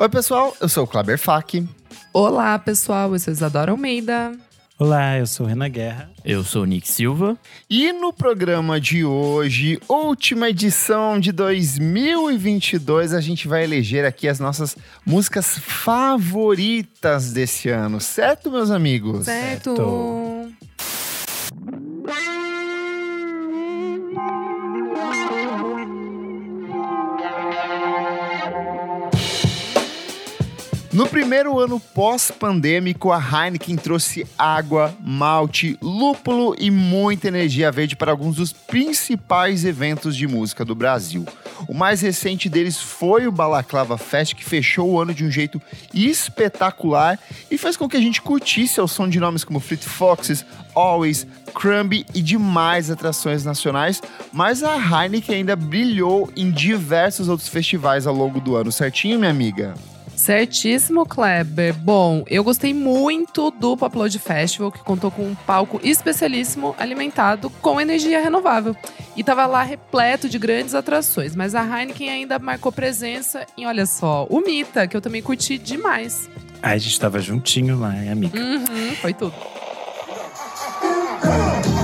Oi, 0.00 0.08
pessoal, 0.08 0.56
eu 0.60 0.68
sou 0.68 0.84
o 0.84 0.86
Kleber 0.86 1.18
Fak. 1.18 1.66
Olá, 2.12 2.56
pessoal, 2.56 3.12
eu 3.12 3.18
sou 3.18 3.32
Isadora 3.32 3.72
Almeida. 3.72 4.30
Olá, 4.78 5.18
eu 5.18 5.26
sou 5.26 5.44
Renan 5.44 5.68
Guerra. 5.68 6.08
Eu 6.24 6.44
sou 6.44 6.62
o 6.62 6.64
Nick 6.64 6.86
Silva. 6.86 7.36
E 7.68 7.92
no 7.92 8.12
programa 8.12 8.80
de 8.80 9.04
hoje, 9.04 9.80
última 9.88 10.50
edição 10.50 11.18
de 11.18 11.32
2022, 11.32 13.12
a 13.12 13.20
gente 13.20 13.48
vai 13.48 13.64
eleger 13.64 14.04
aqui 14.04 14.28
as 14.28 14.38
nossas 14.38 14.76
músicas 15.04 15.58
favoritas 15.58 17.32
desse 17.32 17.68
ano, 17.68 18.00
certo, 18.00 18.52
meus 18.52 18.70
amigos? 18.70 19.24
Certo. 19.24 19.74
Certo. 19.74 20.27
Primeiro 31.28 31.58
ano 31.58 31.78
pós-pandêmico, 31.78 33.12
a 33.12 33.18
Heineken 33.18 33.76
trouxe 33.76 34.26
água, 34.38 34.96
malte, 34.98 35.76
lúpulo 35.82 36.56
e 36.58 36.70
muita 36.70 37.28
energia 37.28 37.70
verde 37.70 37.94
para 37.94 38.10
alguns 38.10 38.36
dos 38.36 38.50
principais 38.50 39.62
eventos 39.62 40.16
de 40.16 40.26
música 40.26 40.64
do 40.64 40.74
Brasil. 40.74 41.26
O 41.68 41.74
mais 41.74 42.00
recente 42.00 42.48
deles 42.48 42.80
foi 42.80 43.26
o 43.26 43.30
Balaclava 43.30 43.98
Fest, 43.98 44.34
que 44.34 44.42
fechou 44.42 44.88
o 44.88 44.98
ano 44.98 45.12
de 45.12 45.22
um 45.22 45.30
jeito 45.30 45.60
espetacular 45.92 47.18
e 47.50 47.58
fez 47.58 47.76
com 47.76 47.86
que 47.86 47.98
a 47.98 48.00
gente 48.00 48.22
curtisse 48.22 48.80
ao 48.80 48.88
som 48.88 49.06
de 49.06 49.20
nomes 49.20 49.44
como 49.44 49.60
Fleet 49.60 49.84
Foxes, 49.84 50.46
Always, 50.74 51.26
Crumb 51.52 52.06
e 52.14 52.22
demais 52.22 52.90
atrações 52.90 53.44
nacionais, 53.44 54.00
mas 54.32 54.62
a 54.62 54.76
Heineken 54.78 55.34
ainda 55.34 55.54
brilhou 55.54 56.32
em 56.34 56.50
diversos 56.50 57.28
outros 57.28 57.50
festivais 57.50 58.06
ao 58.06 58.14
longo 58.14 58.40
do 58.40 58.56
ano, 58.56 58.72
certinho, 58.72 59.18
minha 59.18 59.30
amiga? 59.30 59.74
Certíssimo, 60.18 61.06
Kleber. 61.06 61.72
Bom, 61.74 62.24
eu 62.26 62.42
gostei 62.42 62.74
muito 62.74 63.52
do 63.52 63.74
Upload 63.74 64.18
Festival, 64.18 64.72
que 64.72 64.80
contou 64.80 65.12
com 65.12 65.22
um 65.22 65.34
palco 65.36 65.80
especialíssimo 65.80 66.74
alimentado 66.76 67.48
com 67.62 67.80
energia 67.80 68.20
renovável. 68.20 68.74
E 69.16 69.22
tava 69.22 69.46
lá 69.46 69.62
repleto 69.62 70.28
de 70.28 70.36
grandes 70.36 70.74
atrações, 70.74 71.36
mas 71.36 71.54
a 71.54 71.62
Heineken 71.62 72.10
ainda 72.10 72.36
marcou 72.40 72.72
presença 72.72 73.46
em, 73.56 73.64
olha 73.64 73.86
só, 73.86 74.26
o 74.28 74.40
Mita, 74.40 74.88
que 74.88 74.96
eu 74.96 75.00
também 75.00 75.22
curti 75.22 75.56
demais. 75.56 76.28
Ah, 76.60 76.70
a 76.70 76.78
gente 76.78 76.98
tava 76.98 77.20
juntinho 77.20 77.78
lá, 77.78 77.94
hein, 77.94 78.10
amiga? 78.10 78.36
Uhum, 78.40 78.96
foi 79.00 79.14
tudo. 79.14 79.34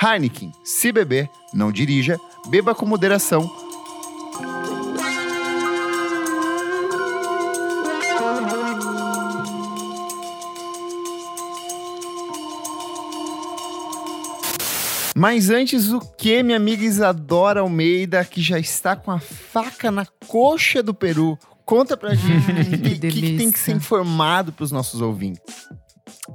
Heineken, 0.00 0.52
se 0.62 0.92
beber, 0.92 1.28
não 1.52 1.72
dirija, 1.72 2.20
beba 2.48 2.74
com 2.74 2.86
moderação. 2.86 3.67
Mas 15.18 15.50
antes, 15.50 15.90
o 15.90 15.98
que, 15.98 16.44
minha 16.44 16.56
amiga 16.56 16.84
Isadora 16.84 17.58
Almeida, 17.60 18.24
que 18.24 18.40
já 18.40 18.56
está 18.56 18.94
com 18.94 19.10
a 19.10 19.18
faca 19.18 19.90
na 19.90 20.06
coxa 20.28 20.80
do 20.80 20.94
Peru? 20.94 21.36
Conta 21.64 21.96
pra 21.96 22.14
gente 22.16 22.52
o 22.52 22.54
que, 22.54 22.98
que 23.00 23.10
que 23.10 23.36
tem 23.36 23.50
que 23.50 23.58
ser 23.58 23.72
informado 23.72 24.52
pros 24.52 24.70
nossos 24.70 25.00
ouvintes. 25.00 25.42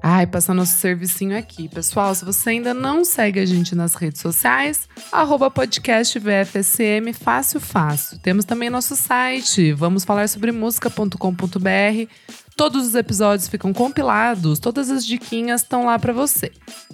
Ai, 0.02 0.28
passando 0.28 0.58
nosso 0.58 0.78
servicinho 0.78 1.38
aqui. 1.38 1.70
Pessoal, 1.70 2.14
se 2.14 2.26
você 2.26 2.50
ainda 2.50 2.74
não 2.74 3.06
segue 3.06 3.40
a 3.40 3.46
gente 3.46 3.74
nas 3.74 3.96
redes 3.96 4.20
sociais, 4.20 4.88
arroba 5.12 5.50
podcast 5.50 6.20
VFSM, 6.20 7.14
fácil, 7.14 7.62
fácil. 7.62 8.20
Temos 8.20 8.44
também 8.44 8.70
nosso 8.70 8.98
site, 8.98 9.72
vamos 9.72 10.04
falar 10.04 10.28
sobre 10.28 10.52
música.com.br. 10.52 12.10
Todos 12.56 12.86
os 12.86 12.94
episódios 12.96 13.48
ficam 13.48 13.74
compilados, 13.74 14.60
todas 14.60 14.92
as 14.92 15.06
diquinhas 15.06 15.62
estão 15.62 15.86
lá 15.86 15.98
pra 15.98 16.14
você. 16.14 16.52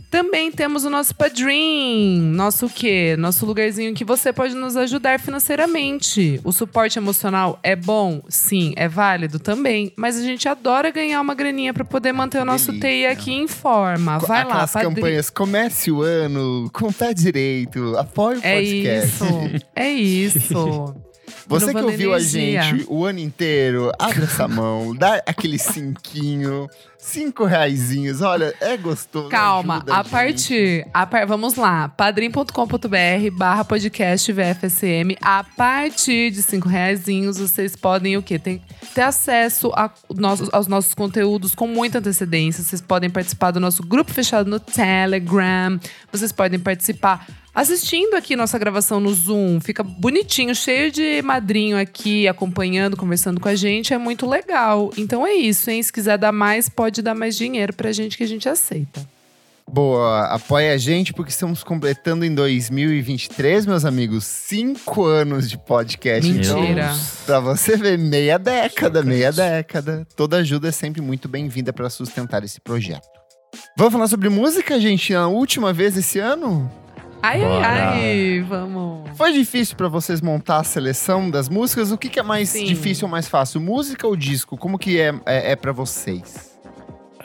Também 0.10 0.52
temos 0.52 0.86
o 0.86 0.90
nosso 0.90 1.14
Padrim, 1.14 2.20
nosso 2.34 2.66
o 2.68 2.70
quê? 2.70 3.16
Nosso 3.20 3.46
lugarzinho 3.46 3.94
que 3.94 4.06
você 4.06 4.32
pode 4.32 4.56
nos 4.56 4.78
ajudar 4.78 5.20
financeiramente. 5.20 6.40
O 6.44 6.52
suporte 6.52 6.98
emocional 6.98 7.60
é 7.62 7.76
bom? 7.76 8.22
Sim. 8.30 8.74
É 8.78 8.88
válido? 8.88 9.38
Também. 9.38 9.92
Mas 9.98 10.18
a 10.18 10.22
gente 10.24 10.48
adora 10.48 10.90
ganhar 10.92 11.20
uma 11.22 11.36
graninha 11.36 11.74
pra 11.74 11.84
poder 11.86 12.14
manter 12.14 12.42
o 12.42 12.46
nosso. 12.46 12.72
TI 12.80 13.06
aqui 13.08 13.34
em 13.34 13.48
forma. 13.48 14.18
Vai 14.20 14.46
lá, 14.46 14.66
Padrim. 14.68 14.96
campanhas, 14.96 15.30
comece 15.30 15.92
o 15.92 16.02
ano 16.02 16.70
com 16.74 16.88
o 16.88 16.94
pé 16.94 17.14
direito, 17.14 17.98
apoie 17.98 18.38
o 18.38 18.42
É 18.44 18.56
podcast. 18.56 19.24
isso. 19.24 19.66
É 19.76 19.90
isso. 19.92 20.96
Você 21.48 21.74
que 21.74 21.82
ouviu 21.82 22.14
a 22.14 22.20
gente 22.20 22.86
o 22.88 23.06
ano 23.06 23.20
inteiro, 23.20 23.92
abre 23.98 24.24
essa 24.24 24.48
mão, 24.48 24.96
dá 24.96 25.22
aquele 25.26 25.58
cinquinho, 25.58 26.70
cinco 27.02 27.46
reaisinhos, 27.46 28.22
olha, 28.22 28.54
é 28.60 28.76
gostoso. 28.78 29.30
Calma, 29.30 29.84
a 29.90 30.04
partir. 30.04 30.86
A 30.94 31.06
par- 31.08 31.26
vamos 31.26 31.56
lá. 31.56 31.88
padrim.com.br 31.90 33.32
barra 33.34 33.64
podcast 33.66 34.32
VFSM. 34.32 35.16
A 35.22 35.44
partir 35.44 36.30
de 36.32 36.42
cinco 36.42 36.68
reaisinhos, 36.70 37.38
vocês 37.40 37.76
podem 37.76 38.18
o 38.18 38.22
quê? 38.22 38.38
Tem, 38.38 38.62
ter 38.94 39.02
acesso 39.02 39.72
a 39.76 39.90
aos 40.52 40.68
nossos 40.68 40.94
conteúdos 40.94 41.56
com 41.56 41.68
muita 41.68 42.00
antecedência. 42.00 42.64
Vocês 42.64 42.82
podem 42.82 43.10
participar 43.10 43.52
do 43.52 43.60
nosso 43.60 43.82
grupo 43.82 44.12
fechado 44.14 44.50
no 44.50 44.60
Telegram. 44.60 45.80
Vocês 46.12 46.32
podem 46.32 46.60
participar 46.60 47.26
assistindo 47.54 48.14
aqui 48.16 48.36
nossa 48.36 48.58
gravação 48.58 49.00
no 49.00 49.14
Zoom. 49.14 49.60
Fica 49.60 49.84
bonitinho, 49.84 50.56
cheio 50.56 50.92
de 50.92 51.22
madrinho 51.22 51.78
aqui, 51.78 52.28
acompanhando, 52.28 52.96
conversando 52.96 53.40
com 53.40 53.48
a 53.50 53.56
gente. 53.56 53.94
É 53.94 53.98
muito 53.98 54.26
legal. 54.28 54.92
Então 54.98 55.26
é 55.26 55.34
isso, 55.34 55.70
hein? 55.70 55.82
Se 55.84 55.92
quiser 55.92 56.18
dar 56.18 56.32
mais, 56.32 56.70
pode 56.70 56.89
dar 56.92 57.16
mais 57.16 57.38
dinheiro 57.38 57.74
pra 57.74 57.92
gente 57.92 58.18
que 58.18 58.24
a 58.24 58.28
gente 58.28 58.48
aceita. 58.48 59.06
Boa, 59.72 60.26
apoia 60.26 60.74
a 60.74 60.78
gente 60.78 61.14
porque 61.14 61.30
estamos 61.30 61.64
completando 61.64 62.26
em 62.26 62.34
2023, 62.34 63.68
meus 63.68 63.86
amigos, 63.86 64.26
cinco 64.26 65.06
anos 65.06 65.48
de 65.48 65.60
podcast. 65.60 66.28
Mentira. 66.28 66.92
Então, 66.92 66.96
pra 67.26 67.40
você 67.40 67.78
ver, 67.78 67.98
meia 67.98 68.40
década, 68.40 69.04
meia 69.04 69.32
década. 69.32 70.08
Toda 70.16 70.38
ajuda 70.38 70.70
é 70.70 70.72
sempre 70.72 71.02
muito 71.02 71.28
bem-vinda 71.28 71.72
para 71.72 71.88
sustentar 71.90 72.44
esse 72.44 72.60
projeto. 72.60 73.08
Vamos 73.78 73.94
falar 73.94 74.08
sobre 74.08 74.28
música, 74.28 74.80
gente? 74.80 75.14
A 75.14 75.28
última 75.28 75.72
vez 75.72 75.96
esse 75.96 76.18
ano? 76.18 76.70
Ai, 77.22 77.40
Bora. 77.40 77.68
ai, 77.68 78.04
ai, 78.04 78.46
vamos. 78.48 79.10
Foi 79.18 79.34
difícil 79.34 79.76
pra 79.76 79.88
vocês 79.88 80.20
montar 80.20 80.58
a 80.58 80.64
seleção 80.64 81.30
das 81.30 81.48
músicas? 81.48 81.92
O 81.92 81.98
que, 81.98 82.10
que 82.10 82.20
é 82.20 82.24
mais 82.24 82.50
Sim. 82.50 82.66
difícil 82.66 83.06
ou 83.06 83.12
mais 83.12 83.28
fácil? 83.28 83.62
Música 83.62 84.08
ou 84.08 84.16
disco? 84.16 84.58
Como 84.58 84.80
que 84.80 85.00
é, 85.00 85.14
é, 85.26 85.52
é 85.52 85.56
para 85.56 85.72
vocês? 85.72 86.49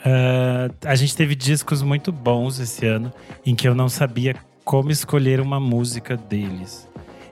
Ah, 0.05 0.69
a 0.85 0.95
gente 0.95 1.15
teve 1.15 1.33
discos 1.35 1.81
muito 1.81 2.11
bons 2.11 2.59
esse 2.59 2.85
ano, 2.85 3.11
em 3.45 3.55
que 3.55 3.67
eu 3.67 3.73
não 3.73 3.89
sabia 3.89 4.35
como 4.63 4.91
escolher 4.91 5.39
uma 5.41 5.59
música 5.59 6.15
deles. 6.15 6.87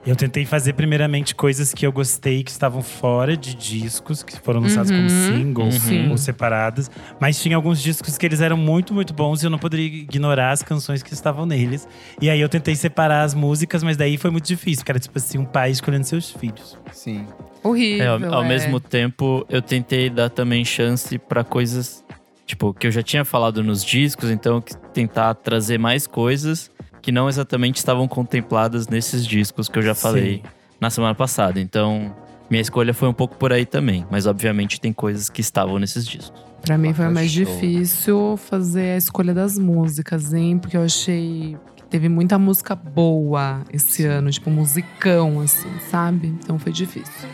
Eu 0.06 0.14
tentei 0.14 0.44
fazer 0.44 0.74
primeiramente 0.74 1.34
coisas 1.34 1.72
que 1.72 1.86
eu 1.86 1.90
gostei, 1.90 2.42
que 2.44 2.50
estavam 2.50 2.82
fora 2.82 3.34
de 3.34 3.54
discos, 3.54 4.22
que 4.22 4.38
foram 4.38 4.60
lançados 4.60 4.90
como 4.90 5.02
Uhum. 5.02 5.08
singles 5.08 5.74
Sim. 5.76 6.10
ou 6.10 6.18
separadas. 6.18 6.90
Mas 7.18 7.40
tinha 7.40 7.56
alguns 7.56 7.80
discos 7.80 8.18
que 8.18 8.26
eles 8.26 8.42
eram 8.42 8.56
muito, 8.58 8.92
muito 8.92 9.14
bons 9.14 9.42
e 9.42 9.46
eu 9.46 9.50
não 9.50 9.58
poderia 9.58 9.86
ignorar 9.86 10.50
as 10.50 10.62
canções 10.62 11.02
que 11.02 11.14
estavam 11.14 11.46
neles. 11.46 11.88
E 12.20 12.28
aí 12.28 12.38
eu 12.38 12.50
tentei 12.50 12.76
separar 12.76 13.22
as 13.22 13.32
músicas, 13.32 13.82
mas 13.82 13.96
daí 13.96 14.18
foi 14.18 14.30
muito 14.30 14.44
difícil, 14.46 14.80
porque 14.82 14.92
era 14.92 15.00
tipo 15.00 15.16
assim, 15.16 15.38
um 15.38 15.46
pai 15.46 15.70
escolhendo 15.70 16.04
seus 16.04 16.30
filhos. 16.30 16.76
Sim. 16.92 17.26
É, 17.26 17.66
Horrível. 17.66 18.12
ao, 18.28 18.34
ao 18.40 18.44
é. 18.44 18.48
mesmo 18.48 18.78
tempo, 18.78 19.46
eu 19.48 19.62
tentei 19.62 20.10
dar 20.10 20.28
também 20.28 20.66
chance 20.66 21.16
pra 21.16 21.42
coisas, 21.42 22.03
tipo, 22.46 22.72
que 22.74 22.86
eu 22.86 22.90
já 22.90 23.02
tinha 23.02 23.24
falado 23.24 23.62
nos 23.62 23.84
discos, 23.84 24.30
então 24.30 24.62
tentar 24.92 25.34
trazer 25.34 25.78
mais 25.78 26.06
coisas 26.06 26.70
que 27.00 27.12
não 27.12 27.28
exatamente 27.28 27.76
estavam 27.76 28.08
contempladas 28.08 28.88
nesses 28.88 29.26
discos 29.26 29.68
que 29.68 29.78
eu 29.78 29.82
já 29.82 29.94
falei 29.94 30.36
Sim. 30.36 30.42
na 30.80 30.88
semana 30.88 31.14
passada. 31.14 31.60
Então, 31.60 32.14
minha 32.48 32.62
escolha 32.62 32.94
foi 32.94 33.08
um 33.08 33.12
pouco 33.12 33.36
por 33.36 33.52
aí 33.52 33.66
também, 33.66 34.06
mas 34.10 34.26
obviamente 34.26 34.80
tem 34.80 34.92
coisas 34.92 35.28
que 35.28 35.40
estavam 35.40 35.78
nesses 35.78 36.06
discos. 36.06 36.42
Pra 36.62 36.78
mim 36.78 36.94
foi 36.94 37.08
mais 37.10 37.30
difícil 37.30 38.38
fazer 38.38 38.92
a 38.92 38.96
escolha 38.96 39.34
das 39.34 39.58
músicas, 39.58 40.32
hein? 40.32 40.56
Porque 40.58 40.76
eu 40.76 40.82
achei 40.82 41.58
que 41.76 41.82
teve 41.84 42.08
muita 42.08 42.38
música 42.38 42.74
boa 42.74 43.62
esse 43.70 44.06
ano, 44.06 44.30
tipo 44.30 44.50
musicão, 44.50 45.40
assim, 45.40 45.68
sabe? 45.90 46.28
Então 46.28 46.58
foi 46.58 46.72
difícil. 46.72 47.28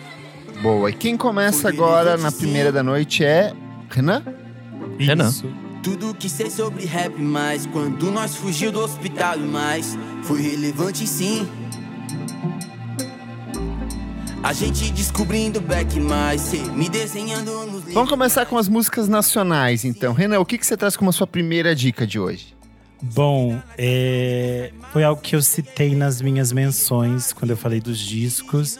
Boa. 0.61 0.91
E 0.91 0.93
quem 0.93 1.17
começa 1.17 1.69
agora 1.69 2.17
na 2.17 2.33
primeira 2.33 2.73
da 2.73 2.83
noite 2.83 3.25
é 3.25 3.53
Renan? 3.89 4.23
Renan. 4.99 5.29
Isso. 5.29 5.47
Tudo 5.83 6.15
que 6.15 6.29
sei 6.29 6.51
sobre 6.51 6.85
rap, 6.85 7.19
mas 7.19 7.65
quando 7.67 8.11
nós 8.11 8.37
fugiu 8.37 8.71
do 8.71 8.81
hospital 8.81 9.39
e 9.39 9.43
mais, 9.43 9.97
foi 10.25 10.43
relevante 10.43 11.07
sim. 11.07 11.49
A 14.43 14.53
gente 14.53 14.91
descobrindo 14.93 15.61
back 15.61 15.99
mais, 16.01 16.41
cê 16.41 16.59
me 16.59 16.89
desenhando 16.89 17.67
nos. 17.67 17.85
Vamos 17.93 18.11
começar 18.11 18.47
com 18.47 18.57
as 18.57 18.69
músicas 18.69 19.09
nacionais, 19.09 19.85
então. 19.85 20.13
Renan, 20.13 20.39
o 20.41 20.45
que, 20.45 20.59
que 20.59 20.67
você 20.67 20.77
traz 20.77 20.97
como 20.97 21.11
a 21.11 21.13
sua 21.13 21.27
primeira 21.27 21.75
dica 21.75 22.07
de 22.07 22.19
hoje? 22.19 22.55
Bom, 23.03 23.59
é, 23.79 24.73
foi 24.93 25.05
algo 25.05 25.21
que 25.21 25.35
eu 25.35 25.41
citei 25.41 25.95
nas 25.95 26.21
minhas 26.21 26.53
menções 26.53 27.33
quando 27.33 27.51
eu 27.51 27.57
falei 27.57 27.81
dos 27.81 27.99
discos. 27.99 28.79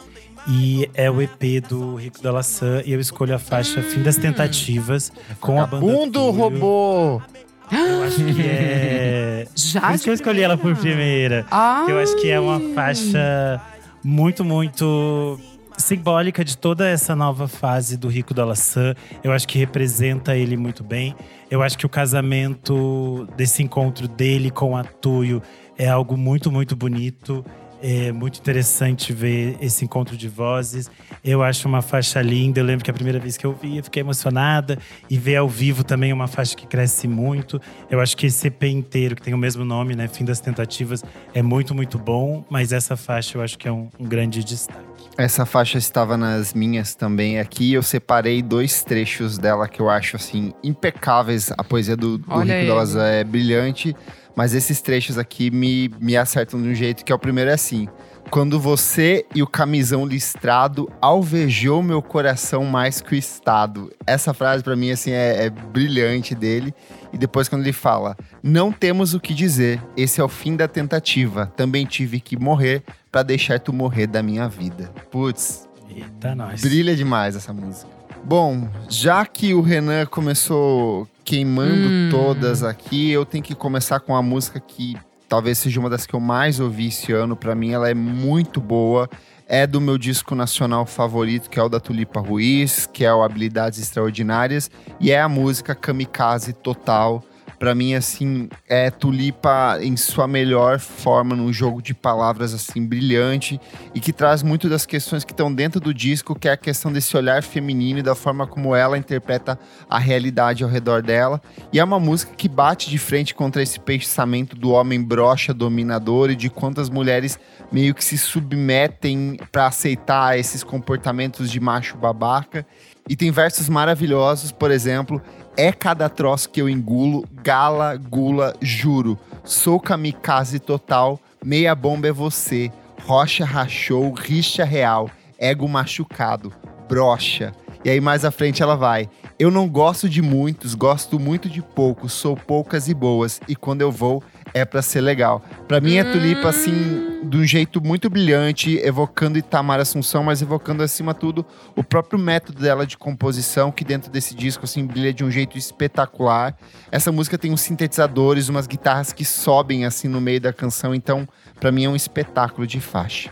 E 0.51 0.91
é 0.95 1.09
o 1.09 1.23
EP 1.23 1.63
do 1.69 1.95
Rico 1.95 2.21
da 2.21 2.33
Laçã. 2.33 2.83
E 2.85 2.93
eu 2.93 2.99
escolho 2.99 3.35
a 3.35 3.39
faixa 3.39 3.81
Fim 3.83 4.03
das 4.03 4.17
Tentativas 4.17 5.13
com 5.41 5.61
a 5.61 5.67
banda. 5.67 5.87
Mundo 5.87 6.31
robô! 6.31 7.23
Eu 7.71 8.03
acho 8.03 8.17
que 8.17 8.43
é. 8.43 9.47
Já 9.55 9.81
Por 9.81 9.95
isso 9.95 10.05
que 10.05 10.11
eu 10.11 10.15
escolhi 10.15 10.43
ela 10.43 10.57
por 10.57 10.77
primeira. 10.77 11.47
Que 11.87 11.93
eu 11.93 11.99
acho 12.01 12.17
que 12.17 12.29
é 12.29 12.41
uma 12.41 12.59
faixa 12.75 13.61
muito, 14.03 14.45
muito 14.45 15.39
simbólica 15.79 16.45
de 16.45 16.59
toda 16.59 16.89
essa 16.89 17.15
nova 17.15 17.47
fase 17.47 17.97
do 17.97 18.09
Rico 18.09 18.35
da 18.35 18.45
Laçã. 18.45 18.95
Eu 19.23 19.33
acho 19.33 19.47
que 19.47 19.57
representa 19.57 20.37
ele 20.37 20.57
muito 20.57 20.83
bem. 20.83 21.15
Eu 21.49 21.63
acho 21.63 21.79
que 21.79 21.87
o 21.87 21.89
casamento 21.89 23.27
desse 23.37 23.63
encontro 23.63 24.09
dele 24.09 24.51
com 24.51 24.77
a 24.77 24.83
Tuyo 24.83 25.41
é 25.79 25.89
algo 25.89 26.17
muito, 26.17 26.51
muito 26.51 26.75
bonito. 26.75 27.45
É 27.83 28.13
muito 28.13 28.39
interessante 28.39 29.13
ver 29.13 29.57
esse 29.61 29.85
encontro 29.85 30.17
de 30.17 30.29
vozes. 30.29 30.91
Eu 31.25 31.43
acho 31.43 31.67
uma 31.67 31.81
faixa 31.81 32.21
linda. 32.21 32.61
Eu 32.61 32.65
lembro 32.65 32.85
que 32.85 32.91
a 32.91 32.95
primeira 32.95 33.19
vez 33.19 33.37
que 33.37 33.47
eu 33.47 33.53
vi, 33.53 33.79
eu 33.79 33.85
fiquei 33.85 34.01
emocionada. 34.01 34.79
E 35.09 35.17
ver 35.17 35.37
ao 35.37 35.49
vivo 35.49 35.83
também 35.83 36.11
é 36.11 36.15
uma 36.15 36.27
faixa 36.27 36.55
que 36.55 36.67
cresce 36.67 37.09
muito. 37.09 37.61
Eu 37.91 38.01
acho 38.01 38.17
que 38.17 38.27
esse 38.27 38.49
EP 38.49 38.65
inteiro, 38.65 39.17
que 39.17 39.23
tem 39.23 39.33
o 39.33 39.39
mesmo 39.39 39.65
nome, 39.65 39.97
né? 39.97 40.09
Fim 40.09 40.25
das 40.25 40.41
Tentativas, 40.41 41.03
é 41.35 41.43
muito, 41.43 41.75
muito 41.75 41.99
bom. 41.99 42.45
Mas 42.51 42.73
essa 42.73 42.97
faixa 42.97 43.39
eu 43.39 43.43
acho 43.43 43.59
que 43.59 43.67
é 43.67 43.73
um, 43.73 43.89
um 43.99 44.05
grande 44.05 44.45
destaque. 44.45 44.91
Essa 45.17 45.45
faixa 45.45 45.77
estava 45.77 46.17
nas 46.17 46.55
minhas 46.55 46.95
também 46.95 47.39
aqui. 47.39 47.73
Eu 47.73 47.83
separei 47.83 48.43
dois 48.43 48.83
trechos 48.83 49.39
dela 49.39 49.69
que 49.69 49.81
eu 49.81 49.91
acho, 49.91 50.17
assim, 50.17 50.53
impecáveis. 50.63 51.53
A 51.57 51.65
poesia 51.65 51.97
do, 51.97 52.19
do 52.19 52.39
Rico. 52.39 52.67
Dalazan 52.67 53.07
é 53.07 53.25
brilhante. 53.25 53.95
Mas 54.35 54.55
esses 54.55 54.81
trechos 54.81 55.19
aqui 55.19 55.51
me, 55.51 55.91
me 56.01 56.17
acertam 56.17 56.61
de 56.61 56.69
um 56.69 56.75
jeito 56.75 57.05
que 57.05 57.13
é 57.13 57.15
o 57.15 57.19
primeiro 57.19 57.51
é 57.51 57.55
assim. 57.55 57.89
Quando 58.31 58.61
você 58.61 59.27
e 59.35 59.43
o 59.43 59.47
camisão 59.47 60.07
listrado 60.07 60.89
alvejou 61.01 61.83
meu 61.83 62.01
coração 62.01 62.65
mais 62.65 63.01
que 63.01 63.15
o 63.15 63.19
estado. 63.19 63.93
Essa 64.07 64.33
frase 64.33 64.63
pra 64.63 64.77
mim 64.77 64.93
assim 64.93 65.11
é, 65.11 65.47
é 65.47 65.51
brilhante 65.51 66.35
dele. 66.35 66.73
E 67.13 67.19
depois 67.19 67.49
quando 67.49 67.63
ele 67.63 67.73
fala: 67.73 68.17
"Não 68.43 68.71
temos 68.71 69.15
o 69.15 69.21
que 69.21 69.35
dizer. 69.35 69.83
Esse 69.97 70.21
é 70.21 70.25
o 70.25 70.29
fim 70.29 70.55
da 70.55 70.69
tentativa. 70.69 71.47
Também 71.57 71.85
tive 71.85 72.21
que 72.21 72.39
morrer 72.39 72.85
pra 73.11 73.25
deixar 73.25 73.59
tu 73.59 73.73
morrer 73.73 74.07
da 74.07 74.23
minha 74.23 74.49
vida." 74.49 74.93
Putz, 75.11 75.69
Eita, 75.89 76.35
nós. 76.35 76.61
Brilha 76.61 76.95
demais 76.95 77.35
essa 77.35 77.53
música. 77.53 77.91
Bom, 78.23 78.69
já 78.89 79.25
que 79.27 79.55
o 79.55 79.61
Renan 79.61 80.07
começou 80.07 81.09
queimando 81.31 81.87
Hum. 81.89 82.09
todas 82.11 82.65
aqui, 82.65 83.13
eu 83.13 83.25
tenho 83.25 83.45
que 83.45 83.55
começar 83.55 84.01
com 84.01 84.17
a 84.17 84.23
música 84.23 84.59
que 84.59 84.97
talvez 85.29 85.59
seja 85.59 85.79
uma 85.79 85.89
das 85.89 86.05
que 86.05 86.13
eu 86.13 86.19
mais 86.19 86.59
ouvi 86.59 86.89
esse 86.89 87.13
ano. 87.13 87.37
Pra 87.37 87.55
mim, 87.55 87.71
ela 87.71 87.89
é 87.89 87.95
muito 87.95 88.61
boa. 88.61 89.09
É 89.47 89.65
do 89.65 89.81
meu 89.81 89.97
disco 89.97 90.35
nacional 90.35 90.85
favorito, 90.87 91.49
que 91.49 91.59
é 91.59 91.63
o 91.63 91.69
da 91.69 91.79
Tulipa 91.79 92.19
Ruiz, 92.21 92.85
que 92.93 93.05
é 93.05 93.15
o 93.15 93.23
Habilidades 93.23 93.79
Extraordinárias, 93.79 94.69
e 94.99 95.13
é 95.13 95.21
a 95.21 95.29
música 95.29 95.73
Kamikaze 95.73 96.53
Total. 96.53 97.23
Pra 97.61 97.75
mim, 97.75 97.93
assim, 97.93 98.49
é 98.67 98.91
Tulipa 98.91 99.79
em 99.83 99.95
sua 99.95 100.27
melhor 100.27 100.79
forma, 100.79 101.37
num 101.37 101.53
jogo 101.53 101.83
de 101.83 101.93
palavras, 101.93 102.55
assim, 102.55 102.87
brilhante 102.87 103.61
e 103.95 104.01
que 104.01 104.15
traz 104.15 104.43
muito 104.43 104.67
das 104.67 104.87
questões 104.87 105.25
que 105.25 105.33
estão 105.35 105.53
dentro 105.53 105.79
do 105.79 105.93
disco, 105.93 106.35
que 106.35 106.49
é 106.49 106.53
a 106.53 106.57
questão 106.57 106.91
desse 106.91 107.15
olhar 107.19 107.43
feminino 107.43 107.99
e 107.99 108.03
da 108.03 108.15
forma 108.15 108.47
como 108.47 108.75
ela 108.75 108.97
interpreta 108.97 109.59
a 109.91 109.99
realidade 109.99 110.65
ao 110.65 110.71
redor 110.71 111.03
dela. 111.03 111.39
E 111.71 111.79
é 111.79 111.85
uma 111.85 112.01
música 112.01 112.35
que 112.35 112.49
bate 112.49 112.89
de 112.89 112.97
frente 112.97 113.35
contra 113.35 113.63
esse 113.63 113.79
pensamento 113.79 114.57
do 114.57 114.71
homem 114.71 115.03
broxa, 115.03 115.53
dominador 115.53 116.31
e 116.31 116.37
de 116.37 116.49
quantas 116.49 116.89
mulheres 116.89 117.39
meio 117.71 117.95
que 117.95 118.03
se 118.03 118.17
submetem 118.17 119.39
para 119.53 119.67
aceitar 119.67 120.39
esses 120.39 120.65
comportamentos 120.65 121.51
de 121.51 121.61
macho 121.61 121.99
babaca. 121.99 122.67
E 123.09 123.17
tem 123.17 123.31
versos 123.31 123.69
maravilhosos, 123.69 124.53
por 124.53 124.71
exemplo, 124.71 125.21
é 125.57 125.73
cada 125.73 126.09
troço 126.09 126.49
que 126.51 126.61
eu 126.61 126.69
engulo, 126.69 127.25
gala, 127.43 127.97
gula, 127.97 128.55
juro. 128.61 129.19
Sou 129.45 129.81
kamikaze 129.81 130.59
total, 130.59 131.19
meia 131.45 131.75
bomba 131.75 132.09
é 132.09 132.13
você. 132.13 132.71
Rocha 133.05 133.45
rachou, 133.45 134.13
rixa 134.13 134.65
real, 134.65 135.11
ego 135.39 135.69
machucado, 135.69 136.53
brocha. 136.89 137.53
E 137.83 137.89
aí 137.89 138.01
mais 138.01 138.25
à 138.25 138.31
frente 138.31 138.63
ela 138.63 138.77
vai. 138.77 139.09
Eu 139.39 139.51
não 139.51 139.67
gosto 139.67 140.09
de 140.09 140.21
muitos, 140.21 140.75
gosto 140.75 141.19
muito 141.19 141.49
de 141.49 141.63
poucos, 141.63 142.13
sou 142.13 142.37
poucas 142.37 142.89
e 142.89 142.95
boas. 142.95 143.41
E 143.49 143.57
quando 143.57 143.81
eu 143.81 143.91
vou, 143.91 144.23
é 144.53 144.65
pra 144.65 144.83
ser 144.83 145.01
legal. 145.01 145.43
Pra 145.67 145.81
mim 145.81 145.97
é 145.97 146.05
tulipa 146.05 146.49
assim, 146.49 147.21
de 147.25 147.37
um 147.37 147.45
jeito 147.45 147.81
muito 147.81 148.09
brilhante, 148.11 148.77
evocando 148.79 149.39
Itamar 149.39 149.81
Assunção, 149.81 150.25
mas 150.25 150.43
evocando 150.43 150.83
acima 150.83 151.13
de 151.13 151.21
tudo 151.21 151.47
o 151.77 151.85
próprio 151.85 152.19
método 152.19 152.61
dela 152.61 152.87
de 152.87 152.97
composição, 152.97 153.71
que 153.71 153.85
dentro 153.85 154.11
desse 154.11 154.35
disco 154.35 154.65
assim 154.65 154.87
brilha 154.87 155.13
de 155.13 155.25
um 155.25 155.31
jeito 155.31 155.57
espetacular. 155.57 156.57
Essa 156.91 157.13
música 157.13 157.39
tem 157.39 157.53
uns 157.53 157.61
sintetizadores, 157.61 158.49
umas 158.49 158.67
guitarras 158.67 159.13
que 159.13 159.25
sobem 159.25 159.85
assim 159.85 160.09
no 160.09 160.21
meio 160.21 160.41
da 160.41 160.53
canção, 160.53 160.95
então 160.95 161.29
pra 161.59 161.71
mim 161.71 161.85
é 161.85 161.89
um 161.89 161.97
espetáculo 161.97 162.67
de 162.67 162.81
faixa. 162.81 163.31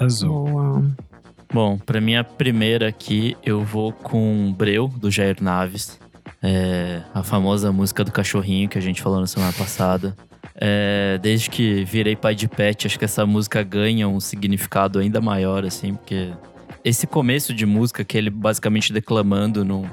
Azul. 0.00 0.48
Boa. 0.48 0.84
Bom, 1.52 1.78
pra 1.78 2.00
minha 2.00 2.24
primeira 2.24 2.88
aqui, 2.88 3.36
eu 3.42 3.64
vou 3.64 3.92
com 3.92 4.52
Breu, 4.52 4.88
do 4.88 5.10
Jair 5.10 5.36
Naves. 5.40 5.98
É, 6.42 7.02
a 7.14 7.22
famosa 7.22 7.72
música 7.72 8.04
do 8.04 8.12
cachorrinho 8.12 8.68
que 8.68 8.76
a 8.76 8.80
gente 8.80 9.00
falou 9.00 9.20
na 9.20 9.26
semana 9.26 9.52
passada. 9.52 10.16
É, 10.58 11.18
desde 11.20 11.50
que 11.50 11.84
virei 11.84 12.16
pai 12.16 12.34
de 12.34 12.48
pet, 12.48 12.86
acho 12.86 12.98
que 12.98 13.04
essa 13.04 13.26
música 13.26 13.62
ganha 13.62 14.08
um 14.08 14.18
significado 14.20 14.98
ainda 14.98 15.20
maior, 15.20 15.64
assim, 15.64 15.94
porque 15.94 16.30
esse 16.84 17.06
começo 17.06 17.52
de 17.52 17.66
música 17.66 18.04
que 18.04 18.16
ele 18.16 18.30
basicamente 18.30 18.92
declamando 18.92 19.64
num, 19.64 19.84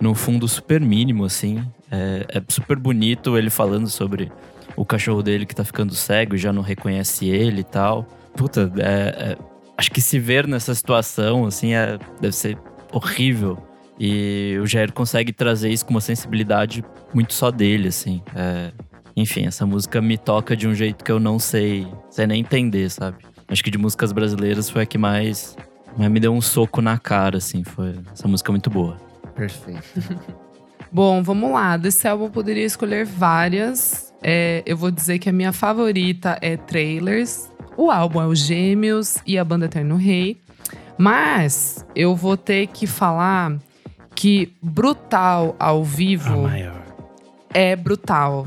num 0.00 0.14
fundo 0.14 0.46
super 0.46 0.80
mínimo, 0.80 1.24
assim, 1.24 1.64
é, 1.90 2.26
é 2.38 2.42
super 2.48 2.78
bonito 2.78 3.38
ele 3.38 3.48
falando 3.50 3.88
sobre 3.88 4.30
o 4.76 4.84
cachorro 4.84 5.22
dele 5.22 5.46
que 5.46 5.54
tá 5.54 5.64
ficando 5.64 5.94
cego 5.94 6.34
e 6.34 6.38
já 6.38 6.52
não 6.52 6.62
reconhece 6.62 7.26
ele 7.28 7.60
e 7.60 7.64
tal. 7.64 8.06
Puta, 8.36 8.70
é- 8.78 9.32
é, 9.32 9.38
acho 9.76 9.90
que 9.90 10.00
se 10.00 10.18
ver 10.18 10.46
nessa 10.46 10.74
situação, 10.74 11.46
assim, 11.46 11.72
é, 11.74 11.98
deve 12.20 12.34
ser 12.34 12.58
horrível. 12.92 13.58
E 13.98 14.58
o 14.62 14.66
Jair 14.66 14.92
consegue 14.92 15.32
trazer 15.32 15.70
isso 15.70 15.84
com 15.84 15.92
uma 15.92 16.00
sensibilidade 16.00 16.82
muito 17.12 17.34
só 17.34 17.50
dele, 17.50 17.88
assim. 17.88 18.22
É, 18.34 18.70
enfim, 19.16 19.46
essa 19.46 19.66
música 19.66 20.00
me 20.00 20.16
toca 20.16 20.56
de 20.56 20.66
um 20.66 20.74
jeito 20.74 21.04
que 21.04 21.12
eu 21.12 21.20
não 21.20 21.38
sei, 21.38 21.86
sei 22.10 22.26
nem 22.26 22.40
entender, 22.40 22.90
sabe? 22.90 23.18
Acho 23.48 23.62
que 23.64 23.70
de 23.70 23.78
músicas 23.78 24.12
brasileiras 24.12 24.70
foi 24.70 24.82
a 24.82 24.86
que 24.86 24.96
mais, 24.96 25.56
mais 25.96 26.10
me 26.10 26.20
deu 26.20 26.32
um 26.32 26.40
soco 26.40 26.80
na 26.80 26.98
cara, 26.98 27.38
assim. 27.38 27.64
Foi 27.64 27.98
essa 28.12 28.28
música 28.28 28.50
é 28.50 28.52
muito 28.52 28.70
boa. 28.70 28.96
Perfeito. 29.34 29.82
Bom, 30.92 31.22
vamos 31.22 31.50
lá. 31.52 31.76
Desse 31.76 32.06
álbum 32.08 32.24
eu 32.24 32.30
poderia 32.30 32.64
escolher 32.64 33.04
várias. 33.04 34.12
É, 34.22 34.62
eu 34.66 34.76
vou 34.76 34.90
dizer 34.90 35.18
que 35.18 35.28
a 35.28 35.32
minha 35.32 35.52
favorita 35.52 36.38
é 36.40 36.56
Trailers. 36.56 37.48
O 37.76 37.90
álbum 37.90 38.20
é 38.20 38.26
o 38.26 38.34
Gêmeos 38.34 39.18
e 39.26 39.38
a 39.38 39.44
banda 39.44 39.66
Eterno 39.66 39.96
Rei. 39.96 40.40
Mas 40.98 41.84
eu 41.96 42.14
vou 42.14 42.36
ter 42.36 42.66
que 42.66 42.86
falar 42.86 43.56
que 44.14 44.52
Brutal 44.60 45.56
ao 45.58 45.80
A 45.80 45.84
vivo 45.84 46.42
maior. 46.42 46.82
é 47.54 47.74
brutal. 47.74 48.46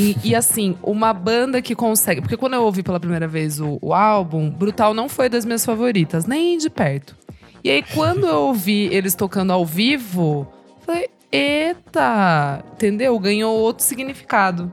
E, 0.00 0.16
e, 0.24 0.34
assim, 0.34 0.76
uma 0.82 1.12
banda 1.12 1.60
que 1.60 1.74
consegue. 1.74 2.22
Porque 2.22 2.36
quando 2.36 2.54
eu 2.54 2.62
ouvi 2.62 2.82
pela 2.82 2.98
primeira 2.98 3.28
vez 3.28 3.60
o, 3.60 3.78
o 3.82 3.92
álbum, 3.92 4.48
Brutal 4.48 4.94
não 4.94 5.10
foi 5.10 5.28
das 5.28 5.44
minhas 5.44 5.62
favoritas, 5.64 6.24
nem 6.24 6.56
de 6.56 6.70
perto. 6.70 7.14
E 7.62 7.68
aí, 7.68 7.82
quando 7.82 8.26
eu 8.26 8.40
ouvi 8.44 8.88
eles 8.90 9.14
tocando 9.14 9.52
ao 9.52 9.66
vivo, 9.66 10.50
falei, 10.86 11.08
eita! 11.30 12.64
Entendeu? 12.72 13.18
Ganhou 13.18 13.58
outro 13.58 13.84
significado. 13.84 14.72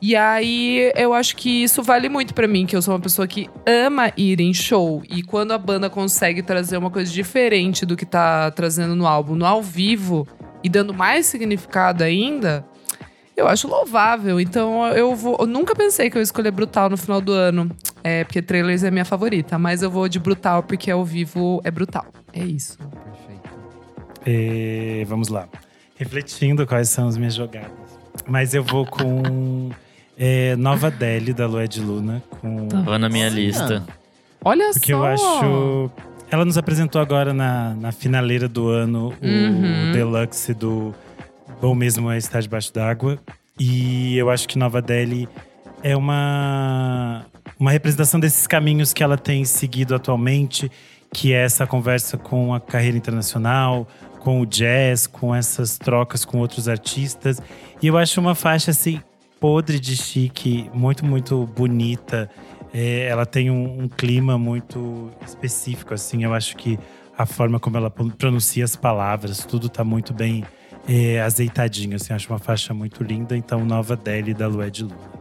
E 0.00 0.14
aí, 0.14 0.92
eu 0.94 1.12
acho 1.12 1.34
que 1.34 1.64
isso 1.64 1.82
vale 1.82 2.08
muito 2.08 2.32
pra 2.32 2.46
mim, 2.46 2.64
que 2.64 2.76
eu 2.76 2.80
sou 2.80 2.94
uma 2.94 3.00
pessoa 3.00 3.26
que 3.26 3.50
ama 3.66 4.12
ir 4.16 4.40
em 4.40 4.54
show. 4.54 5.02
E 5.10 5.24
quando 5.24 5.50
a 5.50 5.58
banda 5.58 5.90
consegue 5.90 6.40
trazer 6.40 6.76
uma 6.76 6.90
coisa 6.90 7.10
diferente 7.10 7.84
do 7.84 7.96
que 7.96 8.06
tá 8.06 8.48
trazendo 8.52 8.94
no 8.94 9.08
álbum, 9.08 9.34
no 9.34 9.44
ao 9.44 9.60
vivo, 9.60 10.24
e 10.62 10.68
dando 10.68 10.94
mais 10.94 11.26
significado 11.26 12.04
ainda, 12.04 12.64
eu 13.38 13.48
acho 13.48 13.68
louvável. 13.68 14.40
Então 14.40 14.86
eu 14.88 15.14
vou. 15.14 15.36
Eu 15.40 15.46
nunca 15.46 15.74
pensei 15.74 16.10
que 16.10 16.16
eu 16.16 16.20
ia 16.20 16.24
escolher 16.24 16.50
Brutal 16.50 16.90
no 16.90 16.96
final 16.96 17.20
do 17.20 17.32
ano. 17.32 17.70
É, 18.02 18.24
porque 18.24 18.40
Trailers 18.42 18.84
é 18.84 18.90
minha 18.90 19.04
favorita. 19.04 19.58
Mas 19.58 19.82
eu 19.82 19.90
vou 19.90 20.08
de 20.08 20.18
Brutal 20.18 20.62
porque 20.62 20.90
ao 20.90 21.04
vivo 21.04 21.60
é 21.64 21.70
brutal. 21.70 22.06
É 22.32 22.44
isso. 22.44 22.78
Perfeito. 22.78 23.50
E, 24.26 25.04
vamos 25.08 25.28
lá. 25.28 25.48
Refletindo 25.96 26.66
quais 26.66 26.88
são 26.90 27.08
as 27.08 27.16
minhas 27.16 27.34
jogadas. 27.34 27.70
Mas 28.26 28.54
eu 28.54 28.62
vou 28.62 28.84
com 28.86 29.70
é, 30.16 30.54
Nova 30.56 30.90
Delhi, 30.90 31.32
da 31.32 31.46
Lué 31.46 31.66
de 31.66 31.80
Luna. 31.80 32.22
Com, 32.40 32.68
Tava 32.68 32.98
na 32.98 33.08
minha 33.08 33.26
Olha. 33.26 33.34
lista. 33.34 33.84
Olha 34.44 34.70
porque 34.72 34.92
só. 34.92 34.98
eu 34.98 35.04
acho. 35.04 35.90
Ela 36.30 36.44
nos 36.44 36.58
apresentou 36.58 37.00
agora 37.00 37.32
na, 37.32 37.74
na 37.74 37.90
finaleira 37.90 38.46
do 38.48 38.68
ano 38.68 39.14
Uhum. 39.22 39.90
o 39.90 39.92
Deluxe 39.92 40.52
do 40.52 40.94
Bom 41.60 41.74
Mesmo 41.74 42.10
é 42.10 42.16
Estar 42.16 42.40
Debaixo 42.40 42.72
d'Água. 42.72 43.18
E 43.58 44.16
eu 44.16 44.30
acho 44.30 44.46
que 44.46 44.56
Nova 44.58 44.80
Delhi 44.80 45.28
é 45.82 45.96
uma, 45.96 47.26
uma 47.58 47.70
representação 47.70 48.20
desses 48.20 48.46
caminhos 48.46 48.92
que 48.92 49.02
ela 49.02 49.16
tem 49.16 49.44
seguido 49.44 49.94
atualmente, 49.94 50.70
que 51.12 51.32
é 51.32 51.44
essa 51.44 51.66
conversa 51.66 52.16
com 52.16 52.54
a 52.54 52.60
carreira 52.60 52.96
internacional, 52.96 53.88
com 54.20 54.40
o 54.40 54.46
jazz, 54.46 55.06
com 55.06 55.34
essas 55.34 55.76
trocas 55.78 56.24
com 56.24 56.38
outros 56.38 56.68
artistas. 56.68 57.42
E 57.82 57.86
eu 57.88 57.98
acho 57.98 58.20
uma 58.20 58.34
faixa 58.34 58.70
assim 58.70 59.00
podre 59.40 59.80
de 59.80 59.96
chique, 59.96 60.70
muito, 60.72 61.04
muito 61.04 61.46
bonita. 61.56 62.30
É, 62.72 63.06
ela 63.06 63.24
tem 63.26 63.50
um, 63.50 63.82
um 63.84 63.88
clima 63.88 64.38
muito 64.38 65.10
específico, 65.26 65.94
assim. 65.94 66.22
Eu 66.22 66.34
acho 66.34 66.56
que 66.56 66.78
a 67.16 67.26
forma 67.26 67.58
como 67.58 67.76
ela 67.76 67.90
pro- 67.90 68.10
pronuncia 68.10 68.64
as 68.64 68.76
palavras, 68.76 69.44
tudo 69.44 69.68
tá 69.68 69.82
muito 69.82 70.12
bem 70.14 70.44
é, 70.88 71.20
azeitadinho, 71.20 71.96
assim. 71.96 72.12
Acho 72.12 72.32
uma 72.32 72.38
faixa 72.38 72.72
muito 72.72 73.02
linda. 73.04 73.36
Então, 73.36 73.64
Nova 73.64 73.94
Delhi, 73.96 74.32
da 74.34 74.46
Lué 74.48 74.70
de 74.70 74.84
Luna. 74.84 75.18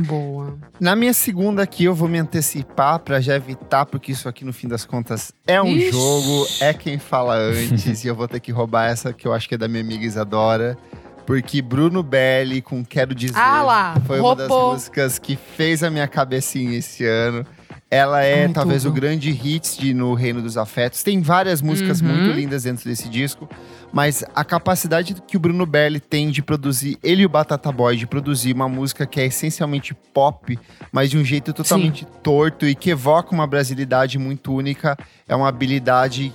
Boa. 0.00 0.56
Na 0.78 0.94
minha 0.94 1.12
segunda 1.12 1.60
aqui, 1.64 1.82
eu 1.84 1.94
vou 1.94 2.08
me 2.08 2.18
antecipar 2.18 3.00
pra 3.00 3.20
já 3.20 3.34
evitar, 3.34 3.84
porque 3.84 4.12
isso 4.12 4.28
aqui, 4.28 4.44
no 4.44 4.52
fim 4.52 4.68
das 4.68 4.84
contas, 4.84 5.32
é 5.44 5.60
um 5.60 5.66
Ixi. 5.76 5.90
jogo, 5.90 6.46
é 6.60 6.72
quem 6.72 6.98
fala 6.98 7.34
antes, 7.34 8.04
e 8.04 8.06
eu 8.06 8.14
vou 8.14 8.28
ter 8.28 8.38
que 8.38 8.52
roubar 8.52 8.86
essa 8.88 9.12
que 9.12 9.26
eu 9.26 9.32
acho 9.32 9.48
que 9.48 9.56
é 9.56 9.58
da 9.58 9.66
minha 9.66 9.82
amiga 9.82 10.04
Isadora. 10.06 10.78
Porque 11.26 11.60
Bruno 11.60 12.02
Belli, 12.02 12.62
com 12.62 12.82
Quero 12.84 13.14
Dizer, 13.14 13.36
Ah 13.36 13.62
lá, 13.62 13.94
foi 14.06 14.18
uma 14.20 14.34
das 14.36 14.48
roubou. 14.48 14.72
músicas 14.72 15.18
que 15.18 15.36
fez 15.36 15.82
a 15.82 15.90
minha 15.90 16.06
cabecinha 16.08 16.78
esse 16.78 17.04
ano. 17.04 17.44
Ela 17.90 18.22
é 18.24 18.46
Ai, 18.46 18.52
talvez 18.52 18.84
tudo. 18.84 18.92
o 18.92 18.94
grande 18.94 19.30
hit 19.30 19.78
de 19.78 19.92
No 19.92 20.14
Reino 20.14 20.40
dos 20.40 20.56
Afetos. 20.56 21.02
Tem 21.02 21.20
várias 21.20 21.60
músicas 21.60 22.00
Uhum. 22.00 22.08
muito 22.08 22.30
lindas 22.34 22.62
dentro 22.62 22.88
desse 22.88 23.08
disco, 23.10 23.46
mas 23.92 24.24
a 24.34 24.44
capacidade 24.44 25.14
que 25.26 25.36
o 25.36 25.40
Bruno 25.40 25.64
Belli 25.64 26.00
tem 26.00 26.30
de 26.30 26.42
produzir, 26.42 26.98
ele 27.02 27.22
e 27.22 27.26
o 27.26 27.28
Batata 27.28 27.72
Boy, 27.72 27.96
de 27.96 28.06
produzir 28.06 28.52
uma 28.52 28.68
música 28.68 29.06
que 29.06 29.20
é 29.20 29.26
essencialmente 29.26 29.94
pop, 29.94 30.58
mas 30.92 31.10
de 31.10 31.18
um 31.18 31.24
jeito 31.24 31.52
totalmente 31.52 32.06
torto 32.22 32.66
e 32.66 32.74
que 32.74 32.90
evoca 32.90 33.34
uma 33.34 33.46
brasilidade 33.46 34.18
muito 34.18 34.52
única, 34.52 34.96
é 35.26 35.34
uma 35.34 35.48
habilidade 35.48 36.32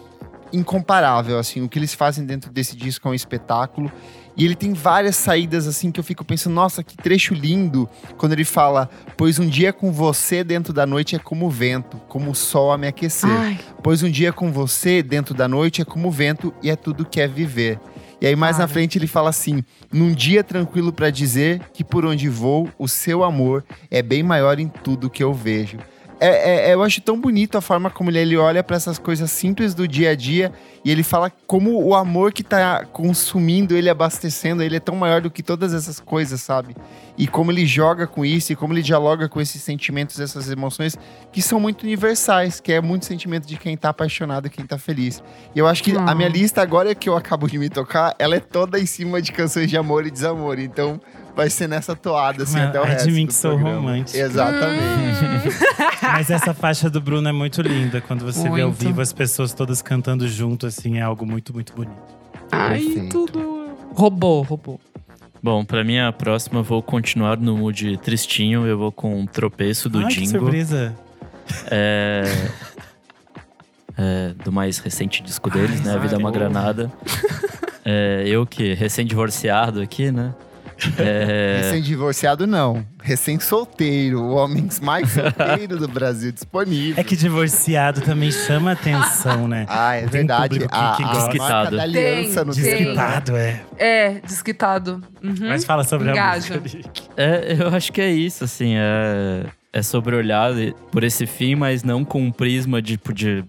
incomparável, 0.51 1.39
assim, 1.39 1.61
o 1.61 1.67
que 1.67 1.79
eles 1.79 1.93
fazem 1.93 2.25
dentro 2.25 2.51
desse 2.51 2.75
disco 2.77 3.07
é 3.07 3.11
um 3.11 3.13
espetáculo. 3.13 3.91
E 4.35 4.43
ele 4.45 4.55
tem 4.55 4.73
várias 4.73 5.15
saídas 5.15 5.67
assim 5.67 5.91
que 5.91 5.99
eu 5.99 6.03
fico 6.03 6.25
pensando, 6.25 6.53
nossa, 6.53 6.83
que 6.83 6.97
trecho 6.97 7.33
lindo, 7.33 7.87
quando 8.17 8.33
ele 8.33 8.43
fala: 8.43 8.89
"Pois 9.15 9.37
um 9.37 9.47
dia 9.47 9.71
com 9.71 9.91
você 9.91 10.43
dentro 10.43 10.73
da 10.73 10.85
noite 10.85 11.15
é 11.15 11.19
como 11.19 11.45
o 11.45 11.49
vento, 11.49 11.97
como 12.07 12.31
o 12.31 12.35
sol 12.35 12.71
a 12.71 12.77
me 12.77 12.87
aquecer. 12.87 13.29
Ai, 13.29 13.59
Pois 13.83 14.01
um 14.01 14.09
dia 14.09 14.31
com 14.33 14.51
você 14.51 15.03
dentro 15.03 15.33
da 15.33 15.47
noite 15.47 15.81
é 15.81 15.85
como 15.85 16.07
o 16.07 16.11
vento 16.11 16.53
e 16.63 16.69
é 16.69 16.75
tudo 16.75 17.05
que 17.05 17.21
é 17.21 17.27
viver." 17.27 17.79
E 18.19 18.25
aí 18.25 18.35
mais 18.37 18.57
na 18.57 18.67
frente 18.67 18.97
ele 18.97 19.05
fala 19.05 19.29
assim: 19.29 19.63
"Num 19.91 20.13
dia 20.13 20.43
tranquilo 20.43 20.93
pra 20.93 21.09
dizer 21.09 21.61
que 21.73 21.83
por 21.83 22.05
onde 22.05 22.29
vou, 22.29 22.69
o 22.79 22.87
seu 22.87 23.23
amor 23.23 23.63
é 23.91 24.01
bem 24.01 24.23
maior 24.23 24.59
em 24.59 24.67
tudo 24.67 25.09
que 25.09 25.23
eu 25.23 25.33
vejo." 25.33 25.77
É, 26.25 26.69
é- 26.69 26.73
eu 26.73 26.81
acho 26.81 27.01
tão 27.01 27.19
bonito 27.19 27.57
a 27.57 27.61
forma 27.61 27.89
como 27.89 28.09
ele, 28.09 28.37
olha 28.37 28.63
pra 28.63 28.77
essas 28.77 28.97
coisas 28.97 29.29
simples 29.29 29.73
do 29.73 29.85
dia 29.87 30.11
a 30.11 30.15
dia 30.15 30.53
e 30.85 30.89
ele 30.89 31.03
fala 31.03 31.29
como 31.45 31.83
o 31.83 31.93
amor 31.93 32.31
que 32.31 32.43
tá 32.43 32.85
consumindo 32.85 33.75
ele, 33.75 33.89
abastecendo 33.89 34.63
ele, 34.63 34.77
é 34.77 34.79
tão 34.79 34.95
maior 34.95 35.19
do 35.19 35.29
que 35.29 35.43
todas 35.43 35.73
essas 35.73 35.99
coisas, 35.99 36.41
sabe? 36.41 36.75
E 37.15 37.27
como 37.27 37.51
ele 37.51 37.65
joga 37.65 38.07
com 38.07 38.25
isso 38.25 38.51
e 38.51 38.55
como 38.55 38.73
ele 38.73 38.81
dialoga 38.81 39.29
com 39.29 39.39
esses 39.39 39.61
sentimentos, 39.61 40.19
essas 40.19 40.49
emoções 40.49 40.97
que 41.31 41.41
são 41.43 41.59
muito 41.59 41.83
universais, 41.83 42.59
que 42.59 42.71
é 42.73 42.81
muito 42.81 43.05
sentimento 43.05 43.47
de 43.47 43.55
quem 43.55 43.77
tá 43.77 43.89
apaixonado 43.89 44.47
e 44.47 44.49
quem 44.49 44.65
tá 44.65 44.79
feliz. 44.79 45.21
E 45.55 45.59
eu 45.59 45.67
acho 45.67 45.83
que 45.83 45.95
a 45.95 46.01
Ah. 46.09 46.15
minha 46.15 46.27
lista 46.27 46.61
agora 46.61 46.95
que 46.95 47.07
eu 47.07 47.15
acabo 47.15 47.47
de 47.47 47.59
me 47.59 47.69
tocar, 47.69 48.15
ela 48.17 48.35
é 48.35 48.39
toda 48.39 48.79
em 48.79 48.85
cima 48.87 49.21
de 49.21 49.31
canções 49.31 49.69
de 49.69 49.77
amor 49.77 50.07
e 50.07 50.11
desamor. 50.11 50.57
Então 50.57 50.99
vai 51.35 51.49
ser 51.51 51.67
nessa 51.67 51.95
toada, 51.95 52.43
assim, 52.43 52.57
Mas 52.57 52.69
até 52.69 52.79
o 52.79 52.83
é 52.83 52.85
de 52.87 52.91
resto 53.11 53.27
que 53.27 53.33
sou 53.33 53.51
programa. 53.51 53.75
romântico. 53.79 54.17
Exatamente. 54.17 55.49
Mas 56.01 56.29
essa 56.31 56.53
faixa 56.53 56.89
do 56.89 56.99
Bruno 56.99 57.27
é 57.27 57.31
muito 57.31 57.61
linda. 57.61 58.01
Quando 58.01 58.25
você 58.25 58.43
vê 58.49 58.61
ao 58.61 58.69
Muito. 58.69 58.83
vivo 58.85 59.01
as 59.01 59.13
pessoas 59.13 59.53
todas 59.53 59.81
cantando 59.81 60.27
junto, 60.27 60.65
assim, 60.65 60.97
é 60.97 61.01
algo 61.01 61.25
muito, 61.25 61.53
muito 61.53 61.73
bonito. 61.73 61.95
ai, 62.51 62.79
Perfeito. 62.81 63.09
tudo. 63.27 63.69
Roubou, 63.93 64.41
roubou. 64.41 64.79
Bom, 65.43 65.65
pra 65.65 65.83
minha 65.83 66.09
próxima, 66.13 66.63
vou 66.63 66.81
continuar 66.81 67.35
no 67.35 67.57
mood 67.57 67.97
tristinho. 67.97 68.65
Eu 68.65 68.77
vou 68.77 68.93
com 68.93 69.19
um 69.19 69.25
tropeço 69.25 69.89
do 69.89 69.99
Ai, 69.99 70.07
que 70.07 70.21
Dingo. 70.21 70.39
surpresa. 70.39 70.95
É, 71.69 72.23
é, 73.97 74.33
do 74.41 74.53
mais 74.53 74.79
recente 74.79 75.21
disco 75.21 75.49
deles, 75.49 75.81
né? 75.81 75.95
A 75.95 75.97
Vida 75.97 76.15
é 76.15 76.17
uma? 76.17 76.31
Granada. 76.31 76.89
É, 77.85 78.23
eu 78.25 78.45
que 78.45 78.73
recém-divorciado 78.73 79.81
aqui, 79.81 80.09
né? 80.09 80.33
É, 80.97 81.59
Recém-divorciado, 81.63 82.45
não. 82.47 82.85
Recém-solteiro. 83.01 84.21
O 84.21 84.35
homem 84.35 84.67
mais 84.81 85.11
solteiro 85.11 85.77
do 85.77 85.87
Brasil 85.87 86.31
disponível. 86.31 86.95
É 86.99 87.03
que 87.03 87.15
divorciado 87.15 88.01
também 88.01 88.31
chama 88.31 88.71
atenção, 88.73 89.47
né? 89.47 89.65
Ah, 89.67 89.95
é 89.95 90.01
Tem 90.01 90.09
verdade. 90.09 90.59
que- 90.59 90.65
a, 90.65 90.93
que 90.95 91.03
a 91.03 91.07
gosta. 91.07 91.23
Desquitado. 91.29 91.77
da 91.77 91.83
aliança 91.83 92.35
Tem, 92.35 92.45
no. 92.45 92.53
Desquitado, 92.53 93.35
é. 93.37 93.61
É, 93.77 94.09
desquitado. 94.25 95.01
Uhum. 95.23 95.35
Mas 95.49 95.65
fala 95.65 95.83
sobre 95.83 96.09
a 96.09 96.11
Engaja. 96.11 96.59
música. 96.59 96.77
Nick. 96.77 97.01
é, 97.17 97.55
eu 97.59 97.67
acho 97.75 97.91
que 97.91 98.01
é 98.01 98.11
isso, 98.11 98.43
assim. 98.43 98.73
É, 98.75 99.45
é 99.71 99.81
sobre 99.81 100.15
olhar 100.15 100.51
por 100.91 101.03
esse 101.03 101.25
fim, 101.25 101.55
mas 101.55 101.83
não 101.83 102.03
com 102.05 102.21
um 102.21 102.31
prisma 102.31 102.81
tipo 102.81 103.13
de 103.13 103.43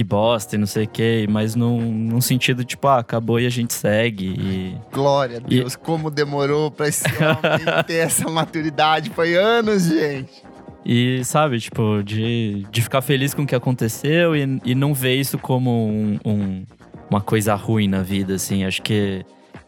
que 0.00 0.04
bosta 0.04 0.54
e 0.56 0.58
não 0.58 0.66
sei 0.66 0.84
o 0.84 0.88
quê, 0.88 1.26
mas 1.28 1.54
num, 1.54 1.78
num 1.92 2.20
sentido 2.22 2.64
tipo, 2.64 2.88
ah, 2.88 2.98
acabou 3.00 3.38
e 3.38 3.44
a 3.46 3.50
gente 3.50 3.74
segue. 3.74 4.24
E, 4.28 4.74
Glória 4.90 5.36
a 5.38 5.40
E- 5.40 5.58
Deus, 5.60 5.76
como 5.76 6.10
demorou 6.10 6.70
pra 6.70 6.88
esse 6.88 7.04
homem 7.06 7.66
ter 7.86 7.96
essa 7.96 8.28
maturidade. 8.30 9.10
Foi 9.10 9.34
anos, 9.34 9.84
gente. 9.84 10.42
E, 10.86 11.22
sabe, 11.24 11.60
tipo, 11.60 12.02
de, 12.02 12.64
de 12.70 12.80
ficar 12.80 13.02
feliz 13.02 13.34
com 13.34 13.42
o 13.42 13.46
que 13.46 13.54
aconteceu 13.54 14.34
e, 14.34 14.58
e 14.64 14.74
não 14.74 14.94
ver 14.94 15.16
isso 15.16 15.36
como 15.36 15.70
um- 15.88 16.18
um- 16.24 16.64
uma 17.10 17.20
coisa 17.20 17.54
ruim 17.54 17.86
na 17.86 18.02
vida, 18.02 18.34
assim. 18.36 18.64
Acho 18.64 18.80
que. 18.80 19.22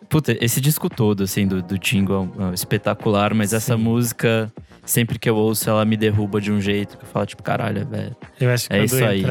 Puta, 0.08 0.36
esse 0.44 0.60
disco 0.60 0.88
todo, 0.88 1.22
assim, 1.24 1.46
do, 1.46 1.62
do 1.62 1.76
Tingo 1.78 2.12
é, 2.14 2.18
um- 2.18 2.50
é 2.50 2.54
espetacular, 2.54 3.34
mas 3.34 3.52
essa 3.52 3.76
Sim. 3.76 3.82
música, 3.82 4.50
sempre 4.84 5.18
que 5.18 5.28
eu 5.28 5.36
ouço, 5.36 5.68
ela 5.68 5.84
me 5.84 5.96
derruba 5.96 6.40
de 6.40 6.50
um 6.52 6.60
jeito 6.60 6.96
que 6.98 7.04
eu 7.04 7.08
falo, 7.08 7.26
tipo, 7.26 7.42
caralho, 7.42 7.86
velho. 7.86 8.16
Eu 8.40 8.50
acho 8.50 8.68
que 8.68 8.74
É 8.74 8.78
quando 8.80 8.86
isso 8.86 9.04
aí. 9.04 9.22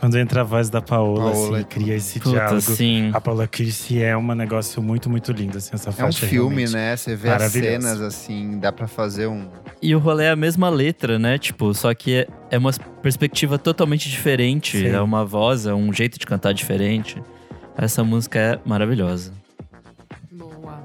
Quando 0.00 0.16
entra 0.16 0.42
a 0.42 0.44
voz 0.44 0.70
da 0.70 0.80
Paola, 0.80 1.32
Paola 1.32 1.56
assim, 1.58 1.60
é 1.60 1.64
cria 1.64 1.94
esse 1.96 2.20
Puta, 2.20 2.30
diálogo. 2.36 2.60
sim. 2.60 3.10
A 3.12 3.20
Paula 3.20 3.46
Kirsi 3.48 4.00
é 4.00 4.16
um 4.16 4.34
negócio 4.34 4.80
muito, 4.80 5.10
muito 5.10 5.32
lindo, 5.32 5.58
assim, 5.58 5.70
essa 5.74 5.90
É 5.90 5.92
um 5.92 5.94
faixa. 5.96 6.26
filme, 6.26 6.66
né? 6.68 6.96
Você 6.96 7.16
vê 7.16 7.30
as 7.30 7.50
cenas 7.50 8.00
assim, 8.00 8.58
dá 8.60 8.70
pra 8.70 8.86
fazer 8.86 9.26
um. 9.26 9.48
E 9.82 9.94
o 9.94 9.98
rolê 9.98 10.24
é 10.26 10.30
a 10.30 10.36
mesma 10.36 10.68
letra, 10.70 11.18
né? 11.18 11.36
Tipo, 11.36 11.74
só 11.74 11.92
que 11.94 12.14
é, 12.14 12.28
é 12.50 12.58
uma 12.58 12.72
perspectiva 13.02 13.58
totalmente 13.58 14.08
diferente. 14.08 14.78
Sim. 14.78 14.86
É 14.86 15.00
uma 15.00 15.24
voz, 15.24 15.66
é 15.66 15.74
um 15.74 15.92
jeito 15.92 16.18
de 16.18 16.26
cantar 16.26 16.52
diferente. 16.54 17.20
Essa 17.76 18.04
música 18.04 18.38
é 18.38 18.60
maravilhosa. 18.64 19.32
Boa. 20.30 20.80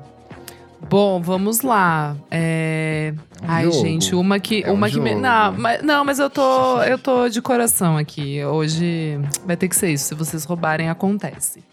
Bom, 0.90 1.22
vamos 1.22 1.62
lá. 1.62 2.16
É... 2.30 3.14
É 3.44 3.46
um 3.46 3.52
Ai, 3.52 3.72
gente, 3.72 4.16
uma 4.16 4.40
que, 4.40 4.64
É 4.64 4.72
um 4.72 4.76
uma 4.76 4.90
que 4.90 5.00
me... 5.00 5.14
não, 5.16 5.52
mas, 5.54 5.82
não, 5.84 6.06
mas 6.06 6.20
eu 6.20 6.30
tô, 6.30 6.82
eu 6.84 6.98
tô 6.98 7.28
de 7.30 7.42
coração 7.42 7.98
aqui. 7.98 8.44
Hoje 8.44 9.20
vai 9.46 9.58
ter 9.58 9.68
que 9.68 9.76
ser 9.76 9.92
isso. 9.92 10.06
Se 10.06 10.16
vocês 10.16 10.44
roubarem, 10.46 10.90
acontece. 10.90 11.64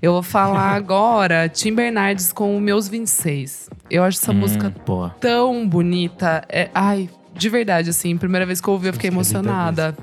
Eu 0.00 0.12
vou 0.12 0.22
falar 0.22 0.72
agora 0.74 1.48
Tim 1.48 1.74
Bernardes 1.74 2.32
com 2.32 2.58
Meus 2.60 2.88
26. 2.88 3.70
Eu 3.90 4.02
acho 4.04 4.18
essa 4.18 4.32
Hum, 4.32 4.36
música 4.36 4.70
Pô. 4.84 5.08
tão 5.20 5.68
bonita. 5.68 6.44
É, 6.48 6.70
ai, 6.74 7.08
de 7.34 7.48
verdade, 7.48 7.90
assim, 7.90 8.16
primeira 8.16 8.44
vez 8.46 8.60
que 8.60 8.68
eu 8.68 8.72
ouvi, 8.74 8.88
eu 8.88 8.92
fiquei 8.92 9.08
emocionada. 9.10 9.96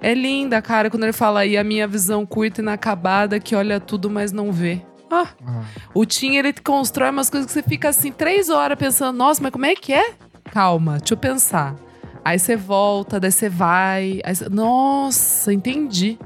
É 0.00 0.12
linda, 0.12 0.60
cara, 0.60 0.90
quando 0.90 1.04
ele 1.04 1.12
fala 1.14 1.40
aí 1.40 1.56
a 1.56 1.64
minha 1.64 1.86
visão 1.88 2.26
curta 2.26 2.60
e 2.60 2.62
inacabada, 2.62 3.40
que 3.40 3.54
olha 3.54 3.80
tudo, 3.80 4.10
mas 4.10 4.32
não 4.32 4.52
vê. 4.52 4.82
Ah, 5.10 5.28
o 5.94 6.04
Tim, 6.04 6.34
ele 6.36 6.52
constrói 6.52 7.08
umas 7.10 7.30
coisas 7.30 7.46
que 7.46 7.52
você 7.52 7.62
fica 7.62 7.88
assim, 7.88 8.10
três 8.10 8.50
horas 8.50 8.76
pensando, 8.76 9.16
nossa, 9.16 9.40
mas 9.42 9.52
como 9.52 9.64
é 9.64 9.74
que 9.74 9.92
é? 9.94 10.12
Calma, 10.54 10.98
deixa 10.98 11.14
eu 11.14 11.18
pensar. 11.18 11.74
Aí 12.24 12.38
você 12.38 12.54
volta, 12.56 13.18
daí 13.18 13.32
você 13.32 13.48
vai. 13.48 14.20
você- 14.24 14.48
Nossa, 14.48 15.52
entendi. 15.52 16.16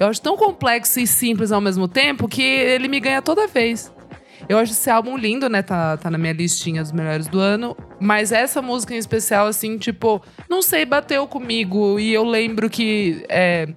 Eu 0.00 0.08
acho 0.08 0.20
tão 0.22 0.34
complexo 0.36 0.98
e 0.98 1.06
simples 1.06 1.52
ao 1.52 1.60
mesmo 1.60 1.86
tempo 1.86 2.26
que 2.26 2.42
ele 2.42 2.88
me 2.88 2.98
ganha 2.98 3.20
toda 3.20 3.46
vez. 3.46 3.92
Eu 4.48 4.56
acho 4.58 4.72
esse 4.72 4.88
álbum 4.90 5.16
lindo, 5.16 5.48
né? 5.50 5.60
Tá, 5.62 5.96
tá 5.98 6.10
na 6.10 6.16
minha 6.18 6.32
listinha 6.32 6.82
dos 6.82 6.90
melhores 6.92 7.26
do 7.28 7.38
ano. 7.38 7.76
Mas 8.00 8.32
essa 8.32 8.62
música 8.62 8.94
em 8.94 8.98
especial, 8.98 9.46
assim, 9.46 9.76
tipo, 9.76 10.22
não 10.48 10.62
sei, 10.62 10.84
bateu 10.86 11.26
comigo. 11.26 12.00
E 12.00 12.14
eu 12.14 12.24
lembro 12.24 12.68
que 12.70 13.24
é, 13.28 13.68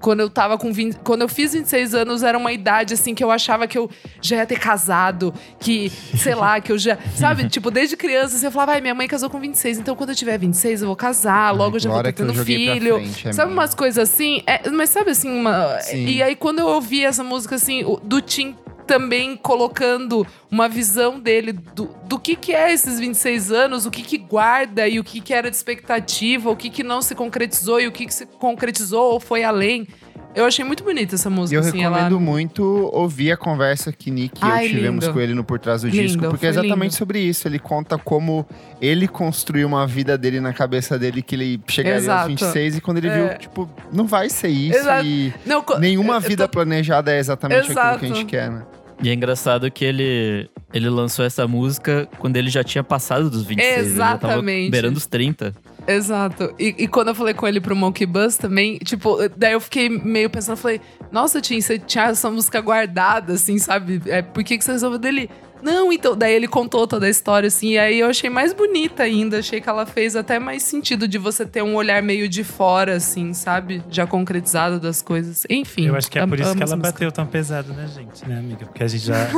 quando 0.00 0.20
eu 0.20 0.30
tava 0.30 0.56
com 0.56 0.72
20, 0.72 0.98
Quando 1.02 1.22
eu 1.22 1.28
fiz 1.28 1.52
26 1.52 1.94
anos, 1.94 2.22
era 2.22 2.38
uma 2.38 2.52
idade, 2.52 2.94
assim, 2.94 3.14
que 3.14 3.22
eu 3.22 3.30
achava 3.30 3.66
que 3.66 3.76
eu 3.76 3.90
já 4.20 4.36
ia 4.36 4.46
ter 4.46 4.58
casado. 4.58 5.34
Que, 5.58 5.90
sei 6.16 6.34
lá, 6.34 6.60
que 6.60 6.70
eu 6.70 6.78
já. 6.78 6.96
Sabe, 7.16 7.48
tipo, 7.50 7.70
desde 7.70 7.96
criança, 7.96 8.36
assim, 8.36 8.46
eu 8.46 8.52
falava, 8.52 8.72
ai, 8.72 8.80
minha 8.80 8.94
mãe 8.94 9.08
casou 9.08 9.28
com 9.28 9.40
26, 9.40 9.78
então 9.78 9.96
quando 9.96 10.10
eu 10.10 10.16
tiver 10.16 10.38
26, 10.38 10.82
eu 10.82 10.86
vou 10.86 10.96
casar, 10.96 11.50
logo 11.50 11.76
eu 11.76 11.80
já 11.80 11.90
vou 11.90 12.02
ter 12.02 12.08
eu 12.10 12.12
tendo 12.12 12.44
filho. 12.44 12.96
frente, 12.96 13.28
é 13.28 13.32
sabe 13.32 13.52
umas 13.52 13.74
coisas 13.74 13.98
assim? 13.98 14.42
É, 14.46 14.70
mas 14.70 14.90
sabe 14.90 15.10
assim, 15.10 15.30
uma. 15.30 15.78
E 15.92 16.22
aí, 16.22 16.36
quando 16.36 16.60
eu 16.60 16.66
ouvi 16.66 17.04
essa 17.04 17.24
música, 17.24 17.56
assim, 17.56 17.84
do 18.02 18.20
Tim 18.20 18.56
também 18.88 19.36
colocando 19.36 20.26
uma 20.50 20.68
visão 20.68 21.20
dele 21.20 21.52
do, 21.52 21.90
do 22.08 22.18
que, 22.18 22.34
que 22.34 22.52
é 22.54 22.72
esses 22.72 22.98
26 22.98 23.52
anos, 23.52 23.84
o 23.86 23.90
que, 23.90 24.02
que 24.02 24.16
guarda 24.18 24.88
e 24.88 24.98
o 24.98 25.04
que, 25.04 25.20
que 25.20 25.32
era 25.34 25.50
de 25.50 25.56
expectativa, 25.56 26.50
o 26.50 26.56
que, 26.56 26.70
que 26.70 26.82
não 26.82 27.02
se 27.02 27.14
concretizou 27.14 27.78
e 27.80 27.86
o 27.86 27.92
que, 27.92 28.06
que 28.06 28.14
se 28.14 28.24
concretizou 28.26 29.12
ou 29.12 29.20
foi 29.20 29.44
além. 29.44 29.86
Eu 30.34 30.44
achei 30.44 30.64
muito 30.64 30.84
bonita 30.84 31.14
essa 31.16 31.28
música. 31.30 31.56
eu 31.56 31.66
assim, 31.66 31.78
recomendo 31.80 32.12
ela... 32.14 32.20
muito 32.20 32.62
ouvir 32.92 33.32
a 33.32 33.36
conversa 33.36 33.90
que 33.90 34.10
Nick 34.10 34.38
e 34.40 34.46
eu 34.46 34.52
Ai, 34.52 34.68
tivemos 34.68 35.04
lindo. 35.04 35.14
com 35.14 35.20
ele 35.20 35.34
no 35.34 35.42
Por 35.42 35.58
Trás 35.58 35.82
do 35.82 35.88
Lindo, 35.88 36.02
Disco, 36.06 36.28
porque 36.28 36.46
é 36.46 36.50
exatamente 36.50 36.82
lindo. 36.82 36.94
sobre 36.94 37.18
isso. 37.20 37.48
Ele 37.48 37.58
conta 37.58 37.96
como 37.98 38.46
ele 38.80 39.08
construiu 39.08 39.66
uma 39.66 39.86
vida 39.86 40.16
dele 40.18 40.38
na 40.38 40.52
cabeça 40.52 40.98
dele 40.98 41.22
que 41.22 41.34
ele 41.34 41.60
chegaria 41.66 41.98
Exato. 41.98 42.20
aos 42.20 42.28
26 42.28 42.76
e 42.76 42.80
quando 42.80 42.98
ele 42.98 43.08
É. 43.08 43.28
viu, 43.28 43.38
tipo, 43.38 43.68
não 43.92 44.06
vai 44.06 44.28
ser 44.28 44.48
isso 44.48 44.78
Exato. 44.78 45.04
e 45.06 45.32
Não, 45.46 45.64
nenhuma 45.80 46.20
vida 46.20 46.46
tô- 46.46 46.52
planejada 46.52 47.10
é 47.12 47.18
exatamente 47.18 47.60
aquilo 47.60 47.72
Exato. 47.72 47.98
que 47.98 48.04
a 48.04 48.08
gente 48.08 48.24
quer, 48.26 48.50
né? 48.50 48.62
E 49.02 49.08
é 49.08 49.12
engraçado 49.12 49.70
que 49.70 49.84
ele, 49.84 50.48
ele 50.72 50.90
lançou 50.90 51.24
essa 51.24 51.46
música 51.46 52.08
quando 52.18 52.36
ele 52.36 52.50
já 52.50 52.64
tinha 52.64 52.82
passado 52.82 53.30
dos 53.30 53.44
26. 53.44 53.78
Ele 53.78 53.96
já 53.96 54.18
tava 54.18 54.34
Exatamente. 54.34 54.70
beirando 54.70 54.98
os 54.98 55.06
30. 55.06 55.54
Exato. 55.86 56.54
E, 56.58 56.74
e 56.78 56.88
quando 56.88 57.08
eu 57.08 57.14
falei 57.14 57.32
com 57.32 57.46
ele 57.46 57.60
pro 57.60 57.74
Monkey 57.74 58.04
Bus 58.04 58.36
também, 58.36 58.76
tipo, 58.78 59.16
daí 59.36 59.52
eu 59.52 59.60
fiquei 59.60 59.88
meio 59.88 60.28
pensando, 60.28 60.56
falei, 60.56 60.80
nossa, 61.10 61.40
Tim, 61.40 61.60
você 61.60 61.78
tinha 61.78 62.04
essa 62.04 62.30
música 62.30 62.60
guardada, 62.60 63.32
assim, 63.32 63.58
sabe? 63.58 64.02
É, 64.06 64.20
por 64.20 64.44
que, 64.44 64.58
que 64.58 64.64
você 64.64 64.72
resolveu 64.72 64.98
dele? 64.98 65.30
Não, 65.62 65.92
então, 65.92 66.16
daí 66.16 66.34
ele 66.34 66.46
contou 66.46 66.86
toda 66.86 67.06
a 67.06 67.10
história, 67.10 67.48
assim, 67.48 67.70
e 67.70 67.78
aí 67.78 68.00
eu 68.00 68.08
achei 68.08 68.30
mais 68.30 68.52
bonita 68.52 69.02
ainda. 69.02 69.38
Achei 69.38 69.60
que 69.60 69.68
ela 69.68 69.84
fez 69.86 70.14
até 70.16 70.38
mais 70.38 70.62
sentido 70.62 71.08
de 71.08 71.18
você 71.18 71.44
ter 71.44 71.62
um 71.62 71.74
olhar 71.74 72.02
meio 72.02 72.28
de 72.28 72.44
fora, 72.44 72.96
assim, 72.96 73.32
sabe? 73.34 73.82
Já 73.90 74.06
concretizado 74.06 74.78
das 74.78 75.02
coisas. 75.02 75.44
Enfim. 75.50 75.86
Eu 75.86 75.96
acho 75.96 76.10
que 76.10 76.18
é 76.18 76.26
por 76.26 76.38
isso 76.38 76.54
que 76.54 76.62
ela 76.62 76.76
música. 76.76 76.92
bateu 76.92 77.10
tão 77.12 77.26
pesado 77.26 77.72
na 77.74 77.86
gente, 77.86 78.26
né, 78.28 78.38
amiga? 78.38 78.66
Porque 78.66 78.84
a 78.84 78.88
gente 78.88 79.04
já, 79.04 79.28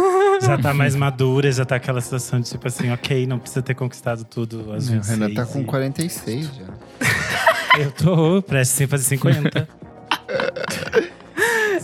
já 0.43 0.59
tá 0.59 0.75
mais 0.75 0.95
madura, 0.95 1.51
já 1.51 1.65
tá 1.65 1.77
aquela 1.77 2.01
situação 2.01 2.41
de 2.41 2.51
tipo 2.51 2.67
assim, 2.69 2.91
ok, 2.93 3.27
não 3.27 3.39
precisa 3.39 3.63
ter 3.63 3.75
conquistado 3.75 4.25
tudo 4.25 4.73
às 4.73 4.89
O 4.89 4.93
26. 4.93 5.19
Renan 5.19 5.35
tá 5.35 5.47
com 5.47 5.61
e- 5.61 5.65
46 5.65 6.51
já. 6.55 6.65
Eu 7.79 7.93
tô 7.93 8.43
prestes 8.43 8.83
a 8.83 8.89
fazer 8.89 9.05
50. 9.05 9.69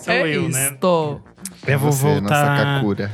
Sou 0.03 0.13
é 0.13 0.35
eu, 0.37 0.49
né? 0.49 0.71
isto. 0.73 1.21
Eu 1.67 1.79
vou 1.79 1.93
Você, 1.93 2.05
nossa 2.07 2.21
voltar 2.21 2.57
Kakura. 2.81 3.11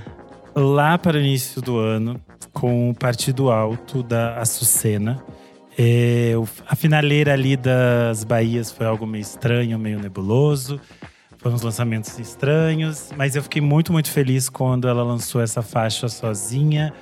Lá 0.55 0.99
para 0.99 1.17
o 1.17 1.21
início 1.21 1.61
do 1.63 1.79
ano 1.79 2.21
com 2.53 2.91
o 2.91 2.95
Partido 2.95 3.51
Alto 3.51 4.03
da 4.03 4.39
Açucena. 4.39 5.23
É, 5.79 6.35
a 6.69 6.77
finaleira 6.77 7.33
ali 7.33 7.57
das 7.57 8.25
Bahias 8.25 8.71
foi 8.71 8.87
algo 8.87 9.07
meio 9.07 9.23
estranho, 9.23 9.79
meio 9.79 9.99
nebuloso. 9.99 10.81
Foram 11.39 11.57
uns 11.57 11.63
lançamentos 11.63 12.19
estranhos, 12.19 13.11
mas 13.17 13.35
eu 13.35 13.43
fiquei 13.43 13.61
muito, 13.61 13.93
muito 13.93 14.11
feliz 14.11 14.49
quando 14.49 14.87
ela 14.87 15.03
lançou 15.03 15.41
essa 15.41 15.63
faixa 15.63 16.09
sozinha. 16.09 16.93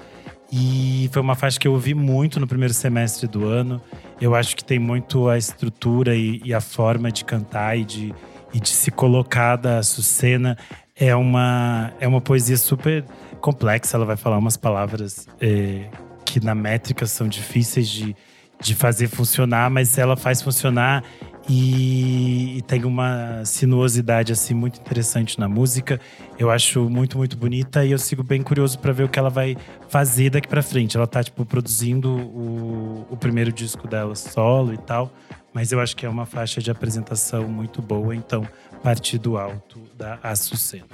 E 0.53 1.09
foi 1.13 1.21
uma 1.21 1.35
faixa 1.35 1.59
que 1.59 1.69
eu 1.69 1.73
ouvi 1.73 1.95
muito 1.95 2.41
no 2.41 2.47
primeiro 2.47 2.73
semestre 2.73 3.29
do 3.29 3.47
ano. 3.47 3.81
Eu 4.21 4.35
acho 4.35 4.57
que 4.57 4.65
tem 4.65 4.79
muito 4.79 5.29
a 5.29 5.37
estrutura 5.37 6.17
e, 6.17 6.41
e 6.45 6.55
a 6.55 6.61
forma 6.61 7.11
de 7.13 7.25
cantar 7.25 7.77
e 7.77 7.85
de, 7.85 8.15
e 8.53 8.59
de 8.59 8.71
se 8.71 8.91
colocar 8.91 9.57
da 9.57 9.79
Açucena. 9.79 10.57
É 10.97 11.15
uma, 11.15 11.93
é 12.01 12.09
uma 12.09 12.21
poesia 12.21 12.57
super 12.57 13.05
complexa. 13.41 13.97
Ela 13.97 14.07
vai 14.07 14.17
falar 14.17 14.39
umas 14.39 14.57
palavras 14.57 15.27
é, 15.41 15.89
que 16.25 16.39
na 16.39 16.55
métrica 16.55 17.07
são 17.07 17.27
difíceis 17.27 17.89
de, 17.89 18.15
de 18.61 18.75
fazer 18.75 19.09
funcionar, 19.09 19.71
mas 19.71 19.99
ela 19.99 20.17
faz 20.17 20.43
funcionar 20.43 21.03
e, 21.49 22.59
e 22.59 22.63
tem 22.63 22.85
uma 22.85 23.45
sinuosidade 23.45 24.33
assim 24.33 24.55
muito 24.55 24.81
interessante 24.81 25.41
na 25.41 25.49
música. 25.49 26.01
Eu 26.39 26.51
acho 26.51 26.89
muito, 26.89 27.19
muito 27.19 27.37
bonita 27.37 27.85
e 27.85 27.91
eu 27.91 27.99
sigo 27.99 28.23
bem 28.23 28.43
curioso 28.43 28.79
para 28.79 28.93
ver 28.93 29.05
o 29.05 29.09
que 29.09 29.19
ela 29.19 29.31
vai 29.31 29.57
fazer 29.89 30.31
daqui 30.31 30.47
para 30.47 30.63
frente. 30.63 30.97
Ela 30.97 31.07
tá 31.07 31.23
tipo 31.25 31.45
produzindo 31.45 32.09
o, 32.09 33.07
o 33.11 33.17
primeiro 33.17 33.51
disco 33.51 33.89
dela 33.89 34.15
solo 34.15 34.73
e 34.73 34.79
tal, 34.79 35.13
mas 35.53 35.73
eu 35.73 35.81
acho 35.81 35.97
que 35.97 36.07
é 36.07 36.09
uma 36.09 36.27
faixa 36.27 36.61
de 36.61 36.71
apresentação 36.71 37.49
muito 37.49 37.83
boa, 37.83 38.15
então 38.15 38.47
Partido 38.83 39.37
Alto 39.37 39.81
da 39.97 40.19
Açucena. 40.23 40.87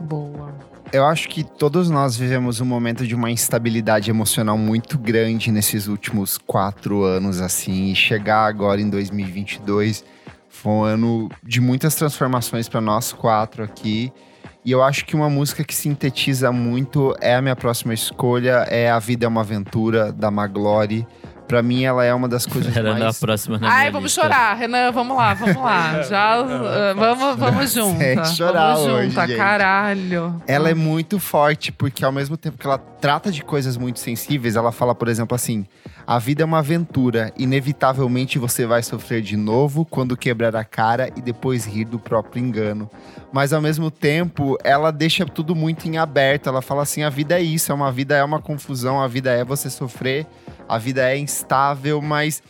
Boa. 0.00 0.75
Eu 0.92 1.04
acho 1.04 1.28
que 1.28 1.42
todos 1.42 1.90
nós 1.90 2.16
vivemos 2.16 2.60
um 2.60 2.64
momento 2.64 3.06
de 3.06 3.14
uma 3.14 3.30
instabilidade 3.30 4.08
emocional 4.08 4.56
muito 4.56 4.96
grande 4.96 5.50
nesses 5.50 5.88
últimos 5.88 6.38
quatro 6.38 7.02
anos, 7.02 7.40
assim. 7.40 7.90
E 7.90 7.94
chegar 7.94 8.46
agora 8.46 8.80
em 8.80 8.88
2022 8.88 10.04
foi 10.48 10.72
um 10.72 10.82
ano 10.84 11.28
de 11.42 11.60
muitas 11.60 11.96
transformações 11.96 12.68
para 12.68 12.80
nós 12.80 13.12
quatro 13.12 13.64
aqui. 13.64 14.12
E 14.64 14.70
eu 14.70 14.82
acho 14.82 15.04
que 15.04 15.16
uma 15.16 15.28
música 15.28 15.64
que 15.64 15.74
sintetiza 15.74 16.50
muito 16.52 17.14
é 17.20 17.34
a 17.34 17.42
minha 17.42 17.56
próxima 17.56 17.92
escolha, 17.92 18.66
é 18.68 18.90
A 18.90 18.98
Vida 18.98 19.26
é 19.26 19.28
uma 19.28 19.40
Aventura, 19.40 20.12
da 20.12 20.30
Maglore. 20.30 21.06
Pra 21.46 21.62
mim, 21.62 21.84
ela 21.84 22.04
é 22.04 22.12
uma 22.12 22.28
das 22.28 22.44
coisas 22.44 22.76
Era 22.76 22.94
na 22.94 22.98
mais... 23.04 23.20
próxima 23.20 23.58
na 23.58 23.70
Ai, 23.70 23.90
vamos 23.90 24.10
lista. 24.10 24.22
chorar, 24.22 24.54
Renan, 24.54 24.90
vamos 24.90 25.16
lá, 25.16 25.34
vamos 25.34 25.56
lá. 25.62 26.02
Já, 26.08 26.40
uh, 26.42 26.94
vamos, 26.96 27.36
vamos 27.36 27.72
junto. 27.72 27.98
Sem 27.98 28.24
chorar 28.24 28.74
vamos 28.74 28.90
hoje, 28.90 29.10
junto, 29.10 29.26
gente. 29.26 29.36
caralho. 29.36 30.42
Ela 30.46 30.70
é 30.70 30.74
muito 30.74 31.20
forte, 31.20 31.70
porque 31.70 32.04
ao 32.04 32.10
mesmo 32.10 32.36
tempo 32.36 32.58
que 32.58 32.66
ela 32.66 32.78
trata 32.78 33.30
de 33.30 33.42
coisas 33.44 33.76
muito 33.76 34.00
sensíveis, 34.00 34.56
ela 34.56 34.72
fala, 34.72 34.94
por 34.94 35.06
exemplo, 35.08 35.34
assim: 35.34 35.64
a 36.06 36.18
vida 36.18 36.42
é 36.42 36.44
uma 36.44 36.58
aventura, 36.58 37.32
inevitavelmente 37.36 38.38
você 38.38 38.66
vai 38.66 38.82
sofrer 38.82 39.22
de 39.22 39.36
novo 39.36 39.84
quando 39.84 40.16
quebrar 40.16 40.54
a 40.56 40.64
cara 40.64 41.10
e 41.16 41.20
depois 41.20 41.64
rir 41.64 41.84
do 41.84 41.98
próprio 41.98 42.42
engano. 42.42 42.90
Mas 43.32 43.52
ao 43.52 43.60
mesmo 43.60 43.90
tempo, 43.90 44.56
ela 44.64 44.90
deixa 44.90 45.26
tudo 45.26 45.54
muito 45.54 45.86
em 45.86 45.98
aberto. 45.98 46.48
Ela 46.48 46.62
fala 46.62 46.82
assim: 46.82 47.02
a 47.02 47.10
vida 47.10 47.38
é 47.38 47.42
isso, 47.42 47.70
é 47.70 47.74
uma 47.74 47.92
vida 47.92 48.16
é 48.16 48.24
uma 48.24 48.40
confusão, 48.40 49.00
a 49.00 49.08
vida 49.08 49.30
é 49.30 49.44
você 49.44 49.68
sofrer, 49.68 50.26
a 50.68 50.78
vida 50.78 51.08
é 51.10 51.16
instável, 51.16 52.00
mas 52.02 52.42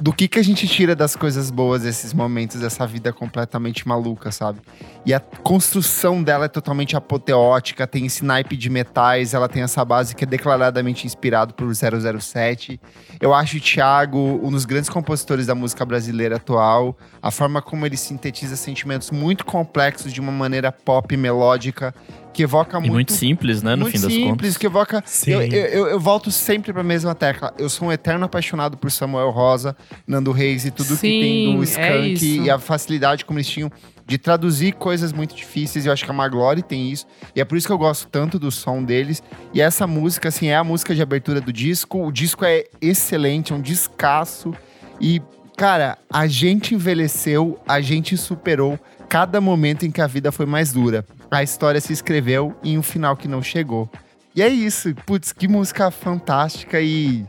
do 0.00 0.12
que, 0.12 0.28
que 0.28 0.38
a 0.38 0.44
gente 0.44 0.68
tira 0.68 0.94
das 0.94 1.16
coisas 1.16 1.50
boas 1.50 1.82
desses 1.82 2.14
momentos 2.14 2.60
dessa 2.60 2.86
vida 2.86 3.12
completamente 3.12 3.86
maluca, 3.86 4.30
sabe? 4.30 4.60
E 5.04 5.12
a 5.12 5.18
construção 5.18 6.22
dela 6.22 6.44
é 6.44 6.48
totalmente 6.48 6.96
apoteótica, 6.96 7.84
tem 7.84 8.06
esse 8.06 8.24
naipe 8.24 8.56
de 8.56 8.70
metais, 8.70 9.34
ela 9.34 9.48
tem 9.48 9.62
essa 9.62 9.84
base 9.84 10.14
que 10.14 10.22
é 10.22 10.26
declaradamente 10.26 11.04
inspirado 11.04 11.52
por 11.52 11.66
007. 11.74 12.80
Eu 13.20 13.34
acho 13.34 13.56
o 13.56 13.60
Thiago 13.60 14.40
um 14.40 14.52
dos 14.52 14.64
grandes 14.64 14.88
compositores 14.88 15.46
da 15.46 15.54
música 15.54 15.84
brasileira 15.84 16.36
atual. 16.36 16.96
A 17.20 17.32
forma 17.32 17.60
como 17.60 17.84
ele 17.84 17.96
sintetiza 17.96 18.54
sentimentos 18.54 19.10
muito 19.10 19.44
complexos 19.44 20.12
de 20.12 20.20
uma 20.20 20.30
maneira 20.30 20.70
pop 20.70 21.16
melódica 21.16 21.92
que 22.38 22.44
evoca 22.44 22.76
E 22.76 22.80
muito 22.82 22.92
muito 22.92 23.12
simples, 23.14 23.64
né? 23.64 23.74
No 23.74 23.82
muito 23.82 23.96
fim 23.96 24.00
das 24.00 24.12
simples, 24.12 24.30
contas. 24.30 24.56
que 24.58 24.66
evoca. 24.66 25.02
Sim. 25.04 25.32
Eu, 25.32 25.42
eu, 25.42 25.50
eu- 25.66 25.86
eu 25.88 25.98
volto 26.00 26.30
sempre 26.30 26.72
pra 26.72 26.84
mesma 26.84 27.12
tecla. 27.12 27.52
Eu 27.58 27.68
sou 27.68 27.88
um 27.88 27.92
eterno 27.92 28.24
apaixonado 28.26 28.76
por 28.76 28.92
Samuel 28.92 29.30
Rosa, 29.30 29.76
Nando 30.06 30.30
Reis 30.30 30.64
e 30.64 30.70
tudo 30.70 30.94
que 30.94 31.00
tem 31.00 31.56
do 31.56 31.66
Sim, 31.66 31.80
é 31.80 32.44
e 32.44 32.48
a 32.50 32.56
facilidade 32.60 33.24
como 33.24 33.40
eles 33.40 33.48
tinham 33.48 33.72
de 34.06 34.18
traduzir 34.18 34.72
coisas 34.74 35.12
muito 35.12 35.34
difíceis. 35.34 35.84
Eu 35.84 35.92
acho 35.92 36.04
que 36.04 36.10
a 36.12 36.14
Maglore 36.14 36.62
tem 36.62 36.92
isso. 36.92 37.06
E 37.34 37.40
é 37.40 37.44
por 37.44 37.58
isso 37.58 37.66
que 37.66 37.72
eu 37.72 37.78
gosto 37.78 38.06
tanto 38.06 38.38
do 38.38 38.52
som 38.52 38.84
deles. 38.84 39.20
E 39.52 39.60
essa 39.60 39.84
música, 39.84 40.28
assim, 40.28 40.46
é 40.46 40.54
a 40.56 40.62
música 40.62 40.94
de 40.94 41.02
abertura 41.02 41.40
do 41.40 41.52
disco. 41.52 42.06
O 42.06 42.12
disco 42.12 42.44
é 42.44 42.66
excelente, 42.80 43.52
é 43.52 43.56
um 43.56 43.60
descasso. 43.60 44.54
E, 45.00 45.20
cara, 45.56 45.98
a 46.08 46.28
gente 46.28 46.72
envelheceu, 46.76 47.58
a 47.66 47.80
gente 47.80 48.16
superou 48.16 48.78
cada 49.08 49.40
momento 49.40 49.84
em 49.84 49.90
que 49.90 50.00
a 50.00 50.06
vida 50.06 50.30
foi 50.30 50.46
mais 50.46 50.72
dura. 50.72 51.04
A 51.30 51.42
história 51.42 51.80
se 51.80 51.92
escreveu 51.92 52.56
em 52.64 52.78
um 52.78 52.82
final 52.82 53.16
que 53.16 53.28
não 53.28 53.42
chegou. 53.42 53.88
E 54.34 54.42
é 54.42 54.48
isso. 54.48 54.94
Putz, 55.06 55.32
que 55.32 55.46
música 55.48 55.90
fantástica 55.90 56.80
e. 56.80 57.24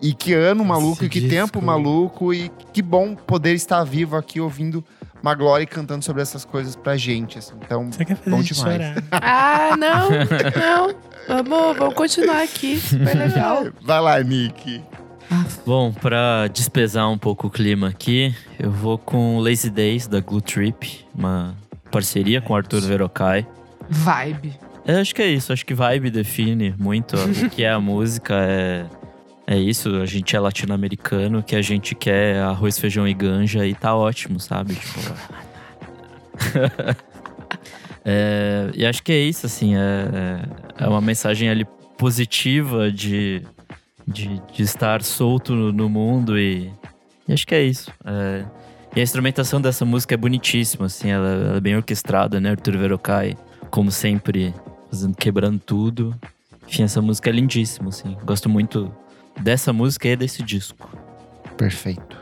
E 0.00 0.12
que 0.14 0.32
ano 0.32 0.64
maluco, 0.64 0.98
Esse 0.98 1.06
e 1.06 1.08
que 1.08 1.20
disco- 1.20 1.34
tempo 1.34 1.60
maluco, 1.60 2.32
e 2.32 2.52
que 2.72 2.80
bom 2.80 3.16
poder 3.16 3.54
estar 3.54 3.82
vivo 3.82 4.14
aqui 4.16 4.40
ouvindo 4.40 4.84
Maglore 5.20 5.66
cantando 5.66 6.04
sobre 6.04 6.22
essas 6.22 6.44
coisas 6.44 6.76
pra 6.76 6.96
gente. 6.96 7.36
assim. 7.38 7.54
Então, 7.60 7.90
Você 7.90 8.04
quer 8.04 8.14
fazer 8.16 8.30
Bom 8.30 8.40
demais. 8.40 8.54
chorar. 8.56 8.94
Ah, 9.10 9.76
não, 9.76 10.08
não. 11.28 11.38
Amor, 11.38 11.74
vamos 11.74 11.94
continuar 11.94 12.42
aqui. 12.42 12.78
Super 12.78 13.16
legal. 13.16 13.66
vai 13.82 14.00
lá, 14.00 14.22
Nick. 14.22 14.80
Bom, 15.66 15.92
pra 15.92 16.46
despesar 16.46 17.10
um 17.10 17.18
pouco 17.18 17.48
o 17.48 17.50
clima 17.50 17.88
aqui, 17.88 18.32
eu 18.58 18.70
vou 18.70 18.96
com 18.98 19.38
Lazy 19.40 19.68
Days 19.68 20.06
da 20.06 20.20
Glue 20.20 20.40
Trip, 20.40 21.04
uma 21.14 21.54
parceria 21.90 22.40
com 22.40 22.52
o 22.52 22.56
Arthur 22.56 22.80
Verocai. 22.80 23.46
Vibe. 23.88 24.54
Eu 24.86 25.00
acho 25.00 25.14
que 25.14 25.22
é 25.22 25.28
isso, 25.28 25.52
acho 25.52 25.66
que 25.66 25.74
vibe 25.74 26.10
define 26.10 26.74
muito 26.78 27.16
o 27.16 27.50
que 27.50 27.62
é 27.62 27.70
a 27.70 27.80
música. 27.80 28.34
É, 28.34 28.86
é 29.46 29.58
isso, 29.58 29.96
a 29.96 30.06
gente 30.06 30.34
é 30.34 30.40
latino-americano, 30.40 31.42
que 31.42 31.56
a 31.56 31.62
gente 31.62 31.94
quer 31.94 32.38
arroz, 32.38 32.78
feijão 32.78 33.06
e 33.06 33.14
ganja 33.14 33.66
e 33.66 33.74
tá 33.74 33.94
ótimo, 33.94 34.38
sabe? 34.40 34.74
Tipo. 34.74 35.00
É, 38.10 38.70
e 38.74 38.86
acho 38.86 39.02
que 39.02 39.12
é 39.12 39.18
isso, 39.18 39.44
assim, 39.44 39.76
é, 39.76 40.40
é 40.78 40.88
uma 40.88 41.00
mensagem 41.00 41.50
ali 41.50 41.66
positiva 41.98 42.90
de, 42.90 43.42
de, 44.06 44.40
de 44.50 44.62
estar 44.62 45.02
solto 45.02 45.54
no, 45.54 45.70
no 45.72 45.90
mundo 45.90 46.38
e, 46.38 46.72
e 47.28 47.32
acho 47.34 47.46
que 47.46 47.54
é 47.54 47.62
isso. 47.62 47.92
É, 48.06 48.46
e 48.96 49.00
a 49.00 49.02
instrumentação 49.02 49.60
dessa 49.60 49.84
música 49.84 50.14
é 50.14 50.16
bonitíssima, 50.16 50.86
assim, 50.86 51.10
ela, 51.10 51.28
ela 51.28 51.56
é 51.56 51.60
bem 51.60 51.76
orquestrada, 51.76 52.40
né? 52.40 52.50
Arthur 52.50 52.76
Verocai, 52.78 53.36
como 53.70 53.90
sempre, 53.90 54.54
fazendo, 54.90 55.14
quebrando 55.16 55.58
tudo. 55.58 56.14
Enfim, 56.66 56.82
essa 56.82 57.00
música 57.00 57.30
é 57.30 57.32
lindíssima, 57.32 57.88
assim. 57.90 58.16
Gosto 58.24 58.48
muito 58.48 58.90
dessa 59.40 59.72
música 59.72 60.08
e 60.08 60.16
desse 60.16 60.42
disco. 60.42 60.88
Perfeito. 61.56 62.16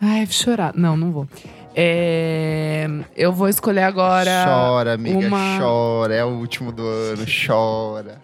Ai, 0.00 0.24
vou 0.24 0.32
chorar. 0.32 0.72
Não, 0.74 0.96
não 0.96 1.12
vou. 1.12 1.28
É, 1.74 2.86
eu 3.16 3.32
vou 3.32 3.48
escolher 3.48 3.82
agora. 3.84 4.44
chora, 4.44 4.94
amiga, 4.94 5.18
uma- 5.26 5.58
chora. 5.58 6.14
É 6.14 6.24
o 6.24 6.28
último 6.28 6.70
do 6.72 6.86
ano, 6.86 7.24
chora. 7.46 8.20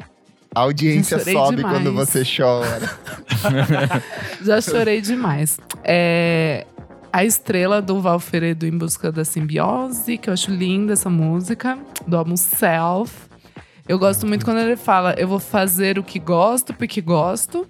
A 0.55 0.61
audiência 0.61 1.19
sobe 1.19 1.57
demais. 1.59 1.77
quando 1.77 1.93
você 1.95 2.23
chora. 2.25 2.91
Já 4.45 4.61
chorei 4.61 5.01
demais. 5.01 5.59
É, 5.85 6.67
a 7.13 7.25
estrela 7.25 7.81
do 7.83 8.01
Valferedo 8.01 8.67
em 8.67 8.77
busca 8.77 9.11
da 9.11 9.25
simbiose, 9.25 10.19
que 10.19 10.29
eu 10.31 10.35
acho 10.35 10.51
linda 10.51 10.93
essa 10.93 11.09
música, 11.11 11.79
do 12.07 12.17
álbum 12.17 12.37
Self. 12.37 13.13
Eu 13.89 13.99
gosto 13.99 14.27
muito 14.27 14.45
quando 14.45 14.59
ele 14.59 14.77
fala: 14.77 15.15
eu 15.19 15.27
vou 15.29 15.39
fazer 15.39 15.99
o 15.99 16.03
que 16.03 16.19
gosto 16.19 16.75
porque 16.75 17.01
gosto. 17.01 17.67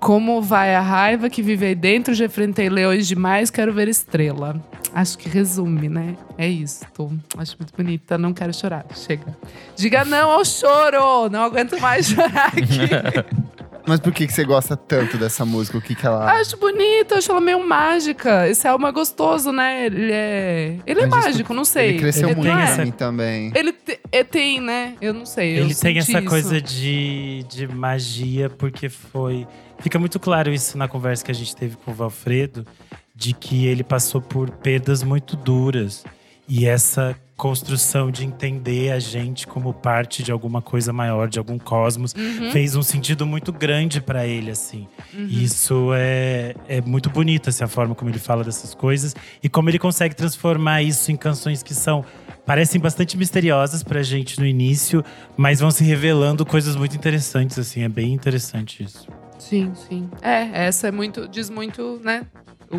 Como 0.00 0.42
vai 0.42 0.74
a 0.74 0.82
raiva 0.82 1.30
que 1.30 1.40
vive 1.40 1.64
aí 1.64 1.74
dentro? 1.74 2.12
Já 2.12 2.26
enfrentei 2.26 2.68
leões 2.68 3.06
demais, 3.08 3.48
quero 3.50 3.72
ver 3.72 3.88
estrela. 3.88 4.60
Acho 4.92 5.16
que 5.16 5.30
resume, 5.30 5.88
né? 5.88 6.14
É 6.36 6.46
isso. 6.46 6.84
Tô- 6.92 7.10
acho 7.38 7.56
muito 7.58 7.72
bonita, 7.74 8.18
não 8.18 8.34
quero 8.34 8.52
chorar. 8.52 8.84
Chega. 8.94 9.34
Diga 9.74 10.04
não 10.04 10.30
ao 10.30 10.44
choro! 10.44 11.30
Não 11.30 11.42
aguento 11.44 11.80
mais 11.80 12.04
chorar 12.12 12.48
aqui. 12.48 13.34
Mas 13.86 14.00
por 14.00 14.12
que, 14.12 14.26
que 14.26 14.32
você 14.32 14.44
gosta 14.44 14.76
tanto 14.76 15.18
dessa 15.18 15.44
música? 15.44 15.76
O 15.76 15.80
que, 15.82 15.94
que 15.94 16.06
ela. 16.06 16.30
Acho 16.32 16.56
bonito, 16.56 17.14
acho 17.14 17.30
ela 17.30 17.40
meio 17.40 17.66
mágica. 17.66 18.48
Esse 18.48 18.66
álbum 18.66 18.86
é 18.86 18.92
gostoso, 18.92 19.52
né? 19.52 19.86
Ele 19.86 20.10
é. 20.10 20.78
Ele 20.86 21.00
é 21.02 21.06
Mas 21.06 21.24
mágico, 21.26 21.52
não 21.52 21.64
sei. 21.64 21.90
Ele 21.90 21.98
cresceu 21.98 22.28
Ele 22.30 22.36
muito 22.36 22.46
tem 22.48 22.54
pra 22.56 22.64
essa- 22.70 22.84
mim 22.84 22.90
também. 22.90 23.52
Ele 23.54 23.72
te- 23.72 24.00
é, 24.10 24.24
tem, 24.24 24.60
né? 24.60 24.94
Eu 25.00 25.12
não 25.12 25.26
sei. 25.26 25.52
eu 25.58 25.64
Ele 25.64 25.74
tem 25.74 25.74
senti 25.74 25.98
essa 25.98 26.18
isso. 26.20 26.28
coisa 26.28 26.60
de, 26.60 27.44
de 27.48 27.66
magia, 27.68 28.48
porque 28.48 28.88
foi. 28.88 29.46
Fica 29.80 29.98
muito 29.98 30.18
claro 30.18 30.50
isso 30.52 30.78
na 30.78 30.88
conversa 30.88 31.24
que 31.24 31.30
a 31.30 31.34
gente 31.34 31.54
teve 31.54 31.76
com 31.76 31.90
o 31.90 31.94
Valfredo, 31.94 32.66
de 33.14 33.34
que 33.34 33.66
ele 33.66 33.84
passou 33.84 34.20
por 34.20 34.48
perdas 34.50 35.02
muito 35.02 35.36
duras. 35.36 36.04
E 36.48 36.66
essa 36.66 37.14
construção 37.36 38.10
de 38.10 38.24
entender 38.24 38.92
a 38.92 38.98
gente 38.98 39.46
como 39.46 39.72
parte 39.72 40.22
de 40.22 40.30
alguma 40.30 40.62
coisa 40.62 40.92
maior, 40.92 41.28
de 41.28 41.38
algum 41.38 41.58
cosmos, 41.58 42.14
Uhum, 42.14 42.50
fez 42.50 42.76
um 42.76 42.82
sentido 42.82 43.26
muito 43.26 43.52
grande 43.52 44.00
pra 44.00 44.26
ele, 44.26 44.50
assim. 44.50 44.86
uhum. 45.12 45.26
E 45.28 45.44
Isso 45.44 45.90
é, 45.94 46.54
é 46.68 46.80
muito 46.80 47.10
bonito, 47.10 47.48
assim, 47.50 47.64
a 47.64 47.68
forma 47.68 47.94
como 47.94 48.10
ele 48.10 48.18
fala 48.18 48.44
dessas 48.44 48.74
coisas 48.74 49.14
e 49.42 49.48
como 49.48 49.68
ele 49.68 49.78
consegue 49.78 50.14
transformar 50.14 50.82
isso 50.82 51.10
em 51.10 51.16
canções 51.16 51.62
que 51.62 51.74
são 51.74 52.04
parecem 52.46 52.78
bastante 52.80 53.16
misteriosas 53.16 53.82
pra 53.82 54.02
gente 54.02 54.38
no 54.38 54.46
início, 54.46 55.02
mas 55.36 55.60
vão 55.60 55.70
se 55.70 55.82
revelando 55.82 56.44
coisas 56.44 56.76
muito 56.76 56.94
interessantes, 56.94 57.58
assim, 57.58 57.82
é 57.82 57.88
bem 57.88 58.12
interessante 58.12 58.82
isso. 58.84 59.08
Sim, 59.38 59.72
sim. 59.74 60.08
É, 60.22 60.66
essa 60.66 60.88
é 60.88 60.90
muito. 60.92 61.26
Diz 61.28 61.48
muito, 61.50 62.00
né? 62.04 62.26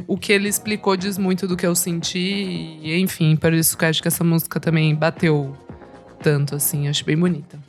O, 0.07 0.17
que 0.17 0.33
ele 0.33 0.49
explicou 0.49 0.97
diz 0.97 1.17
muito 1.17 1.47
do 1.47 1.55
que 1.55 1.65
eu 1.65 1.75
senti. 1.75 2.19
E, 2.19 2.99
enfim, 2.99 3.35
por 3.35 3.53
isso 3.53 3.77
que 3.77 3.85
acho 3.85 4.01
que 4.01 4.07
essa 4.07 4.23
música 4.23 4.59
também 4.59 4.93
bateu 4.93 5.55
tanto, 6.21 6.55
assim. 6.55 6.87
Acho 6.87 7.05
bem 7.05 7.17
bonita. 7.17 7.59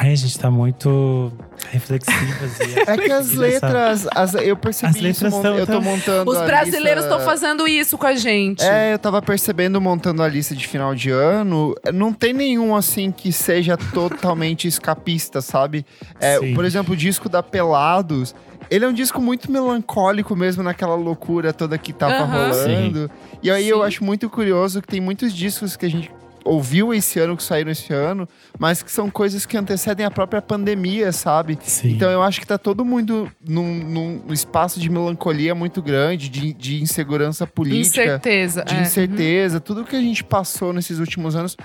Ai, 0.00 0.12
a 0.12 0.14
gente 0.14 0.38
tá 0.38 0.48
muito 0.48 1.32
reflexivas. 1.72 2.60
É 2.86 2.96
que 2.96 3.10
as 3.10 3.32
letras, 3.32 4.06
as- 4.14 4.34
eu 4.34 4.56
percebi 4.56 4.90
As 4.90 4.96
isso, 4.96 5.24
letras 5.24 5.34
são 5.42 5.56
eu 5.58 5.66
tô 5.66 5.80
montando 5.80 6.30
Os 6.30 6.38
brasileiros 6.38 7.02
estão 7.02 7.18
fazendo 7.20 7.66
isso 7.66 7.98
com 7.98 8.06
a 8.06 8.14
gente. 8.14 8.62
É, 8.62 8.94
eu 8.94 8.98
tava 9.00 9.20
percebendo 9.20 9.80
montando 9.80 10.22
a 10.22 10.28
lista 10.28 10.54
de 10.54 10.68
final 10.68 10.94
de 10.94 11.10
ano, 11.10 11.74
não 11.92 12.12
tem 12.12 12.32
nenhum 12.32 12.76
assim 12.76 13.10
que 13.10 13.32
seja 13.32 13.76
totalmente 13.76 14.68
escapista, 14.68 15.40
sabe? 15.40 15.84
É, 16.20 16.38
Sim. 16.38 16.54
por 16.54 16.64
exemplo, 16.64 16.94
o 16.94 16.96
disco 16.96 17.28
da 17.28 17.42
Pelados, 17.42 18.36
ele 18.70 18.84
é 18.84 18.88
um 18.88 18.92
disco 18.92 19.20
muito 19.20 19.50
melancólico 19.50 20.36
mesmo 20.36 20.62
naquela 20.62 20.94
loucura 20.94 21.52
toda 21.52 21.76
que 21.76 21.92
tava 21.92 22.14
Aham. 22.22 22.48
rolando. 22.50 23.10
E 23.42 23.50
aí 23.50 23.68
eu 23.68 23.78
Sim. 23.78 23.84
acho 23.84 24.04
muito 24.04 24.30
curioso 24.30 24.80
que 24.80 24.86
tem 24.86 25.00
muitos 25.00 25.32
discos 25.34 25.76
que 25.76 25.86
a 25.86 25.90
gente 25.90 26.08
ouviu 26.44 26.94
esse 26.94 27.18
ano, 27.20 27.36
que 27.36 27.42
saíram 27.42 27.70
esse 27.70 27.92
ano, 27.92 28.28
mas 28.58 28.82
que 28.82 28.90
são 28.90 29.10
coisas 29.10 29.44
que 29.44 29.56
antecedem 29.56 30.04
a 30.06 30.10
própria 30.10 30.40
pandemia, 30.40 31.12
sabe? 31.12 31.58
Sim. 31.62 31.90
Então 31.92 32.10
eu 32.10 32.22
acho 32.22 32.40
que 32.40 32.46
tá 32.46 32.56
todo 32.58 32.84
mundo 32.84 33.30
num, 33.46 34.20
num 34.26 34.32
espaço 34.32 34.80
de 34.80 34.88
melancolia 34.88 35.54
muito 35.54 35.82
grande, 35.82 36.28
de, 36.28 36.52
de 36.52 36.82
insegurança 36.82 37.46
política, 37.46 38.02
Incerteza. 38.04 38.64
de 38.64 38.74
é. 38.74 38.80
incerteza. 38.82 39.60
Tudo 39.60 39.84
que 39.84 39.96
a 39.96 40.00
gente 40.00 40.24
passou 40.24 40.72
nesses 40.72 40.98
últimos 40.98 41.36
anos. 41.36 41.56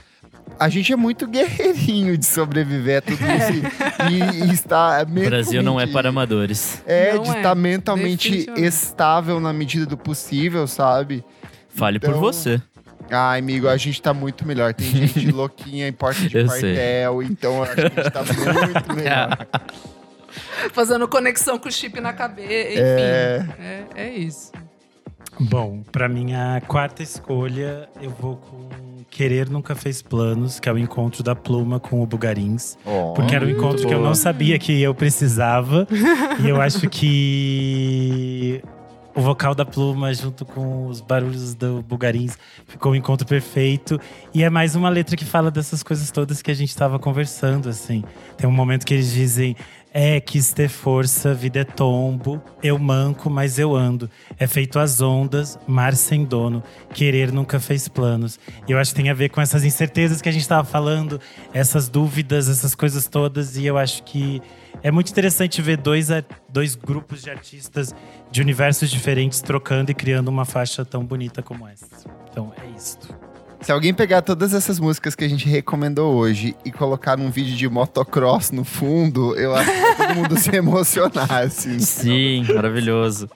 A 0.59 0.67
gente 0.67 0.91
é 0.91 0.95
muito 0.95 1.25
guerreirinho 1.27 2.17
de 2.17 2.25
sobreviver 2.25 2.97
a 2.97 3.01
tudo 3.01 3.21
isso 3.23 3.53
e, 4.11 4.43
e 4.49 4.53
estar 4.53 5.03
O 5.03 5.09
Brasil 5.09 5.63
não 5.63 5.79
é 5.79 5.85
mentalmente- 5.85 5.93
para 5.93 6.09
amadores. 6.09 6.83
É, 6.85 7.13
Não 7.15 7.23
de 7.23 7.29
é, 7.31 7.37
estar 7.37 7.55
mentalmente 7.55 8.29
definitivamente. 8.29 8.67
estável 8.67 9.39
na 9.39 9.53
medida 9.53 9.85
do 9.85 9.97
possível, 9.97 10.67
sabe? 10.67 11.23
Fale 11.69 11.99
por 11.99 12.09
Então- 12.09 12.19
você. 12.19 12.61
Ai, 13.09 13.39
amigo, 13.39 13.67
a 13.67 13.77
gente 13.77 14.01
tá 14.01 14.13
muito 14.13 14.47
melhor. 14.47 14.73
Tem 14.73 14.87
gente 14.87 15.29
louquinha 15.31 15.87
em 15.87 15.93
porta 15.93 16.21
de 16.27 16.37
Eu 16.37 16.47
sei. 16.49 16.73
quartel, 16.75 17.23
então 17.23 17.55
eu 17.57 17.63
acho 17.63 17.75
que 17.75 17.81
a 17.81 17.89
gente 17.89 18.11
tá 18.11 18.23
muito 18.53 18.95
melhor. 18.95 19.47
Fazendo 20.73 21.07
conexão 21.07 21.59
com 21.59 21.69
o 21.69 21.71
chip 21.71 21.99
na 22.01 22.11
cabeça. 22.13 22.51
Enfim. 22.71 22.79
É. 22.79 23.45
É, 23.59 23.85
é 23.95 24.09
isso. 24.09 24.51
Bom, 25.39 25.81
pra 25.91 26.07
minha 26.07 26.61
quarta 26.67 27.03
escolha, 27.03 27.87
eu 28.01 28.09
vou 28.11 28.37
com 28.37 28.69
Querer 29.09 29.49
Nunca 29.49 29.75
Fez 29.75 30.01
Planos, 30.01 30.59
que 30.59 30.67
é 30.69 30.73
o 30.73 30.77
encontro 30.77 31.21
da 31.23 31.35
Pluma 31.35 31.79
com 31.79 32.01
o 32.01 32.05
Bugarins. 32.07 32.77
Porque 33.15 33.35
era 33.35 33.45
um 33.45 33.49
encontro 33.49 33.87
que 33.87 33.93
eu 33.93 34.01
não 34.01 34.15
sabia 34.15 34.57
que 34.57 34.81
eu 34.81 34.93
precisava. 34.95 35.87
e 36.43 36.49
eu 36.49 36.59
acho 36.61 36.89
que 36.89 38.61
o 39.15 39.21
vocal 39.21 39.53
da 39.53 39.63
pluma 39.63 40.13
junto 40.13 40.43
com 40.43 40.87
os 40.87 40.99
barulhos 40.99 41.53
do 41.53 41.83
Bugarins 41.83 42.37
ficou 42.67 42.93
um 42.93 42.95
encontro 42.95 43.27
perfeito. 43.27 43.99
E 44.33 44.43
é 44.43 44.49
mais 44.49 44.75
uma 44.75 44.89
letra 44.89 45.15
que 45.15 45.25
fala 45.25 45.51
dessas 45.51 45.83
coisas 45.83 46.09
todas 46.09 46.41
que 46.41 46.49
a 46.49 46.53
gente 46.53 46.69
estava 46.69 46.97
conversando, 46.97 47.69
assim. 47.69 48.03
Tem 48.37 48.49
um 48.49 48.53
momento 48.53 48.85
que 48.85 48.93
eles 48.93 49.11
dizem. 49.11 49.55
É, 49.95 50.19
quis 50.19 50.51
ter 50.51 50.69
força, 50.69 51.35
vida 51.35 51.59
é 51.59 51.63
tombo. 51.63 52.41
Eu 52.63 52.79
manco, 52.79 53.29
mas 53.29 53.59
eu 53.59 53.75
ando. 53.75 54.09
É 54.39 54.47
feito 54.47 54.79
as 54.79 55.01
ondas, 55.01 55.59
mar 55.67 55.95
sem 55.95 56.25
dono. 56.25 56.63
Querer 56.91 57.31
nunca 57.31 57.59
fez 57.59 57.87
planos. 57.87 58.39
E 58.67 58.71
eu 58.71 58.79
acho 58.79 58.89
que 58.89 58.99
tem 58.99 59.11
a 59.11 59.13
ver 59.13 59.29
com 59.29 59.39
essas 59.39 59.63
incertezas 59.63 60.19
que 60.19 60.27
a 60.27 60.31
gente 60.31 60.41
estava 60.41 60.67
falando, 60.67 61.21
essas 61.53 61.89
dúvidas, 61.89 62.49
essas 62.49 62.73
coisas 62.73 63.07
todas. 63.07 63.55
E 63.55 63.67
eu 63.67 63.77
acho 63.77 64.01
que 64.01 64.41
é 64.81 64.89
muito 64.89 65.11
interessante 65.11 65.61
ver 65.61 65.77
dois, 65.77 66.09
dois 66.49 66.73
grupos 66.73 67.21
de 67.21 67.29
artistas 67.29 67.93
de 68.33 68.41
universos 68.41 68.89
diferentes 68.89 69.41
trocando 69.41 69.91
e 69.91 69.93
criando 69.93 70.27
uma 70.27 70.43
faixa 70.43 70.83
tão 70.83 71.05
bonita 71.05 71.43
como 71.43 71.67
essa. 71.67 71.85
Então 72.31 72.51
é 72.59 72.75
isto. 72.75 73.15
Se 73.61 73.71
alguém 73.71 73.93
pegar 73.93 74.23
todas 74.23 74.55
essas 74.55 74.79
músicas 74.79 75.13
que 75.13 75.23
a 75.23 75.27
gente 75.27 75.47
recomendou 75.47 76.15
hoje 76.15 76.55
e 76.65 76.71
colocar 76.71 77.15
num 77.15 77.29
vídeo 77.29 77.55
de 77.55 77.69
motocross 77.69 78.49
no 78.49 78.63
fundo, 78.63 79.35
eu 79.35 79.55
acho 79.55 79.71
que 79.71 79.95
todo 79.95 80.15
mundo 80.15 80.39
se 80.39 80.49
emocionar, 80.49 81.43
assim. 81.43 81.77
Sim, 81.77 82.43
maravilhoso. 82.51 83.29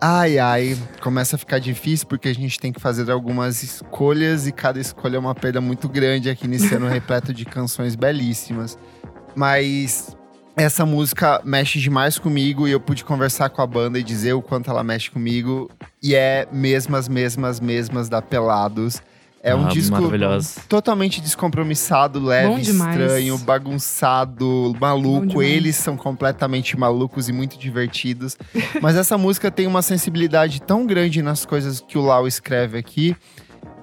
Ai, 0.00 0.40
ai, 0.40 0.76
começa 1.00 1.36
a 1.36 1.38
ficar 1.38 1.60
difícil 1.60 2.08
porque 2.08 2.28
a 2.28 2.34
gente 2.34 2.58
tem 2.58 2.72
que 2.72 2.80
fazer 2.80 3.08
algumas 3.08 3.62
escolhas 3.62 4.48
e 4.48 4.52
cada 4.52 4.80
escolha 4.80 5.14
é 5.14 5.20
uma 5.20 5.34
perda 5.34 5.60
muito 5.60 5.88
grande 5.88 6.28
aqui 6.28 6.48
nesse 6.48 6.74
ano 6.74 6.88
repleto 6.88 7.32
de 7.32 7.44
canções 7.44 7.94
belíssimas. 7.94 8.76
Mas 9.36 10.17
essa 10.58 10.84
música 10.84 11.40
mexe 11.44 11.78
demais 11.78 12.18
comigo 12.18 12.66
e 12.66 12.72
eu 12.72 12.80
pude 12.80 13.04
conversar 13.04 13.48
com 13.50 13.62
a 13.62 13.66
banda 13.66 13.98
e 13.98 14.02
dizer 14.02 14.32
o 14.32 14.42
quanto 14.42 14.70
ela 14.70 14.82
mexe 14.82 15.10
comigo. 15.10 15.70
E 16.02 16.14
é 16.14 16.46
mesmas, 16.52 17.08
mesmas, 17.08 17.60
mesmas 17.60 18.08
da 18.08 18.20
Pelados. 18.20 19.00
É 19.40 19.54
um 19.54 19.66
Ah, 19.66 19.68
disco 19.68 19.92
maravilhoso. 19.94 20.60
totalmente 20.68 21.20
descompromissado, 21.20 22.18
leve, 22.18 22.60
estranho, 22.60 23.38
bagunçado, 23.38 24.76
maluco. 24.80 25.40
Eles 25.42 25.76
são 25.76 25.96
completamente 25.96 26.76
malucos 26.76 27.28
e 27.28 27.32
muito 27.32 27.56
divertidos. 27.56 28.36
Mas 28.82 28.96
essa 28.96 29.16
música 29.16 29.50
tem 29.50 29.66
uma 29.66 29.80
sensibilidade 29.80 30.60
tão 30.60 30.84
grande 30.84 31.22
nas 31.22 31.46
coisas 31.46 31.80
que 31.80 31.96
o 31.96 32.02
Lau 32.02 32.26
escreve 32.26 32.78
aqui. 32.78 33.16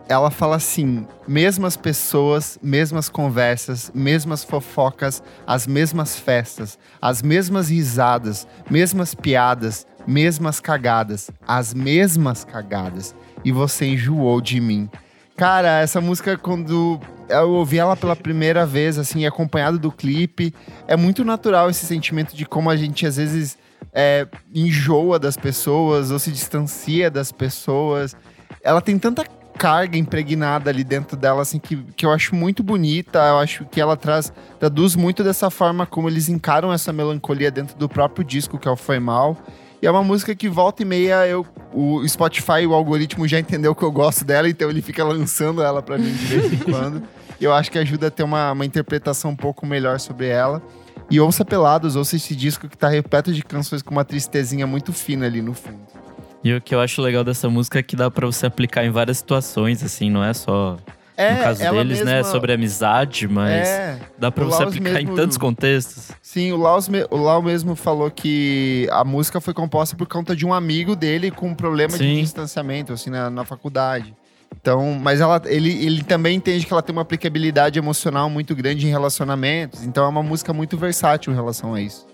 Ela 0.07 0.29
fala 0.29 0.57
assim: 0.57 1.07
mesmas 1.27 1.75
pessoas, 1.75 2.59
mesmas 2.61 3.09
conversas, 3.09 3.91
mesmas 3.93 4.43
fofocas, 4.43 5.23
as 5.47 5.65
mesmas 5.65 6.17
festas, 6.17 6.77
as 7.01 7.21
mesmas 7.21 7.69
risadas, 7.69 8.47
mesmas 8.69 9.15
piadas, 9.15 9.87
mesmas 10.05 10.59
cagadas, 10.59 11.31
as 11.47 11.73
mesmas 11.73 12.43
cagadas. 12.43 13.15
E 13.43 13.51
você 13.51 13.85
enjoou 13.85 14.39
de 14.41 14.59
mim. 14.59 14.89
Cara, 15.35 15.81
essa 15.81 15.99
música, 15.99 16.37
quando 16.37 16.99
eu 17.27 17.49
ouvi 17.51 17.77
ela 17.77 17.97
pela 17.97 18.15
primeira 18.15 18.65
vez, 18.65 18.97
assim, 18.97 19.25
acompanhado 19.25 19.77
do 19.77 19.91
clipe, 19.91 20.53
é 20.87 20.95
muito 20.95 21.25
natural 21.25 21.69
esse 21.69 21.85
sentimento 21.85 22.35
de 22.35 22.45
como 22.45 22.69
a 22.69 22.77
gente 22.77 23.05
às 23.05 23.17
vezes 23.17 23.57
é, 23.91 24.27
enjoa 24.53 25.19
das 25.19 25.35
pessoas 25.35 26.11
ou 26.11 26.19
se 26.19 26.31
distancia 26.31 27.09
das 27.09 27.31
pessoas. 27.31 28.15
Ela 28.63 28.81
tem 28.81 28.97
tanta 28.97 29.25
carga 29.57 29.97
impregnada 29.97 30.69
ali 30.69 30.83
dentro 30.83 31.17
dela, 31.17 31.41
assim, 31.41 31.59
que, 31.59 31.77
que 31.95 32.05
eu 32.05 32.11
acho 32.11 32.35
muito 32.35 32.61
bonita. 32.61 33.19
Eu 33.19 33.37
acho 33.39 33.65
que 33.65 33.79
ela 33.79 33.97
traz, 33.97 34.31
traduz 34.59 34.95
muito 34.95 35.23
dessa 35.23 35.49
forma 35.49 35.85
como 35.85 36.09
eles 36.09 36.29
encaram 36.29 36.71
essa 36.71 36.91
melancolia 36.93 37.49
dentro 37.49 37.77
do 37.77 37.89
próprio 37.89 38.23
disco, 38.23 38.57
que 38.57 38.67
é 38.67 38.71
o 38.71 38.75
Foi 38.75 38.99
Mal. 38.99 39.37
E 39.81 39.87
é 39.87 39.91
uma 39.91 40.03
música 40.03 40.33
que 40.33 40.49
volta 40.49 40.81
e 40.81 40.85
meia 40.85 41.27
eu, 41.27 41.45
o 41.73 42.07
Spotify, 42.07 42.65
o 42.67 42.73
algoritmo 42.73 43.27
já 43.27 43.39
entendeu 43.39 43.75
que 43.75 43.83
eu 43.83 43.91
gosto 43.91 44.23
dela, 44.23 44.49
então 44.49 44.69
ele 44.69 44.81
fica 44.81 45.03
lançando 45.03 45.61
ela 45.61 45.81
pra 45.81 45.97
mim 45.97 46.11
de 46.11 46.25
vez 46.25 46.53
em 46.53 46.57
quando. 46.71 47.03
E 47.39 47.43
eu 47.43 47.53
acho 47.53 47.71
que 47.71 47.77
ajuda 47.77 48.07
a 48.07 48.11
ter 48.11 48.23
uma, 48.23 48.51
uma 48.51 48.65
interpretação 48.65 49.31
um 49.31 49.35
pouco 49.35 49.65
melhor 49.65 49.99
sobre 49.99 50.27
ela. 50.27 50.61
E 51.09 51.19
ouça 51.19 51.45
Pelados, 51.45 51.95
ouça 51.95 52.15
esse 52.15 52.35
disco 52.35 52.67
que 52.67 52.77
tá 52.77 52.87
repleto 52.87 53.31
de 53.31 53.43
canções 53.43 53.81
com 53.81 53.91
uma 53.91 54.05
tristezinha 54.05 54.65
muito 54.65 54.91
fina 54.91 55.25
ali 55.25 55.41
no 55.41 55.53
fundo. 55.53 56.04
E 56.45 56.53
o 56.53 56.62
que 56.62 56.75
eu 56.75 56.79
acho 56.79 57.01
legal 57.01 57.23
dessa 57.23 57.49
música 57.49 57.79
é 57.79 57.84
que 57.84 57.95
dá 57.95 58.10
pra 58.12 58.27
você 58.27 58.45
aplicar 58.45 58.86
em 58.86 58.91
várias 58.91 59.17
situações, 59.17 59.84
assim, 59.84 60.12
não 60.12 60.23
é 60.23 60.31
só 60.31 60.77
É, 61.17 61.34
no 61.34 61.39
caso 61.41 61.60
deles, 61.71 61.99
né? 62.05 62.17
mesma- 62.17 62.31
Sobre 62.31 62.53
amizade, 62.53 63.27
mas 63.27 63.67
É, 63.67 63.99
dá 64.15 64.31
pra 64.31 64.45
você 64.45 64.63
Laos 64.63 64.67
aplicar 64.75 64.93
mesmo- 64.99 65.12
em 65.13 65.15
tantos 65.15 65.38
contextos. 65.38 66.12
sim, 66.21 66.51
o 66.51 66.58
Lau, 66.58 66.77
o 67.10 67.17
Lau 67.17 67.41
mesmo 67.41 67.75
falou 67.75 68.12
que 68.12 68.88
a 68.91 69.03
música 69.03 69.41
foi 69.41 69.55
composta 69.55 69.95
por 69.95 70.05
conta 70.08 70.36
de 70.36 70.45
um 70.45 70.53
amigo 70.53 70.95
dele 70.95 71.31
com 71.31 71.47
um 71.49 71.55
problema 71.55 71.93
de 71.93 71.97
Sim. 72.03 72.21
distanciamento, 72.21 72.93
assim, 72.93 73.10
na, 73.10 73.27
na 73.31 73.43
faculdade. 73.43 74.13
Então, 74.62 74.99
mas 75.01 75.21
ela, 75.21 75.41
ele, 75.45 75.84
ele 75.84 76.03
também 76.03 76.36
entende 76.38 76.65
que 76.67 76.71
ela 76.71 76.81
tem 76.84 76.93
uma 76.93 77.01
aplicabilidade 77.01 77.79
emocional 77.79 78.29
muito 78.29 78.55
grande 78.55 78.86
em 78.86 78.89
relacionamentos. 78.91 79.84
Então 79.84 80.05
é 80.05 80.08
uma 80.08 80.21
música 80.23 80.53
muito 80.53 80.77
versátil 80.77 81.34
em 81.34 81.36
relação 81.36 81.73
a 81.73 81.81
isso. 81.81 82.05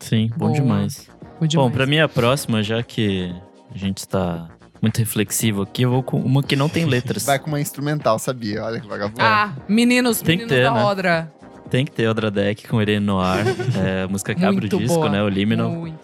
Sim, 0.00 0.28
bom 0.36 0.46
Boa. 0.46 0.52
demais. 0.52 1.08
Bom, 1.38 1.46
demais. 1.46 1.68
Bom, 1.68 1.70
pra 1.70 1.86
mim 1.86 1.98
a 1.98 2.08
próxima, 2.08 2.62
já 2.62 2.82
que 2.82 3.34
a 3.76 3.78
gente 3.78 3.98
está 3.98 4.48
muito 4.80 4.98
reflexivo 4.98 5.62
aqui, 5.62 5.82
eu 5.82 5.90
vou 5.90 6.02
com 6.02 6.18
uma 6.18 6.42
que 6.42 6.56
não 6.56 6.68
tem 6.68 6.84
letras. 6.86 7.24
Vai 7.24 7.38
com 7.38 7.48
uma 7.48 7.60
instrumental, 7.60 8.18
sabia? 8.18 8.64
Olha 8.64 8.80
que 8.80 8.86
vagabundo. 8.88 9.20
Ah, 9.20 9.52
meninos, 9.68 10.22
Tem 10.22 10.38
que 10.38 10.44
meninos 10.44 10.50
ter, 10.50 10.64
da 10.64 10.72
né? 10.72 10.84
Odra. 10.84 11.32
Tem 11.70 11.84
que 11.84 11.90
ter 11.90 12.08
Odra 12.08 12.30
Deck 12.30 12.66
com 12.68 12.80
Irene 12.80 13.04
Noir, 13.04 13.44
é, 13.84 14.02
a 14.04 14.08
música 14.08 14.34
que 14.34 14.44
abre 14.44 14.66
o 14.66 14.68
disco, 14.68 14.94
boa. 14.94 15.08
né? 15.10 15.22
O 15.22 15.28
Liminal. 15.28 15.70
Muito. 15.70 15.98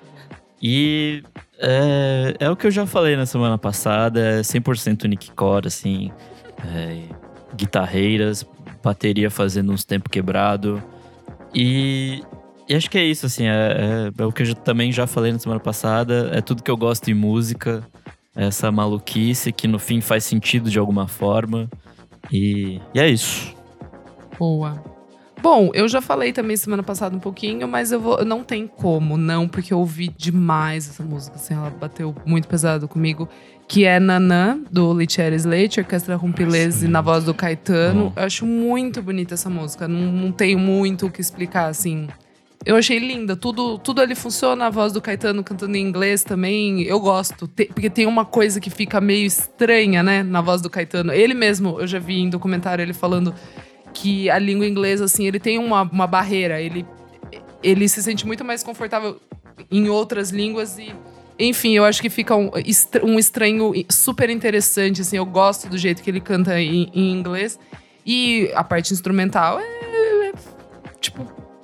E 0.61 1.23
é, 1.59 2.37
é 2.41 2.51
o 2.51 2.57
que 2.57 2.67
eu 2.67 2.71
já 2.71 2.87
falei 2.87 3.17
na 3.17 3.27
semana 3.27 3.57
passada, 3.57 4.21
é 4.21 4.41
100% 4.41 5.09
Nick 5.09 5.31
Core, 5.33 5.67
assim. 5.69 6.13
é, 6.75 7.03
guitarreiras, 7.57 8.47
bateria 8.83 9.31
fazendo 9.31 9.73
uns 9.73 9.85
tempo 9.85 10.11
quebrado. 10.11 10.83
E, 11.55 12.23
e 12.73 12.77
acho 12.77 12.89
que 12.91 12.97
é 12.99 13.05
isso, 13.05 13.27
assim, 13.27 13.45
é, 13.47 14.11
é- 14.17 14.23
é 14.23 14.25
o 14.25 14.33
que 14.33 14.43
eu 14.43 14.55
também 14.55 14.91
já 14.91 15.07
falei 15.07 15.31
na 15.33 15.39
semana 15.39 15.61
passada, 15.61 16.31
é 16.33 16.41
tudo 16.41 16.63
que 16.63 16.71
eu 16.71 16.77
gosto 16.77 17.11
em 17.11 17.15
música, 17.15 17.83
essa 18.35 18.73
maluquice 18.73 19.53
que 19.53 19.69
no 19.69 19.79
fim 19.79 20.01
faz 20.01 20.25
sentido 20.25 20.71
de 20.71 20.79
alguma 20.79 21.07
forma. 21.07 21.69
E, 22.33 22.81
e 22.95 23.01
é 23.01 23.09
isso. 23.09 23.55
Boa. 24.39 24.83
Bom, 25.43 25.71
eu 25.75 25.89
já 25.89 26.01
falei 26.01 26.33
também 26.33 26.57
semana 26.57 26.85
passada 26.85 27.17
um 27.17 27.19
pouquinho, 27.21 27.67
mas 27.67 27.91
eu 27.91 28.01
vou, 28.01 28.25
não 28.25 28.45
tem 28.45 28.67
como, 28.67 29.17
não, 29.17 29.49
porque 29.49 29.75
eu 29.75 29.79
ouvi 29.81 30.09
demais 30.17 30.89
essa 30.89 31.03
música, 31.03 31.35
assim, 31.35 31.53
ela 31.53 31.69
bateu 31.69 32.15
muito 32.25 32.47
pesado 32.47 32.87
comigo, 32.87 33.29
que 33.67 33.85
é 33.85 33.99
Nanã, 33.99 34.61
do 34.71 34.95
Litieri 34.95 35.35
Slate, 35.35 35.81
Orquestra 35.81 36.15
Rumpilese, 36.15 36.87
na 36.87 37.01
voz 37.01 37.25
do 37.25 37.35
Caetano. 37.35 38.05
Bom. 38.05 38.13
Eu 38.15 38.23
acho 38.23 38.47
muito 38.47 39.03
bonita 39.03 39.35
essa 39.35 39.51
música, 39.51 39.89
não, 39.89 40.13
não 40.13 40.31
tenho 40.31 40.61
muito 40.61 41.07
o 41.07 41.11
que 41.11 41.21
explicar, 41.21 41.67
assim. 41.67 42.07
Eu 42.65 42.77
achei 42.77 42.99
linda, 42.99 43.35
tudo, 43.35 43.77
tudo 43.79 44.01
ali 44.01 44.15
funciona, 44.15 44.67
a 44.67 44.71
voz 44.71 44.93
do 44.93 45.01
Caetano 45.01 45.43
cantando 45.43 45.77
em 45.77 45.81
inglês 45.81 46.23
também, 46.23 46.83
eu 46.83 47.01
gosto, 47.01 47.49
Te- 47.49 47.67
porque 47.67 47.91
tem 47.91 48.07
uma 48.07 48.25
coisa 48.25 48.61
que 48.61 48.71
fica 48.71 49.01
meio 49.01 49.27
estranha, 49.27 50.03
né, 50.03 50.23
na 50.23 50.41
voz 50.41 50.63
do 50.63 50.71
Caetano. 50.71 51.13
Ele 51.13 51.35
mesmo, 51.35 51.81
eu 51.81 51.87
já 51.87 51.99
vi 51.99 52.21
em 52.21 52.31
documentário 52.31 52.83
ele 52.83 52.93
falando 52.93 53.35
que 53.93 54.31
a 54.31 54.39
língua 54.39 54.67
inglesa, 54.67 55.05
assim, 55.07 55.27
ele 55.27 55.41
tem 55.41 55.59
uma, 55.59 55.83
uma 55.83 56.07
barreira. 56.07 56.61
Ele, 56.61 56.87
ele 57.63 57.89
se 57.89 58.03
sente 58.03 58.27
muito 58.27 58.45
mais 58.45 58.63
confortável 58.63 59.21
em 59.71 59.89
outras 59.89 60.31
línguas 60.31 60.79
e. 60.79 60.95
Enfim, 61.39 61.73
eu 61.77 61.85
acho 61.85 62.01
que 62.01 62.09
fica 62.09 62.37
um, 62.37 62.51
um 63.03 63.19
estranho 63.19 63.73
super 63.91 64.31
interessante, 64.31 65.01
assim. 65.01 65.17
Eu 65.17 65.27
gosto 65.27 65.69
do 65.69 65.77
jeito 65.77 66.03
que 66.03 66.09
ele 66.11 66.21
canta 66.21 66.61
em, 66.61 66.89
em 66.95 67.11
inglês. 67.11 67.59
E 68.07 68.51
a 68.55 68.63
parte 68.65 68.93
instrumental 68.93 69.59
é, 69.61 69.65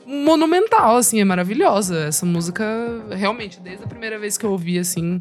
monumental, 0.08 0.96
assim. 0.96 1.20
É 1.20 1.24
maravilhosa. 1.24 2.06
Essa 2.06 2.24
música, 2.24 2.64
realmente, 3.10 3.60
desde 3.60 3.84
a 3.84 3.86
primeira 3.86 4.18
vez 4.18 4.38
que 4.38 4.46
eu 4.46 4.50
ouvi, 4.50 4.78
assim, 4.78 5.20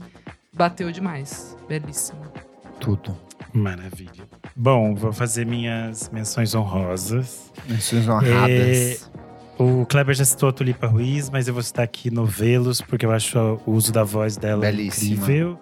bateu 0.54 0.92
demais. 0.92 1.56
Belíssima. 1.68 2.32
Tudo. 2.80 3.18
Maravilha. 3.54 4.28
Bom, 4.56 4.96
vou 4.96 5.12
fazer 5.14 5.46
minhas 5.46 6.10
menções 6.10 6.54
honrosas. 6.56 7.52
Menções 7.68 8.08
honradas. 8.08 9.10
O 9.58 9.86
Kleber 9.88 10.14
já 10.16 10.24
citou 10.24 10.50
a 10.50 10.52
Tulipa 10.52 10.86
Ruiz, 10.86 11.30
mas 11.30 11.48
eu 11.48 11.54
vou 11.54 11.64
citar 11.64 11.84
aqui 11.84 12.12
Novelos, 12.12 12.80
porque 12.80 13.06
eu 13.06 13.12
acho 13.12 13.38
o 13.66 13.72
uso 13.72 13.92
da 13.92 14.04
voz 14.04 14.38
dela 14.38 14.62
Belíssima. 14.62 15.14
incrível. 15.14 15.60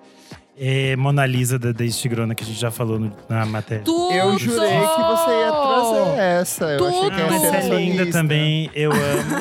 É 0.58 0.96
Mona 0.96 1.26
Lisa, 1.26 1.60
da 1.60 1.72
Deise 1.74 1.98
Tigrona, 2.00 2.34
que 2.34 2.44
a 2.44 2.48
gente 2.48 2.60
já 2.60 2.72
falou 2.72 2.98
no- 2.98 3.12
na 3.28 3.46
matéria. 3.46 3.84
Tudo! 3.84 4.14
Eu 4.14 4.38
jurei 4.40 4.70
que 4.70 5.02
você 5.02 5.32
ia 5.32 5.52
trazer 5.52 6.20
essa. 6.20 6.66
Eu 6.66 6.88
achei 6.88 7.02
que 7.02 7.10
Tudo! 7.10 7.20
ia 7.20 7.28
Mas 7.28 7.42
ser 7.42 7.48
é 7.48 7.58
essa 7.60 7.74
linda 7.76 8.04
lista. 8.04 8.20
também, 8.20 8.70
eu 8.74 8.92
amo. 8.92 9.36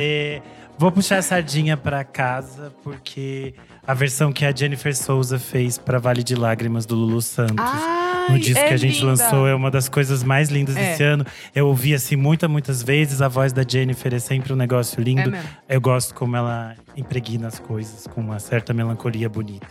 É, 0.00 0.40
Vou 0.78 0.90
puxar 0.90 1.18
a 1.18 1.22
sardinha 1.22 1.76
pra 1.76 2.02
casa, 2.02 2.72
porque 2.82 3.54
a 3.86 3.94
versão 3.94 4.32
que 4.32 4.44
a 4.44 4.52
Jennifer 4.52 4.96
Souza 4.96 5.38
fez 5.38 5.78
pra 5.78 5.98
Vale 6.00 6.24
de 6.24 6.34
Lágrimas 6.34 6.86
do 6.86 6.96
Lulu 6.96 7.22
Santos. 7.22 7.54
Ai, 7.58 8.30
no 8.32 8.38
disco 8.38 8.58
é 8.58 8.68
que 8.68 8.74
a 8.74 8.76
gente 8.76 8.94
linda. 9.00 9.06
lançou 9.06 9.46
é 9.46 9.54
uma 9.54 9.70
das 9.70 9.88
coisas 9.88 10.24
mais 10.24 10.48
lindas 10.48 10.76
É. 10.76 10.90
desse 10.90 11.02
ano. 11.04 11.24
Eu 11.54 11.68
ouvi 11.68 11.94
assim 11.94 12.16
muitas, 12.16 12.50
muitas 12.50 12.82
vezes. 12.82 13.22
A 13.22 13.28
voz 13.28 13.52
da 13.52 13.62
Jennifer 13.68 14.12
é 14.12 14.18
sempre 14.18 14.52
um 14.52 14.56
negócio 14.56 14.98
É 15.00 15.04
lindo. 15.04 15.30
mesmo. 15.30 15.48
Eu 15.68 15.80
gosto 15.80 16.14
como 16.14 16.34
ela 16.36 16.74
impregna 16.96 17.46
as 17.46 17.60
coisas 17.60 18.06
com 18.08 18.20
uma 18.20 18.40
certa 18.40 18.72
melancolia 18.72 19.28
bonita. 19.28 19.66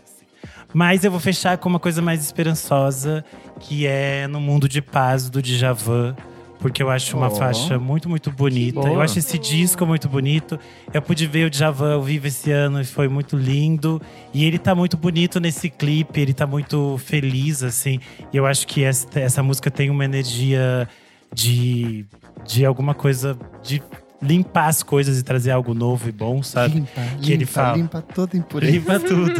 Mas 0.74 1.04
eu 1.04 1.12
vou 1.12 1.20
fechar 1.20 1.58
com 1.58 1.68
uma 1.70 1.80
coisa 1.80 2.02
mais 2.02 2.24
esperançosa, 2.24 3.24
que 3.60 3.86
é 3.86 4.28
No 4.28 4.40
Mundo 4.40 4.68
de 4.70 4.82
Paz, 4.82 5.30
do 5.30 5.42
Djavan. 5.42 6.16
Porque 6.60 6.84
eu 6.84 6.92
acho 6.92 7.18
uma 7.18 7.28
Oh. 7.28 7.32
faixa 7.32 7.80
muito, 7.80 8.08
muito 8.08 8.30
bonita. 8.32 8.82
Eu 8.88 9.02
acho 9.02 9.18
esse 9.18 9.40
disco 9.40 9.84
muito 9.84 10.08
bonito. 10.08 10.60
Eu 10.94 11.02
pude 11.02 11.26
ver 11.26 11.48
o 11.48 11.50
Djavan 11.50 11.96
ao 11.96 12.04
vivo 12.04 12.28
esse 12.28 12.52
ano 12.52 12.80
e 12.80 12.86
foi 12.86 13.08
muito 13.08 13.36
lindo. 13.36 14.00
E 14.32 14.46
ele 14.46 14.60
tá 14.60 14.76
muito 14.76 14.96
bonito 14.96 15.40
nesse 15.40 15.72
clipe, 15.72 16.22
ele 16.22 16.36
tá 16.36 16.46
muito 16.46 17.00
feliz, 17.04 17.64
assim. 17.64 18.00
E 18.32 18.38
eu 18.38 18.46
acho 18.46 18.68
que 18.68 18.84
essa, 18.84 19.08
essa 19.20 19.42
música 19.42 19.72
tem 19.72 19.90
uma 19.90 20.06
energia 20.06 20.88
de, 21.34 22.06
de 22.46 22.64
alguma 22.64 22.94
coisa, 22.94 23.36
de 23.64 23.82
limpar 24.22 24.68
as 24.68 24.84
coisas 24.84 25.18
e 25.20 25.24
trazer 25.24 25.52
algo 25.52 25.74
novo 25.74 26.08
e 26.08 26.12
bom, 26.12 26.44
sabe? 26.44 26.76
Limpa, 26.76 27.02
Que 27.22 27.32
ele 27.32 27.38
limpa, 27.40 27.52
fala. 27.52 27.78
limpa 27.78 28.02
toda 28.02 28.38
impureza. 28.38 28.72
Limpa 28.72 29.00
tudo. 29.00 29.32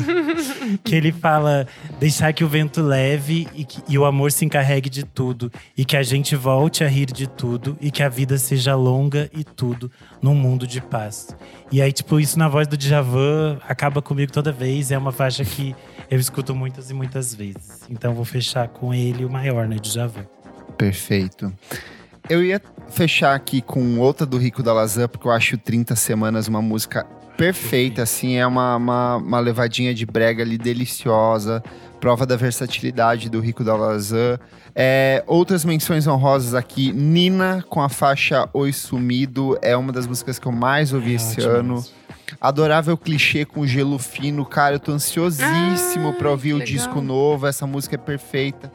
que 0.84 0.96
ele 0.96 1.12
fala 1.12 1.68
deixar 2.00 2.34
que 2.34 2.44
o 2.44 2.48
vento 2.48 2.82
leve 2.82 3.48
e, 3.54 3.64
que- 3.64 3.82
e 3.88 3.98
o 3.98 4.06
amor 4.06 4.32
se 4.32 4.44
encarregue 4.44 4.90
de 4.90 5.04
tudo. 5.06 5.52
E 5.78 5.86
que 5.86 5.96
a 5.96 6.02
gente 6.04 6.36
volte 6.36 6.84
a 6.84 6.88
rir 6.88 7.06
de 7.12 7.28
tudo. 7.28 7.78
E 7.80 7.92
que 7.92 8.02
a 8.02 8.10
vida 8.10 8.38
seja 8.38 8.76
longa 8.76 9.30
e 9.34 9.44
tudo 9.44 9.92
num 10.22 10.34
mundo 10.36 10.66
de 10.66 10.82
paz. 10.82 11.36
E 11.72 11.82
aí, 11.82 11.92
tipo, 11.92 12.20
isso 12.20 12.38
na 12.40 12.48
voz 12.48 12.68
do 12.68 12.76
Djavan 12.76 13.60
acaba 13.68 14.02
comigo 14.02 14.32
toda 14.32 14.52
vez. 14.52 14.92
É 14.92 14.98
uma 14.98 15.12
faixa 15.12 15.46
que 15.46 15.76
eu 16.10 16.20
escuto 16.20 16.56
muitas 16.56 16.90
e 16.90 16.94
muitas 16.94 17.36
vezes. 17.36 17.82
Então 17.90 18.14
vou 18.16 18.26
fechar 18.26 18.68
com 18.68 18.94
ele, 18.94 19.24
o 19.26 19.30
maior, 19.30 19.68
né? 19.68 19.78
Djavan. 19.80 20.26
Perfeito. 20.78 21.54
Eu 22.30 22.44
ia 22.44 22.60
fechar 22.92 23.34
aqui 23.36 23.62
com 23.62 23.98
outra 24.00 24.26
do 24.26 24.38
Rico 24.38 24.62
da 24.62 24.74
Lazan, 24.74 25.08
porque 25.08 25.28
eu 25.28 25.32
acho 25.32 25.58
30 25.58 25.96
Semanas 25.96 26.48
uma 26.48 26.62
música 26.62 27.06
perfeita, 27.38 28.04
assim, 28.04 28.36
é 28.36 28.46
uma, 28.46 28.76
uma, 28.76 29.16
uma 29.16 29.40
levadinha 29.40 29.94
de 29.96 30.06
brega 30.06 30.44
ali 30.44 30.58
deliciosa, 30.58 31.64
prova 32.00 32.26
da 32.26 32.36
versatilidade 32.36 33.30
do 33.30 33.40
Rico 33.40 33.64
da 33.64 33.76
Lazan. 33.76 34.38
É, 34.76 35.24
outras 35.26 35.66
menções 35.66 36.06
honrosas 36.06 36.54
aqui, 36.54 36.92
Nina 36.94 37.64
com 37.68 37.82
a 37.82 37.90
faixa 37.90 38.48
Oi 38.54 38.72
Sumido, 38.72 39.58
é 39.62 39.76
uma 39.76 39.92
das 39.92 40.06
músicas 40.06 40.38
que 40.38 40.48
eu 40.48 40.52
mais 40.52 40.94
ouvi 40.94 41.16
esse 41.16 41.42
É 41.42 41.48
Ótimo 41.48 41.58
ano. 41.76 41.86
Adorável 42.40 42.98
clichê 42.98 43.44
com 43.44 43.66
gelo 43.68 43.98
fino, 44.00 44.46
cara, 44.46 44.76
eu 44.76 44.80
tô 44.80 44.92
ansiosíssimo 44.94 46.10
Ah, 46.10 46.14
pra 46.14 46.32
ouvir 46.32 46.54
o 46.54 46.58
legal. 46.58 46.74
disco 46.74 47.02
novo, 47.02 47.46
essa 47.48 47.68
música 47.68 47.96
é 47.96 47.98
perfeita. 47.98 48.72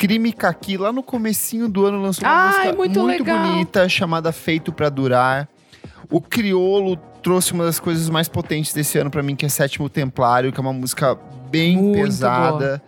Crime 0.00 0.32
Kaki, 0.32 0.78
lá 0.78 0.90
no 0.90 1.02
comecinho 1.02 1.68
do 1.68 1.84
ano, 1.84 2.00
lançou 2.00 2.24
uma 2.26 2.32
Ai, 2.32 2.48
música 2.48 2.72
muito 2.72 3.00
muito, 3.02 3.22
bonita, 3.22 3.86
chamada 3.86 4.32
Feito 4.32 4.72
Pra 4.72 4.88
Durar. 4.88 5.46
O 6.10 6.22
Criolo 6.22 6.96
trouxe 7.22 7.52
uma 7.52 7.64
das 7.64 7.78
coisas 7.78 8.08
mais 8.08 8.26
potentes 8.26 8.72
desse 8.72 8.96
ano 8.96 9.10
pra 9.10 9.22
mim, 9.22 9.36
que 9.36 9.44
é 9.44 9.48
Sétimo 9.50 9.90
Templário, 9.90 10.50
que 10.52 10.58
é 10.58 10.62
uma 10.62 10.72
música 10.72 11.18
bem 11.50 11.76
Muito 11.76 12.02
pesada. 12.02 12.82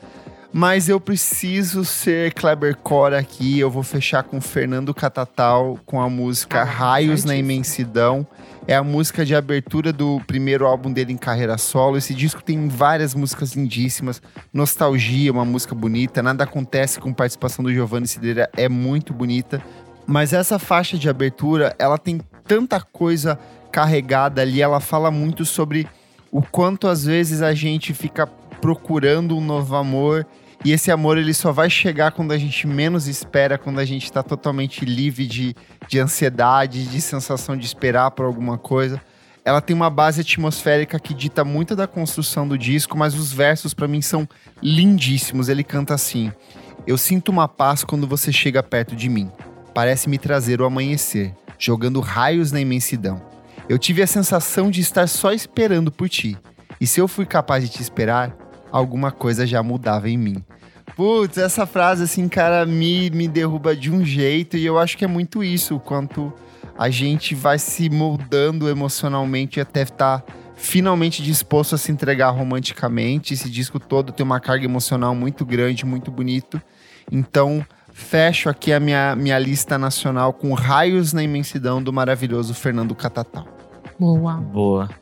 Mas 0.53 0.87
eu 0.87 1.01
preciso 1.01 1.83
ser 1.83 2.35
Kleber 2.35 2.77
Core 2.77 3.15
aqui. 3.15 3.59
Eu 3.59 3.71
vou 3.71 3.83
fechar 3.83 4.23
com 4.23 4.39
Fernando 4.39 4.93
Catatal 4.93 5.79
com 5.87 5.99
a 5.99 6.11
música 6.11 6.61
Ah, 6.61 6.65
Raios 6.65 7.25
na. 7.25 7.35
Imensidão. 7.35 8.27
É 8.67 8.77
a 8.77 8.83
música 8.83 9.25
de 9.25 9.35
abertura 9.35 9.93
do 9.95 10.21
primeiro 10.27 10.67
álbum 10.67 10.93
dele 10.93 11.13
em 11.13 11.17
carreira 11.17 11.57
solo. 11.57 11.97
Esse 11.97 12.15
disco 12.15 12.43
tem 12.43 12.69
várias 12.69 13.15
músicas 13.15 13.55
lindíssimas. 13.55 14.21
Nostalgia, 14.53 15.33
uma 15.33 15.45
música 15.45 15.75
bonita. 15.75 16.23
Nada 16.23 16.45
acontece 16.45 17.01
com 17.01 17.15
participação 17.15 17.65
do 17.65 17.73
Giovanni 17.73 18.07
Cidreira, 18.07 18.51
é 18.55 18.69
muito 18.69 19.15
bonita. 19.15 19.63
Mas 20.07 20.35
essa 20.35 20.59
faixa 20.59 20.99
de 20.99 21.09
abertura, 21.09 21.75
ela 21.79 21.97
tem 21.97 22.21
tanta 22.47 22.79
coisa 22.79 23.39
carregada 23.73 24.43
ali. 24.43 24.61
Ela 24.61 24.81
fala 24.81 25.11
muito 25.11 25.47
sobre 25.47 25.89
o 26.31 26.43
quanto 26.43 26.89
às 26.89 27.05
vezes 27.05 27.41
a 27.41 27.55
gente 27.55 27.95
fica 27.95 28.27
procurando 28.61 29.37
um 29.37 29.41
novo 29.41 29.75
amor 29.75 30.27
e 30.65 30.71
esse 30.71 30.93
amor 30.93 31.19
ele 31.19 31.35
só 31.35 31.51
vai 31.51 31.69
chegar 31.69 32.13
quando 32.13 32.31
a 32.31 32.39
gente 32.39 32.67
menos 32.69 33.09
espera, 33.09 33.59
quando 33.59 33.81
a 33.81 33.85
gente 33.85 34.05
está 34.05 34.23
totalmente 34.23 34.85
livre 34.85 35.27
de, 35.27 35.57
de 35.89 35.99
ansiedade, 35.99 36.87
de 36.87 37.01
sensação 37.01 37.57
de 37.57 37.67
esperar 37.67 38.13
por 38.13 38.25
alguma 38.25 38.57
coisa. 38.57 39.01
Ela 39.45 39.61
tem 39.61 39.75
uma 39.75 39.91
base 39.91 40.21
atmosférica 40.21 41.01
que 41.01 41.13
dita 41.13 41.45
muito 41.45 41.75
da 41.75 41.89
construção 41.89 42.47
do 42.47 42.57
disco, 42.57 42.97
mas 42.97 43.15
os 43.15 43.33
versos 43.33 43.75
para 43.75 43.89
mim 43.89 44.01
são 44.01 44.29
lindíssimos. 44.63 45.49
Ele 45.49 45.65
canta 45.65 45.95
assim: 45.95 46.31
Eu 46.87 46.97
sinto 46.97 47.31
uma 47.31 47.49
paz 47.49 47.83
quando 47.83 48.07
você 48.07 48.33
chega 48.33 48.63
perto 48.63 48.95
de 48.95 49.09
mim. 49.09 49.33
Parece 49.75 50.09
me 50.09 50.17
trazer 50.17 50.61
o 50.61 50.65
amanhecer, 50.65 51.35
jogando 51.59 51.99
raios 51.99 52.53
na 52.53 52.61
imensidão. 52.61 53.21
Eu 53.69 53.79
tive 53.79 54.01
a 54.01 54.07
sensação 54.07 54.71
de 54.71 54.81
estar 54.81 55.09
só 55.09 55.33
esperando 55.33 55.91
por 55.91 56.09
ti. 56.09 56.39
E 56.81 56.87
se 56.87 57.01
eu 57.01 57.09
fui 57.09 57.27
capaz 57.27 57.65
de 57.65 57.71
te 57.71 57.83
esperar, 57.83 58.37
alguma 58.73 59.13
coisa 59.13 59.47
já 59.47 59.63
mudava 59.63 60.09
em 60.09 60.17
mim. 60.17 60.45
Putz, 60.97 61.39
essa 61.39 61.67
frase, 61.67 62.05
assim, 62.05 62.29
cara, 62.29 62.67
me, 62.67 63.11
me 63.11 63.29
derruba 63.29 63.77
de 63.77 63.91
um 63.91 64.05
jeito. 64.05 64.57
E 64.57 64.65
eu 64.65 64.79
acho 64.79 64.97
que 64.97 65.05
é 65.05 65.09
muito 65.09 65.45
isso, 65.45 65.77
o 65.77 65.81
quanto 65.81 66.33
a 66.77 66.91
gente 66.91 67.35
vai 67.35 67.59
se 67.59 67.89
moldando 67.89 68.69
emocionalmente 68.69 69.61
até 69.61 69.83
estar 69.83 70.25
finalmente 70.55 71.23
disposto 71.23 71.75
a 71.75 71.79
se 71.79 71.91
entregar 71.93 72.31
romanticamente. 72.31 73.35
Esse 73.35 73.51
disco 73.51 73.79
todo 73.79 74.13
tem 74.13 74.25
uma 74.25 74.41
carga 74.41 74.65
emocional 74.65 75.15
muito 75.15 75.45
grande, 75.45 75.85
muito 75.85 76.11
bonito. 76.11 76.61
Então, 77.11 77.65
fecho 77.93 78.49
aqui 78.49 78.73
a 78.73 78.81
minha, 78.81 79.15
minha 79.17 79.39
lista 79.39 79.77
nacional 79.77 80.33
com 80.33 80.53
Raios 80.55 81.13
na 81.13 81.23
Imensidão 81.23 81.83
do 81.83 81.93
maravilhoso 81.93 82.55
Fernando 82.55 82.95
Catatal. 82.95 83.47
Boa. 83.99 84.35
Boa. 84.35 85.02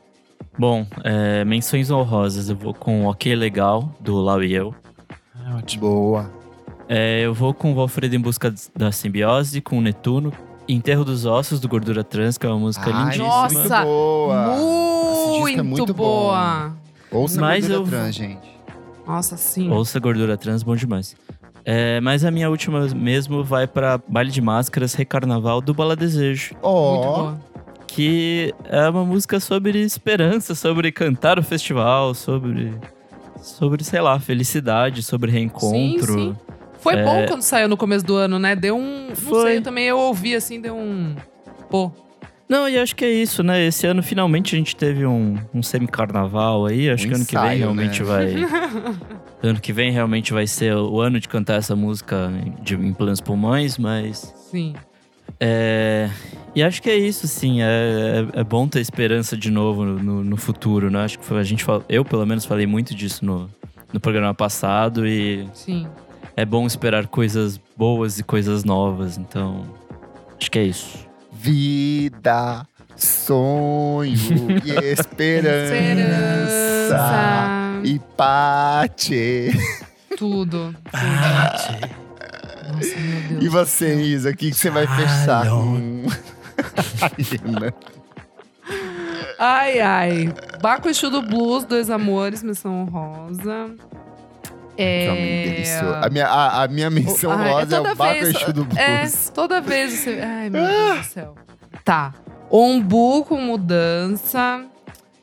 Bom, 0.58 0.86
é, 1.04 1.44
menções 1.44 1.90
honrosas. 1.90 2.48
Eu 2.48 2.56
vou 2.56 2.74
com 2.74 3.06
Ok 3.06 3.34
Legal, 3.34 3.90
do 4.00 4.16
Lau 4.16 4.42
e 4.42 4.52
Eu. 4.52 4.74
É 5.48 5.54
ótimo. 5.54 5.80
Boa. 5.88 6.30
É, 6.88 7.20
eu 7.20 7.32
vou 7.32 7.54
com 7.54 7.72
o 7.72 7.74
Valfredo 7.74 8.14
em 8.16 8.20
Busca 8.20 8.52
da 8.76 8.90
Simbiose, 8.92 9.60
com 9.60 9.78
o 9.78 9.80
Netuno. 9.80 10.32
Enterro 10.68 11.04
dos 11.04 11.24
Ossos, 11.24 11.58
do 11.60 11.68
Gordura 11.68 12.04
Trans, 12.04 12.36
que 12.38 12.46
é 12.46 12.48
uma 12.48 12.58
música 12.58 12.90
Ai, 12.92 13.02
lindíssima. 13.04 13.26
Nossa, 13.26 13.54
muito 13.58 13.84
boa. 13.84 14.56
Muito, 15.40 15.58
é 15.58 15.62
muito 15.62 15.86
bom. 15.94 15.94
boa. 15.94 16.72
Ouça 17.10 17.40
Mas 17.40 17.66
Gordura 17.66 17.82
eu- 17.96 18.00
Trans, 18.02 18.14
gente. 18.14 18.50
Nossa, 19.06 19.36
sim. 19.36 19.68
Ouça 19.70 19.98
Gordura 19.98 20.36
Trans, 20.36 20.62
bom 20.62 20.76
demais. 20.76 21.16
É, 21.64 22.00
mas 22.00 22.24
a 22.24 22.30
minha 22.30 22.48
última 22.48 22.86
mesmo 22.88 23.42
vai 23.42 23.66
pra 23.66 24.00
Baile 24.08 24.30
de 24.30 24.40
Máscaras, 24.40 24.94
Recarnaval, 24.94 25.60
do 25.60 25.74
Bala 25.74 25.96
Desejo. 25.96 26.54
Muito 26.54 26.64
Ó, 26.66 27.16
boa. 27.16 27.40
Que 27.94 28.54
é 28.64 28.88
uma 28.88 29.04
música 29.04 29.40
sobre 29.40 29.78
esperança, 29.80 30.54
sobre 30.54 30.90
cantar 30.92 31.38
o 31.38 31.42
festival, 31.42 32.14
sobre... 32.14 32.72
Sobre, 33.42 33.82
sei 33.82 34.00
lá, 34.00 34.20
felicidade, 34.20 35.02
sobre 35.02 35.30
reencontro. 35.30 36.12
Sim, 36.12 36.34
sim. 36.34 36.36
Foi 36.78 36.94
É. 36.94 37.04
bom 37.04 37.26
quando 37.26 37.42
saiu 37.42 37.68
no 37.68 37.76
começo 37.76 38.04
do 38.04 38.14
ano, 38.16 38.38
né? 38.38 38.54
Deu 38.54 38.76
um. 38.76 39.08
Não 39.08 39.16
Foi. 39.16 39.42
sei, 39.48 39.56
eu 39.58 39.62
também 39.62 39.84
eu 39.86 39.98
ouvi 39.98 40.34
assim, 40.34 40.60
deu 40.60 40.74
um. 40.76 41.14
Pô. 41.70 41.90
Não, 42.48 42.68
e 42.68 42.78
acho 42.78 42.94
que 42.96 43.04
é 43.04 43.10
isso, 43.10 43.42
né? 43.42 43.64
Esse 43.64 43.86
ano 43.86 44.02
finalmente 44.02 44.54
a 44.54 44.58
gente 44.58 44.74
teve 44.76 45.06
um, 45.06 45.36
um 45.54 45.62
semi-carnaval 45.62 46.66
aí. 46.66 46.90
Acho 46.90 47.06
Um 47.06 47.08
que 47.08 47.14
ano 47.14 47.24
que 47.24 47.32
vem 47.34 47.44
ensaio, 47.44 47.58
realmente 47.60 48.02
né? 48.02 48.06
vai. 48.06 48.34
ano 49.50 49.60
que 49.60 49.72
vem 49.72 49.90
realmente 49.90 50.32
vai 50.34 50.46
ser 50.46 50.74
o 50.74 51.00
ano 51.00 51.18
de 51.18 51.28
cantar 51.28 51.54
essa 51.56 51.74
música 51.74 52.30
de, 52.62 52.74
em 52.74 52.92
plenos 52.92 53.20
pulmões, 53.22 53.78
mas. 53.78 54.34
Sim. 54.50 54.74
É, 55.38 56.10
e 56.54 56.62
acho 56.62 56.82
que 56.82 56.90
é 56.90 56.96
isso, 56.96 57.28
sim. 57.28 57.62
É, 57.62 58.26
é, 58.36 58.40
é 58.40 58.44
bom 58.44 58.66
ter 58.66 58.80
esperança 58.80 59.36
de 59.36 59.50
novo 59.50 59.84
no, 59.84 60.24
no- 60.24 60.36
futuro, 60.36 60.90
né? 60.90 61.04
Acho 61.04 61.18
que 61.18 61.24
foi- 61.24 61.38
a 61.38 61.42
gente 61.42 61.62
fal- 61.64 61.84
eu, 61.88 62.04
pelo 62.04 62.26
menos, 62.26 62.44
falei 62.44 62.66
muito 62.66 62.94
disso 62.94 63.24
no, 63.24 63.48
no 63.92 64.00
programa 64.00 64.34
passado 64.34 65.06
e 65.06 65.46
Sim. 65.54 65.86
é 66.36 66.44
bom 66.44 66.66
esperar 66.66 67.06
coisas 67.06 67.60
boas 67.76 68.18
e 68.18 68.24
coisas 68.24 68.64
novas. 68.64 69.16
Então, 69.18 69.64
acho 70.38 70.50
que 70.50 70.58
é 70.58 70.64
isso. 70.64 71.06
vida, 71.32 72.66
sonho 72.96 74.12
e 74.64 74.70
esperança. 74.92 75.76
Esperança. 75.76 77.00
E 77.84 77.98
pate. 78.16 79.50
Tudo. 80.18 80.74
Bate. 80.92 82.09
Nossa, 82.72 82.96
meu 82.98 83.20
Deus. 83.28 83.44
E 83.44 83.48
você, 83.48 83.94
Isa, 84.02 84.30
o 84.30 84.36
que, 84.36 84.50
que 84.50 84.56
você 84.56 84.70
vai 84.70 84.86
fechar 84.86 85.46
Alone. 85.46 86.04
com. 86.04 86.10
Ai, 89.38 89.80
ai. 89.80 90.34
Baco 90.60 90.88
Exu 90.88 91.08
do 91.10 91.22
Blues, 91.22 91.64
Dois 91.64 91.88
Amores, 91.88 92.42
Missão 92.42 92.84
Rosa. 92.84 93.74
É... 94.76 95.64
A 96.02 96.08
minha, 96.10 96.26
a, 96.26 96.64
a 96.64 96.68
minha 96.68 96.90
menção 96.90 97.32
Ai, 97.32 97.50
rosa 97.50 97.62
é 97.76 97.78
toda 97.78 97.92
o 97.92 97.96
Baco 97.96 98.12
vez- 98.20 98.34
Exu 98.36 98.52
do 98.52 98.64
Blues. 98.64 98.78
É, 98.78 99.30
toda 99.34 99.60
vez 99.60 99.92
você. 99.92 100.20
Ai, 100.22 100.50
meu 100.50 100.66
Deus 100.66 100.98
do 100.98 101.04
céu. 101.04 101.34
Tá. 101.84 102.14
Ombu 102.50 103.24
com 103.24 103.40
mudança. 103.40 104.64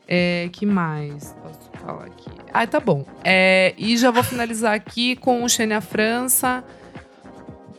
É, 0.07 0.49
que 0.51 0.65
mais? 0.65 1.35
Posso 1.43 1.69
falar 1.85 2.05
aqui? 2.05 2.29
Ah, 2.53 2.65
tá 2.65 2.79
bom. 2.79 3.05
É, 3.23 3.73
e 3.77 3.95
já 3.97 4.09
vou 4.09 4.23
finalizar 4.23 4.73
aqui 4.73 5.15
com 5.17 5.43
o 5.43 5.49
Xenia 5.49 5.81
França. 5.81 6.63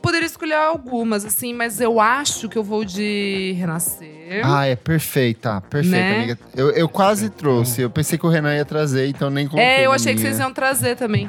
Poderia 0.03 0.27
escolher 0.27 0.55
algumas, 0.55 1.25
assim, 1.25 1.53
mas 1.53 1.81
eu 1.81 2.01
acho 2.01 2.49
que 2.49 2.57
eu 2.57 2.63
vou 2.63 2.85
de 2.85 3.55
Renascer. 3.59 4.41
Ah, 4.45 4.67
é 4.67 4.77
perfeita, 4.77 5.61
perfeita, 5.63 5.97
Né? 5.97 6.17
amiga. 6.17 6.39
Eu, 6.57 6.71
eu 6.71 6.89
quase 6.89 7.29
trouxe. 7.31 7.83
Eu 7.83 7.91
pensei 7.91 8.17
que 8.19 8.25
o 8.25 8.29
Renan 8.29 8.55
ia 8.55 8.65
trazer, 8.65 9.09
então 9.09 9.29
nem 9.31 9.47
coloquei. 9.47 9.69
É, 9.69 9.87
eu 9.87 9.93
achei 9.93 10.15
que 10.15 10.21
minha. 10.21 10.31
vocês 10.33 10.41
iam 10.41 10.53
trazer 10.53 10.97
também. 10.97 11.29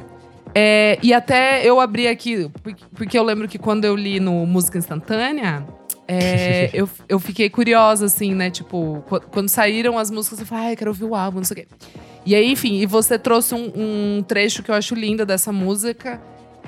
É, 0.54 0.98
e 1.04 1.14
até 1.14 1.64
eu 1.66 1.80
abri 1.80 2.08
aqui, 2.08 2.50
porque- 2.96 3.18
eu 3.18 3.24
lembro 3.24 3.48
que 3.48 3.58
quando 3.60 3.86
eu 3.86 3.96
li 3.96 4.20
no 4.20 4.46
Música 4.46 4.78
Instantânea, 4.78 5.64
é, 6.08 6.70
eu, 6.74 6.90
eu 7.08 7.20
fiquei 7.20 7.50
curiosa, 7.50 8.06
assim, 8.06 8.34
né? 8.34 8.50
Tipo, 8.50 9.04
qu- 9.08 9.22
quando 9.32 9.50
saíram 9.50 9.98
as 9.98 10.10
músicas, 10.10 10.40
eu 10.40 10.46
falei, 10.46 10.68
ai, 10.70 10.76
quero 10.76 10.90
ouvir 10.92 11.04
o 11.06 11.16
álbum, 11.16 11.38
não 11.38 11.44
sei 11.44 11.54
o 11.64 11.66
quê. 11.66 11.68
E 12.26 12.34
aí, 12.36 12.52
enfim, 12.52 12.76
e 12.80 12.86
você 12.86 13.18
trouxe 13.20 13.54
um, 13.56 13.72
um 13.76 14.24
trecho 14.28 14.62
que 14.64 14.70
eu 14.72 14.76
acho 14.76 14.94
linda 14.96 15.26
dessa 15.26 15.52
música, 15.52 16.20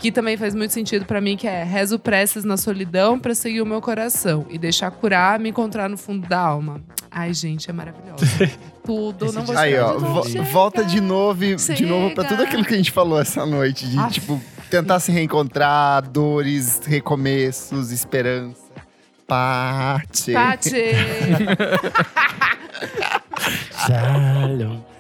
que 0.02 0.12
também 0.12 0.36
faz 0.36 0.54
muito 0.56 0.74
sentido 0.74 1.06
pra 1.06 1.22
mim, 1.22 1.38
que 1.38 1.48
é 1.48 1.64
Rezo 1.64 2.00
preces 2.00 2.44
na 2.44 2.58
solidão 2.58 3.20
pra 3.20 3.36
seguir 3.36 3.62
o 3.62 3.66
meu 3.66 3.80
coração 3.80 4.46
e 4.50 4.58
deixar 4.58 4.90
curar, 4.92 5.40
me 5.40 5.50
encontrar 5.50 5.88
no 5.88 5.96
fundo 5.98 6.28
da 6.28 6.40
alma. 6.40 6.82
Ai, 7.12 7.34
gente, 7.34 7.70
é 7.70 7.74
maravilhoso. 7.74 8.26
Tudo, 8.84 9.32
não 9.32 9.44
vou 9.44 9.56
Aí, 9.56 9.78
ó, 9.78 9.94
de 9.96 10.02
novo. 10.02 10.14
vo- 10.24 10.28
Chega. 10.30 10.44
volta 10.46 10.84
de 10.84 11.00
novo, 11.00 11.44
e- 11.44 11.56
de 11.56 11.86
novo 11.86 12.16
pra 12.16 12.24
tudo 12.24 12.38
Chega. 12.38 12.50
aquilo 12.50 12.66
que 12.66 12.74
a 12.74 12.78
gente 12.78 12.92
falou 12.92 13.22
essa 13.22 13.46
noite, 13.46 13.88
de 13.88 14.00
Aff. 14.00 14.12
tipo 14.14 14.42
tentar 14.72 15.00
se 15.00 15.12
reencontrar, 15.12 16.02
dores, 16.10 16.82
recomeços, 16.84 17.92
esperança. 17.92 18.60
Parte. 19.28 20.34
Tati! 20.34 20.72
Jalho. 23.88 24.84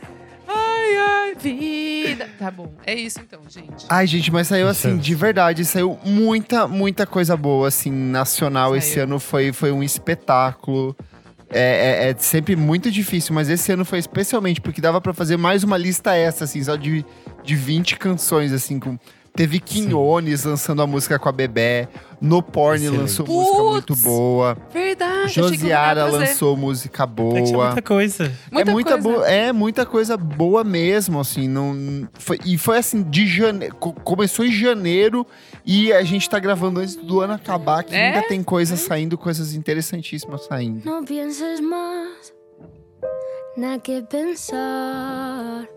ai, 0.97 1.29
ai, 1.29 1.35
vida. 1.35 2.29
Tá 2.37 2.49
bom, 2.51 2.73
é 2.85 2.93
isso 2.93 3.19
então, 3.19 3.41
gente. 3.47 3.85
Ai, 3.89 4.05
gente, 4.07 4.31
mas 4.31 4.47
saiu 4.47 4.67
assim, 4.67 4.97
de 4.97 5.15
verdade, 5.15 5.63
saiu 5.65 5.97
muita, 6.03 6.67
muita 6.67 7.05
coisa 7.05 7.35
boa, 7.37 7.67
assim, 7.67 7.91
nacional. 7.91 8.75
Esse 8.75 8.95
Saiu. 8.95 9.03
ano 9.03 9.19
foi, 9.19 9.51
foi 9.51 9.71
um 9.71 9.81
espetáculo. 9.83 10.95
É, 11.53 12.07
é- 12.07 12.09
é 12.11 12.15
sempre 12.17 12.55
muito 12.55 12.89
difícil, 12.89 13.35
mas 13.35 13.49
esse 13.49 13.71
ano 13.73 13.83
foi 13.83 13.99
especialmente, 13.99 14.61
porque 14.61 14.79
dava 14.79 15.01
pra 15.01 15.13
fazer 15.13 15.35
mais 15.37 15.63
uma 15.63 15.77
lista 15.77 16.15
essa, 16.15 16.45
assim, 16.45 16.63
só 16.63 16.75
de, 16.77 17.05
de 17.43 17.55
20 17.55 17.97
canções, 17.97 18.51
assim, 18.53 18.79
com. 18.79 18.97
Teve 19.33 19.59
Quinones 19.61 20.43
lançando 20.43 20.81
a 20.81 20.87
música 20.87 21.17
com 21.17 21.29
a 21.29 21.31
Bebé. 21.31 21.87
No 22.21 22.43
Porn 22.43 22.75
Excelente. 22.83 22.99
lançou 23.01 23.25
música 23.25 23.63
muito 23.63 23.95
boa. 23.95 24.55
Verdade, 24.71 25.21
não 25.41 25.49
Josiara 25.49 26.05
lançou 26.05 26.55
música 26.55 27.01
É 27.03 27.07
boa. 27.07 27.33
muita 27.41 27.81
coisa. 27.81 28.31
Muita 28.51 28.69
é 28.69 28.73
muita 28.73 28.91
coisa. 28.91 29.09
boa, 29.09 29.27
é 29.27 29.51
muita 29.51 29.85
coisa 29.87 30.15
boa 30.17 30.63
mesmo, 30.63 31.19
assim, 31.19 31.47
não 31.47 32.07
foi, 32.13 32.37
e 32.45 32.59
foi 32.59 32.77
assim 32.77 33.01
de 33.01 33.25
janeiro, 33.25 33.75
começou 33.75 34.45
em 34.45 34.51
janeiro 34.51 35.25
e 35.65 35.91
a 35.91 36.03
gente 36.03 36.29
tá 36.29 36.37
gravando 36.37 36.79
antes 36.79 36.95
do 36.95 37.21
ano 37.21 37.33
acabar, 37.33 37.83
que 37.83 37.95
É? 37.95 38.09
ainda 38.09 38.27
tem 38.27 38.43
coisas 38.43 38.79
saindo, 38.81 39.17
coisas 39.17 39.55
interessantíssimas 39.55 40.45
saindo. 40.45 40.85
No 40.85 41.03
pienses 41.03 41.59
más, 41.59 42.31
nada 43.57 43.79
que 43.79 43.99
pensar. 44.03 45.67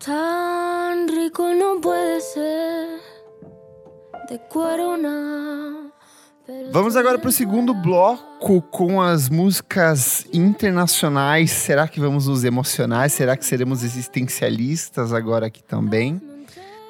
Tan 0.00 1.06
rico 1.10 1.42
no 1.54 1.80
puede 1.80 2.20
ser. 2.22 3.07
Vamos 6.70 6.96
agora 6.96 7.18
pro 7.18 7.32
segundo 7.32 7.72
bloco 7.72 8.60
com 8.60 9.00
as 9.00 9.30
músicas 9.30 10.26
internacionais. 10.32 11.50
Será 11.50 11.88
que 11.88 11.98
vamos 11.98 12.26
nos 12.26 12.44
emocionar? 12.44 13.08
Será 13.08 13.36
que 13.36 13.44
seremos 13.44 13.82
existencialistas 13.82 15.14
agora 15.14 15.46
aqui 15.46 15.62
também? 15.62 16.20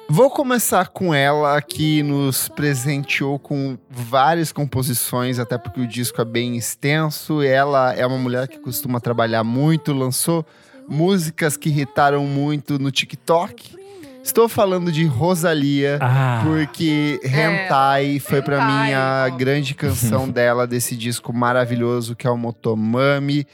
Vou 0.09 0.29
começar 0.29 0.89
com 0.89 1.13
ela, 1.13 1.61
que 1.61 2.03
nos 2.03 2.49
presenteou 2.49 3.39
com 3.39 3.77
várias 3.89 4.51
composições, 4.51 5.39
até 5.39 5.57
porque 5.57 5.79
o 5.79 5.87
disco 5.87 6.19
é 6.19 6.25
bem 6.25 6.57
extenso. 6.57 7.41
Ela 7.41 7.93
é 7.93 8.05
uma 8.05 8.17
mulher 8.17 8.49
que 8.49 8.59
costuma 8.59 8.99
trabalhar 8.99 9.45
muito, 9.45 9.93
lançou 9.93 10.45
músicas 10.89 11.55
que 11.55 11.69
irritaram 11.69 12.25
muito 12.25 12.77
no 12.79 12.91
TikTok. 12.91 13.78
Estou 14.23 14.47
falando 14.49 14.91
de 14.91 15.05
Rosalia, 15.05 15.97
Ah, 16.01 16.41
porque 16.45 17.19
Hentai 17.23 18.19
foi 18.19 18.41
pra 18.41 18.57
Hentai, 18.57 18.87
mim 18.87 18.93
a 18.93 19.29
grande 19.29 19.73
canção 19.73 20.27
dela 20.29 20.67
desse 20.67 20.95
disco 20.95 21.33
maravilhoso 21.33 22.15
que 22.15 22.27
é 22.27 22.29
o 22.29 22.37
Motomami. 22.37 23.45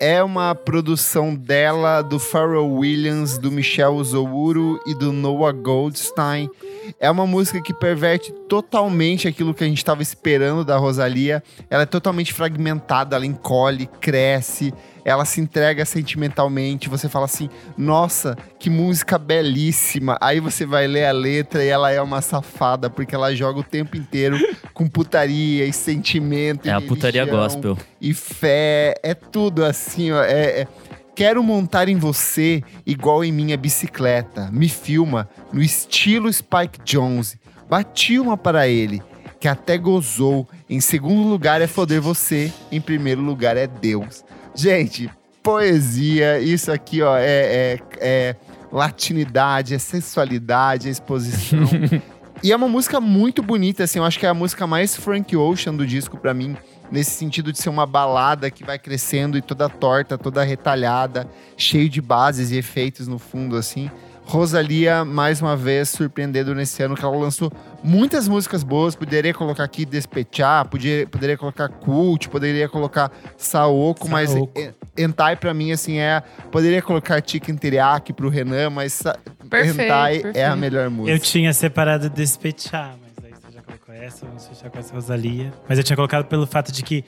É 0.00 0.20
uma 0.20 0.52
produção 0.52 1.32
dela, 1.32 2.02
do 2.02 2.18
Pharrell 2.18 2.68
Williams, 2.72 3.38
do 3.38 3.52
Michel 3.52 4.02
Zouro 4.02 4.80
e 4.84 4.94
do 4.96 5.12
Noah 5.12 5.52
Goldstein. 5.52 6.48
É 6.98 7.08
uma 7.08 7.24
música 7.24 7.60
que 7.62 7.72
perverte 7.72 8.32
totalmente 8.48 9.28
aquilo 9.28 9.54
que 9.54 9.62
a 9.62 9.66
gente 9.68 9.78
estava 9.78 10.02
esperando 10.02 10.64
da 10.64 10.76
Rosalia. 10.76 11.40
Ela 11.70 11.84
é 11.84 11.86
totalmente 11.86 12.32
fragmentada, 12.32 13.14
ela 13.14 13.24
encolhe, 13.24 13.86
cresce, 14.00 14.74
ela 15.04 15.24
se 15.24 15.40
entrega 15.40 15.84
sentimentalmente. 15.84 16.88
Você 16.88 17.08
fala 17.08 17.24
assim: 17.24 17.48
nossa, 17.76 18.36
que 18.58 18.70
música 18.70 19.18
belíssima. 19.18 20.16
Aí 20.20 20.40
você 20.40 20.64
vai 20.64 20.86
ler 20.86 21.06
a 21.06 21.12
letra 21.12 21.64
e 21.64 21.68
ela 21.68 21.90
é 21.90 22.00
uma 22.00 22.20
safada, 22.20 22.88
porque 22.88 23.14
ela 23.14 23.34
joga 23.34 23.60
o 23.60 23.64
tempo 23.64 23.96
inteiro 23.96 24.36
com 24.72 24.88
putaria 24.88 25.64
e 25.64 25.72
sentimento. 25.72 26.66
É 26.66 26.70
e 26.70 26.72
a 26.72 26.80
putaria 26.80 27.24
gospel. 27.24 27.76
e 28.00 28.14
fé, 28.14 28.94
é 29.02 29.14
tudo 29.14 29.64
assim, 29.64 30.12
ó. 30.12 30.22
É, 30.22 30.62
é- 30.62 30.68
Quero 31.14 31.42
montar 31.42 31.90
em 31.90 31.96
você 31.96 32.62
igual 32.86 33.22
em 33.22 33.30
minha 33.30 33.54
bicicleta. 33.54 34.48
Me 34.50 34.66
filma 34.66 35.28
no 35.52 35.60
estilo 35.60 36.32
Spike 36.32 36.80
Jonze. 36.82 37.38
Bati 37.68 38.18
uma 38.18 38.34
para 38.34 38.66
ele, 38.66 39.02
que 39.38 39.46
até 39.46 39.76
gozou. 39.76 40.48
Em 40.70 40.80
segundo 40.80 41.28
lugar 41.28 41.60
é 41.60 41.66
foder 41.66 42.00
você, 42.00 42.50
em 42.72 42.80
primeiro 42.80 43.20
lugar 43.20 43.58
é 43.58 43.66
Deus. 43.66 44.24
Gente, 44.54 45.10
poesia, 45.42 46.38
isso 46.40 46.70
aqui, 46.70 47.02
ó, 47.02 47.16
é, 47.16 47.24
é- 47.24 47.78
é 48.00 48.36
latinidade, 48.70 49.74
é 49.74 49.78
sensualidade, 49.78 50.88
é 50.88 50.90
exposição. 50.90 51.60
E 52.44 52.50
é 52.50 52.56
uma 52.56 52.66
música 52.66 53.00
muito 53.00 53.40
bonita, 53.40 53.84
assim, 53.84 54.00
eu 54.00 54.04
acho 54.04 54.18
que 54.18 54.26
é 54.26 54.28
a 54.28 54.34
música 54.34 54.66
mais 54.66 54.96
Frank 54.96 55.36
Ocean 55.36 55.72
do 55.76 55.86
disco 55.86 56.16
pra 56.16 56.34
mim, 56.34 56.56
nesse 56.90 57.12
sentido 57.12 57.52
de 57.52 57.58
ser 57.58 57.68
uma 57.68 57.86
balada 57.86 58.50
que 58.50 58.64
vai 58.64 58.80
crescendo 58.80 59.38
e 59.38 59.42
toda 59.42 59.68
torta, 59.68 60.18
toda 60.18 60.42
retalhada, 60.42 61.28
cheio 61.56 61.88
de 61.88 62.00
bases 62.02 62.50
e 62.50 62.56
efeitos 62.56 63.06
no 63.06 63.16
fundo, 63.16 63.54
assim. 63.54 63.88
Rosalia, 64.32 65.04
mais 65.04 65.42
uma 65.42 65.54
vez, 65.54 65.90
surpreendendo 65.90 66.54
nesse 66.54 66.82
ano 66.82 66.94
que 66.94 67.04
ela 67.04 67.14
lançou 67.14 67.52
muitas 67.84 68.26
músicas 68.26 68.64
boas. 68.64 68.96
Poderia 68.96 69.34
colocar 69.34 69.62
aqui 69.62 69.84
Despechar, 69.84 70.66
podia, 70.68 71.06
poderia 71.06 71.36
colocar 71.36 71.68
Cult, 71.68 72.30
poderia 72.30 72.66
colocar 72.66 73.12
Saoko, 73.36 74.08
mas 74.08 74.30
Saoko. 74.30 74.52
Entai 74.96 75.36
pra 75.36 75.52
mim, 75.52 75.70
assim, 75.70 75.98
é. 75.98 76.22
Poderia 76.50 76.80
colocar 76.80 77.22
Chicken 77.24 77.56
Teriyaki 77.56 78.14
pro 78.14 78.30
Renan, 78.30 78.70
mas 78.70 79.02
Hentai 79.52 80.22
é 80.34 80.46
a 80.46 80.56
melhor 80.56 80.88
música. 80.88 81.14
eu 81.14 81.18
tinha 81.18 81.52
separado 81.52 82.08
Despechar, 82.08 82.96
mas 83.02 83.24
aí 83.24 83.32
você 83.32 83.52
já 83.54 83.62
colocou 83.62 83.94
essa, 83.94 84.24
vamos 84.24 84.46
fechar 84.46 84.70
com 84.70 84.78
essa 84.78 84.94
Rosalia. 84.94 85.52
Mas 85.68 85.76
eu 85.76 85.84
tinha 85.84 85.96
colocado 85.96 86.24
pelo 86.24 86.46
fato 86.46 86.72
de 86.72 86.82
que 86.82 87.04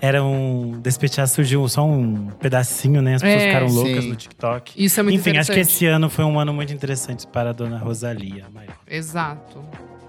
era 0.00 0.22
um. 0.22 0.80
Despechar 0.80 1.26
surgiu 1.28 1.66
só 1.68 1.84
um 1.84 2.26
pedacinho, 2.40 3.02
né? 3.02 3.16
As 3.16 3.22
pessoas 3.22 3.42
É. 3.42 3.46
ficaram 3.46 3.66
loucas 3.68 4.04
Sim. 4.04 4.10
no 4.10 4.16
TikTok. 4.16 4.84
Isso 4.84 5.00
é 5.00 5.02
muito 5.02 5.16
Enfim, 5.16 5.36
acho 5.38 5.52
que 5.52 5.60
esse 5.60 5.86
ano 5.86 6.08
foi 6.08 6.24
um 6.24 6.38
ano 6.38 6.52
muito 6.54 6.72
interessante 6.72 7.26
para 7.26 7.50
a 7.50 7.52
dona 7.52 7.78
Rosalia. 7.78 8.44
maior. 8.54 8.74
Exato. 8.86 9.58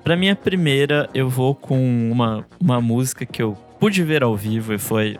Pra 0.03 0.15
minha 0.15 0.35
primeira, 0.35 1.09
eu 1.13 1.29
vou 1.29 1.53
com 1.53 1.77
uma, 2.11 2.45
uma 2.59 2.79
música 2.81 3.25
que 3.25 3.41
eu 3.41 3.53
pude 3.79 4.03
ver 4.03 4.23
ao 4.23 4.35
vivo 4.35 4.73
e 4.73 4.77
foi 4.77 5.17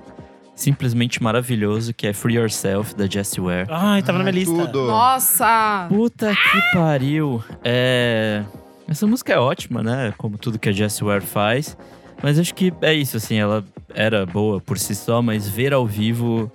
simplesmente 0.56 1.22
maravilhoso, 1.24 1.94
que 1.94 2.06
é 2.08 2.14
Free 2.14 2.36
Yourself, 2.36 2.94
da 2.96 3.06
Jessie 3.08 3.40
Ware. 3.42 3.68
Ai, 3.70 4.02
tava 4.02 4.18
na 4.18 4.26
minha 4.26 4.34
lista. 4.36 4.66
Tudo. 4.68 4.88
Nossa! 4.88 5.86
Puta 5.90 6.32
que 6.34 6.78
pariu. 6.78 7.42
É... 7.64 8.44
Essa 8.88 9.06
música 9.08 9.32
é 9.34 9.38
ótima, 9.38 9.82
né? 9.84 10.14
Como 10.18 10.38
tudo 10.38 10.58
que 10.60 10.68
a 10.68 10.72
Jessie 10.72 11.04
Ware 11.06 11.22
faz. 11.24 11.78
Mas 12.22 12.38
acho 12.40 12.54
que 12.56 12.74
é 12.82 12.94
isso, 12.94 13.16
assim, 13.18 13.38
ela 13.38 13.64
era 13.94 14.26
boa 14.26 14.60
por 14.62 14.78
si 14.78 14.94
só, 14.96 15.22
mas 15.22 15.48
ver 15.48 15.74
ao 15.74 15.86
vivo, 15.86 16.52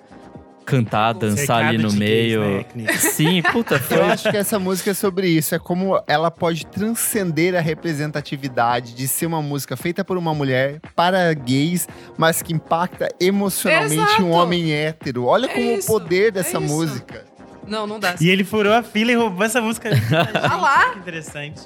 cantar, 0.64 1.12
dançar 1.12 1.64
ali 1.66 1.78
no 1.78 1.88
de 1.88 1.98
gays, 1.98 2.36
meio. 2.38 2.64
né? 2.74 2.92
Sim, 2.98 3.42
puta, 3.42 3.78
foi. 3.78 3.98
Eu 3.98 4.04
acho 4.06 4.30
que 4.30 4.36
essa 4.36 4.58
música 4.58 4.90
é 4.92 4.94
sobre 4.94 5.28
isso. 5.28 5.54
É 5.54 5.58
como 5.58 6.00
ela 6.06 6.30
pode 6.30 6.64
transcender 6.66 7.54
a 7.54 7.60
representatividade 7.60 8.94
de 8.94 9.06
ser 9.06 9.26
uma 9.26 9.42
música 9.42 9.76
feita 9.76 10.04
por 10.04 10.16
uma 10.16 10.32
mulher 10.34 10.80
para 10.96 11.32
gays, 11.34 11.86
mas 12.16 12.40
que 12.42 12.52
impacta 12.52 13.08
emocionalmente 13.20 13.94
Exato. 14.02 14.22
um 14.24 14.30
homem 14.30 14.72
hétero. 14.72 15.24
Olha 15.26 15.46
É 15.46 15.48
como 15.48 15.70
isso, 15.72 15.90
o 15.90 16.00
poder 16.00 16.28
é 16.28 16.30
dessa 16.30 16.58
isso. 16.58 16.60
música. 16.60 17.24
Não, 17.66 17.86
não 17.86 17.98
dá. 17.98 18.14
E 18.20 18.28
ele 18.28 18.44
furou 18.44 18.72
a 18.74 18.82
fila 18.82 19.10
e 19.12 19.14
roubou 19.14 19.44
essa 19.44 19.60
música. 19.60 19.88
Ah 20.42 20.56
lá! 20.56 20.90
Que 20.92 20.98
interessante. 20.98 21.62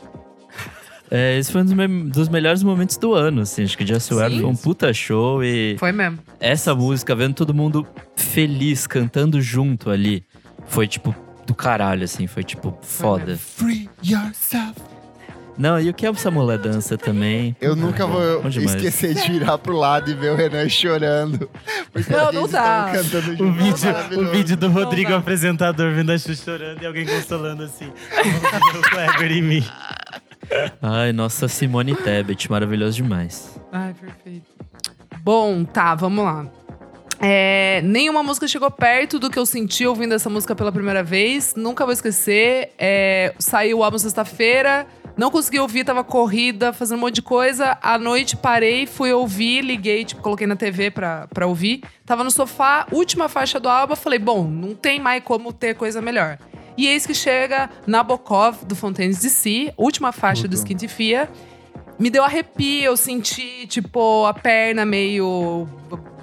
É, 1.10 1.38
esse 1.38 1.50
foi 1.50 1.62
um 1.62 1.64
dos, 1.64 1.72
me- 1.74 2.04
dos 2.10 2.28
melhores 2.28 2.62
momentos 2.62 2.96
do 2.98 3.14
ano, 3.14 3.42
assim. 3.42 3.64
Acho 3.64 3.76
que 3.78 3.86
Just 3.86 4.10
Web 4.12 4.40
foi 4.40 4.44
um 4.50 4.54
puta 4.56 4.92
show 4.92 5.42
e 5.42 5.76
Foi 5.78 5.90
mesmo. 5.92 6.18
essa 6.38 6.74
música, 6.74 7.14
vendo 7.14 7.34
todo 7.34 7.54
mundo 7.54 7.86
feliz, 8.16 8.86
cantando 8.86 9.40
junto 9.40 9.90
ali, 9.90 10.24
foi 10.66 10.86
tipo 10.86 11.14
do 11.46 11.54
caralho, 11.54 12.04
assim. 12.04 12.26
Foi 12.26 12.44
tipo 12.44 12.76
foda. 12.82 13.36
Free 13.38 13.88
yourself. 14.04 14.74
Não, 15.56 15.80
e 15.80 15.90
o 15.90 15.94
que 15.94 16.06
é 16.06 16.10
essa 16.10 16.30
mulher 16.30 16.56
dança 16.58 16.96
também? 16.96 17.56
Eu 17.60 17.74
nunca 17.74 18.06
vou 18.06 18.46
esquecer 18.46 19.12
de 19.14 19.32
virar 19.32 19.58
pro 19.58 19.76
lado 19.76 20.08
e 20.08 20.14
ver 20.14 20.30
o 20.30 20.36
Renan 20.36 20.68
chorando. 20.68 21.50
Porque 21.92 22.12
Não, 22.12 22.30
não 22.30 22.46
dá. 22.46 22.92
cantando 22.92 23.44
O 23.44 23.52
vídeo, 23.52 24.20
o 24.20 24.30
vídeo 24.30 24.56
do 24.56 24.68
Rodrigo, 24.68 25.12
apresentador, 25.14 25.92
vendo 25.92 26.12
a 26.12 26.18
Xuxa 26.18 26.44
chorando 26.44 26.80
e 26.80 26.86
alguém 26.86 27.04
consolando 27.04 27.64
assim. 27.64 27.86
o 27.88 28.82
Kleber 28.88 29.32
em 29.32 29.42
mim. 29.42 29.64
Ai, 30.80 31.12
nossa 31.12 31.48
Simone 31.48 31.94
Tebet, 31.94 32.50
maravilhoso 32.50 32.96
demais. 32.96 33.60
Ai, 33.72 33.94
perfeito. 33.94 34.46
Bom, 35.22 35.64
tá, 35.64 35.94
vamos 35.94 36.24
lá. 36.24 36.46
É, 37.20 37.80
nenhuma 37.82 38.22
música 38.22 38.46
chegou 38.46 38.70
perto 38.70 39.18
do 39.18 39.28
que 39.28 39.38
eu 39.38 39.44
senti 39.44 39.84
ouvindo 39.84 40.14
essa 40.14 40.30
música 40.30 40.54
pela 40.54 40.70
primeira 40.70 41.02
vez. 41.02 41.54
Nunca 41.56 41.84
vou 41.84 41.92
esquecer. 41.92 42.72
É, 42.78 43.34
saiu 43.38 43.78
o 43.78 43.84
álbum 43.84 43.98
sexta-feira. 43.98 44.86
Não 45.16 45.32
consegui 45.32 45.58
ouvir, 45.58 45.82
tava 45.82 46.04
corrida, 46.04 46.72
fazendo 46.72 46.98
um 46.98 47.00
monte 47.00 47.16
de 47.16 47.22
coisa. 47.22 47.76
À 47.82 47.98
noite 47.98 48.36
parei, 48.36 48.86
fui 48.86 49.12
ouvir, 49.12 49.62
liguei, 49.62 50.04
tipo, 50.04 50.22
coloquei 50.22 50.46
na 50.46 50.54
TV 50.54 50.92
pra, 50.92 51.26
pra 51.34 51.44
ouvir. 51.44 51.82
Tava 52.06 52.22
no 52.22 52.30
sofá, 52.30 52.86
última 52.92 53.28
faixa 53.28 53.58
do 53.58 53.68
álbum. 53.68 53.96
Falei, 53.96 54.20
bom, 54.20 54.44
não 54.44 54.76
tem 54.76 55.00
mais 55.00 55.24
como 55.24 55.52
ter 55.52 55.74
coisa 55.74 56.00
melhor. 56.00 56.38
E 56.78 56.86
eis 56.86 57.04
que 57.04 57.12
chega 57.12 57.68
Nabokov, 57.86 58.64
do 58.64 58.76
Fontaines 58.76 59.18
DC, 59.18 59.74
última 59.76 60.12
faixa 60.12 60.44
do 60.44 60.50
Tudo. 60.50 60.58
Skinty 60.58 60.86
Fia 60.86 61.28
me 61.98 62.08
deu 62.08 62.22
arrepio, 62.22 62.84
eu 62.84 62.96
senti, 62.96 63.66
tipo, 63.66 64.24
a 64.24 64.32
perna 64.32 64.86
meio 64.86 65.66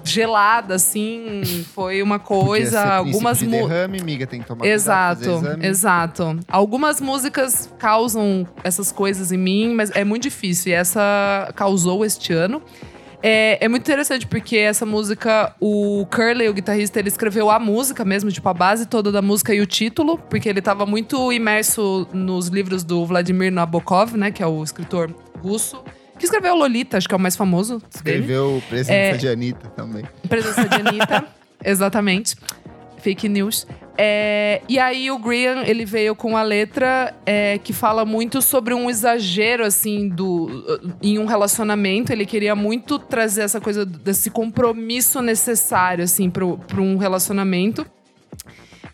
gelada, 0.02 0.74
assim. 0.76 1.42
Foi 1.74 2.02
uma 2.02 2.18
coisa. 2.18 2.82
Algumas 2.82 3.40
derrame, 3.40 4.00
amiga, 4.00 4.26
tem 4.26 4.40
que 4.40 4.46
tomar 4.46 4.64
Exato, 4.64 5.42
exato. 5.60 6.40
Algumas 6.48 7.00
músicas 7.00 7.70
causam 7.78 8.48
essas 8.64 8.90
coisas 8.90 9.30
em 9.30 9.36
mim, 9.36 9.74
mas 9.74 9.90
é 9.90 10.04
muito 10.04 10.22
difícil. 10.22 10.72
E 10.72 10.74
essa 10.74 11.52
causou 11.54 12.04
este 12.04 12.32
ano. 12.32 12.62
É, 13.28 13.64
é 13.64 13.68
muito 13.68 13.82
interessante 13.82 14.24
porque 14.24 14.56
essa 14.56 14.86
música, 14.86 15.52
o 15.58 16.06
Curley, 16.14 16.48
o 16.48 16.54
guitarrista, 16.54 17.00
ele 17.00 17.08
escreveu 17.08 17.50
a 17.50 17.58
música 17.58 18.04
mesmo, 18.04 18.30
tipo, 18.30 18.48
a 18.48 18.54
base 18.54 18.86
toda 18.86 19.10
da 19.10 19.20
música 19.20 19.52
e 19.52 19.60
o 19.60 19.66
título, 19.66 20.16
porque 20.16 20.48
ele 20.48 20.60
estava 20.60 20.86
muito 20.86 21.32
imerso 21.32 22.06
nos 22.12 22.46
livros 22.46 22.84
do 22.84 23.04
Vladimir 23.04 23.50
Nabokov, 23.50 24.14
né, 24.16 24.30
que 24.30 24.44
é 24.44 24.46
o 24.46 24.62
escritor 24.62 25.12
russo, 25.42 25.82
que 26.16 26.24
escreveu 26.24 26.54
Lolita, 26.54 26.98
acho 26.98 27.08
que 27.08 27.14
é 27.14 27.18
o 27.18 27.20
mais 27.20 27.34
famoso 27.34 27.78
dele. 27.78 28.18
Escreveu 28.18 28.62
presença 28.68 28.92
É. 28.92 29.16
de 29.16 29.26
Anitta 29.28 29.68
também. 29.70 30.04
Presença 30.28 30.68
de 30.68 30.88
Anitta. 30.88 31.24
exatamente. 31.64 32.36
Fake 33.06 33.28
news. 33.28 33.64
É, 33.96 34.62
e 34.68 34.80
aí 34.80 35.12
o 35.12 35.18
Graham, 35.18 35.62
ele 35.64 35.84
veio 35.84 36.16
com 36.16 36.36
a 36.36 36.42
letra 36.42 37.14
é, 37.24 37.56
que 37.56 37.72
fala 37.72 38.04
muito 38.04 38.42
sobre 38.42 38.74
um 38.74 38.90
exagero, 38.90 39.64
assim, 39.64 40.08
do, 40.08 40.90
em 41.00 41.16
um 41.16 41.24
relacionamento. 41.24 42.12
Ele 42.12 42.26
queria 42.26 42.56
muito 42.56 42.98
trazer 42.98 43.42
essa 43.42 43.60
coisa 43.60 43.86
desse 43.86 44.28
compromisso 44.28 45.22
necessário, 45.22 46.02
assim, 46.02 46.28
para 46.28 46.44
um 46.80 46.96
relacionamento. 46.96 47.86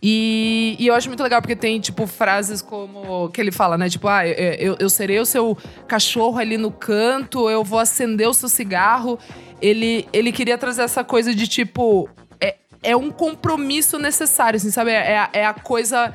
E, 0.03 0.77
e 0.79 0.89
eu 0.89 0.95
acho 0.95 1.09
muito 1.09 1.23
legal 1.23 1.41
porque 1.41 1.57
tem, 1.57 1.81
tipo, 1.81 2.07
frases 2.07 2.61
como 2.61 3.31
que 3.31 3.41
ele 3.41 3.51
fala, 3.51 3.79
né? 3.79 3.89
Tipo, 3.89 4.09
ah, 4.09 4.29
eu, 4.29 4.77
eu, 4.79 4.91
serei 4.91 5.19
o 5.21 5.25
seu 5.25 5.57
cachorro 5.89 6.39
ali 6.39 6.59
no 6.59 6.71
canto, 6.71 7.49
eu 7.49 7.65
vou 7.65 7.79
acender 7.79 8.29
o 8.29 8.35
seu 8.35 8.51
cigarro. 8.51 9.19
Ele, 9.59 10.07
ele 10.13 10.33
queria 10.33 10.59
trazer 10.59 10.83
essa 10.83 11.03
coisa 11.03 11.35
de, 11.35 11.49
tipo, 11.49 12.11
é, 12.83 12.91
é 12.91 12.97
um 12.97 13.11
compromisso 13.11 13.99
necessário, 13.99 14.57
assim, 14.57 14.71
sabe? 14.71 14.91
É, 14.91 15.19
a- 15.19 15.31
é 15.33 15.47
a 15.47 15.55
coisa 15.55 16.13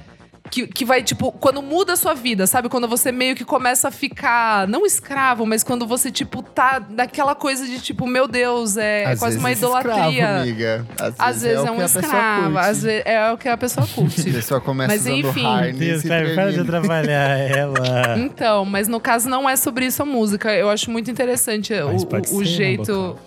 que, 0.49 0.65
que 0.65 0.85
vai, 0.85 1.03
tipo, 1.03 1.29
quando 1.33 1.61
muda 1.61 1.91
a 1.91 1.95
sua 1.97 2.13
vida, 2.13 2.47
sabe? 2.47 2.69
Quando 2.69 2.87
você 2.87 3.11
meio 3.11 3.35
que 3.35 3.43
começa 3.43 3.89
a 3.89 3.91
ficar, 3.91 4.65
não 4.65 4.85
escravo, 4.85 5.45
mas 5.45 5.61
quando 5.61 5.85
você, 5.85 6.09
tipo, 6.09 6.41
tá 6.41 6.81
naquela 6.89 7.35
coisa 7.35 7.65
de, 7.65 7.81
tipo, 7.81 8.07
meu 8.07 8.29
Deus, 8.29 8.77
é, 8.77 9.11
é 9.11 9.15
quase 9.17 9.37
uma 9.37 9.49
vezes 9.49 9.61
escravo, 9.65 9.89
idolatria. 9.89 10.37
amiga. 10.41 10.87
Às, 11.01 11.15
Às 11.19 11.41
vezes 11.41 11.65
é, 11.65 11.69
o 11.69 11.73
um 11.73 11.81
a 11.81 11.85
escravo, 11.85 12.57
às 12.59 12.81
vezes 12.83 13.01
é 13.05 13.29
o 13.33 13.37
que 13.37 13.49
a 13.49 13.57
pessoa 13.57 13.83
A 13.91 13.93
curte. 13.93 14.31
pessoa 14.31 14.61
começa 14.61 14.87
Mas 14.93 15.05
enfim. 15.05 15.43
Deus, 15.77 16.05
e 16.05 16.07
Kleber, 16.07 16.35
para 16.35 16.51
de 16.53 16.59
atrapalhar 16.61 17.37
ela. 17.51 18.17
Então, 18.17 18.63
mas 18.63 18.87
no 18.87 19.01
caso 19.01 19.27
não 19.27 19.49
é 19.49 19.57
sobre 19.57 19.85
isso 19.87 20.01
a 20.01 20.05
música. 20.05 20.53
Eu 20.53 20.69
acho 20.69 20.89
muito 20.89 21.11
interessante 21.11 21.73
Mas 21.73 22.03
o, 22.03 22.07
pode 22.07 22.31
o- 22.31 22.37
o 22.37 22.39
ser, 22.39 22.45
jeito. 22.45 23.17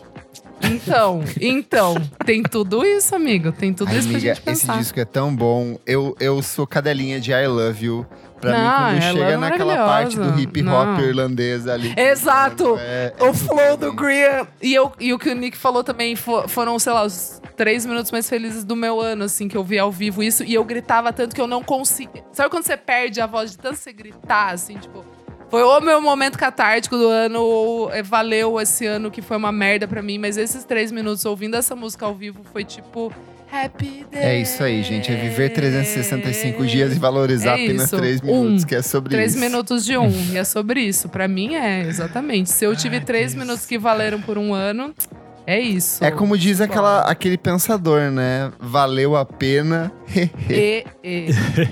Então, 0.63 1.25
então, 1.41 1.95
tem 2.25 2.43
tudo 2.43 2.85
isso, 2.85 3.15
amigo. 3.15 3.51
Tem 3.51 3.73
tudo 3.73 3.89
Ai, 3.89 3.99
isso 3.99 4.09
pra 4.09 4.19
amiga, 4.19 4.35
gente 4.35 4.49
esse 4.51 4.61
pensar. 4.67 4.79
disco 4.79 5.01
é 5.01 5.05
tão 5.07 5.35
bom. 5.35 5.79
Eu, 5.87 6.15
eu 6.21 6.43
sou 6.43 6.67
cadelinha 6.67 7.19
de 7.19 7.33
I 7.33 7.47
Love 7.47 7.87
You. 7.87 8.07
Pra 8.41 8.53
Não, 8.53 8.93
mim, 8.93 9.01
quando 9.01 9.13
chega 9.13 9.25
é 9.33 9.37
naquela 9.37 9.77
parte 9.77 10.17
do 10.19 10.39
hip 10.41 10.61
hop 10.63 10.65
Não. 10.67 11.01
irlandês 11.01 11.67
ali. 11.67 11.93
Exato! 11.97 12.77
É, 12.79 13.13
é 13.19 13.25
o 13.25 13.35
flow 13.35 13.77
do. 13.77 13.93
Graham. 13.93 14.47
E, 14.63 14.73
eu, 14.75 14.93
e 14.99 15.13
o 15.13 15.19
que 15.19 15.29
o 15.31 15.35
Nick 15.35 15.57
falou 15.59 15.85
também 15.85 16.17
fo- 16.17 16.49
foram, 16.49 16.79
sei 16.79 16.93
lá, 16.93 17.05
os 17.05 17.41
três 17.57 17.85
minutos 17.85 18.11
mais 18.11 18.29
felizes 18.31 18.65
do 18.65 18.75
meu 18.75 18.99
ano, 18.99 19.25
assim, 19.25 19.47
que 19.47 19.57
eu 19.57 19.65
vi 19.65 19.79
ao 19.79 19.91
vivo 19.93 20.23
isso. 20.23 20.43
E 20.43 20.55
eu 20.55 20.65
gritava 20.65 21.13
tanto 21.13 21.35
que 21.35 21.41
eu 21.41 21.47
não 21.47 21.63
conseguia. 21.63 22.25
Sabe 22.33 22.49
quando 22.49 22.65
você 22.65 22.77
perde 22.79 23.21
a 23.21 23.27
voz 23.27 23.51
de 23.51 23.59
tanto 23.59 23.77
você 23.77 23.93
gritar, 23.93 24.55
assim, 24.55 24.77
tipo. 24.79 25.05
Foi 25.51 25.63
o 25.63 25.81
meu 25.81 26.01
momento 26.01 26.39
catártico 26.39 26.97
do 26.97 27.09
ano. 27.09 27.41
ou, 27.41 27.93
é, 27.93 28.03
Valeu 28.03 28.61
esse 28.61 28.87
ano 28.87 29.11
que 29.11 29.21
foi 29.21 29.37
uma 29.37 29.51
merda 29.51 29.89
pra 29.89 30.01
mim. 30.01 30.17
Mas 30.19 30.37
esses 30.37 30.65
três 30.65 30.93
minutos 30.93 31.25
ouvindo 31.25 31.57
essa 31.57 31.75
música 31.75 32.07
ao 32.07 32.15
vivo 32.15 32.41
foi 32.53 32.65
tipo. 32.65 33.13
Happy 33.53 34.07
Day. 34.13 34.23
É 34.23 34.39
isso 34.41 34.63
aí, 34.63 34.81
gente. 34.81 35.11
É 35.11 35.17
viver 35.17 35.49
365 35.53 36.65
dias 36.65 36.95
e 36.95 37.01
valorizar 37.01 37.59
É 37.59 37.65
apenas 37.65 37.87
isso. 37.87 37.97
3 37.97 38.21
Um. 38.23 38.27
minutos, 38.45 38.65
que 38.65 38.77
é 38.77 38.83
sobre 38.83 39.11
Três 39.13 39.33
isso. 39.33 39.41
minutos 39.41 39.85
de 39.85 39.99
um. 39.99 40.09
e 40.33 40.39
é 40.39 40.45
sobre 40.45 40.81
isso. 40.83 41.09
Pra 41.09 41.27
mim 41.27 41.57
é, 41.57 41.81
exatamente. 41.81 42.49
Se 42.49 42.65
eu 42.65 42.77
tive 42.77 42.99
Ai, 42.99 43.05
três 43.05 43.33
Deus. 43.35 43.45
minutos 43.45 43.67
que 43.67 43.77
valeram 43.77 44.21
por 44.21 44.39
um 44.39 44.55
ano, 44.55 44.95
é 45.45 45.59
isso. 45.59 46.05
É 46.05 46.13
como 46.13 46.39
diz 46.39 46.59
Bora. 46.59 46.71
aquela, 46.71 47.01
aquele 47.11 47.37
pensador, 47.37 48.03
né? 48.13 48.53
Valeu 48.61 49.17
a 49.17 49.25
pena. 49.25 49.91
E, 50.49 50.85
e. 51.03 51.27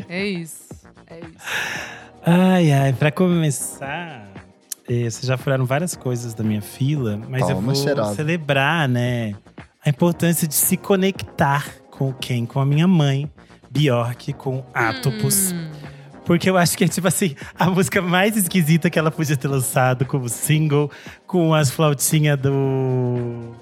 É 0.09 0.27
isso. 0.27 0.67
É 1.07 1.21
isso. 1.21 2.08
Ai, 2.31 2.71
ai, 2.73 2.93
pra 2.93 3.11
começar, 3.11 4.29
eh, 4.87 5.09
vocês 5.09 5.23
já 5.23 5.39
furaram 5.39 5.65
várias 5.65 5.97
coisas 5.97 6.35
da 6.35 6.45
minha 6.45 6.61
fila, 6.61 7.19
mas 7.27 7.49
eu 7.49 7.59
vou 7.59 7.75
cheirosa. 7.75 8.15
celebrar, 8.15 8.87
né, 8.87 9.35
a 9.83 9.89
importância 9.89 10.47
de 10.47 10.55
se 10.55 10.77
conectar 10.77 11.65
com 11.91 12.13
quem? 12.13 12.45
Com 12.45 12.61
a 12.61 12.67
minha 12.67 12.87
mãe, 12.87 13.31
Bjork, 13.71 14.35
com 14.35 14.63
Atopus. 14.75 15.53
Hum. 15.53 15.71
Porque 16.27 16.51
eu 16.51 16.59
acho 16.59 16.77
que 16.77 16.85
é, 16.85 16.89
tipo 16.89 17.09
assim, 17.09 17.35
a 17.59 17.71
música 17.71 18.03
mais 18.03 18.37
esquisita 18.37 18.91
que 18.91 18.99
ela 18.99 19.11
podia 19.11 19.35
ter 19.35 19.49
lançado 19.49 20.05
como 20.05 20.29
single, 20.29 20.91
com 21.27 21.55
as 21.55 21.71
flautinhas 21.71 22.39
do. 22.39 23.55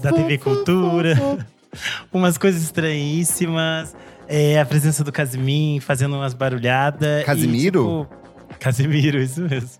da 0.00 0.10
TV 0.10 0.38
Cultura. 0.38 1.14
umas 2.10 2.38
coisas 2.38 2.62
estranhíssimas. 2.62 3.94
É, 4.28 4.60
a 4.60 4.64
presença 4.64 5.04
do 5.04 5.12
Casimir 5.12 5.80
fazendo 5.80 6.16
umas 6.16 6.34
barulhadas. 6.34 7.24
Casimiro? 7.24 8.08
E, 8.10 8.14
tipo, 8.14 8.58
Casimiro, 8.58 9.18
isso 9.18 9.42
mesmo. 9.42 9.70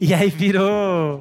E 0.00 0.12
aí 0.12 0.30
virou 0.30 1.20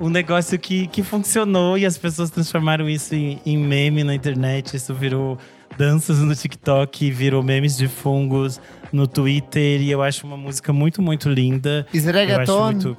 um 0.00 0.08
negócio 0.08 0.58
que, 0.58 0.86
que 0.86 1.02
funcionou 1.02 1.78
e 1.78 1.86
as 1.86 1.96
pessoas 1.96 2.30
transformaram 2.30 2.88
isso 2.88 3.14
em, 3.14 3.40
em 3.44 3.56
meme 3.56 4.02
na 4.02 4.14
internet. 4.14 4.76
Isso 4.76 4.92
virou 4.94 5.38
danças 5.76 6.18
no 6.20 6.34
TikTok, 6.34 7.10
virou 7.10 7.42
memes 7.42 7.76
de 7.76 7.88
fungos 7.88 8.60
no 8.92 9.06
Twitter. 9.06 9.80
E 9.80 9.90
eu 9.90 10.02
acho 10.02 10.26
uma 10.26 10.36
música 10.36 10.72
muito, 10.72 11.02
muito 11.02 11.28
linda. 11.28 11.86
Is 11.92 12.04
Eu 12.04 12.10
acho 12.10 12.18
reggaeton? 12.18 12.64
muito. 12.64 12.96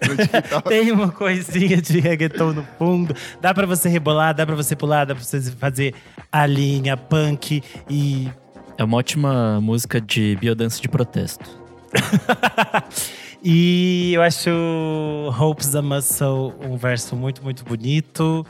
Tem 0.68 0.92
uma 0.92 1.10
coisinha 1.10 1.80
de 1.80 2.00
reggaeton 2.00 2.52
no 2.52 2.64
fundo. 2.78 3.14
Dá 3.40 3.54
pra 3.54 3.66
você 3.66 3.88
rebolar, 3.88 4.34
dá 4.34 4.46
pra 4.46 4.54
você 4.54 4.76
pular, 4.76 5.04
dá 5.04 5.14
pra 5.14 5.24
você 5.24 5.40
fazer 5.52 5.94
a 6.30 6.46
linha 6.46 6.96
punk 6.96 7.62
e. 7.88 8.28
É 8.78 8.84
uma 8.84 8.98
ótima 8.98 9.60
música 9.60 10.00
de 10.00 10.36
biodança 10.36 10.80
de 10.80 10.88
protesto. 10.88 11.48
e 13.42 14.12
eu 14.14 14.22
acho 14.22 14.50
Hope's 15.38 15.74
a 15.74 15.80
Muscle 15.80 16.54
um 16.62 16.76
verso 16.76 17.16
muito, 17.16 17.42
muito 17.42 17.64
bonito. 17.64 18.44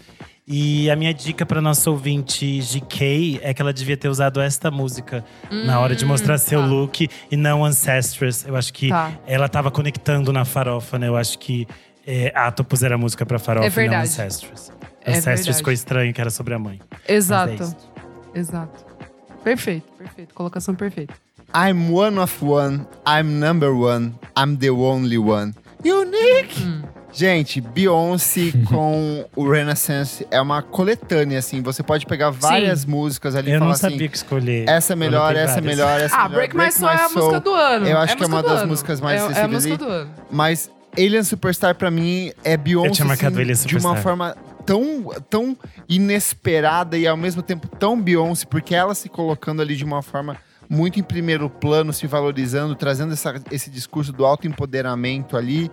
E 0.48 0.88
a 0.90 0.94
minha 0.94 1.12
dica 1.12 1.44
para 1.44 1.60
nosso 1.60 1.90
ouvinte 1.90 2.60
GK 2.60 3.40
é 3.42 3.52
que 3.52 3.60
ela 3.60 3.72
devia 3.72 3.96
ter 3.96 4.08
usado 4.08 4.40
esta 4.40 4.70
música 4.70 5.24
na 5.50 5.80
hora 5.80 5.96
de 5.96 6.04
mostrar 6.04 6.38
seu 6.38 6.60
tá. 6.60 6.66
look 6.66 7.08
e 7.30 7.36
não 7.36 7.64
Ancestors. 7.64 8.46
Eu 8.46 8.54
acho 8.54 8.72
que 8.72 8.88
Tá. 8.88 9.12
ela 9.26 9.48
tava 9.48 9.72
conectando 9.72 10.32
na 10.32 10.44
farofa, 10.44 11.00
né? 11.00 11.08
Eu 11.08 11.16
acho 11.16 11.36
que 11.40 11.66
é, 12.06 12.30
Atopus 12.32 12.84
era 12.84 12.94
a 12.94 12.98
música 12.98 13.26
pra 13.26 13.40
farofa 13.40 13.82
É 13.82 13.84
e 13.86 13.88
não. 13.88 13.96
Ancestors. 13.96 14.70
É 15.04 15.10
Ancestors 15.10 15.24
verdade. 15.40 15.56
ficou 15.58 15.72
estranho, 15.72 16.14
que 16.14 16.20
era 16.20 16.30
sobre 16.30 16.54
a 16.54 16.58
mãe. 16.60 16.80
Exato. 17.08 17.54
Mas 17.58 17.76
é. 18.34 18.38
Exato. 18.38 18.86
Perfeito, 19.42 19.86
perfeito. 19.98 20.32
Colocação 20.32 20.76
perfeita. 20.76 21.12
I'm 21.54 21.92
one 21.92 22.18
of 22.20 22.44
one. 22.44 22.86
I'm 23.08 23.40
number 23.40 23.72
one. 23.72 24.14
I'm 24.38 24.56
the 24.58 24.70
only 24.70 25.18
one. 25.18 25.54
Unique! 25.84 26.54
Gente, 27.16 27.62
Beyoncé 27.62 28.52
com 28.68 29.24
o 29.34 29.50
Renaissance 29.50 30.26
é 30.30 30.38
uma 30.40 30.60
coletânea, 30.60 31.38
assim. 31.38 31.62
Você 31.62 31.82
pode 31.82 32.04
pegar 32.04 32.28
várias 32.30 32.84
músicas 32.84 33.34
ali 33.34 33.50
e 33.50 33.54
Eu 33.54 33.58
falar 33.58 33.68
não 33.70 33.74
assim. 33.74 33.90
sabia 33.90 34.08
que 34.08 34.16
escolher. 34.16 34.68
Essa 34.68 34.92
é 34.92 34.96
melhor, 34.96 35.30
Anotei 35.30 35.42
essa 35.42 35.58
é 35.58 35.60
melhor, 35.62 36.00
essa 36.00 36.14
é 36.14 36.18
Ah, 36.18 36.28
melhor. 36.28 36.48
Break 36.48 36.56
My 36.56 36.70
Soul 36.70 36.90
é 36.90 36.94
a 36.94 37.08
música 37.08 37.40
do 37.40 37.54
ano. 37.54 37.86
Eu 37.88 37.98
acho 37.98 38.16
que 38.16 38.22
é 38.22 38.26
uma 38.26 38.42
das 38.42 38.60
ano. 38.60 38.68
músicas 38.68 39.00
mais 39.00 39.22
é, 39.22 39.40
é 39.40 39.42
a 39.44 39.48
música 39.48 39.74
aí. 39.74 39.78
do 39.78 39.88
ano. 39.88 40.10
Mas 40.30 40.70
Alien 40.96 41.22
Superstar 41.22 41.74
pra 41.74 41.90
mim 41.90 42.32
é 42.44 42.56
Beyoncé 42.56 42.88
Eu 42.88 42.92
tinha 42.92 43.06
marcado 43.06 43.34
assim, 43.40 43.42
Alien 43.50 43.66
de 43.66 43.76
uma 43.78 43.96
forma 43.96 44.36
tão, 44.66 45.10
tão 45.30 45.56
inesperada 45.88 46.98
e 46.98 47.06
ao 47.06 47.16
mesmo 47.16 47.40
tempo 47.42 47.66
tão 47.66 48.00
Beyoncé, 48.00 48.44
porque 48.46 48.74
ela 48.74 48.94
se 48.94 49.08
colocando 49.08 49.62
ali 49.62 49.74
de 49.74 49.84
uma 49.84 50.02
forma 50.02 50.36
muito 50.68 50.98
em 50.98 51.02
primeiro 51.02 51.48
plano, 51.48 51.92
se 51.92 52.06
valorizando, 52.06 52.74
trazendo 52.74 53.12
essa- 53.12 53.34
esse 53.50 53.70
discurso 53.70 54.12
do 54.12 54.24
autoempoderamento 54.24 55.36
ali, 55.36 55.70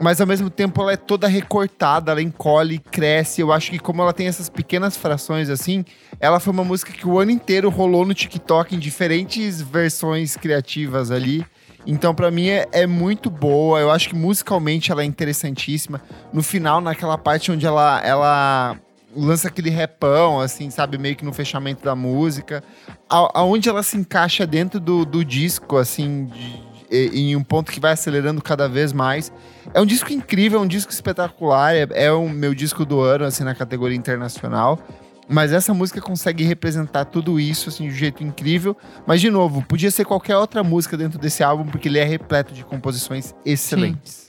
mas 0.00 0.20
ao 0.20 0.26
mesmo 0.26 0.50
tempo 0.50 0.80
ela 0.82 0.92
é 0.92 0.96
toda 0.96 1.26
recortada, 1.28 2.10
ela 2.12 2.22
encolhe, 2.22 2.78
cresce. 2.78 3.40
Eu 3.40 3.52
acho 3.52 3.70
que 3.70 3.78
como 3.78 4.02
ela 4.02 4.12
tem 4.12 4.26
essas 4.26 4.48
pequenas 4.48 4.96
frações 4.96 5.48
assim, 5.48 5.84
ela 6.20 6.40
foi 6.40 6.52
uma 6.52 6.64
música 6.64 6.92
que 6.92 7.06
o 7.06 7.18
ano 7.18 7.30
inteiro 7.30 7.68
rolou 7.70 8.04
no 8.04 8.14
TikTok 8.14 8.74
em 8.74 8.78
diferentes 8.78 9.60
versões 9.60 10.36
criativas 10.36 11.10
ali. 11.10 11.44
Então, 11.86 12.14
pra 12.14 12.30
mim, 12.30 12.48
é, 12.48 12.66
é 12.72 12.86
muito 12.86 13.28
boa. 13.28 13.78
Eu 13.78 13.90
acho 13.90 14.08
que 14.08 14.14
musicalmente 14.14 14.90
ela 14.90 15.02
é 15.02 15.04
interessantíssima. 15.04 16.00
No 16.32 16.42
final, 16.42 16.80
naquela 16.80 17.18
parte 17.18 17.52
onde 17.52 17.66
ela, 17.66 18.00
ela 18.02 18.78
lança 19.16 19.48
aquele 19.48 19.70
repão, 19.70 20.40
assim, 20.40 20.70
sabe? 20.70 20.98
Meio 20.98 21.16
que 21.16 21.24
no 21.24 21.32
fechamento 21.32 21.84
da 21.84 21.94
música. 21.94 22.62
A- 23.08 23.30
aonde 23.40 23.68
ela 23.68 23.82
se 23.82 23.96
encaixa 23.96 24.46
dentro 24.46 24.78
do, 24.80 25.04
do 25.04 25.24
disco, 25.24 25.76
assim, 25.76 26.26
de- 26.26 26.62
e- 26.90 27.30
em 27.30 27.36
um 27.36 27.42
ponto 27.42 27.72
que 27.72 27.80
vai 27.80 27.92
acelerando 27.92 28.42
cada 28.42 28.68
vez 28.68 28.92
mais. 28.92 29.32
É 29.72 29.80
um 29.80 29.86
disco 29.86 30.12
incrível, 30.12 30.58
é 30.60 30.62
um 30.62 30.66
disco 30.66 30.92
espetacular. 30.92 31.74
É, 31.74 31.86
é 31.92 32.12
o 32.12 32.28
meu 32.28 32.54
disco 32.54 32.84
do 32.84 33.00
ano, 33.00 33.24
assim, 33.24 33.44
na 33.44 33.54
categoria 33.54 33.96
internacional. 33.96 34.78
Mas 35.26 35.52
essa 35.52 35.72
música 35.72 36.02
consegue 36.02 36.44
representar 36.44 37.06
tudo 37.06 37.40
isso, 37.40 37.70
assim, 37.70 37.88
de 37.88 37.94
um 37.94 37.96
jeito 37.96 38.22
incrível. 38.22 38.76
Mas, 39.06 39.22
de 39.22 39.30
novo, 39.30 39.62
podia 39.62 39.90
ser 39.90 40.04
qualquer 40.04 40.36
outra 40.36 40.62
música 40.62 40.98
dentro 40.98 41.18
desse 41.18 41.42
álbum, 41.42 41.64
porque 41.64 41.88
ele 41.88 41.98
é 41.98 42.04
repleto 42.04 42.52
de 42.52 42.62
composições 42.62 43.34
excelentes. 43.44 44.26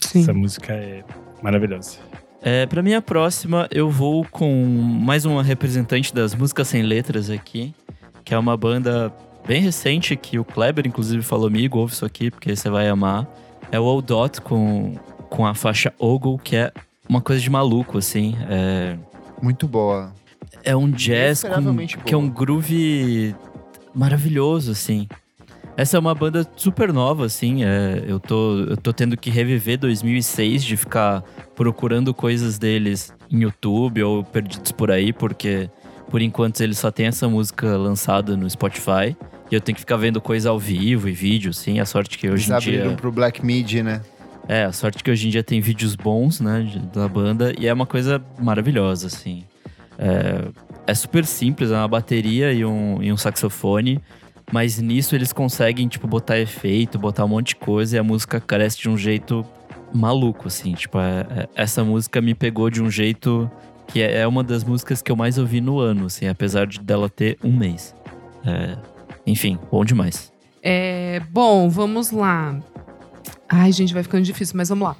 Sim. 0.00 0.22
Essa 0.22 0.32
música 0.32 0.72
é 0.72 1.04
maravilhosa. 1.42 1.98
É, 2.40 2.66
pra 2.66 2.82
minha 2.82 3.02
próxima, 3.02 3.68
eu 3.70 3.90
vou 3.90 4.24
com 4.24 4.64
mais 4.64 5.24
uma 5.24 5.42
representante 5.42 6.14
das 6.14 6.34
músicas 6.34 6.68
sem 6.68 6.82
letras 6.82 7.30
aqui, 7.30 7.74
que 8.24 8.32
é 8.32 8.38
uma 8.38 8.56
banda 8.56 9.12
bem 9.46 9.60
recente 9.60 10.14
que 10.14 10.38
o 10.38 10.44
Kleber, 10.44 10.86
inclusive, 10.86 11.22
falou 11.22 11.46
amigo, 11.48 11.78
ouve 11.78 11.92
isso 11.94 12.04
aqui 12.04 12.30
porque 12.30 12.54
você 12.54 12.70
vai 12.70 12.88
amar. 12.88 13.26
É 13.72 13.80
o 13.80 13.84
Old 13.84 14.06
Dot 14.06 14.40
com, 14.40 14.94
com 15.28 15.46
a 15.46 15.54
faixa 15.54 15.92
Ogle, 15.98 16.38
que 16.38 16.54
é 16.54 16.72
uma 17.08 17.20
coisa 17.20 17.40
de 17.40 17.50
maluco, 17.50 17.98
assim. 17.98 18.36
É, 18.48 18.96
Muito 19.42 19.66
boa. 19.66 20.12
é 20.62 20.76
um 20.76 20.90
jazz 20.90 21.42
com, 21.42 21.76
que 22.04 22.14
é 22.14 22.16
um 22.16 22.28
groove 22.28 23.34
maravilhoso, 23.94 24.70
assim. 24.70 25.08
Essa 25.78 25.96
é 25.96 26.00
uma 26.00 26.12
banda 26.12 26.44
super 26.56 26.92
nova, 26.92 27.24
assim. 27.24 27.62
é, 27.62 28.02
eu, 28.04 28.18
tô, 28.18 28.64
eu 28.64 28.76
tô 28.76 28.92
tendo 28.92 29.16
que 29.16 29.30
reviver 29.30 29.78
2006 29.78 30.64
de 30.64 30.76
ficar 30.76 31.22
procurando 31.54 32.12
coisas 32.12 32.58
deles 32.58 33.14
em 33.30 33.42
YouTube 33.42 34.02
ou 34.02 34.24
perdidos 34.24 34.72
por 34.72 34.90
aí, 34.90 35.12
porque 35.12 35.70
por 36.10 36.20
enquanto 36.20 36.60
eles 36.62 36.80
só 36.80 36.90
têm 36.90 37.06
essa 37.06 37.28
música 37.28 37.76
lançada 37.76 38.36
no 38.36 38.50
Spotify. 38.50 39.16
E 39.48 39.54
eu 39.54 39.60
tenho 39.60 39.76
que 39.76 39.80
ficar 39.80 39.96
vendo 39.96 40.20
coisa 40.20 40.50
ao 40.50 40.58
vivo 40.58 41.08
e 41.08 41.12
vídeo, 41.12 41.54
sim. 41.54 41.78
A 41.78 41.86
sorte 41.86 42.18
que 42.18 42.28
hoje 42.28 42.50
Eles 42.50 42.64
em 42.64 42.70
dia. 42.70 42.80
abriram 42.80 42.96
pro 42.96 43.12
Black 43.12 43.46
Mid, 43.46 43.74
né? 43.74 44.00
É, 44.48 44.64
a 44.64 44.72
sorte 44.72 45.04
que 45.04 45.12
hoje 45.12 45.28
em 45.28 45.30
dia 45.30 45.44
tem 45.44 45.60
vídeos 45.60 45.94
bons, 45.94 46.40
né, 46.40 46.66
da 46.92 47.06
banda, 47.06 47.52
e 47.56 47.68
é 47.68 47.72
uma 47.72 47.86
coisa 47.86 48.20
maravilhosa, 48.40 49.06
assim. 49.06 49.44
É, 49.96 50.48
é 50.88 50.94
super 50.94 51.24
simples, 51.24 51.70
é 51.70 51.74
uma 51.74 51.86
bateria 51.86 52.52
e 52.52 52.64
um, 52.64 53.00
e 53.00 53.12
um 53.12 53.16
saxofone, 53.16 54.00
mas 54.52 54.78
nisso 54.78 55.14
eles 55.14 55.32
conseguem, 55.32 55.88
tipo, 55.88 56.06
botar 56.06 56.38
efeito, 56.38 56.98
botar 56.98 57.24
um 57.24 57.28
monte 57.28 57.48
de 57.48 57.56
coisa, 57.56 57.96
e 57.96 57.98
a 57.98 58.02
música 58.02 58.40
cresce 58.40 58.78
de 58.78 58.88
um 58.88 58.96
jeito 58.96 59.44
maluco, 59.92 60.48
assim. 60.48 60.72
Tipo, 60.72 60.98
é- 60.98 61.26
é- 61.30 61.48
essa 61.54 61.82
música 61.84 62.20
me 62.20 62.34
pegou 62.34 62.70
de 62.70 62.82
um 62.82 62.90
jeito 62.90 63.50
que 63.86 64.02
é, 64.02 64.18
é 64.20 64.26
uma 64.26 64.44
das 64.44 64.64
músicas 64.64 65.00
que 65.00 65.10
eu 65.10 65.16
mais 65.16 65.38
ouvi 65.38 65.60
no 65.60 65.78
ano, 65.78 66.06
assim, 66.06 66.26
apesar 66.28 66.66
de 66.66 66.78
dela 66.80 67.08
ter 67.08 67.38
um 67.42 67.56
mês. 67.56 67.94
É, 68.44 68.76
enfim, 69.26 69.58
bom 69.70 69.84
demais. 69.84 70.32
É, 70.62 71.20
bom, 71.30 71.68
vamos 71.70 72.10
lá. 72.10 72.58
Ai, 73.48 73.72
gente, 73.72 73.94
vai 73.94 74.02
ficando 74.02 74.22
difícil, 74.24 74.56
mas 74.56 74.68
vamos 74.68 74.88
lá. 74.88 74.96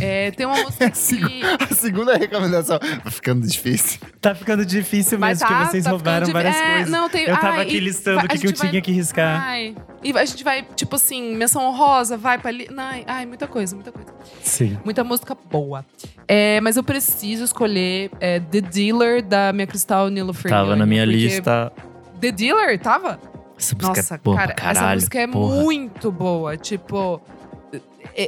É, 0.00 0.30
tem 0.30 0.46
uma 0.46 0.56
música 0.62 0.90
que... 0.90 1.42
A 1.70 1.74
segunda 1.74 2.16
recomendação. 2.16 2.78
Tá 2.78 3.10
ficando 3.10 3.46
difícil. 3.46 4.00
Tá 4.20 4.34
ficando 4.34 4.64
difícil 4.64 5.18
Mas 5.18 5.38
mesmo, 5.40 5.48
tá, 5.48 5.54
porque 5.58 5.70
vocês 5.72 5.84
tá 5.84 5.90
roubaram 5.90 6.26
várias 6.32 6.56
é, 6.56 6.72
coisas. 6.74 6.90
Não, 6.90 7.08
tem, 7.08 7.24
Eu 7.24 7.34
tava 7.36 7.56
ai, 7.56 7.62
aqui 7.62 7.80
listando 7.80 8.24
o 8.24 8.28
que, 8.28 8.38
que 8.38 8.46
eu 8.46 8.52
vai- 8.54 8.70
tinha 8.70 8.82
que 8.82 8.92
riscar. 8.92 9.42
Ai, 9.42 9.74
e 10.02 10.16
a 10.16 10.24
gente 10.24 10.44
vai, 10.44 10.62
tipo 10.74 10.96
assim, 10.96 11.34
menção 11.34 11.62
honrosa, 11.64 12.16
vai 12.16 12.38
pra 12.38 12.50
ali. 12.50 12.68
Ai, 12.76 13.04
ai, 13.06 13.26
muita 13.26 13.46
coisa, 13.46 13.74
muita 13.74 13.90
coisa. 13.92 14.08
Sim. 14.42 14.78
Muita 14.84 15.02
música 15.02 15.36
boa. 15.50 15.84
É, 16.28 16.60
mas 16.60 16.76
eu 16.76 16.82
preciso 16.84 17.44
escolher 17.44 18.10
é, 18.20 18.40
The 18.40 18.60
Dealer, 18.60 19.22
da 19.22 19.52
minha 19.52 19.66
Cristal 19.66 20.08
Nilo 20.08 20.32
Fernandes. 20.32 20.64
Tava 20.68 20.76
na 20.76 20.86
minha 20.86 21.04
lista. 21.04 21.72
The 22.20 22.30
Dealer, 22.32 22.78
tava? 22.78 23.18
Essa 23.58 23.74
música 23.74 23.96
Nossa, 23.96 24.14
é 24.14 24.18
boa 24.18 24.36
cara, 24.36 24.54
pra 24.54 24.64
caralho. 24.64 24.86
essa 24.86 24.94
música 24.94 25.18
é 25.20 25.26
porra. 25.26 25.54
muito 25.62 26.12
boa. 26.12 26.56
Tipo, 26.56 27.20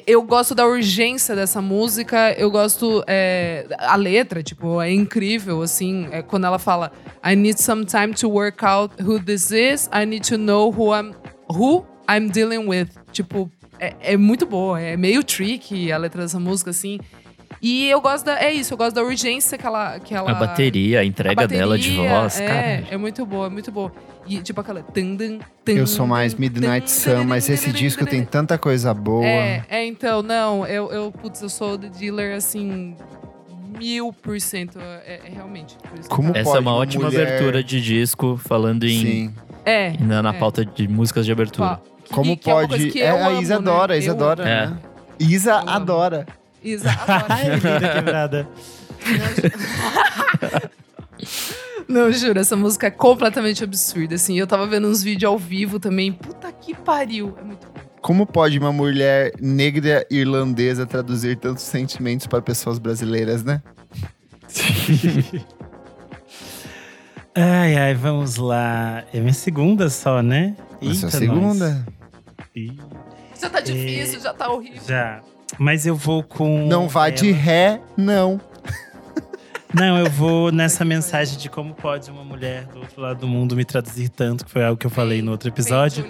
eu 0.07 0.23
gosto 0.23 0.55
da 0.55 0.67
urgência 0.67 1.35
dessa 1.35 1.63
música. 1.63 2.33
Eu 2.33 2.51
gosto. 2.51 3.03
é, 3.07 3.67
a 3.79 3.97
letra, 3.97 4.43
tipo, 4.43 4.81
é 4.81 4.93
incrível, 4.93 5.63
assim. 5.63 6.09
é 6.11 6.23
quando 6.23 6.45
ela 6.45 6.59
fala: 6.59 6.93
I 7.25 7.35
need 7.35 7.61
some 7.61 7.85
time 7.85 8.13
to 8.15 8.29
work 8.29 8.65
out 8.65 9.03
who 9.03 9.19
this 9.19 9.51
is. 9.51 9.89
I 9.93 10.05
need 10.05 10.29
to 10.29 10.37
know 10.37 10.71
who 10.71 10.95
I'm, 10.95 11.15
who 11.51 11.87
I'm 12.09 12.29
dealing 12.29 12.69
with. 12.69 12.89
Tipo, 13.13 13.51
é, 13.81 13.95
é 14.01 14.17
muito 14.17 14.45
boa. 14.47 14.81
É 14.81 14.97
meio 14.97 15.23
tricky 15.25 15.91
a 15.91 15.97
letra 15.97 16.23
dessa 16.23 16.39
música, 16.39 16.71
assim. 16.71 16.99
E 17.61 17.89
eu 17.89 18.01
gosto 18.01 18.25
da. 18.25 18.39
É 18.41 18.53
isso, 18.53 18.73
eu 18.75 18.79
gosto 18.79 18.95
da 18.95 19.03
urgência 19.03 19.59
que 19.59 19.67
ela. 19.67 19.99
Que 19.99 20.15
ela 20.15 20.31
A 20.31 20.35
bateria, 20.35 21.01
a 21.01 21.05
entrega 21.05 21.43
a 21.43 21.47
dela 21.47 21.77
de 21.79 21.91
bateria, 21.91 22.21
voz, 22.21 22.41
é, 22.41 22.47
cara. 22.47 22.85
É 22.91 22.97
muito 22.97 23.27
boa, 23.27 23.47
é 23.47 23.51
muito 23.51 23.73
boa. 23.73 23.93
E 24.27 24.41
tipo 24.43 24.61
aquela. 24.61 24.83
tum, 24.83 25.17
tum, 25.17 25.39
Eu 25.67 25.87
sou 25.87 26.07
mais 26.07 26.35
Midnight 26.35 26.91
Sun, 26.91 27.25
mas 27.25 27.49
esse 27.49 27.73
disco 27.73 28.05
tem 28.07 28.25
tanta 28.25 28.57
coisa 28.59 28.93
boa. 28.95 29.25
É, 29.27 29.65
é, 29.69 29.85
então, 29.87 30.23
não, 30.23 30.67
eu, 30.67 30.91
eu, 30.93 31.11
putz, 31.11 31.41
eu 31.43 31.49
sou 31.49 31.77
The 31.79 31.89
Dealer, 31.89 32.37
assim, 32.37 32.95
mil 33.79 34.13
por 34.13 34.41
cento, 34.41 34.79
é, 34.81 35.21
é 35.27 35.31
realmente. 35.31 35.77
Como 36.09 36.31
Essa 36.31 36.39
é 36.41 36.45
pode 36.45 36.59
uma 36.61 36.73
uma 36.73 36.81
ótima 36.81 37.05
mulher- 37.07 37.27
abertura 37.27 37.63
de 37.65 37.81
disco, 37.81 38.37
falando 38.43 38.85
em 38.85 39.01
Sim. 39.01 39.35
É. 39.65 39.93
na, 40.01 40.23
na 40.23 40.31
é. 40.31 40.39
pauta 40.39 40.65
de 40.65 40.87
músicas 40.87 41.27
de 41.27 41.33
abertura. 41.33 41.81
Como 42.11 42.37
que 42.37 42.49
é 42.51 42.55
uma 42.55 42.67
coisa 42.69 42.83
pode. 42.85 42.93
que 42.93 43.03
É, 43.03 43.11
eu 43.11 43.17
a 43.17 43.27
amo, 43.29 43.43
Isa 43.43 43.55
né? 43.55 43.61
adora, 43.61 43.95
a 43.95 43.97
Isa 43.99 44.11
Eu 44.11 44.15
adora. 44.15 44.49
É. 44.49 44.67
né? 44.67 44.77
Isa 45.21 45.51
Eu 45.51 45.57
amo. 45.59 45.71
adora. 45.71 46.27
Linda 46.69 47.93
quebrada. 47.95 48.49
Não, 51.89 52.13
juro, 52.13 52.39
essa 52.39 52.55
música 52.57 52.89
é 52.89 52.91
completamente 52.91 53.65
absurda, 53.65 54.15
assim. 54.17 54.39
Eu 54.39 54.47
tava 54.47 54.67
vendo 54.67 54.87
uns 54.89 55.03
vídeos 55.03 55.31
ao 55.31 55.39
vivo 55.39 55.81
também. 55.81 56.13
Puta 56.13 56.53
que 56.53 56.75
pariu. 56.75 57.35
É 57.39 57.43
muito. 57.43 57.67
Como 58.03 58.27
pode 58.27 58.59
uma 58.59 58.73
mulher 58.73 59.33
negra 59.41 60.07
irlandesa 60.11 60.85
traduzir 60.87 61.37
tantos 61.39 61.63
sentimentos 61.65 62.27
para 62.27 62.43
pessoas 62.43 62.79
brasileiras, 62.79 63.43
né? 63.43 63.63
Ai, 67.35 67.77
ai, 67.77 67.95
vamos 67.95 68.37
lá. 68.37 69.05
É 69.13 69.21
minha 69.21 69.33
segunda 69.33 69.89
só, 69.89 70.21
né? 70.23 70.57
Essa 70.83 70.85
é 70.85 70.89
a 70.89 70.93
Eita, 71.07 71.11
segunda. 71.11 71.71
nós. 71.71 71.85
Ih, 72.57 72.79
Já 73.41 73.49
tá 73.49 73.61
difícil, 73.61 74.21
já 74.21 74.35
tá 74.35 74.51
horrível. 74.51 74.83
já. 74.87 75.23
Mas 75.57 75.87
eu 75.87 75.95
vou 75.95 76.23
com. 76.23 76.67
Não 76.67 76.89
vá 76.89 77.11
de 77.11 77.31
ela. 77.31 77.39
ré, 77.39 77.81
não. 77.97 78.41
Não, 79.75 79.99
eu 79.99 80.11
vou 80.11 80.51
nessa 80.51 80.83
mensagem 80.83 81.39
de 81.39 81.51
como 81.51 81.75
pode 81.75 82.11
uma 82.11 82.25
mulher 82.25 82.65
do 82.67 82.79
outro 82.79 83.03
lado 83.03 83.21
do 83.21 83.29
mundo 83.29 83.55
me 83.55 83.67
traduzir 83.67 84.09
tanto, 84.09 84.47
que 84.47 84.51
foi 84.51 84.65
algo 84.65 84.79
que 84.79 84.87
eu 84.87 84.91
falei 84.91 85.21
no 85.21 85.31
outro 85.31 85.51
episódio. 85.51 86.07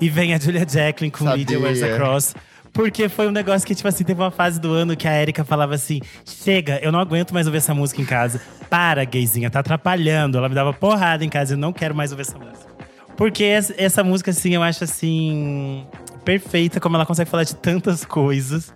E 0.00 0.08
vem 0.08 0.32
a 0.32 0.38
Julia 0.38 0.60
Jacqueline 0.68 1.10
com 1.10 1.24
Sabia. 1.24 1.36
Lydia 1.36 1.58
Wears 1.58 1.82
Across. 1.82 2.34
Porque 2.72 3.08
foi 3.08 3.28
um 3.28 3.30
negócio 3.30 3.66
que, 3.66 3.74
tipo 3.74 3.86
assim, 3.88 4.02
teve 4.02 4.20
uma 4.20 4.32
fase 4.32 4.60
do 4.60 4.72
ano 4.72 4.96
que 4.96 5.06
a 5.06 5.20
Erika 5.20 5.44
falava 5.44 5.74
assim: 5.74 6.00
chega, 6.24 6.78
eu 6.82 6.90
não 6.90 6.98
aguento 6.98 7.32
mais 7.32 7.46
ouvir 7.46 7.58
essa 7.58 7.72
música 7.72 8.02
em 8.02 8.04
casa. 8.04 8.40
Para, 8.68 9.04
gayzinha, 9.04 9.48
tá 9.48 9.60
atrapalhando. 9.60 10.38
Ela 10.38 10.48
me 10.48 10.54
dava 10.54 10.72
porrada 10.72 11.24
em 11.24 11.28
casa, 11.28 11.54
eu 11.54 11.58
não 11.58 11.72
quero 11.72 11.94
mais 11.94 12.10
ouvir 12.10 12.22
essa 12.22 12.36
música. 12.38 12.74
Porque 13.16 13.44
essa, 13.44 13.74
essa 13.78 14.04
música, 14.04 14.32
assim, 14.32 14.54
eu 14.54 14.62
acho 14.62 14.82
assim. 14.82 15.86
Perfeita, 16.24 16.80
como 16.80 16.96
ela 16.96 17.06
consegue 17.06 17.30
falar 17.30 17.44
de 17.44 17.54
tantas 17.54 18.04
coisas 18.04 18.72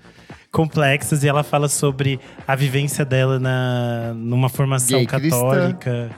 complexas. 0.51 1.25
E 1.25 1.29
ela 1.29 1.43
fala 1.43 1.69
sobre 1.69 2.21
a 2.47 2.55
vivência 2.55 3.05
dela 3.05 3.39
na, 3.39 4.13
numa 4.15 4.49
formação 4.49 4.99
Gay 4.99 5.07
cristã. 5.07 5.37
católica. 5.39 6.11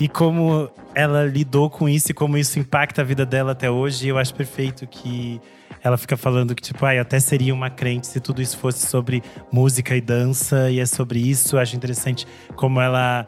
E 0.00 0.08
como 0.08 0.70
ela 0.94 1.24
lidou 1.24 1.70
com 1.70 1.88
isso 1.88 2.10
e 2.10 2.14
como 2.14 2.36
isso 2.36 2.58
impacta 2.58 3.02
a 3.02 3.04
vida 3.04 3.24
dela 3.24 3.52
até 3.52 3.70
hoje. 3.70 4.06
E 4.06 4.08
eu 4.08 4.18
acho 4.18 4.34
perfeito 4.34 4.86
que 4.86 5.40
ela 5.82 5.96
fica 5.96 6.16
falando 6.16 6.54
que, 6.54 6.62
tipo, 6.62 6.84
ah, 6.86 6.94
eu 6.94 7.02
até 7.02 7.18
seria 7.18 7.52
uma 7.52 7.68
crente 7.68 8.06
se 8.06 8.20
tudo 8.20 8.40
isso 8.40 8.56
fosse 8.56 8.86
sobre 8.86 9.22
música 9.50 9.96
e 9.96 10.00
dança, 10.00 10.70
e 10.70 10.78
é 10.78 10.86
sobre 10.86 11.18
isso. 11.18 11.56
Eu 11.56 11.60
acho 11.60 11.74
interessante 11.74 12.26
como 12.54 12.80
ela 12.80 13.26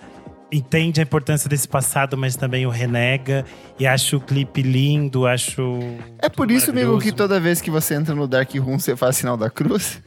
entende 0.54 1.00
a 1.00 1.02
importância 1.02 1.48
desse 1.48 1.66
passado, 1.66 2.16
mas 2.16 2.36
também 2.36 2.66
o 2.66 2.70
renega. 2.70 3.44
E 3.78 3.86
acho 3.86 4.18
o 4.18 4.20
clipe 4.20 4.62
lindo, 4.62 5.26
acho. 5.26 5.80
É 6.18 6.28
por 6.28 6.50
isso, 6.50 6.70
amigo, 6.70 6.98
que 6.98 7.12
toda 7.12 7.40
vez 7.40 7.60
que 7.60 7.70
você 7.70 7.94
entra 7.94 8.14
no 8.14 8.26
Dark 8.26 8.54
Room, 8.54 8.78
você 8.78 8.96
faz 8.96 9.16
sinal 9.16 9.36
da 9.36 9.50
cruz? 9.50 10.00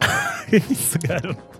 isso, 0.50 0.98
garoto. 0.98 1.52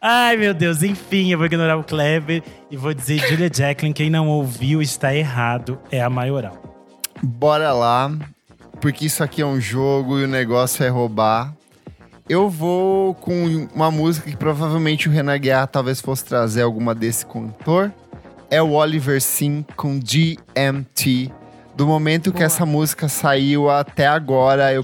Ai, 0.00 0.36
meu 0.36 0.54
Deus, 0.54 0.82
enfim, 0.82 1.30
eu 1.30 1.38
vou 1.38 1.46
ignorar 1.46 1.76
o 1.76 1.84
Kleber 1.84 2.42
e 2.70 2.76
vou 2.76 2.94
dizer 2.94 3.18
Julia 3.28 3.50
Jacqueline. 3.52 3.94
Quem 3.94 4.10
não 4.10 4.28
ouviu 4.28 4.80
está 4.80 5.14
errado, 5.14 5.78
é 5.90 6.02
a 6.02 6.10
maioral. 6.10 6.62
Bora 7.22 7.72
lá, 7.72 8.10
porque 8.80 9.06
isso 9.06 9.22
aqui 9.22 9.40
é 9.42 9.46
um 9.46 9.60
jogo 9.60 10.18
e 10.18 10.24
o 10.24 10.28
negócio 10.28 10.84
é 10.84 10.88
roubar. 10.88 11.54
Eu 12.26 12.48
vou 12.48 13.14
com 13.14 13.68
uma 13.74 13.90
música 13.90 14.30
que 14.30 14.36
provavelmente 14.36 15.08
o 15.08 15.12
Renan 15.12 15.38
Guiar 15.38 15.66
talvez 15.66 16.00
fosse 16.00 16.24
trazer 16.24 16.62
alguma 16.62 16.94
desse 16.94 17.26
cantor. 17.26 17.92
É 18.50 18.62
o 18.62 18.70
Oliver 18.70 19.20
Sim 19.20 19.62
com 19.76 20.00
GMT. 20.00 21.30
Do 21.76 21.86
momento 21.86 22.30
que 22.30 22.38
Boa. 22.38 22.46
essa 22.46 22.64
música 22.64 23.08
saiu 23.08 23.68
até 23.68 24.06
agora, 24.06 24.72
eu 24.72 24.82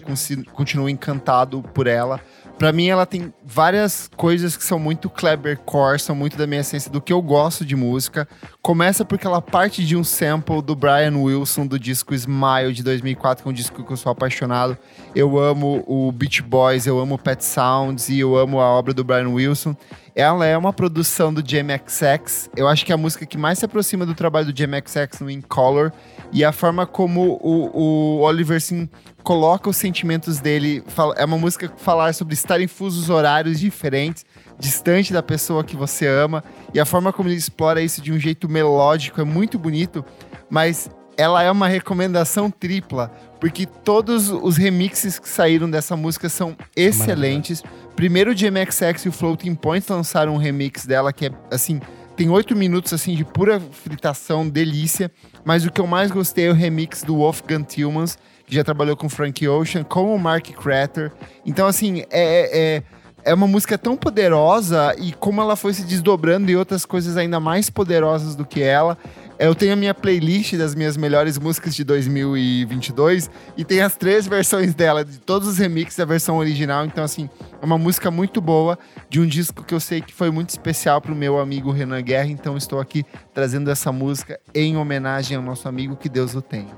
continuo 0.53 0.89
encantado 0.89 1.63
por 1.73 1.87
ela. 1.87 2.21
Pra 2.61 2.75
mim, 2.75 2.89
ela 2.89 3.07
tem 3.07 3.33
várias 3.43 4.11
coisas 4.19 4.55
que 4.55 4.63
são 4.63 4.79
muito 4.79 5.09
Kleber 5.09 5.57
Core, 5.61 5.99
são 5.99 6.15
muito 6.15 6.37
da 6.37 6.47
minha 6.47 6.61
essência, 6.61 6.91
do 6.91 7.01
que 7.01 7.11
eu 7.11 7.23
gosto 7.23 7.65
de 7.65 7.75
música. 7.75 8.29
Começa 8.61 9.03
porque 9.03 9.27
ela 9.27 9.41
parte 9.41 9.83
de 9.83 9.97
um 9.97 10.05
sample 10.05 10.61
do 10.61 10.77
Brian 10.77 11.17
Wilson, 11.17 11.67
do 11.67 11.79
disco 11.79 12.15
Smile, 12.15 12.75
de 12.75 12.83
2004, 12.83 13.43
que 13.43 13.49
é 13.49 13.51
um 13.51 13.55
disco 13.55 13.83
que 13.83 13.91
eu 13.91 13.97
sou 13.97 14.13
apaixonado. 14.13 14.77
Eu 15.17 15.39
amo 15.39 15.83
o 15.87 16.13
Beach 16.13 16.43
Boys, 16.43 16.87
eu 16.87 17.01
amo 17.01 17.17
Pet 17.17 17.43
Sounds 17.43 18.11
e 18.11 18.19
eu 18.19 18.37
amo 18.37 18.61
a 18.61 18.67
obra 18.67 18.93
do 18.93 19.03
Brian 19.03 19.31
Wilson. 19.31 19.75
Ela 20.15 20.45
é 20.45 20.59
uma 20.59 20.71
produção 20.71 21.33
do 21.33 21.43
JMXX. 21.43 22.51
Eu 22.55 22.69
acho 22.69 22.85
que 22.85 22.93
é 22.93 22.95
a 22.95 22.99
música 22.99 23.25
que 23.25 23.39
mais 23.39 23.59
se 23.59 23.65
aproxima 23.65 24.05
do 24.05 24.15
trabalho 24.15 24.45
do 24.45 24.53
JMXX 24.53 25.21
no 25.21 25.31
In 25.31 25.41
Color. 25.41 25.91
E 26.33 26.45
a 26.45 26.53
forma 26.53 26.87
como 26.87 27.39
o, 27.43 27.71
o 27.77 28.21
Oliver 28.21 28.61
Sim 28.61 28.89
coloca 29.23 29.69
os 29.69 29.77
sentimentos 29.77 30.39
dele. 30.39 30.83
fala- 30.87 31.15
É 31.19 31.25
uma 31.25 31.37
música 31.39 31.71
falar 31.77 32.15
sobre 32.15 32.35
estar 32.35 32.61
em 32.61 32.67
fusos 32.69 33.11
horários 33.11 33.59
diferentes, 33.59 34.25
distante 34.59 35.13
da 35.13 35.23
pessoa 35.23 35.65
que 35.65 35.75
você 35.77 36.07
ama. 36.07 36.45
E 36.73 36.79
a 36.79 36.85
forma 36.85 37.13
como 37.13 37.29
ele 37.29 37.37
explora 37.37 37.83
isso 37.83 38.01
de 38.01 38.13
um 38.13 38.19
jeito 38.19 38.49
melódico 38.49 39.21
é 39.21 39.25
muito 39.25 39.59
bonito, 39.59 40.05
mas 40.49 40.89
ela 41.17 41.43
é 41.43 41.51
uma 41.51 41.67
recomendação 41.69 42.51
tripla, 42.51 43.09
porque 43.39 43.67
todos 43.67 44.31
os 44.31 44.57
remixes 44.57 45.19
que 45.19 45.29
saíram 45.29 45.69
dessa 45.71 45.95
música 45.97 46.29
são 46.31 46.57
excelentes. 46.75 47.63
Primeiro 47.95 48.31
o 48.31 48.35
GMXX 48.35 49.05
e 49.05 49.09
o 49.09 49.13
Floating 49.13 49.55
Point 49.55 49.85
lançaram 49.93 50.35
um 50.35 50.39
remix 50.39 50.87
dela 50.87 51.13
que 51.13 51.27
é 51.27 51.31
assim, 51.51 51.79
tem 52.17 52.31
oito 52.31 52.57
minutos 52.57 52.93
assim 52.95 53.15
de 53.15 53.25
pura 53.25 53.61
fritação, 53.61 54.49
delícia. 54.49 55.11
Mas 55.45 55.65
o 55.65 55.71
que 55.71 55.81
eu 55.81 55.87
mais 55.87 56.11
gostei 56.11 56.47
é 56.47 56.51
o 56.51 56.55
remix 56.55 57.03
do 57.03 57.17
Wolfgang 57.17 57.65
Tillmans, 57.65 58.19
que 58.47 58.55
já 58.55 58.65
trabalhou 58.65 58.97
com 58.97 59.09
Frank 59.09 59.47
Ocean, 59.47 59.85
com 59.85 60.15
o 60.15 60.19
Mark 60.19 60.47
Crater. 60.51 61.13
Então, 61.47 61.67
assim, 61.67 62.05
é, 62.11 62.77
é, 62.77 62.83
é 63.25 63.35
uma 63.35 63.47
música 63.47 63.79
tão 63.79 63.97
poderosa 63.97 64.95
e 64.99 65.13
como 65.13 65.41
ela 65.41 65.57
foi 65.57 65.73
se 65.73 65.85
desdobrando 65.85 66.51
e 66.51 66.57
outras 66.57 66.85
coisas 66.85 67.17
ainda 67.17 67.39
mais 67.41 67.71
poderosas 67.71 68.35
do 68.35 68.45
que 68.45 68.63
ela. 68.63 68.99
Eu 69.41 69.55
tenho 69.55 69.73
a 69.73 69.77
minha 69.77 69.95
playlist 69.95 70.55
das 70.57 70.75
minhas 70.75 70.99
melhores 70.99 71.39
músicas 71.39 71.75
de 71.75 71.83
2022 71.83 73.31
e 73.57 73.65
tem 73.65 73.81
as 73.81 73.97
três 73.97 74.27
versões 74.27 74.75
dela, 74.75 75.03
de 75.03 75.19
todos 75.19 75.49
os 75.49 75.57
remixes 75.57 75.97
da 75.97 76.05
versão 76.05 76.37
original. 76.37 76.85
Então, 76.85 77.03
assim, 77.03 77.29
é 77.61 77.65
uma 77.65 77.79
música 77.79 78.11
muito 78.11 78.39
boa 78.41 78.79
de 79.09 79.19
um 79.19 79.27
disco 79.27 79.65
que 79.65 79.73
eu 79.75 79.81
sei 79.81 80.03
que 80.03 80.13
foi 80.13 80.31
muito 80.31 80.51
especial 80.51 81.01
pro 81.01 81.15
meu 81.17 81.39
amigo 81.41 81.71
Renan 81.73 82.03
Guerra. 82.03 82.29
Então, 82.29 82.55
estou 82.57 82.79
aqui 82.81 83.03
trazendo 83.33 83.71
essa 83.71 83.91
música 83.91 84.39
em 84.55 84.77
homenagem 84.77 85.37
ao 85.39 85.43
nosso 85.43 85.67
amigo, 85.67 85.97
que 85.97 86.11
Deus 86.11 86.35
o 86.35 86.43
tenha. 86.43 86.77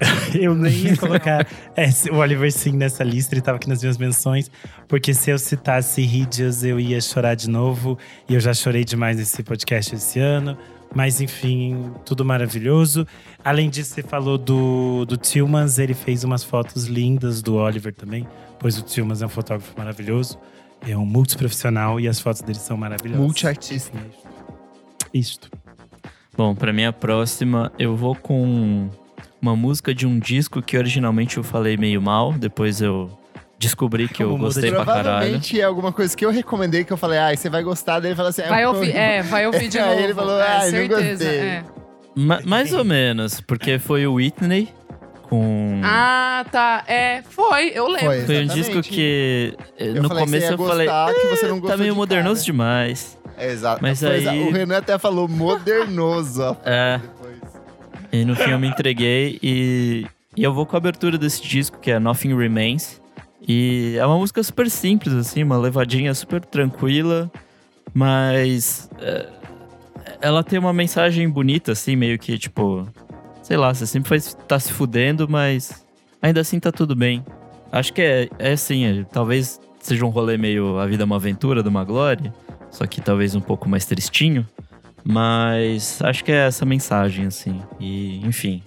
Eu 0.34 0.54
nem 0.56 0.72
ia 0.72 0.96
colocar 0.96 1.46
esse- 1.76 2.10
o 2.10 2.16
Oliver 2.16 2.50
Sim 2.50 2.72
nessa 2.72 3.04
lista, 3.04 3.34
ele 3.34 3.42
tava 3.42 3.56
aqui 3.58 3.68
nas 3.68 3.80
minhas 3.80 3.96
menções, 3.98 4.50
porque 4.88 5.14
se 5.14 5.30
eu 5.30 5.38
citasse 5.38 6.00
Hideous, 6.02 6.64
eu 6.64 6.80
ia 6.80 7.00
chorar 7.00 7.36
de 7.36 7.48
novo, 7.48 7.96
e 8.28 8.34
eu 8.34 8.40
já 8.40 8.52
chorei 8.54 8.84
demais 8.84 9.18
nesse 9.18 9.42
podcast 9.44 9.94
esse 9.94 10.18
ano. 10.18 10.56
Mas 10.94 11.20
enfim, 11.20 11.92
tudo 12.04 12.24
maravilhoso. 12.24 13.06
Além 13.44 13.70
disso, 13.70 13.94
você 13.94 14.02
falou 14.02 14.36
do, 14.36 15.04
do 15.06 15.16
Tillmans, 15.16 15.78
ele 15.78 15.94
fez 15.94 16.22
umas 16.24 16.44
fotos 16.44 16.84
lindas 16.86 17.42
do 17.42 17.56
Oliver 17.56 17.94
também, 17.94 18.26
pois 18.58 18.78
o 18.78 18.82
Tillmans 18.82 19.22
é 19.22 19.26
um 19.26 19.28
fotógrafo 19.28 19.72
maravilhoso, 19.76 20.38
é 20.86 20.96
um 20.96 21.06
multiprofissional 21.06 21.98
e 21.98 22.08
as 22.08 22.20
fotos 22.20 22.42
dele 22.42 22.58
são 22.58 22.76
maravilhosas. 22.76 23.24
Multiartista. 23.24 23.96
Isto. 25.12 25.50
Bom, 26.36 26.54
pra 26.54 26.72
minha 26.72 26.92
próxima, 26.92 27.72
eu 27.78 27.96
vou 27.96 28.14
com 28.14 28.88
uma 29.40 29.56
música 29.56 29.94
de 29.94 30.06
um 30.06 30.18
disco 30.18 30.62
que 30.62 30.78
originalmente 30.78 31.36
eu 31.36 31.42
falei 31.42 31.76
meio 31.76 32.00
mal, 32.00 32.32
depois 32.32 32.80
eu 32.80 33.10
descobri 33.62 34.08
que 34.08 34.22
eu 34.22 34.36
gostei 34.36 34.70
pra 34.70 34.84
caralho. 34.84 35.02
Provavelmente 35.04 35.60
é 35.60 35.64
alguma 35.64 35.92
coisa 35.92 36.16
que 36.16 36.24
eu 36.24 36.30
recomendei, 36.30 36.84
que 36.84 36.92
eu 36.92 36.96
falei, 36.96 37.18
ah, 37.18 37.34
você 37.34 37.48
vai 37.48 37.62
gostar. 37.62 38.00
Daí 38.00 38.10
ele 38.10 38.16
falou 38.16 38.30
assim, 38.30 38.42
Vai 38.42 38.62
ah, 38.64 38.68
ouvir, 38.70 38.92
pô, 38.92 38.98
é, 38.98 39.22
vai 39.22 39.46
ouvir 39.46 39.68
de 39.68 39.78
Aí 39.80 39.88
novo. 39.88 40.00
ele 40.00 40.14
falou, 40.14 40.38
é, 40.40 40.46
"Ai, 40.46 40.64
não 40.64 40.70
certeza. 40.70 41.24
gostei." 41.24 41.38
é. 41.40 41.64
Ma- 42.14 42.40
mais 42.44 42.72
ou 42.74 42.84
menos, 42.84 43.40
porque 43.40 43.78
foi 43.78 44.06
o 44.06 44.14
Whitney 44.14 44.68
com. 45.22 45.80
Ah, 45.82 46.44
tá. 46.52 46.84
É, 46.86 47.22
foi, 47.22 47.70
eu 47.74 47.86
lembro. 47.88 48.06
Foi. 48.08 48.20
foi 48.26 48.44
um 48.44 48.46
disco 48.48 48.82
que 48.82 49.54
eh, 49.78 49.88
Eu 49.88 50.02
no 50.02 50.08
falei 50.08 50.24
começo 50.24 50.52
eu 50.52 50.58
falei. 50.58 50.86
gostar, 50.86 51.14
que 51.14 51.26
você 51.28 51.46
não 51.46 51.56
"Eh, 51.56 51.60
gostou 51.60 51.70
Tá 51.70 51.76
meio 51.78 51.92
de 51.92 51.96
modernoso 51.96 52.40
cara." 52.40 52.44
demais. 52.44 53.18
É, 53.38 53.50
exato. 53.50 53.78
Mas 53.80 54.04
aí- 54.04 54.46
O 54.46 54.52
Renan 54.52 54.76
até 54.76 54.98
falou 54.98 55.26
modernoso. 55.26 56.42
ó, 56.42 56.56
É. 56.66 56.98
depois. 56.98 57.32
E 58.12 58.24
no 58.26 58.36
fim 58.36 58.50
eu 58.50 58.58
me 58.58 58.68
entreguei 58.68 59.38
e, 59.42 60.06
e 60.36 60.44
eu 60.44 60.52
vou 60.52 60.66
com 60.66 60.76
a 60.76 60.78
abertura 60.78 61.16
desse 61.16 61.42
disco, 61.42 61.78
que 61.80 61.90
é 61.90 61.98
Nothing 61.98 62.36
Remains. 62.36 63.00
E 63.46 63.96
é 63.98 64.06
uma 64.06 64.18
música 64.18 64.42
super 64.42 64.70
simples, 64.70 65.14
assim, 65.14 65.42
uma 65.42 65.56
levadinha 65.56 66.14
super 66.14 66.44
tranquila, 66.44 67.30
mas 67.92 68.88
é, 69.00 69.28
ela 70.20 70.44
tem 70.44 70.58
uma 70.58 70.72
mensagem 70.72 71.28
bonita, 71.28 71.72
assim, 71.72 71.96
meio 71.96 72.18
que 72.18 72.38
tipo, 72.38 72.86
sei 73.42 73.56
lá, 73.56 73.74
você 73.74 73.86
sempre 73.86 74.08
vai 74.10 74.18
estar 74.18 74.60
se 74.60 74.72
fudendo, 74.72 75.28
mas 75.28 75.84
ainda 76.20 76.40
assim 76.40 76.60
tá 76.60 76.70
tudo 76.70 76.94
bem. 76.94 77.24
Acho 77.72 77.92
que 77.92 78.02
é, 78.02 78.28
é 78.38 78.52
assim, 78.52 78.84
é, 78.84 79.04
talvez 79.04 79.60
seja 79.80 80.04
um 80.06 80.10
rolê 80.10 80.36
meio 80.36 80.78
A 80.78 80.86
Vida 80.86 81.02
é 81.02 81.06
uma 81.06 81.16
Aventura, 81.16 81.62
de 81.62 81.68
uma 81.68 81.84
Glória, 81.84 82.32
só 82.70 82.86
que 82.86 83.00
talvez 83.00 83.34
um 83.34 83.40
pouco 83.40 83.68
mais 83.68 83.84
tristinho. 83.84 84.46
Mas 85.04 86.00
acho 86.02 86.22
que 86.24 86.30
é 86.30 86.46
essa 86.46 86.64
mensagem, 86.64 87.26
assim. 87.26 87.60
E, 87.80 88.24
enfim. 88.24 88.62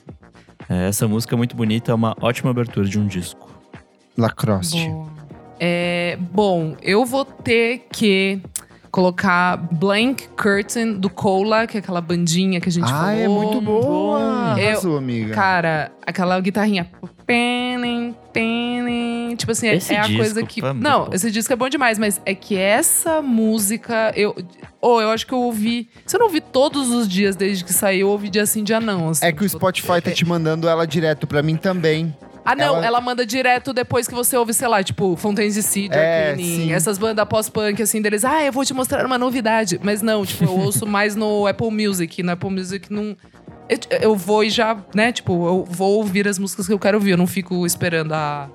é, 0.70 0.90
essa 0.90 1.08
música 1.08 1.34
é 1.34 1.38
muito 1.38 1.56
bonita, 1.56 1.92
é 1.92 1.96
uma 1.96 2.16
ótima 2.20 2.52
abertura 2.52 2.88
de 2.88 3.00
um 3.00 3.08
disco. 3.08 3.45
Lacroste. 4.18 4.88
Boa. 4.89 5.07
É, 5.59 6.18
bom, 6.34 6.76
eu 6.82 7.05
vou 7.05 7.24
ter 7.26 7.88
que 7.91 8.41
colocar 8.91 9.57
Blank 9.74 10.28
Curtain 10.41 10.93
do 10.93 11.09
Cola, 11.09 11.68
que 11.68 11.78
é 11.78 11.80
aquela 11.82 11.99
bandinha 11.99 12.61
que 12.61 12.70
a 12.70 12.72
gente 12.72 12.86
Ah, 12.86 12.97
falou. 12.97 13.11
é 13.11 13.28
muito 13.28 13.61
boa. 13.61 14.20
Eu- 14.57 14.70
Arrasou, 14.70 14.97
amiga. 14.97 15.34
Cara, 15.34 15.91
aquela 16.05 16.39
guitarrinha. 16.39 16.89
Penem, 17.26 18.16
penem. 18.32 19.36
Tipo 19.36 19.51
assim, 19.51 19.68
é- 19.68 19.76
Esse 19.76 19.93
é 19.93 19.99
a 19.99 20.07
coisa 20.16 20.43
que. 20.43 20.61
Não, 20.61 21.05
bom. 21.05 21.09
esse 21.11 21.30
disco 21.32 21.51
é 21.51 21.55
bom 21.55 21.68
demais, 21.68 21.97
mas 21.97 22.22
é 22.26 22.34
que 22.36 22.55
essa 22.55 23.22
música. 23.22 24.13
Eu, 24.16 24.36
ou 24.80 25.01
eu 25.01 25.09
acho 25.09 25.26
que 25.26 25.34
eu 25.34 25.39
ouvi. 25.39 25.89
Se 26.05 26.16
eu 26.16 26.20
não 26.20 26.28
ouvi 26.28 26.39
todos 26.39 26.89
os 26.91 27.07
dias 27.07 27.36
desde 27.36 27.63
que 27.66 27.74
saiu, 27.74 28.07
eu 28.07 28.11
ouvi 28.11 28.30
dia 28.30 28.45
sim, 28.45 28.63
dia 28.63 28.80
não. 28.80 29.09
assim, 29.09 29.26
É 29.26 29.32
que 29.32 29.43
o 29.43 29.47
tipo, 29.47 29.57
Spotify 29.57 30.01
tá 30.01 30.11
te 30.11 30.24
mandando 30.26 30.70
ela 30.70 30.86
direto 30.86 31.26
pra 31.28 31.41
mim 31.41 31.55
também. 31.57 32.16
Ah, 32.46 32.56
não, 32.56 32.76
Ela- 32.78 32.86
ela... 32.86 33.02
manda 33.02 33.26
direto 33.26 33.74
depois 33.74 34.08
que 34.08 34.14
você 34.14 34.38
ouve, 34.38 34.54
sei 34.54 34.68
lá, 34.68 34.84
tipo, 34.84 35.16
Fontaines 35.16 35.56
DC, 35.56 35.89
Dark 35.89 36.00
É, 36.00 36.36
essas 36.72 36.98
bandas 37.00 37.26
pós-punk, 37.28 37.82
assim, 37.82 38.02
deles, 38.02 38.24
ah, 38.24 38.43
eu 38.43 38.52
vou 38.54 38.64
te 38.64 38.74
mostrar 38.74 39.04
uma 39.06 39.18
novidade. 39.18 39.80
Mas 39.82 40.02
não, 40.04 40.24
tipo, 40.26 40.43
eu 40.43 40.52
ouço 40.60 40.86
mais 40.86 41.16
no 41.16 41.46
Apple 41.48 41.72
Music. 41.72 42.22
No 42.22 42.32
Apple 42.34 42.52
Music 42.52 42.93
não. 42.93 43.18
Eu, 43.68 43.80
eu 44.02 44.16
vou 44.16 44.43
e 44.43 44.50
já, 44.52 44.78
né, 44.93 45.12
tipo, 45.12 45.34
eu 45.48 45.66
vou 45.68 45.98
ouvir 45.98 46.28
as 46.28 46.38
músicas 46.38 46.68
que 46.68 46.74
eu 46.74 46.78
quero 46.80 46.98
ouvir. 46.98 47.12
Eu 47.12 47.18
não 47.18 47.26
fico 47.26 47.66
esperando 47.66 48.14
a, 48.14 48.48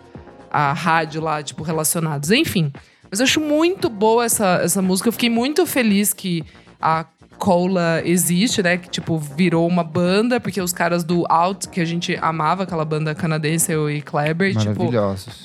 a 0.49 0.73
rádio 0.73 1.21
lá, 1.21 1.43
tipo, 1.43 1.65
relacionados. 1.65 2.31
Enfim. 2.31 2.73
Mas 3.11 3.19
eu 3.19 3.25
acho 3.25 3.41
muito 3.41 3.89
boa 3.89 4.25
essa, 4.25 4.61
essa 4.63 4.81
música. 4.81 5.09
Eu 5.09 5.13
fiquei 5.13 5.29
muito 5.29 5.67
feliz 5.67 6.13
que 6.15 6.45
a 6.81 7.05
Cola 7.41 8.03
existe, 8.05 8.63
né? 8.63 8.77
Que, 8.77 8.89
tipo, 8.91 9.19
virou 9.19 9.67
uma 9.67 9.83
banda, 9.83 10.39
porque 10.39 10.61
os 10.61 10.75
caras 10.75 11.03
do 11.03 11.25
Out, 11.27 11.69
que 11.69 11.81
a 11.81 11.85
gente 11.87 12.17
amava, 12.21 12.65
aquela 12.65 12.85
banda 12.85 13.15
canadense, 13.15 13.73
eu 13.73 13.91
e 13.91 14.03
Kleber, 14.03 14.53
tipo, 14.55 14.85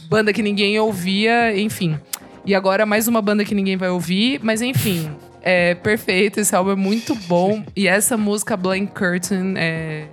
banda 0.09 0.33
que 0.33 0.41
ninguém 0.41 0.77
ouvia, 0.77 1.57
enfim. 1.57 1.97
E 2.45 2.53
agora 2.53 2.85
mais 2.85 3.07
uma 3.07 3.21
banda 3.21 3.45
que 3.45 3.55
ninguém 3.55 3.77
vai 3.77 3.89
ouvir, 3.89 4.39
mas 4.43 4.61
enfim, 4.61 5.09
é 5.41 5.73
perfeito, 5.73 6.39
esse 6.39 6.53
álbum 6.55 6.71
é 6.71 6.75
muito 6.75 7.15
bom. 7.27 7.63
e 7.75 7.87
essa 7.87 8.17
música 8.17 8.57
Blank 8.57 8.87
Curtain 8.87 9.53
é 9.55 10.05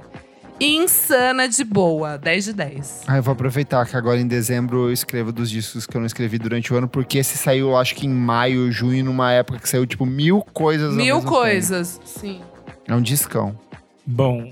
insana 0.65 1.49
de 1.49 1.65
boa. 1.65 2.17
10 2.19 2.45
de 2.45 2.53
10. 2.53 3.01
Ah, 3.07 3.17
eu 3.17 3.23
vou 3.23 3.33
aproveitar 3.33 3.87
que 3.87 3.97
agora 3.97 4.19
em 4.21 4.27
dezembro 4.27 4.89
eu 4.89 4.93
escrevo 4.93 5.33
dos 5.33 5.51
discos 5.51 5.87
que 5.87 5.97
eu 5.97 6.01
não 6.01 6.07
escrevi 6.07 6.39
durante 6.39 6.73
o 6.73 6.77
ano, 6.77 6.89
porque 6.89 7.19
esse 7.19 7.37
saiu, 7.39 7.77
acho 7.77 7.95
que 7.95 8.07
em 8.07 8.11
maio, 8.11 8.71
junho, 8.73 9.05
numa 9.05 9.33
época 9.33 9.59
que 9.59 9.69
saiu, 9.69 9.87
tipo, 9.87 10.05
mil 10.07 10.41
coisas 10.53 10.95
Mil 10.95 11.21
coisas. 11.23 12.01
Sim. 12.05 12.41
tempo. 12.67 12.83
É 12.89 12.95
um 12.95 13.01
discão. 13.03 13.59
Bom, 14.07 14.51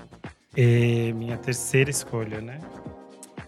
é 0.57 1.13
minha 1.13 1.37
terceira 1.37 1.91
escolha, 1.91 2.41
né? 2.41 2.59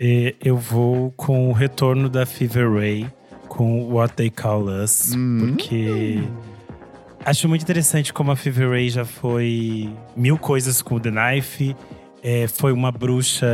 É, 0.01 0.35
eu 0.43 0.57
vou 0.57 1.13
com 1.17 1.49
o 1.49 1.53
retorno 1.53 2.09
da 2.09 2.27
Fever 2.27 2.73
Ray, 2.73 3.07
com 3.49 3.85
What 3.93 4.15
They 4.15 4.31
Call 4.31 4.65
Us, 4.65 5.13
Hum. 5.15 5.39
porque 5.55 6.23
acho 7.25 7.49
muito 7.49 7.63
interessante 7.63 8.13
como 8.13 8.33
a 8.33 8.37
Fever 8.37 8.71
Ray 8.71 8.89
já 8.89 9.05
foi 9.05 9.89
mil 10.17 10.37
coisas 10.39 10.83
com 10.83 10.97
o 10.97 11.01
The 11.01 11.11
Knife, 11.11 11.77
é, 12.23 12.47
foi 12.47 12.73
uma 12.73 12.91
bruxa 12.93 13.47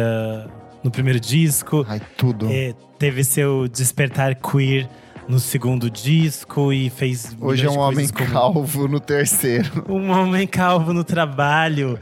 no 0.82 0.90
primeiro 0.90 1.18
disco, 1.20 1.84
Ai, 1.88 2.00
tudo. 2.16 2.48
é, 2.50 2.74
teve 2.98 3.24
seu 3.24 3.66
despertar 3.68 4.34
queer 4.36 4.88
no 5.28 5.38
segundo 5.38 5.90
disco 5.90 6.72
e 6.72 6.88
fez 6.88 7.36
Hoje 7.40 7.66
é 7.66 7.70
um 7.70 7.78
homem 7.78 8.08
como- 8.08 8.30
calvo 8.30 8.88
no 8.88 8.98
terceiro. 9.00 9.84
um 9.88 10.10
homem 10.10 10.46
calvo 10.46 10.92
no 10.92 11.04
trabalho. 11.04 11.98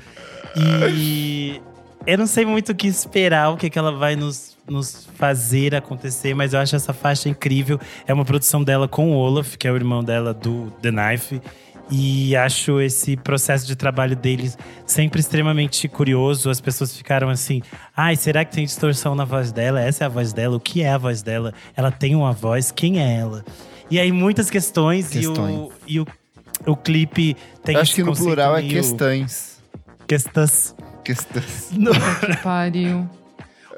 E 0.56 1.60
eu 2.06 2.16
não 2.18 2.26
sei 2.26 2.44
muito 2.46 2.72
o 2.72 2.74
que 2.74 2.86
esperar, 2.86 3.50
o 3.50 3.56
que, 3.56 3.68
que 3.68 3.78
ela 3.78 3.90
vai 3.92 4.14
nos, 4.14 4.56
nos 4.68 5.08
fazer 5.16 5.74
acontecer, 5.74 6.34
mas 6.34 6.52
eu 6.54 6.60
acho 6.60 6.76
essa 6.76 6.92
faixa 6.92 7.28
incrível. 7.28 7.80
É 8.06 8.14
uma 8.14 8.24
produção 8.24 8.62
dela 8.62 8.86
com 8.86 9.10
o 9.10 9.16
Olaf, 9.16 9.56
que 9.56 9.66
é 9.66 9.72
o 9.72 9.76
irmão 9.76 10.04
dela 10.04 10.32
do 10.32 10.70
The 10.82 10.90
Knife. 10.92 11.40
E 11.90 12.34
acho 12.34 12.80
esse 12.80 13.16
processo 13.16 13.64
de 13.66 13.76
trabalho 13.76 14.16
deles 14.16 14.58
sempre 14.84 15.20
extremamente 15.20 15.86
curioso. 15.88 16.50
As 16.50 16.60
pessoas 16.60 16.96
ficaram 16.96 17.28
assim: 17.28 17.62
ai, 17.96 18.16
será 18.16 18.44
que 18.44 18.52
tem 18.54 18.64
distorção 18.64 19.14
na 19.14 19.24
voz 19.24 19.52
dela? 19.52 19.80
Essa 19.80 20.04
é 20.04 20.06
a 20.06 20.08
voz 20.10 20.32
dela? 20.32 20.56
O 20.56 20.60
que 20.60 20.82
é 20.82 20.90
a 20.90 20.98
voz 20.98 21.22
dela? 21.22 21.54
Ela 21.76 21.92
tem 21.92 22.16
uma 22.16 22.32
voz? 22.32 22.72
Quem 22.72 23.00
é 23.00 23.16
ela? 23.18 23.44
E 23.88 24.00
aí, 24.00 24.10
muitas 24.10 24.50
questões, 24.50 25.10
Questões. 25.10 25.54
e 25.86 26.00
o, 26.00 26.06
e 26.66 26.70
o, 26.70 26.72
o 26.72 26.76
clipe 26.76 27.36
tem 27.62 27.76
Eu 27.76 27.82
acho 27.82 27.92
esse 27.92 28.02
que 28.02 28.08
no 28.08 28.16
plural 28.16 28.56
é 28.56 28.62
meio- 28.62 28.72
questões. 28.72 29.62
Questões. 30.08 30.74
Questões. 31.04 31.70
Que 32.20 32.36
pariu. 32.42 33.08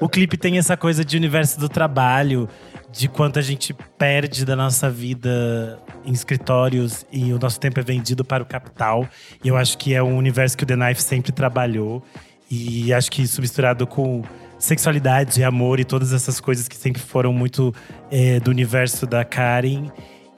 O 0.01 0.07
clipe 0.09 0.35
tem 0.37 0.57
essa 0.57 0.75
coisa 0.77 1.03
de 1.05 1.15
universo 1.17 1.59
do 1.59 1.67
trabalho, 1.69 2.47
de 2.91 3.07
quanto 3.07 3.39
a 3.39 3.41
gente 3.41 3.73
perde 3.97 4.45
da 4.45 4.55
nossa 4.55 4.89
vida 4.89 5.79
em 6.03 6.11
escritórios 6.11 7.05
e 7.11 7.31
o 7.33 7.39
nosso 7.39 7.59
tempo 7.59 7.79
é 7.79 7.83
vendido 7.83 8.25
para 8.25 8.41
o 8.41 8.45
capital. 8.45 9.07
E 9.43 9.47
eu 9.47 9.57
acho 9.57 9.77
que 9.77 9.93
é 9.93 10.01
um 10.01 10.17
universo 10.17 10.57
que 10.57 10.63
o 10.63 10.67
The 10.67 10.75
Knife 10.75 11.01
sempre 11.01 11.31
trabalhou. 11.31 12.03
E 12.49 12.91
acho 12.93 13.11
que 13.11 13.21
isso 13.21 13.41
misturado 13.41 13.85
com 13.85 14.23
sexualidade, 14.57 15.43
amor 15.43 15.79
e 15.79 15.85
todas 15.85 16.11
essas 16.13 16.39
coisas 16.39 16.67
que 16.67 16.75
sempre 16.75 17.01
foram 17.01 17.31
muito 17.31 17.73
eh, 18.11 18.39
do 18.39 18.49
universo 18.49 19.05
da 19.05 19.23
Karen. 19.23 19.91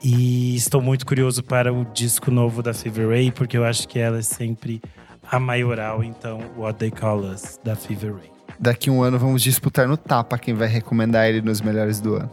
E 0.04 0.54
estou 0.56 0.82
muito 0.82 1.06
curioso 1.06 1.42
para 1.42 1.72
o 1.72 1.84
disco 1.84 2.30
novo 2.30 2.62
da 2.62 2.74
Fever 2.74 3.08
Ray, 3.08 3.30
porque 3.30 3.56
eu 3.56 3.64
acho 3.64 3.86
que 3.86 3.98
ela 3.98 4.18
é 4.18 4.22
sempre 4.22 4.82
a 5.30 5.38
maioral. 5.38 6.02
Então, 6.02 6.40
What 6.56 6.78
They 6.78 6.90
Call 6.90 7.20
Us, 7.20 7.58
da 7.64 7.76
Fever 7.76 8.14
Ray. 8.14 8.31
Daqui 8.62 8.88
um 8.88 9.02
ano 9.02 9.18
vamos 9.18 9.42
disputar 9.42 9.88
no 9.88 9.96
tapa 9.96 10.38
quem 10.38 10.54
vai 10.54 10.68
recomendar 10.68 11.26
ele 11.26 11.42
nos 11.42 11.60
melhores 11.60 12.00
do 12.00 12.14
ano. 12.14 12.30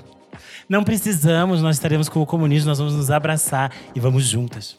Não 0.70 0.84
precisamos, 0.84 1.60
nós 1.60 1.76
estaremos 1.76 2.08
com 2.08 2.22
o 2.22 2.26
comunismo, 2.26 2.70
nós 2.70 2.78
vamos 2.78 2.94
nos 2.94 3.10
abraçar 3.10 3.72
e 3.96 4.00
vamos 4.00 4.26
juntas. 4.26 4.78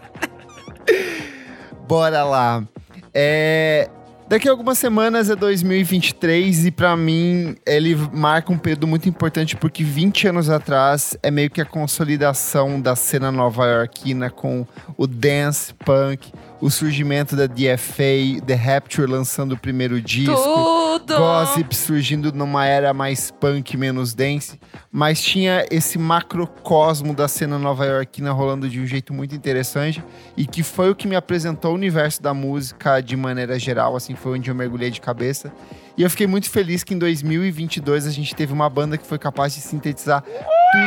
Bora 1.86 2.24
lá. 2.24 2.64
É, 3.12 3.90
Daqui 4.26 4.48
a 4.48 4.50
algumas 4.50 4.78
semanas 4.78 5.28
é 5.28 5.36
2023 5.36 6.64
e 6.66 6.70
pra 6.70 6.96
mim 6.96 7.56
ele 7.66 7.94
marca 8.10 8.50
um 8.50 8.56
período 8.56 8.86
muito 8.86 9.06
importante 9.06 9.54
porque 9.54 9.84
20 9.84 10.28
anos 10.28 10.48
atrás 10.48 11.14
é 11.22 11.30
meio 11.30 11.50
que 11.50 11.60
a 11.60 11.64
consolidação 11.66 12.80
da 12.80 12.96
cena 12.96 13.30
nova-iorquina 13.30 14.30
com 14.30 14.66
o 14.96 15.06
dance 15.06 15.74
punk, 15.74 16.32
o 16.60 16.70
surgimento 16.70 17.36
da 17.36 17.46
DFA, 17.46 18.40
The 18.46 18.54
Rapture 18.54 19.10
lançando 19.10 19.52
o 19.52 19.58
primeiro 19.58 20.00
disco. 20.00 20.34
Tudo! 20.34 21.16
Gossip 21.16 21.74
surgindo 21.74 22.32
numa 22.32 22.66
era 22.66 22.94
mais 22.94 23.30
punk, 23.30 23.76
menos 23.76 24.14
dance, 24.14 24.58
mas 24.90 25.20
tinha 25.20 25.66
esse 25.70 25.98
macrocosmo 25.98 27.14
da 27.14 27.28
cena 27.28 27.58
nova-iorquina 27.58 28.32
rolando 28.32 28.68
de 28.68 28.80
um 28.80 28.86
jeito 28.86 29.12
muito 29.12 29.34
interessante 29.34 30.02
e 30.36 30.46
que 30.46 30.62
foi 30.62 30.90
o 30.90 30.94
que 30.94 31.08
me 31.08 31.16
apresentou 31.16 31.72
o 31.72 31.74
universo 31.74 32.22
da 32.22 32.32
música 32.32 33.00
de 33.00 33.16
maneira 33.16 33.58
geral, 33.58 33.96
assim, 33.96 34.14
foi 34.14 34.38
onde 34.38 34.50
eu 34.50 34.54
mergulhei 34.54 34.90
de 34.90 35.00
cabeça. 35.00 35.52
E 35.96 36.02
eu 36.02 36.10
fiquei 36.10 36.26
muito 36.26 36.50
feliz 36.50 36.82
que 36.82 36.94
em 36.94 36.98
2022 36.98 38.06
a 38.06 38.10
gente 38.10 38.34
teve 38.34 38.52
uma 38.52 38.68
banda 38.68 38.96
que 38.96 39.06
foi 39.06 39.18
capaz 39.18 39.54
de 39.54 39.60
sintetizar 39.60 40.24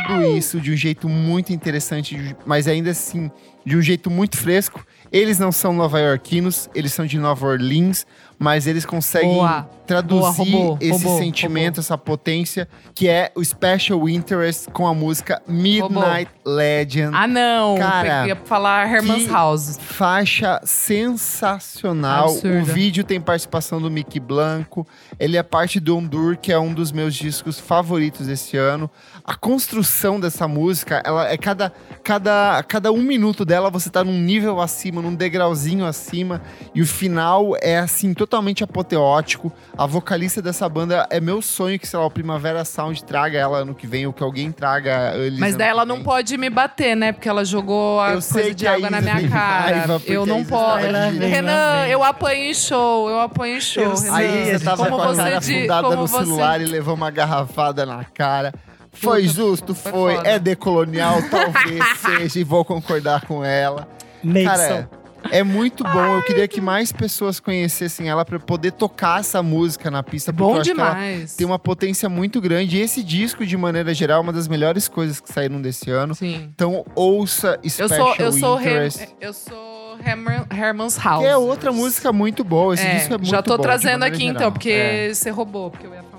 tudo 0.07 0.37
isso 0.37 0.59
de 0.59 0.71
um 0.71 0.75
jeito 0.75 1.07
muito 1.07 1.53
interessante, 1.53 2.35
mas 2.45 2.67
ainda 2.67 2.91
assim, 2.91 3.31
de 3.65 3.75
um 3.75 3.81
jeito 3.81 4.09
muito 4.09 4.37
fresco. 4.37 4.85
Eles 5.11 5.39
não 5.39 5.51
são 5.51 5.73
nova-iorquinos, 5.73 6.69
eles 6.75 6.91
são 6.93 7.05
de 7.05 7.17
Nova 7.17 7.47
Orleans, 7.47 8.05
mas 8.37 8.67
eles 8.67 8.85
conseguem 8.85 9.35
Boa. 9.35 9.69
traduzir 9.85 10.19
Boa, 10.19 10.31
roubou, 10.31 10.77
esse 10.81 11.03
roubou, 11.03 11.17
sentimento, 11.17 11.79
essa 11.79 11.97
potência, 11.97 12.67
que 12.93 13.07
é 13.07 13.31
o 13.33 13.43
Special 13.43 14.07
Interest 14.07 14.69
com 14.71 14.85
a 14.85 14.93
música 14.93 15.41
Midnight 15.47 16.29
Legend. 16.45 17.15
Ah, 17.15 17.27
não. 17.27 17.77
Cara, 17.77 18.23
eu 18.23 18.27
ia 18.27 18.35
falar 18.35 18.93
Herman's 18.93 19.27
House. 19.27 19.79
Faixa 19.81 20.61
sensacional. 20.63 22.25
Absurda. 22.25 22.59
O 22.59 22.65
vídeo 22.65 23.03
tem 23.03 23.19
participação 23.19 23.81
do 23.81 23.89
Mickey 23.89 24.19
Blanco. 24.19 24.85
Ele 25.19 25.37
é 25.37 25.43
parte 25.43 25.79
do 25.79 25.97
Ondur, 25.97 26.37
que 26.37 26.51
é 26.51 26.59
um 26.59 26.73
dos 26.73 26.91
meus 26.91 27.15
discos 27.15 27.59
favoritos 27.59 28.27
desse 28.27 28.57
ano. 28.57 28.89
A 29.27 29.35
construção 29.35 30.21
dessa 30.21 30.47
música, 30.47 31.01
ela 31.05 31.29
é 31.29 31.35
cada, 31.35 31.73
cada, 32.01 32.63
cada 32.65 32.93
um 32.93 33.01
minuto 33.03 33.43
dela 33.43 33.69
você 33.69 33.89
tá 33.89 34.01
num 34.01 34.17
nível 34.17 34.61
acima, 34.61 35.01
num 35.01 35.13
degrauzinho 35.13 35.85
acima. 35.85 36.41
E 36.73 36.81
o 36.81 36.87
final 36.87 37.51
é 37.61 37.77
assim, 37.77 38.13
totalmente 38.13 38.63
apoteótico. 38.63 39.51
A 39.77 39.85
vocalista 39.85 40.41
dessa 40.41 40.69
banda 40.69 41.05
é 41.09 41.19
meu 41.19 41.41
sonho 41.41 41.77
que, 41.77 41.85
sei 41.85 41.99
lá, 41.99 42.05
o 42.05 42.09
Primavera 42.09 42.63
Sound 42.63 43.03
traga 43.03 43.37
ela 43.37 43.57
ano 43.57 43.75
que 43.75 43.85
vem, 43.85 44.07
ou 44.07 44.13
que 44.13 44.23
alguém 44.23 44.49
traga 44.49 45.13
eles 45.17 45.39
Mas 45.39 45.57
daí 45.57 45.67
ela 45.67 45.85
não 45.85 46.01
pode 46.01 46.37
me 46.37 46.49
bater, 46.49 46.95
né? 46.95 47.11
Porque 47.11 47.27
ela 47.27 47.43
jogou 47.43 47.99
a 47.99 48.13
Eu 48.13 48.21
sei 48.21 48.43
coisa 48.43 48.55
de 48.55 48.65
a 48.65 48.75
água 48.75 48.89
na 48.89 49.01
minha 49.01 49.27
cara. 49.27 50.01
eu 50.05 50.25
não 50.25 50.41
posso. 50.45 50.89
lá 50.89 51.09
Renan, 51.09 51.85
eu 51.89 52.01
apanho 52.01 52.45
em 52.51 52.53
show, 52.53 53.09
eu 53.09 53.19
apanho 53.19 53.57
em 53.57 53.59
show. 53.61 53.83
Eu 53.83 53.93
Renan. 53.97 54.15
Aí 54.15 54.57
você 54.57 54.63
tava 54.63 54.85
como 54.85 54.95
com 54.95 55.03
a 55.09 55.15
cara 55.17 55.37
afundada 55.39 55.89
no 55.97 56.07
você- 56.07 56.17
celular 56.23 56.61
e 56.61 56.65
levou 56.65 56.95
uma 56.95 57.11
garrafada 57.11 57.85
na 57.85 58.05
cara. 58.05 58.53
Foi 59.01 59.27
justo, 59.27 59.73
foi 59.75 59.91
foi. 59.91 60.15
É 60.23 60.37
decolonial, 60.39 61.19
talvez 61.29 61.83
seja, 61.99 62.39
e 62.39 62.43
vou 62.43 62.63
concordar 62.65 63.25
com 63.25 63.43
ela. 63.43 63.87
Nixon. 64.23 64.49
Cara, 64.49 64.89
é 65.31 65.43
muito 65.43 65.83
bom. 65.83 66.15
Eu 66.17 66.23
queria 66.23 66.47
que 66.47 66.61
mais 66.61 66.91
pessoas 66.91 67.39
conhecessem 67.39 68.07
ela 68.09 68.23
pra 68.23 68.39
poder 68.39 68.71
tocar 68.71 69.19
essa 69.19 69.41
música 69.43 69.91
na 69.91 70.01
pista. 70.03 70.31
porque 70.31 70.43
eu 70.43 70.47
Bom 70.53 70.59
acho 70.61 70.73
que 70.73 70.79
ela 70.79 70.89
demais. 70.91 71.35
tem 71.35 71.45
uma 71.45 71.59
potência 71.59 72.07
muito 72.07 72.39
grande. 72.39 72.77
E 72.77 72.81
esse 72.81 73.03
disco, 73.03 73.45
de 73.45 73.57
maneira 73.57 73.93
geral, 73.93 74.19
é 74.19 74.21
uma 74.21 74.31
das 74.33 74.47
melhores 74.47 74.87
coisas 74.87 75.19
que 75.19 75.31
saíram 75.31 75.61
desse 75.61 75.89
ano. 75.91 76.15
Sim. 76.15 76.49
Então, 76.53 76.85
ouça 76.95 77.59
Eu 77.63 77.69
Special 77.69 78.15
sou, 78.15 78.15
eu 78.25 78.31
sou, 78.31 78.57
Hem- 78.57 78.61
Interest. 78.61 79.07
eu 79.19 79.33
sou 79.33 79.97
Herman- 80.05 80.45
Herman's 80.51 80.97
House. 80.97 81.21
Que 81.23 81.29
é 81.29 81.35
outra 81.37 81.71
música 81.71 82.13
muito 82.13 82.43
boa. 82.43 82.73
Esse 82.75 82.85
É, 82.85 82.95
disco 82.95 83.13
é 83.13 83.17
muito 83.17 83.29
já 83.29 83.41
tô 83.41 83.57
bom, 83.57 83.63
trazendo 83.63 84.03
aqui 84.03 84.19
geral. 84.19 84.35
então, 84.35 84.51
porque 84.51 84.69
É. 84.71 85.13
você 85.13 85.29
roubou, 85.29 85.71
porque 85.71 85.87
eu 85.87 85.93
ia 85.93 86.03
falar. 86.03 86.16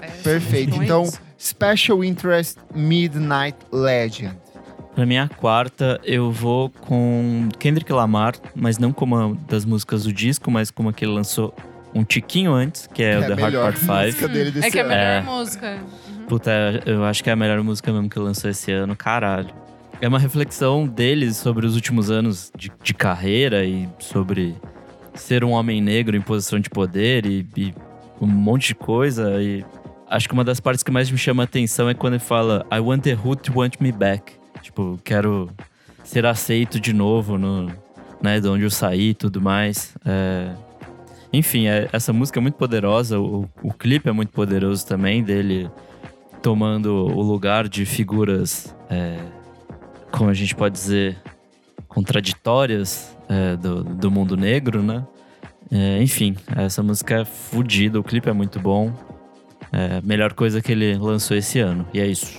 É, 0.00 0.06
Perfeito. 0.22 0.70
então 0.70 0.82
é 0.82 0.84
Então, 0.84 1.02
isso. 1.04 1.20
Special 1.38 2.02
Interest 2.04 2.58
Midnight 2.74 3.56
Legend. 3.72 4.36
Pra 4.94 5.06
minha 5.06 5.28
quarta, 5.28 6.00
eu 6.04 6.32
vou 6.32 6.70
com 6.70 7.48
Kendrick 7.58 7.92
Lamar, 7.92 8.34
mas 8.54 8.78
não 8.78 8.92
como 8.92 9.16
uma 9.16 9.36
das 9.48 9.64
músicas 9.64 10.02
do 10.04 10.12
disco, 10.12 10.50
mas 10.50 10.70
como 10.72 10.88
a 10.88 10.92
que 10.92 11.04
ele 11.04 11.12
lançou 11.12 11.54
um 11.94 12.02
tiquinho 12.02 12.52
antes, 12.52 12.88
que 12.92 13.02
é, 13.02 13.12
É 13.12 13.18
o 13.18 13.36
The 13.36 13.42
Hard 13.42 13.54
Part 13.54 13.78
5. 13.78 13.92
música 13.92 14.28
dele 14.28 14.50
desse 14.50 14.66
É 14.66 14.70
que 14.70 14.78
é 14.78 14.82
a 14.82 14.84
melhor 14.88 15.00
É. 15.04 15.20
música. 15.22 15.78
Puta, 16.28 16.50
eu 16.84 17.04
acho 17.04 17.22
que 17.22 17.30
é 17.30 17.32
a 17.32 17.36
melhor 17.36 17.62
música 17.62 17.92
mesmo 17.92 18.10
que 18.10 18.18
ele 18.18 18.24
lançou 18.26 18.50
esse 18.50 18.72
ano, 18.72 18.96
caralho. 18.96 19.50
É 20.00 20.08
uma 20.08 20.18
reflexão 20.18 20.86
deles 20.86 21.36
sobre 21.36 21.64
os 21.66 21.74
últimos 21.76 22.10
anos 22.10 22.50
de, 22.56 22.70
de 22.82 22.92
carreira 22.92 23.64
e 23.64 23.88
sobre 24.00 24.56
ser 25.14 25.44
um 25.44 25.50
homem 25.52 25.80
negro 25.80 26.16
em 26.16 26.20
posição 26.20 26.58
de 26.60 26.68
poder 26.68 27.24
e, 27.24 27.46
e 27.56 27.74
um 28.20 28.26
monte 28.26 28.68
de 28.68 28.74
coisa. 28.74 29.40
E 29.42 29.64
acho 30.10 30.28
que 30.28 30.34
uma 30.34 30.44
das 30.44 30.60
partes 30.60 30.82
que 30.82 30.90
mais 30.90 31.10
me 31.10 31.18
chama 31.18 31.42
a 31.42 31.44
atenção 31.44 31.88
é 31.88 31.94
quando 31.94 32.14
ele 32.14 32.22
fala 32.22 32.66
I 32.72 32.78
want 32.80 33.02
the 33.02 33.14
hood 33.14 33.42
to 33.42 33.58
want 33.58 33.74
me 33.80 33.92
back. 33.92 34.32
Tipo, 34.62 34.98
quero 35.04 35.50
ser 36.04 36.26
aceito 36.26 36.80
de 36.80 36.92
novo 36.92 37.36
no, 37.38 37.70
né, 38.22 38.40
de 38.40 38.48
onde 38.48 38.64
eu 38.64 38.70
saí 38.70 39.10
e 39.10 39.14
tudo 39.14 39.40
mais. 39.40 39.94
É, 40.04 40.50
Enfim, 41.32 41.66
é- 41.66 41.88
essa 41.92 42.12
música 42.12 42.40
é 42.40 42.42
muito 42.42 42.54
poderosa, 42.56 43.20
o, 43.20 43.48
o 43.62 43.72
clipe 43.72 44.08
é 44.08 44.12
muito 44.12 44.30
poderoso 44.32 44.86
também, 44.86 45.22
dele 45.22 45.70
tomando 46.42 46.88
o 46.94 47.20
lugar 47.20 47.68
de 47.68 47.84
figuras, 47.84 48.74
é, 48.88 49.18
como 50.10 50.30
a 50.30 50.34
gente 50.34 50.54
pode 50.54 50.74
dizer, 50.74 51.16
contraditórias 51.86 53.14
é, 53.28 53.56
do, 53.56 53.84
do 53.84 54.10
mundo 54.10 54.36
negro, 54.36 54.82
né? 54.82 55.04
É, 55.70 56.02
enfim, 56.02 56.34
essa 56.56 56.82
música 56.82 57.20
é 57.20 57.24
fodida, 57.26 58.00
o 58.00 58.02
clipe 58.04 58.28
é 58.28 58.32
muito 58.32 58.58
bom. 58.58 58.90
É 59.72 59.98
a 59.98 60.02
melhor 60.02 60.32
coisa 60.32 60.60
que 60.62 60.72
ele 60.72 60.94
lançou 60.96 61.36
esse 61.36 61.58
ano. 61.60 61.86
E 61.92 62.00
é 62.00 62.06
isso. 62.06 62.32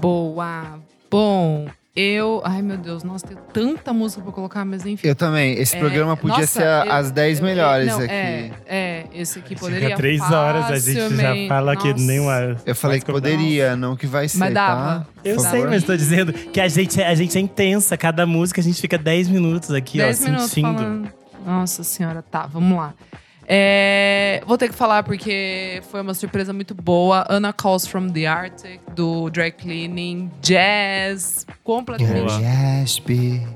Boa. 0.00 0.78
Bom, 1.10 1.66
eu. 1.94 2.40
Ai, 2.44 2.62
meu 2.62 2.76
Deus, 2.78 3.02
nossa, 3.04 3.26
tem 3.26 3.36
tanta 3.52 3.92
música 3.92 4.22
pra 4.22 4.32
colocar, 4.32 4.64
mas 4.64 4.84
enfim. 4.86 5.06
Eu 5.06 5.14
também. 5.14 5.54
Esse 5.58 5.76
É, 5.76 5.78
programa 5.78 6.16
podia 6.16 6.38
nossa, 6.38 6.46
ser 6.60 6.86
eu- 6.86 6.92
as 6.92 7.10
10 7.10 7.38
eu- 7.38 7.44
melhores 7.44 7.86
não, 7.88 7.98
aqui. 7.98 8.10
É, 8.12 8.50
é, 8.66 9.06
esse 9.14 9.38
aqui 9.38 9.54
poderia. 9.54 9.88
Fica 9.88 9.96
três 9.96 10.20
horas, 10.22 10.70
a 10.70 10.78
gente 10.78 11.16
já 11.16 11.34
fala 11.48 11.76
que 11.76 11.90
Nossa. 11.90 12.02
nem 12.04 12.20
uma. 12.20 12.56
Eu 12.64 12.74
falei 12.74 13.00
que 13.00 13.06
poderia, 13.06 13.76
não 13.76 13.94
que 13.94 14.06
vai 14.06 14.26
ser, 14.28 14.38
Mas 14.38 14.54
dava. 14.54 15.00
tá? 15.00 15.06
Eu 15.24 15.36
Por 15.36 15.42
sei, 15.42 15.50
favor. 15.60 15.68
mas 15.70 15.84
tô 15.84 15.96
dizendo 15.96 16.32
que 16.32 16.60
a 16.60 16.68
gente, 16.68 17.02
a 17.02 17.14
gente 17.14 17.36
é 17.36 17.40
intensa. 17.40 17.96
Cada 17.96 18.24
música 18.26 18.60
a 18.60 18.64
gente 18.64 18.80
fica 18.80 18.96
10 18.96 19.28
minutos 19.28 19.70
aqui, 19.70 19.98
10 19.98 20.22
ó, 20.22 20.24
minutos 20.26 20.50
sentindo. 20.50 20.74
falando. 20.78 21.08
Nossa 21.44 21.82
senhora, 21.84 22.22
tá, 22.22 22.46
vamos 22.46 22.78
lá. 22.78 22.94
É, 23.46 24.42
vou 24.46 24.56
ter 24.56 24.68
que 24.68 24.74
falar 24.74 25.02
porque 25.02 25.82
foi 25.90 26.00
uma 26.00 26.14
surpresa 26.14 26.52
muito 26.52 26.74
boa. 26.74 27.26
Anna 27.28 27.52
Calls 27.52 27.86
from 27.86 28.08
the 28.08 28.26
Arctic, 28.26 28.80
do 28.94 29.30
Dry 29.30 29.50
Cleaning, 29.50 30.30
Jazz, 30.40 31.46
completamente. 31.64 32.40
Gary 32.40 32.82
Ashby. 32.82 33.46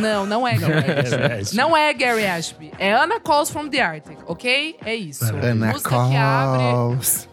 Não, 0.00 0.26
não 0.26 0.46
é 0.48 0.56
Gary 0.56 1.40
Ashby. 1.40 1.56
Não 1.56 1.76
é 1.76 1.92
Gary 1.92 2.26
Ashby. 2.26 2.72
É 2.78 2.92
Anna 2.92 3.20
Calls 3.20 3.50
from 3.50 3.68
the 3.68 3.80
Arctic, 3.80 4.18
ok? 4.26 4.76
É 4.84 4.94
isso. 4.94 5.24
Ana 5.24 5.72
Música 5.72 6.08
que 6.08 6.16
abre, 6.16 6.62
Calls. 6.62 7.28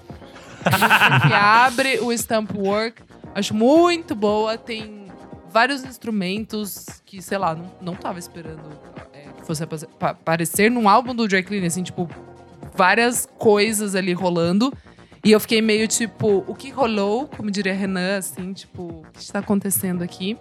música 0.66 1.20
que 1.28 1.34
abre 1.34 1.99
o 2.01 2.12
Stamp 2.12 2.51
Work. 2.55 3.01
Acho 3.34 3.53
muito 3.53 4.14
boa. 4.14 4.57
Tem 4.57 5.07
vários 5.49 5.84
instrumentos 5.84 6.86
que, 7.05 7.22
sei 7.22 7.38
lá, 7.38 7.55
não, 7.55 7.72
não 7.82 7.95
tava 7.95 8.20
esperando 8.20 8.62
é, 8.62 8.90
fosse 9.47 9.63
apa- 9.63 9.77
pa- 9.99 10.09
aparecer 10.11 10.69
num 10.71 10.87
álbum 10.89 11.13
do 11.15 11.27
Dry 11.27 11.43
Clean, 11.43 11.65
assim, 11.65 11.83
tipo, 11.83 12.09
várias 12.75 13.27
coisas 13.37 13.95
ali 13.95 14.13
rolando. 14.13 14.73
E 15.23 15.31
eu 15.31 15.39
fiquei 15.39 15.61
meio 15.61 15.87
tipo, 15.87 16.43
o 16.47 16.55
que 16.55 16.71
rolou? 16.71 17.27
Como 17.27 17.51
diria 17.51 17.73
Renan, 17.73 18.17
assim, 18.17 18.53
tipo, 18.53 18.81
o 18.83 19.05
que 19.13 19.19
está 19.21 19.39
acontecendo 19.39 20.03
aqui? 20.03 20.35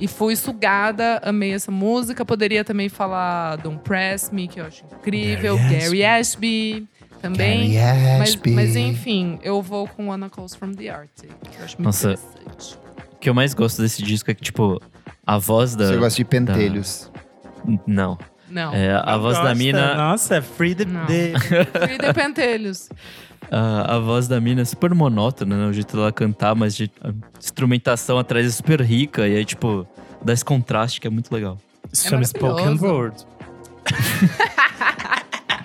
E 0.00 0.06
fui 0.08 0.36
sugada, 0.36 1.20
amei 1.24 1.52
essa 1.52 1.70
música. 1.70 2.24
Poderia 2.24 2.62
também 2.64 2.88
falar 2.88 3.56
Don't 3.56 3.80
Press 3.82 4.30
Me, 4.30 4.46
que 4.48 4.60
eu 4.60 4.66
acho 4.66 4.84
incrível. 5.00 5.56
Gary 5.56 5.78
Gary 5.78 6.04
Ashby 6.04 6.88
também. 7.20 7.72
Gary 7.72 8.18
Mas, 8.18 8.28
Ashby. 8.30 8.50
mas 8.52 8.76
enfim, 8.76 9.38
eu 9.42 9.60
vou 9.62 9.86
com 9.88 10.12
Anna 10.12 10.28
Calls 10.30 10.54
from 10.54 10.72
the 10.72 10.88
Arctic. 10.88 11.30
que 11.50 11.58
Eu 11.58 11.64
acho 11.64 11.76
muito 11.76 11.84
Nossa. 11.86 12.12
interessante. 12.12 12.78
O 13.14 13.18
que 13.18 13.28
eu 13.30 13.34
mais 13.34 13.54
gosto 13.54 13.80
desse 13.82 14.02
disco 14.02 14.30
é 14.30 14.34
que, 14.34 14.42
tipo, 14.42 14.80
a 15.26 15.38
voz 15.38 15.74
da. 15.74 15.86
Você 15.88 15.96
gosta 15.96 16.16
de 16.16 16.24
pentelhos. 16.24 17.10
Não. 17.86 18.18
Não. 18.48 18.72
É, 18.72 18.94
a 18.94 19.12
Não 19.12 19.20
voz 19.20 19.38
da 19.38 19.54
mina. 19.54 19.94
Nossa, 19.94 20.40
free 20.40 20.74
the. 20.74 20.84
Não. 20.84 21.04
the- 21.06 21.34
Frida 21.86 22.14
Pentelhos. 22.14 22.88
A, 23.50 23.96
a 23.96 23.98
voz 23.98 24.26
da 24.28 24.40
mina 24.40 24.62
é 24.62 24.64
super 24.64 24.94
monótona, 24.94 25.56
né? 25.56 25.66
O 25.66 25.72
jeito 25.72 25.96
dela 25.96 26.12
cantar, 26.12 26.54
mas 26.54 26.74
de, 26.76 26.90
a 27.02 27.10
instrumentação 27.38 28.18
atrás 28.18 28.46
é 28.46 28.50
super 28.50 28.80
rica. 28.80 29.26
E 29.28 29.36
aí, 29.36 29.44
tipo, 29.44 29.86
dá 30.24 30.32
esse 30.32 30.44
contraste 30.44 31.00
que 31.00 31.06
é 31.06 31.10
muito 31.10 31.32
legal. 31.32 31.58
Isso 31.92 32.08
chama 32.08 32.24
Spoken. 32.24 32.78
Word. 32.80 33.24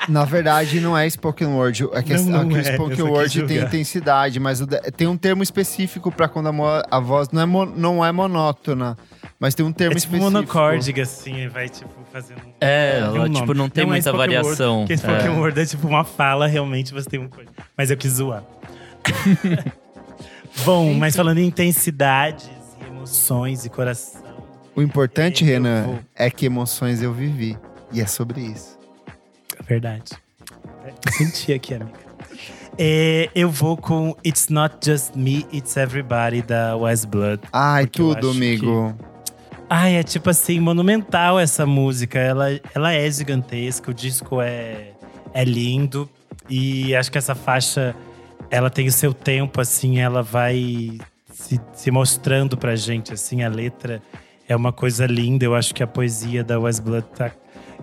Na 0.10 0.26
verdade, 0.26 0.80
não 0.80 0.98
é 0.98 1.08
spoken 1.10 1.48
word. 1.48 1.88
É 1.94 2.02
que, 2.02 2.14
Não, 2.18 2.42
é 2.42 2.44
não 2.46 2.58
é. 2.58 2.64
Spoken 2.64 3.02
word 3.04 3.44
tem 3.44 3.58
intensidade, 3.60 4.40
mas 4.40 4.60
tem 4.98 5.08
um 5.08 5.16
termo 5.16 5.44
específico 5.44 6.12
pra 6.12 6.28
quando 6.28 6.48
a, 6.50 6.88
a 6.90 7.00
voz 7.00 7.30
não 7.30 7.42
é, 7.42 7.46
mo- 7.46 7.66
não 7.66 8.04
é 8.06 8.12
monótona. 8.12 8.98
Mas 9.40 9.54
tem 9.56 9.66
um 9.66 9.72
termo 9.72 9.94
É 9.94 10.00
tipo 10.00 10.16
específico. 10.16 10.32
monocórdica, 10.32 11.02
assim, 11.02 11.36
e 11.44 11.48
vai, 11.48 11.68
tipo, 11.70 11.90
fazendo. 12.12 12.42
É, 12.60 12.94
tem 12.94 13.00
ela, 13.16 13.26
um 13.28 13.30
tipo, 13.32 13.54
não 13.54 13.70
tem 13.70 13.84
é 13.84 13.88
muita 13.88 14.10
spoken 14.10 14.20
word, 14.20 14.36
variação. 14.36 14.80
Porque 14.80 14.98
Spoken 14.98 15.26
É. 15.28 15.30
Word 15.30 15.60
é 15.60 15.66
tipo 15.66 15.88
uma 15.88 16.04
fala, 16.04 16.48
realmente 16.48 16.94
você 16.94 17.10
tem 17.10 17.20
uma 17.20 17.30
coisa. 17.30 17.50
Mas 17.78 17.90
eu 17.92 17.98
quis 17.98 18.14
zoar. 18.14 18.44
Bom, 20.66 20.94
mas 20.94 21.16
falando 21.16 21.38
em 21.40 21.46
intensidades 21.48 22.50
e 22.82 22.88
emoções 22.88 23.66
e 23.66 23.70
coração. 23.70 24.22
O 24.76 24.82
importante, 24.82 25.44
Renan, 25.44 25.84
vou. 25.84 26.00
é 26.16 26.30
que 26.30 26.46
emoções 26.46 27.02
eu 27.02 27.14
vivi. 27.14 27.58
E 27.92 28.00
é 28.02 28.06
sobre 28.06 28.42
isso. 28.42 28.78
Verdade. 29.68 30.12
Senti 31.12 31.54
aqui, 31.54 31.76
amiga. 31.76 32.12
É, 32.78 33.30
eu 33.36 33.50
vou 33.50 33.78
com 33.78 34.16
It's 34.26 34.50
Not 34.50 34.76
Just 34.84 35.16
Me, 35.16 35.46
It's 35.54 35.76
Everybody, 35.78 36.42
da 36.42 36.76
West 36.76 37.08
Blood. 37.08 37.42
Ai, 37.52 37.86
tudo, 37.86 38.32
amigo. 38.32 38.96
Ai, 39.70 39.96
é 39.96 40.04
tipo 40.04 40.30
assim, 40.30 40.60
monumental 40.60 41.40
essa 41.40 41.66
música. 41.66 42.18
Ela, 42.20 42.60
ela 42.74 42.94
é 42.94 43.10
gigantesca, 43.10 43.92
o 43.92 43.94
disco 43.94 44.42
é, 44.42 44.92
é 45.34 45.44
lindo. 45.44 46.10
E 46.50 46.96
acho 46.96 47.12
que 47.12 47.18
essa 47.18 47.36
faixa, 47.36 47.96
ela 48.50 48.70
tem 48.70 48.88
o 48.88 48.92
seu 48.92 49.14
tempo, 49.14 49.62
assim, 49.62 50.00
ela 50.00 50.24
vai 50.24 50.98
se, 51.32 51.60
se 51.74 51.92
mostrando 51.92 52.58
pra 52.58 52.76
gente, 52.76 53.14
assim, 53.14 53.44
a 53.44 53.50
letra 53.50 54.02
é 54.48 54.56
uma 54.56 54.74
coisa 54.74 55.06
linda. 55.06 55.46
Eu 55.46 55.56
acho 55.56 55.74
que 55.74 55.84
a 55.84 55.88
poesia 55.88 56.44
da 56.44 56.60
West 56.60 56.82
Blood 56.82 57.06
tá 57.16 57.32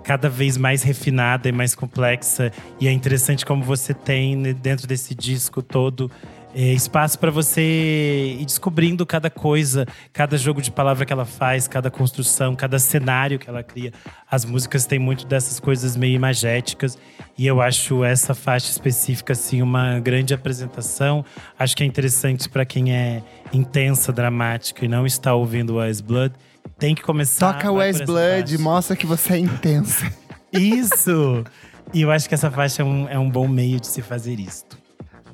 cada 0.02 0.28
vez 0.28 0.56
mais 0.56 0.82
refinada 0.82 1.48
e 1.48 1.52
mais 1.52 1.74
complexa. 1.74 2.52
E 2.80 2.88
é 2.88 2.92
interessante 2.92 3.44
como 3.44 3.62
você 3.62 3.92
tem 3.92 4.36
né, 4.36 4.52
dentro 4.52 4.86
desse 4.86 5.14
disco 5.14 5.62
todo 5.62 6.10
é, 6.54 6.72
espaço 6.72 7.18
para 7.18 7.30
você 7.30 8.36
ir 8.40 8.44
descobrindo 8.44 9.04
cada 9.04 9.28
coisa, 9.30 9.86
cada 10.12 10.36
jogo 10.36 10.62
de 10.62 10.70
palavra 10.70 11.04
que 11.04 11.12
ela 11.12 11.24
faz, 11.24 11.68
cada 11.68 11.90
construção, 11.90 12.56
cada 12.56 12.78
cenário 12.78 13.38
que 13.38 13.48
ela 13.48 13.62
cria. 13.62 13.92
As 14.30 14.44
músicas 14.44 14.86
têm 14.86 14.98
muito 14.98 15.26
dessas 15.26 15.60
coisas 15.60 15.96
meio 15.96 16.14
imagéticas 16.14 16.98
e 17.36 17.46
eu 17.46 17.60
acho 17.60 18.02
essa 18.02 18.34
faixa 18.34 18.70
específica 18.70 19.34
assim 19.34 19.62
uma 19.62 20.00
grande 20.00 20.32
apresentação. 20.32 21.24
Acho 21.58 21.76
que 21.76 21.82
é 21.82 21.86
interessante 21.86 22.48
para 22.48 22.64
quem 22.64 22.92
é 22.92 23.22
intensa, 23.52 24.12
dramática 24.12 24.84
e 24.84 24.88
não 24.88 25.06
está 25.06 25.34
ouvindo 25.34 25.76
Wise 25.76 26.02
Blood. 26.02 26.34
Tem 26.78 26.94
que 26.94 27.02
começar. 27.02 27.52
Toca 27.54 27.70
West 27.70 28.04
Blood, 28.04 28.50
faixa. 28.50 28.62
mostra 28.62 28.96
que 28.96 29.06
você 29.06 29.34
é 29.34 29.38
intensa. 29.38 30.12
Isso! 30.52 31.44
E 31.92 32.02
eu 32.02 32.10
acho 32.10 32.28
que 32.28 32.34
essa 32.34 32.50
faixa 32.50 32.82
é 32.82 32.84
um, 32.84 33.08
é 33.08 33.18
um 33.18 33.30
bom 33.30 33.46
meio 33.48 33.80
de 33.80 33.86
se 33.86 34.02
fazer 34.02 34.38
isto. 34.38 34.76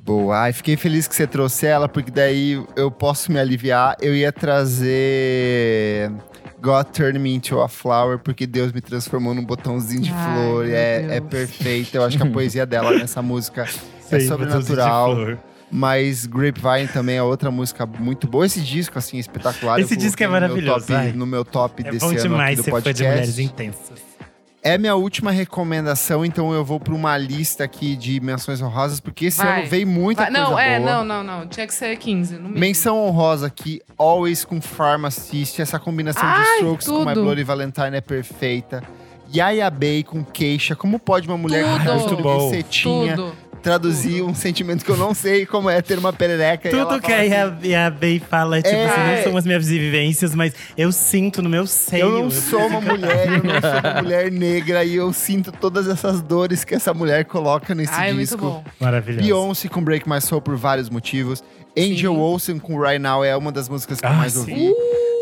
Boa, 0.01 0.37
ai, 0.41 0.53
fiquei 0.53 0.77
feliz 0.77 1.07
que 1.07 1.15
você 1.15 1.25
trouxe 1.25 1.65
ela, 1.65 1.89
porque 1.89 2.11
daí 2.11 2.63
eu 2.75 2.91
posso 2.91 3.31
me 3.31 3.39
aliviar. 3.39 3.95
Eu 3.99 4.15
ia 4.15 4.31
trazer 4.31 6.11
God 6.61 6.85
Turn 6.87 7.17
Me 7.19 7.33
Into 7.33 7.59
a 7.59 7.67
Flower, 7.67 8.19
porque 8.19 8.45
Deus 8.45 8.71
me 8.71 8.81
transformou 8.81 9.33
num 9.33 9.43
botãozinho 9.43 10.01
de 10.01 10.11
Ai, 10.13 10.35
flor. 10.35 10.69
É, 10.69 10.99
Deus. 10.99 11.11
é 11.11 11.21
perfeita. 11.21 11.97
Eu 11.97 12.03
acho 12.03 12.17
que 12.17 12.23
a 12.23 12.29
poesia 12.29 12.65
dela 12.65 12.91
nessa 12.91 13.21
música 13.21 13.63
é 13.63 14.19
Sei, 14.19 14.27
sobrenatural. 14.27 15.15
De. 15.71 15.77
Mas 15.77 16.25
Grapevine 16.25 16.87
também 16.87 17.17
é 17.17 17.23
outra 17.23 17.49
música 17.51 17.85
muito 17.85 18.27
boa. 18.27 18.45
Esse 18.45 18.61
disco, 18.61 18.97
assim, 18.97 19.17
é 19.17 19.19
espetacular. 19.19 19.79
Esse 19.79 19.95
disco 19.95 20.21
é 20.23 20.27
coloquei 20.27 20.47
no 20.47 20.55
meu 20.55 20.63
maravilhoso, 20.71 20.87
top-. 20.87 21.17
No 21.17 21.25
meu 21.25 21.45
top 21.45 21.81
É 21.85 21.91
desse 21.91 21.99
bom 22.05 22.11
ano 22.11 22.19
demais 22.21 22.59
aqui 22.59 22.69
do 22.71 22.81
fã 22.81 22.93
de 22.93 23.03
mulheres 23.03 23.39
intensas. 23.39 24.05
É 24.67 24.79
minha 24.79 24.95
última 24.95 25.29
recomendação, 25.29 26.25
então 26.25 26.51
eu 26.51 26.65
vou 26.65 26.79
para 26.79 26.91
uma 26.93 27.15
lista 27.19 27.63
aqui 27.63 27.95
de 27.95 28.19
menções 28.19 28.59
honrosas, 28.63 28.99
porque 28.99 29.25
esse 29.25 29.37
Vai. 29.37 29.59
ano 29.61 29.69
veio 29.69 29.85
muita 29.85 30.23
Vai- 30.23 30.31
coisa 30.31 30.49
não, 30.49 30.57
é, 30.59 30.79
boa. 30.79 30.91
não, 30.91 31.23
não, 31.23 31.23
não. 31.41 31.47
Tinha 31.47 31.67
que 31.67 31.73
ser 31.73 31.95
15, 31.97 32.33
no 32.33 32.39
mínimo. 32.43 32.59
Menção 32.59 32.97
honrosa 33.05 33.45
aqui, 33.45 33.79
Always 33.95 34.43
com 34.43 34.59
Pharmacist. 34.59 35.59
Essa 35.61 35.77
combinação 35.77 36.23
de 36.23 36.35
Ai, 36.39 36.55
strokes 36.55 36.87
com 36.87 36.99
My 37.05 37.13
tudo. 37.13 37.25
Bloody 37.25 37.43
Valentine 37.43 37.95
é 37.97 38.01
perfeita. 38.01 38.81
Yaya 39.35 39.69
Bay 39.69 40.03
com 40.03 40.23
Queixa. 40.23 40.75
Como 40.75 40.97
pode 40.99 41.27
uma 41.27 41.37
mulher 41.37 41.63
com 41.63 41.77
Tudo. 41.79 41.91
rosto 41.91 42.09
Muito 42.13 42.23
bom. 42.23 42.49
de 42.49 42.55
cetinha 42.57 43.15
Tudo. 43.15 43.35
Traduzir 43.65 44.21
um 44.21 44.35
sentimento 44.35 44.85
que 44.85 44.91
eu 44.91 44.95
não 44.95 45.15
sei 45.15 45.43
como 45.43 45.67
é 45.71 45.81
ter 45.81 45.97
uma 45.97 46.13
perereca? 46.13 46.69
e 46.69 46.71
ela 46.71 46.85
Tudo 46.85 47.01
que 47.01 47.11
a 47.11 47.21
assim, 47.21 47.67
Ia- 47.67 47.87
a 47.87 47.89
Bey 47.89 48.19
fala, 48.19 48.61
tipo, 48.61 48.75
É. 48.75 48.85
assim, 48.85 49.15
não 49.17 49.23
são 49.23 49.37
as 49.37 49.45
minhas 49.45 49.67
vivências, 49.67 50.35
mas 50.35 50.53
eu 50.77 50.91
sinto 50.91 51.41
no 51.41 51.49
meu 51.49 51.65
seio. 51.65 52.01
Eu 52.05 52.11
não 52.23 52.29
sou 52.29 52.59
uma 52.67 52.79
mulher, 52.79 53.27
eu 53.27 53.43
não 53.43 53.59
sou 53.59 53.91
uma 53.91 54.01
mulher 54.03 54.31
negra 54.31 54.83
e 54.85 54.95
eu 54.95 55.11
sinto 55.11 55.51
todas 55.51 55.87
essas 55.87 56.21
dores 56.21 56.63
que 56.63 56.75
essa 56.75 56.93
mulher 56.93 57.25
coloca 57.25 57.73
nesse 57.73 57.91
Ai, 57.91 58.11
é 58.11 58.13
muito 58.13 58.27
disco. 58.27 58.37
bom. 58.37 58.63
Maravilhoso. 58.79 59.23
Beyoncé 59.25 59.67
com 59.67 59.81
Break 59.83 60.07
My 60.07 60.21
Soul 60.21 60.41
por 60.41 60.55
vários 60.55 60.87
motivos. 60.87 61.43
Angel 61.75 62.13
Sim. 62.13 62.19
Olsen 62.19 62.59
com 62.59 62.79
Right 62.79 62.99
Now 62.99 63.23
é 63.25 63.35
uma 63.35 63.51
das 63.51 63.67
músicas 63.67 63.99
que 63.99 64.05
eu 64.05 64.11
Ah, 64.11 64.13
mais 64.13 64.33
sim. 64.33 64.39
ouvi. 64.41 64.73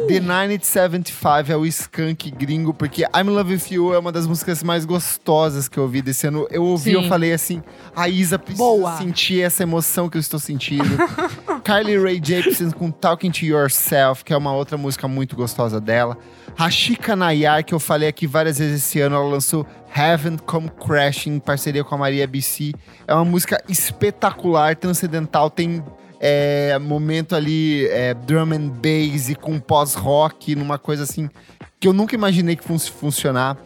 The 0.07 0.19
975 0.19 1.51
é 1.51 1.55
o 1.55 1.65
skunk 1.65 2.29
gringo, 2.31 2.73
porque 2.73 3.03
I'm 3.15 3.29
Love 3.29 3.53
With 3.53 3.63
You 3.71 3.93
é 3.93 3.99
uma 3.99 4.11
das 4.11 4.27
músicas 4.27 4.61
mais 4.61 4.83
gostosas 4.83 5.69
que 5.69 5.77
eu 5.77 5.83
ouvi 5.83 6.01
desse 6.01 6.27
ano. 6.27 6.45
Eu 6.51 6.63
ouvi 6.63 6.91
e 6.91 6.93
eu 6.93 7.03
Sim. 7.03 7.09
falei 7.09 7.31
assim, 7.31 7.63
a 7.95 8.09
Isa 8.09 8.37
precisa 8.37 8.63
Boa. 8.63 8.97
sentir 8.97 9.41
essa 9.41 9.63
emoção 9.63 10.09
que 10.09 10.17
eu 10.17 10.19
estou 10.19 10.39
sentindo. 10.39 10.97
Carly 11.63 11.97
Rae 11.97 12.21
Jepsen 12.21 12.71
com 12.71 12.91
Talking 12.91 13.31
To 13.31 13.45
Yourself, 13.45 14.25
que 14.25 14.33
é 14.33 14.37
uma 14.37 14.53
outra 14.53 14.77
música 14.77 15.07
muito 15.07 15.35
gostosa 15.37 15.79
dela. 15.79 16.17
Rashika 16.55 17.15
Nayar, 17.15 17.63
que 17.63 17.73
eu 17.73 17.79
falei 17.79 18.09
aqui 18.09 18.27
várias 18.27 18.59
vezes 18.59 18.83
esse 18.83 18.99
ano, 18.99 19.15
ela 19.15 19.25
lançou 19.25 19.65
Heaven 19.95 20.37
Come 20.37 20.69
Crashing 20.69 21.35
em 21.35 21.39
parceria 21.39 21.83
com 21.83 21.95
a 21.95 21.97
Maria 21.97 22.27
BC. 22.27 22.73
É 23.07 23.13
uma 23.13 23.25
música 23.25 23.63
espetacular, 23.69 24.75
transcendental, 24.75 25.49
tem 25.49 25.81
é, 26.26 26.80
momento 26.80 27.36
ali 27.36 27.86
é, 27.88 28.13
drum 28.13 28.53
and 28.53 28.69
bass 28.69 29.28
e 29.28 29.36
com 29.36 29.59
pós-rock, 29.59 30.55
numa 30.55 30.80
coisa 30.80 31.03
assim 31.03 31.30
que 31.78 31.86
eu 31.86 31.91
nunca 31.91 32.15
imaginei 32.15 32.55
que 32.55 32.63
fosse 32.63 32.89
funcionar. 32.89 33.57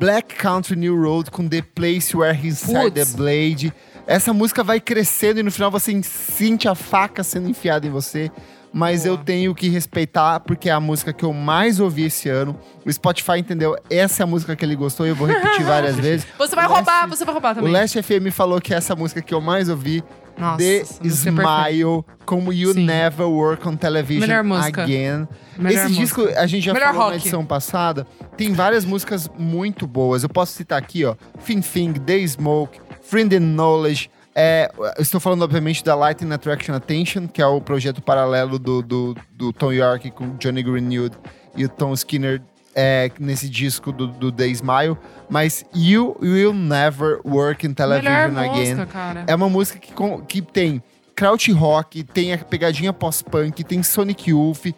Black 0.00 0.34
Country 0.34 0.74
New 0.74 1.00
Road 1.00 1.30
com 1.30 1.46
The 1.46 1.62
Place 1.62 2.16
Where 2.16 2.36
He 2.36 2.48
Inside 2.48 2.90
the. 2.90 3.04
Blade. 3.04 3.72
Essa 4.04 4.32
música 4.32 4.64
vai 4.64 4.80
crescendo 4.80 5.38
e 5.38 5.42
no 5.44 5.52
final 5.52 5.70
você 5.70 6.02
sente 6.02 6.66
a 6.66 6.74
faca 6.74 7.22
sendo 7.22 7.48
enfiada 7.48 7.86
em 7.86 7.90
você. 7.90 8.32
Mas 8.72 9.06
eu 9.06 9.16
tenho 9.16 9.54
que 9.54 9.68
respeitar, 9.68 10.40
porque 10.40 10.70
é 10.70 10.72
a 10.72 10.80
música 10.80 11.12
que 11.12 11.24
eu 11.24 11.32
mais 11.32 11.78
ouvi 11.78 12.06
esse 12.06 12.28
ano. 12.28 12.58
O 12.84 12.92
Spotify 12.92 13.38
entendeu, 13.38 13.76
essa 13.88 14.22
é 14.22 14.24
a 14.24 14.26
música 14.26 14.56
que 14.56 14.64
ele 14.64 14.74
gostou 14.74 15.06
e 15.06 15.10
eu 15.10 15.14
vou 15.14 15.28
repetir 15.28 15.62
várias 15.62 15.94
vezes. 15.96 16.26
Você 16.36 16.56
vai 16.56 16.66
O 16.66 16.68
roubar, 16.68 17.06
você 17.06 17.24
vai 17.24 17.32
roubar 17.32 17.52
O 17.52 17.54
também. 17.56 17.72
Last 17.72 18.02
FM 18.02 18.32
falou 18.32 18.60
que 18.60 18.74
é 18.74 18.78
essa 18.78 18.96
música 18.96 19.22
que 19.22 19.32
eu 19.32 19.40
mais 19.40 19.68
ouvi. 19.68 20.02
Nossa, 20.38 20.58
The 20.58 20.78
música 21.02 21.04
é. 21.04 21.32
Smile, 21.32 22.04
como 22.24 22.52
You 22.52 22.72
Sim. 22.74 22.86
Never 22.86 23.26
Work 23.26 23.68
on 23.68 23.76
Television 23.76 24.20
Melhor 24.26 24.44
música. 24.44 24.82
Again. 24.82 25.28
Melhor 25.58 25.86
Esse 25.86 25.94
disco 25.94 26.22
a 26.36 26.46
gente 26.46 26.64
já 26.64 26.72
Melhor 26.72 26.88
falou 26.92 27.00
na 27.00 27.12
rock. 27.12 27.16
edição 27.18 27.44
passada. 27.44 28.06
Tem 28.36 28.52
várias 28.52 28.84
músicas 28.84 29.28
muito 29.38 29.86
boas. 29.86 30.22
Eu 30.22 30.28
posso 30.28 30.52
citar 30.52 30.78
aqui, 30.78 31.04
ó. 31.04 31.14
Fin 31.40 31.60
Thing, 31.60 31.92
The 31.94 32.26
Smoke, 32.26 32.80
Friend 33.02 33.36
and 33.36 33.40
Knowledge. 33.40 34.10
É, 34.34 34.70
estou 34.98 35.20
falando, 35.20 35.42
obviamente, 35.42 35.84
da 35.84 35.94
Lightning 35.94 36.32
Attraction 36.32 36.74
Attention, 36.74 37.28
que 37.28 37.42
é 37.42 37.46
o 37.46 37.60
projeto 37.60 38.00
paralelo 38.00 38.58
do, 38.58 38.80
do, 38.82 39.14
do 39.34 39.52
Tom 39.52 39.72
York 39.72 40.10
com 40.12 40.36
Johnny 40.38 40.62
Greenwood 40.62 41.14
e 41.54 41.66
o 41.66 41.68
Tom 41.68 41.92
Skinner 41.92 42.40
é, 42.74 43.10
nesse 43.18 43.48
disco 43.48 43.92
do, 43.92 44.06
do 44.06 44.32
The 44.32 44.46
Smile. 44.48 44.96
Mas 45.28 45.64
You 45.74 46.16
Will 46.20 46.52
Never 46.52 47.20
Work 47.24 47.66
in 47.66 47.74
Melhor 47.78 48.00
Television 48.02 48.38
Again. 48.38 48.58
música, 48.58 48.86
cara. 48.86 49.24
É 49.26 49.34
uma 49.34 49.48
música 49.48 49.78
que, 49.78 49.92
que 50.28 50.42
tem 50.42 50.82
kraut 51.14 51.50
rock, 51.52 52.02
tem 52.02 52.32
a 52.32 52.38
pegadinha 52.38 52.92
pós-punk, 52.92 53.62
tem 53.64 53.82
Sonic 53.82 54.30
Youth, 54.30 54.74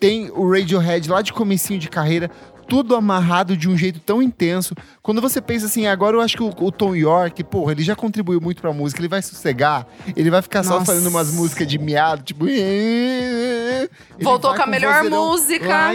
tem 0.00 0.30
o 0.30 0.50
Radiohead 0.50 1.08
lá 1.08 1.22
de 1.22 1.32
comecinho 1.32 1.78
de 1.78 1.88
carreira, 1.88 2.30
tudo 2.66 2.96
amarrado 2.96 3.56
de 3.56 3.68
um 3.68 3.76
jeito 3.76 4.00
tão 4.00 4.22
intenso. 4.22 4.74
Quando 5.02 5.20
você 5.20 5.40
pensa 5.40 5.66
assim, 5.66 5.86
agora 5.86 6.16
eu 6.16 6.20
acho 6.20 6.36
que 6.36 6.42
o, 6.42 6.48
o 6.48 6.72
Tom 6.72 6.94
York, 6.94 7.44
porra, 7.44 7.72
ele 7.72 7.82
já 7.82 7.94
contribuiu 7.94 8.40
muito 8.40 8.60
pra 8.60 8.72
música, 8.72 9.00
ele 9.00 9.08
vai 9.08 9.22
sossegar, 9.22 9.86
ele 10.16 10.30
vai 10.30 10.42
ficar 10.42 10.62
só 10.62 10.74
Nossa. 10.78 10.86
fazendo 10.86 11.08
umas 11.08 11.32
músicas 11.32 11.66
de 11.66 11.78
miado, 11.78 12.22
tipo... 12.22 12.46
ele 12.48 13.90
Voltou 14.20 14.54
com 14.54 14.62
a 14.62 14.66
melhor 14.66 15.04
música. 15.04 15.90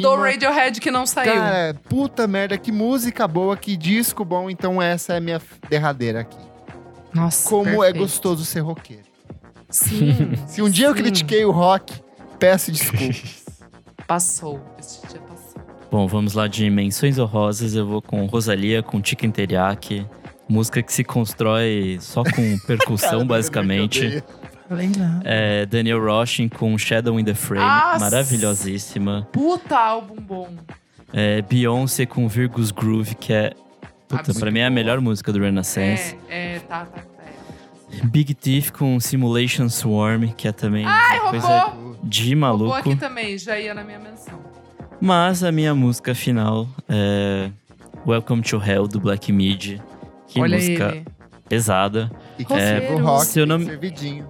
Do 0.00 0.14
Radiohead 0.16 0.80
que 0.80 0.90
não 0.90 1.06
saiu. 1.06 1.34
Cara, 1.34 1.74
puta 1.88 2.26
merda, 2.26 2.56
que 2.58 2.70
música 2.72 3.26
boa, 3.26 3.56
que 3.56 3.76
disco 3.76 4.24
bom, 4.24 4.48
então 4.50 4.80
essa 4.80 5.14
é 5.14 5.16
a 5.16 5.20
minha 5.20 5.40
derradeira 5.68 6.20
aqui. 6.20 6.38
Nossa, 7.12 7.48
Como 7.48 7.68
é 7.68 7.74
perfeito. 7.92 7.98
gostoso 7.98 8.44
ser 8.44 8.60
roqueiro. 8.60 9.02
Sim, 9.68 10.32
Se 10.48 10.62
um 10.62 10.68
dia 10.70 10.86
eu 10.86 10.94
Sim. 10.96 11.02
critiquei 11.02 11.44
o 11.44 11.50
rock, 11.50 11.92
peço 12.38 12.70
desculpas. 12.72 13.44
passou. 14.06 14.60
Esse 14.78 15.06
dia 15.06 15.20
passou. 15.20 15.31
Bom, 15.92 16.06
vamos 16.06 16.32
lá 16.32 16.48
de 16.48 16.70
menções 16.70 17.18
honrosas. 17.18 17.74
Eu 17.74 17.86
vou 17.86 18.00
com 18.00 18.24
Rosalia, 18.24 18.82
com 18.82 19.04
Chicken 19.04 19.30
Teriyaki. 19.30 20.06
Música 20.48 20.82
que 20.82 20.90
se 20.90 21.04
constrói 21.04 21.98
só 22.00 22.22
com 22.24 22.58
percussão, 22.66 23.26
basicamente. 23.26 24.24
Falei 24.66 24.90
não. 24.96 25.20
É, 25.22 25.66
Daniel 25.66 26.02
Roshin 26.02 26.48
com 26.48 26.78
Shadow 26.78 27.20
in 27.20 27.24
the 27.24 27.34
Frame, 27.34 27.66
Nossa! 27.66 27.98
maravilhosíssima. 27.98 29.28
Puta 29.30 29.78
álbum 29.78 30.16
bom. 30.16 30.48
É, 31.12 31.42
Beyoncé 31.42 32.06
com 32.06 32.26
Virgus 32.26 32.70
Groove, 32.70 33.14
que 33.14 33.34
é. 33.34 33.52
Puta, 34.08 34.32
pra 34.32 34.50
mim 34.50 34.60
é 34.60 34.66
a 34.66 34.70
melhor 34.70 34.98
música 34.98 35.30
do 35.30 35.40
Renaissance. 35.40 36.16
É, 36.26 36.54
é, 36.54 36.58
tá, 36.60 36.86
tá. 36.86 37.02
é. 38.00 38.06
Big 38.06 38.32
Thief 38.32 38.70
com 38.70 38.98
Simulation 38.98 39.68
Swarm, 39.68 40.32
que 40.38 40.48
é 40.48 40.52
também 40.52 40.86
uma 40.86 41.30
coisa 41.30 41.64
roubou! 41.64 41.98
de 42.02 42.34
Roubou 42.34 42.40
maluco. 42.40 42.72
aqui 42.72 42.96
também, 42.96 43.36
já 43.36 43.60
ia 43.60 43.74
na 43.74 43.84
minha 43.84 43.98
menção. 43.98 44.40
Mas 45.04 45.42
a 45.42 45.50
minha 45.50 45.74
música 45.74 46.14
final 46.14 46.68
é 46.88 47.50
Welcome 48.06 48.40
to 48.42 48.62
Hell, 48.64 48.86
do 48.86 49.00
Black 49.00 49.32
Mid. 49.32 49.80
Que 50.28 50.40
Olha 50.40 50.56
música 50.56 50.90
ele. 50.94 51.04
pesada. 51.48 52.08
E 52.38 52.44
que 52.44 52.52
É, 52.52 52.88
rock, 53.00 53.26
se 53.26 53.40
eu 53.40 53.44
não- 53.44 53.58
servidinho. 53.58 54.24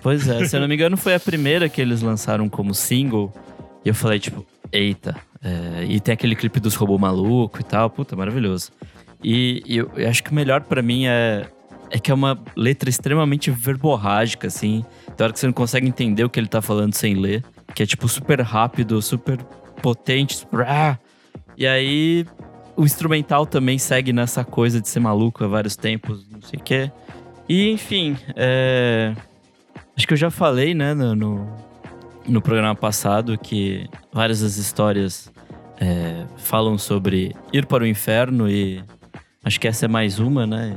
Pois 0.00 0.26
é, 0.26 0.46
se 0.46 0.56
eu 0.56 0.60
não 0.60 0.66
me 0.68 0.74
engano, 0.76 0.96
foi 0.96 1.14
a 1.14 1.20
primeira 1.20 1.68
que 1.68 1.78
eles 1.78 2.00
lançaram 2.00 2.48
como 2.48 2.72
single. 2.74 3.30
E 3.84 3.88
eu 3.90 3.94
falei, 3.94 4.18
tipo, 4.18 4.46
eita. 4.72 5.14
é, 5.42 5.84
e 5.84 6.00
tem 6.00 6.14
aquele 6.14 6.34
clipe 6.34 6.58
dos 6.58 6.74
robôs 6.74 6.98
maluco 6.98 7.60
e 7.60 7.62
tal. 7.62 7.90
Puta, 7.90 8.16
maravilhoso. 8.16 8.70
E, 9.22 9.62
e 9.66 9.76
eu, 9.76 9.90
eu 9.94 10.08
acho 10.08 10.24
que 10.24 10.30
o 10.30 10.34
melhor 10.34 10.62
pra 10.62 10.80
mim 10.80 11.04
é, 11.06 11.46
é 11.90 11.98
que 11.98 12.10
é 12.10 12.14
uma 12.14 12.42
letra 12.56 12.88
extremamente 12.88 13.50
verborrágica, 13.50 14.46
assim. 14.46 14.82
Tem 15.14 15.22
hora 15.24 15.34
que 15.34 15.38
você 15.38 15.44
não 15.46 15.52
consegue 15.52 15.86
entender 15.86 16.24
o 16.24 16.30
que 16.30 16.40
ele 16.40 16.48
tá 16.48 16.62
falando 16.62 16.94
sem 16.94 17.14
ler. 17.14 17.44
Que 17.74 17.82
é, 17.82 17.86
tipo, 17.86 18.08
super 18.08 18.40
rápido, 18.40 19.02
super 19.02 19.38
potente. 19.84 20.36
super- 20.36 20.66
ah! 20.66 20.98
E 21.58 21.66
aí, 21.66 22.26
o 22.74 22.84
instrumental 22.84 23.44
também 23.44 23.76
segue 23.76 24.14
nessa 24.14 24.42
coisa 24.42 24.80
de 24.80 24.88
ser 24.88 24.98
maluco 24.98 25.44
há 25.44 25.46
vários 25.46 25.76
tempos, 25.76 26.26
não 26.30 26.40
sei 26.40 26.58
o 26.58 26.62
quê. 26.62 26.90
E, 27.46 27.70
enfim, 27.70 28.16
é... 28.34 29.14
Acho 29.94 30.08
que 30.08 30.14
eu 30.14 30.18
já 30.18 30.30
falei, 30.30 30.74
né, 30.74 30.94
no, 30.94 31.14
no, 31.14 31.46
no 32.26 32.40
programa 32.40 32.74
passado, 32.74 33.36
que 33.38 33.86
várias 34.10 34.40
das 34.40 34.56
histórias 34.56 35.30
é, 35.78 36.24
falam 36.38 36.78
sobre 36.78 37.36
ir 37.52 37.66
para 37.66 37.84
o 37.84 37.86
inferno 37.86 38.48
e 38.48 38.82
acho 39.44 39.60
que 39.60 39.68
essa 39.68 39.84
é 39.84 39.88
mais 39.88 40.18
uma, 40.18 40.46
né? 40.46 40.76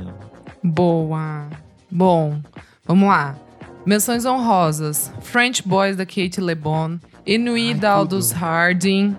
Boa. 0.62 1.48
Bom, 1.90 2.38
vamos 2.86 3.08
lá. 3.08 3.36
Menções 3.84 4.24
honrosas. 4.24 5.10
French 5.22 5.66
Boys, 5.66 5.96
da 5.96 6.04
Kate 6.04 6.40
LeBon. 6.40 6.98
Inuit, 7.28 7.74
Ai, 7.74 7.78
da 7.80 7.90
Aldous 7.92 8.28
tudo. 8.30 8.38
Harding. 8.40 9.16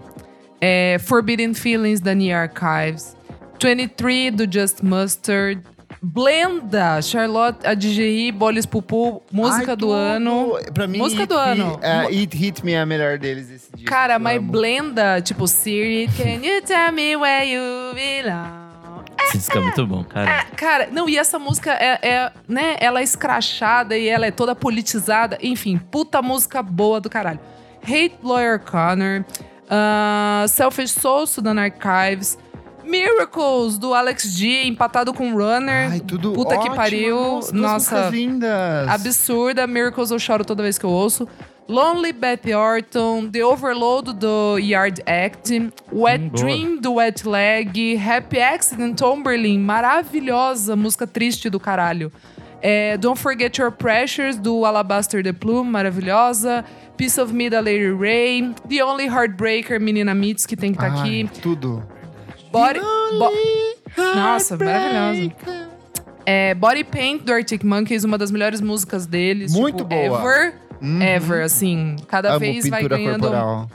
É, 0.59 0.97
Forbidden 0.99 1.53
Feelings, 1.53 1.99
da 2.01 2.13
New 2.13 2.35
Archives. 2.35 3.15
23, 3.61 4.31
do 4.33 4.45
Just 4.51 4.81
Mustard. 4.81 5.61
Blenda, 6.01 7.01
Charlotte 7.01 7.65
Adjei, 7.67 8.31
Bolis 8.31 8.65
Pupu, 8.65 9.21
música 9.31 9.71
Ai, 9.71 9.75
do 9.77 9.91
ano. 9.91 10.57
Pra 10.73 10.87
mim, 10.87 10.97
Música 10.97 11.25
do 11.25 11.35
Hit- 11.37 11.61
ano. 11.61 11.79
É, 11.81 12.05
It 12.07 12.35
Hit 12.37 12.63
Me 12.65 12.71
é 12.71 12.79
a 12.79 12.85
melhor 12.85 13.17
deles 13.17 13.49
esse 13.51 13.69
disco. 13.73 13.85
Cara, 13.89 14.17
mas 14.17 14.37
amo. 14.37 14.49
Blenda, 14.51 15.21
tipo 15.21 15.45
Siri, 15.45 16.09
can 16.17 16.41
you 16.41 16.61
tell 16.61 16.91
me 16.93 17.15
where 17.17 17.45
you 17.45 17.93
belong? 17.93 19.03
Esse 19.25 19.37
disco 19.39 19.57
é 19.57 19.61
muito 19.61 19.85
bom, 19.85 20.03
cara. 20.05 20.45
Cara, 20.55 20.87
não, 20.91 21.07
e 21.09 21.17
essa 21.17 21.37
música 21.37 21.71
é, 21.73 21.99
é, 22.01 22.31
né, 22.47 22.77
ela 22.79 23.01
é 23.01 23.03
escrachada 23.03 23.97
e 23.97 24.07
ela 24.07 24.25
é 24.25 24.31
toda 24.31 24.55
politizada. 24.55 25.37
Enfim, 25.41 25.77
puta 25.91 26.21
música 26.21 26.63
boa 26.63 26.99
do 27.01 27.09
caralho. 27.09 27.39
Hate 27.83 28.15
Lawyer 28.23 28.59
Connor, 28.59 29.25
ah, 29.69 30.45
Selfish 30.47 30.91
Soul, 30.91 31.25
Sudan 31.27 31.57
Archives, 31.57 32.37
Miracles, 32.83 33.77
do 33.77 33.93
Alex 33.93 34.23
G, 34.23 34.63
empatado 34.65 35.13
com 35.13 35.31
Runner. 35.35 35.91
Ai, 35.91 35.99
tudo 35.99 36.33
Puta 36.33 36.55
que 36.57 36.61
ótimo. 36.61 36.75
pariu. 36.75 37.39
Nossa, 37.53 38.09
lindas. 38.09 38.87
absurda. 38.89 39.67
Miracles 39.67 40.09
eu 40.11 40.17
choro 40.19 40.43
toda 40.43 40.63
vez 40.63 40.77
que 40.77 40.85
eu 40.85 40.89
ouço. 40.89 41.27
Lonely 41.67 42.11
Beth 42.11 42.51
Orton, 42.57 43.29
The 43.29 43.45
Overload 43.45 44.13
do 44.13 44.57
Yard 44.57 45.03
Act, 45.05 45.71
Wet 45.91 46.23
Hum. 46.23 46.29
Dream 46.29 46.77
do 46.81 46.93
Wet 46.95 47.27
Leg, 47.27 47.95
Happy 47.95 48.39
Accident 48.39 48.97
Tomberlin, 48.97 49.59
maravilhosa, 49.59 50.75
música 50.75 51.05
triste 51.05 51.47
do 51.47 51.59
caralho. 51.59 52.11
É, 52.59 52.97
Don't 52.97 53.19
Forget 53.21 53.55
Your 53.59 53.71
Pressures 53.71 54.35
do 54.35 54.65
Alabaster 54.65 55.21
the 55.21 55.31
Plume, 55.31 55.69
maravilhosa. 55.69 56.65
Piece 56.99 57.17
of 57.17 57.33
Me 57.33 57.49
da 57.49 57.61
Lady 57.61 57.93
Ray, 57.93 58.53
The 58.67 58.83
Only 58.83 59.05
Heartbreaker, 59.05 59.79
Menina 59.79 60.13
Mitz, 60.13 60.45
que 60.45 60.57
tem 60.57 60.73
que 60.73 60.83
estar 60.83 60.91
Ai, 60.91 60.99
aqui. 60.99 61.29
Tudo. 61.41 61.81
Body, 62.51 62.81
Bo- 62.81 63.31
Nossa, 64.15 64.57
maravilhosa. 64.57 65.33
É, 66.25 66.53
Body 66.53 66.83
Paint 66.83 67.23
do 67.23 67.31
Arctic 67.31 67.63
Monkeys, 67.63 68.03
uma 68.03 68.17
das 68.17 68.31
melhores 68.31 68.59
músicas 68.59 69.05
deles. 69.05 69.53
Muito 69.53 69.77
tipo, 69.77 69.87
boa. 69.87 70.19
Ever. 70.19 70.55
Uhum. 70.81 71.01
Ever, 71.01 71.43
assim. 71.45 71.95
Cada 72.09 72.31
Amo 72.31 72.39
vez 72.39 72.67
vai 72.67 72.85
ganhando. 72.85 73.21
corporal. 73.21 73.69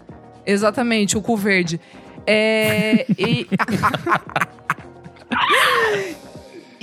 Exatamente, 0.45 1.17
o 1.17 1.23
cu 1.23 1.35
verde. 1.35 1.81
É, 2.27 3.07
e... 3.19 3.49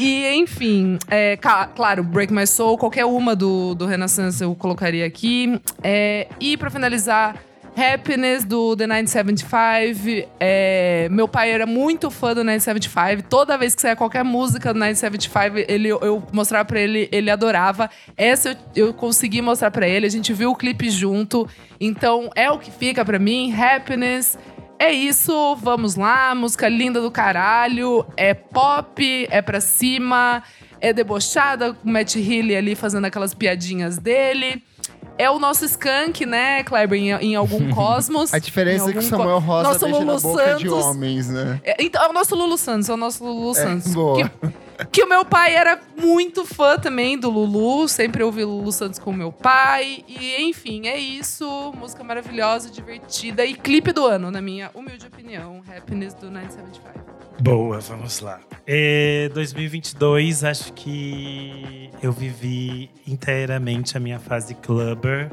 e, 0.04 0.34
enfim, 0.34 0.98
é, 1.08 1.38
claro, 1.76 2.04
Break 2.04 2.34
My 2.34 2.48
Soul, 2.48 2.76
qualquer 2.76 3.06
uma 3.06 3.36
do, 3.36 3.76
do 3.76 3.86
Renaissance 3.86 4.42
eu 4.42 4.56
colocaria 4.56 5.06
aqui. 5.06 5.62
É, 5.84 6.28
e 6.40 6.58
pra 6.58 6.72
finalizar, 6.72 7.36
Happiness 7.78 8.44
do 8.44 8.76
The 8.76 8.88
975. 8.88 10.28
É, 10.40 11.08
meu 11.12 11.28
pai 11.28 11.52
era 11.52 11.68
muito 11.68 12.10
fã 12.10 12.34
do 12.34 12.44
975. 12.44 13.30
Toda 13.30 13.56
vez 13.60 13.76
que 13.76 13.82
saía 13.84 13.96
qualquer 13.96 14.24
música 14.24 14.74
do 14.74 14.80
975, 14.80 15.72
ele, 15.72 15.90
eu 15.90 16.24
mostrava 16.34 16.66
pra 16.66 16.80
ele, 16.80 17.08
ele 17.12 17.30
adorava. 17.30 17.88
Essa 18.18 18.58
eu, 18.76 18.88
eu 18.88 18.94
consegui 18.96 19.40
mostrar 19.40 19.70
pra 19.70 19.88
ele, 19.88 20.08
a 20.08 20.10
gente 20.10 20.34
viu 20.34 20.50
o 20.50 20.56
clipe 20.56 20.90
junto. 20.90 21.48
Então 21.80 22.32
é 22.36 22.50
o 22.50 22.58
que 22.58 22.72
fica 22.72 23.06
pra 23.06 23.20
mim, 23.20 23.54
Happiness. 23.54 24.36
É 24.84 24.92
isso, 24.92 25.56
vamos 25.58 25.94
lá, 25.96 26.34
música 26.34 26.68
linda 26.68 27.00
do 27.00 27.12
caralho. 27.12 28.04
É 28.18 28.34
pop, 28.34 29.28
é 29.30 29.40
pra 29.40 29.62
cima, 29.62 30.42
é 30.80 30.92
debochada, 30.92 31.74
com 31.76 31.88
o 31.88 31.92
Matt 31.92 32.16
Healy 32.16 32.56
ali 32.56 32.74
fazendo 32.74 33.06
aquelas 33.06 33.36
piadinhas 33.36 34.00
dele. 34.00 34.64
é 35.20 35.30
o 35.30 35.38
nosso 35.38 35.66
skunk, 35.66 36.26
né, 36.26 36.64
Kleber, 36.64 36.98
em, 37.00 37.12
em 37.12 37.36
algum 37.36 37.70
cosmos. 37.76 38.34
A 38.34 38.40
diferença 38.40 38.90
é 38.90 38.94
que 38.94 39.04
Samuel 39.04 39.38
Rosa 39.38 39.70
Nosso 39.70 39.86
beija 39.86 40.00
na 40.04 40.20
boca 40.20 40.56
de 40.56 40.68
Santos. 40.70 40.86
homens, 40.86 41.30
né? 41.30 41.62
É, 41.64 41.76
Então, 41.80 42.04
é 42.04 42.10
o 42.10 42.14
nosso 42.14 42.36
Lulu 42.36 42.58
Santos, 42.58 42.90
é 42.90 42.94
o 42.94 42.98
nosso 42.98 43.24
Lulu 43.24 43.54
Santos. 43.54 43.94
boa. 43.94 44.28
Que, 44.28 44.48
que 44.92 45.04
o 45.04 45.08
meu 45.10 45.26
pai 45.26 45.56
era 45.56 45.80
muito 45.98 46.46
fã 46.46 46.78
também 46.78 47.18
do 47.18 47.30
Lulu, 47.30 47.88
sempre 47.88 48.24
ouvi 48.24 48.44
Lulu 48.44 48.72
Santos 48.72 49.00
com 49.00 49.12
o 49.12 49.14
meu 49.14 49.32
pai. 49.32 50.04
E, 50.08 50.42
enfim, 50.44 50.88
é 50.88 50.98
isso. 50.98 51.74
Música 51.78 52.04
maravilhosa, 52.04 52.70
divertida 52.70 53.46
e 53.46 53.54
clipe 53.54 53.92
do 53.92 54.06
ano, 54.06 54.32
na 54.32 54.42
minha 54.42 54.72
humilde 54.74 55.06
opinião. 55.06 55.62
Happiness 55.68 56.14
do 56.14 56.32
975. 56.32 57.12
Boa, 57.42 57.80
vamos 57.80 58.20
lá. 58.20 58.40
É, 58.68 59.30
2022, 59.34 60.44
acho 60.44 60.74
que 60.74 61.90
eu 62.02 62.12
vivi 62.12 62.90
inteiramente 63.08 63.98
a 63.98 64.00
minha 64.00 64.20
fase 64.20 64.54
clubber. 64.56 65.32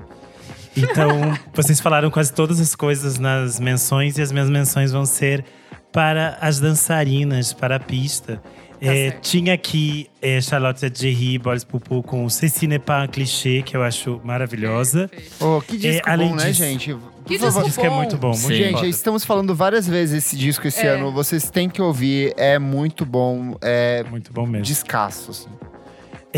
Então, 0.77 1.09
vocês 1.53 1.81
falaram 1.81 2.11
quase 2.11 2.33
todas 2.33 2.61
as 2.61 2.75
coisas 2.75 3.19
nas 3.19 3.61
menções 3.61 4.17
e 4.17 4.23
as 4.23 4.33
minhas 4.33 4.49
menções 4.49 4.93
vão 4.93 5.05
ser 5.05 5.45
para 5.93 6.39
as 6.41 6.61
dançarinas, 6.61 7.53
para 7.53 7.77
a 7.77 7.81
pista. 7.81 8.41
É, 8.81 9.11
certo. 9.11 9.21
tinha 9.23 9.55
aqui 9.55 10.09
é, 10.23 10.41
Charlotte 10.41 10.81
Jerry, 10.95 11.39
Boris 11.39 11.65
Pupu 11.65 12.03
com 12.03 12.29
Ceci 12.29 12.67
n'est 12.67 12.79
pas 12.85 13.05
un 13.05 13.09
clichê, 13.09 13.63
que 13.63 13.77
eu 13.77 13.83
acho 13.83 14.21
maravilhosa. 14.25 15.11
Oh, 15.41 15.61
que 15.61 15.77
disco 15.77 16.09
É, 16.09 16.13
além 16.13 16.29
bom, 16.29 16.37
né, 16.37 16.45
disso- 16.51 16.63
gente? 16.65 16.97
Que 17.27 17.39
Por 17.39 17.45
favor. 17.51 17.63
O 17.63 17.67
disco 17.67 17.85
é 17.85 17.91
muito 17.91 18.17
bom, 18.17 18.29
muito. 18.31 18.55
Gente, 18.55 18.73
foda. 18.75 18.87
estamos 18.87 19.25
falando 19.25 19.55
várias 19.55 19.87
vezes 19.87 20.25
esse 20.25 20.37
disco 20.37 20.67
esse 20.67 20.81
É. 20.87 20.89
ano. 20.91 21.13
Vocês 21.13 21.51
têm 21.51 21.69
que 21.69 21.83
ouvir. 21.83 22.33
É 22.37 22.59
muito 22.59 23.05
bom. 23.05 23.57
É 23.61 24.03
Muito 24.11 24.33
bom 24.33 24.47
mesmo. 24.47 24.65
descasso, 24.65 25.31
assim. 25.33 25.49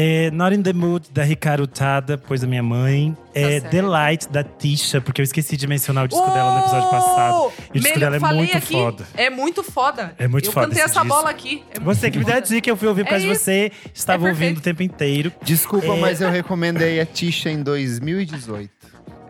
É, 0.03 0.31
Not 0.31 0.57
in 0.57 0.63
the 0.63 0.73
Mood, 0.73 1.09
da 1.13 1.23
Ricardo 1.23 1.67
Tada, 1.67 2.17
pois 2.17 2.41
da 2.41 2.47
minha 2.47 2.63
mãe. 2.63 3.15
É 3.35 3.61
certo. 3.61 3.71
The 3.71 3.83
Light, 3.83 4.29
da 4.31 4.43
Tisha, 4.43 4.99
porque 5.01 5.21
eu 5.21 5.25
esqueci 5.25 5.57
de 5.59 5.67
mencionar 5.67 6.07
o 6.07 6.09
disco 6.09 6.25
dela 6.31 6.55
no 6.55 6.61
episódio 6.61 6.89
passado. 6.91 7.53
E 7.75 7.79
o 7.79 7.81
disco 7.83 7.99
Melhor- 7.99 8.11
dela 8.13 8.31
é 8.31 8.35
muito 8.35 8.57
aqui, 8.57 8.73
foda. 8.73 9.07
É 9.15 9.29
muito 9.31 9.63
foda. 9.63 10.15
É 10.19 10.27
muito 10.27 10.47
eu 10.49 10.53
foda 10.53 10.67
cantei 10.69 10.83
esse 10.83 10.91
essa 10.91 11.01
disco. 11.03 11.15
bola 11.17 11.31
aqui. 11.31 11.63
É 11.77 11.81
Você 11.81 12.11
que 12.11 12.19
me 12.19 12.25
deu 12.25 12.35
a 12.37 12.41
dica, 12.41 12.71
eu 12.71 12.77
fui 12.79 12.89
ouvir 12.89 13.03
por 13.05 13.09
É 13.09 13.11
causa 13.11 13.27
de 13.27 13.35
você. 13.39 13.71
Estava 13.95 14.27
É 14.27 14.31
ouvindo 14.31 14.57
o 14.59 14.61
tempo 14.63 14.83
inteiro. 14.83 15.31
Desculpa, 15.43 15.89
É. 15.89 16.01
mas 16.01 16.21
eu 16.23 16.31
recomendei 16.31 16.99
a 16.99 17.05
Tisha 17.05 17.51
em 17.51 17.63
2018. 17.63 18.71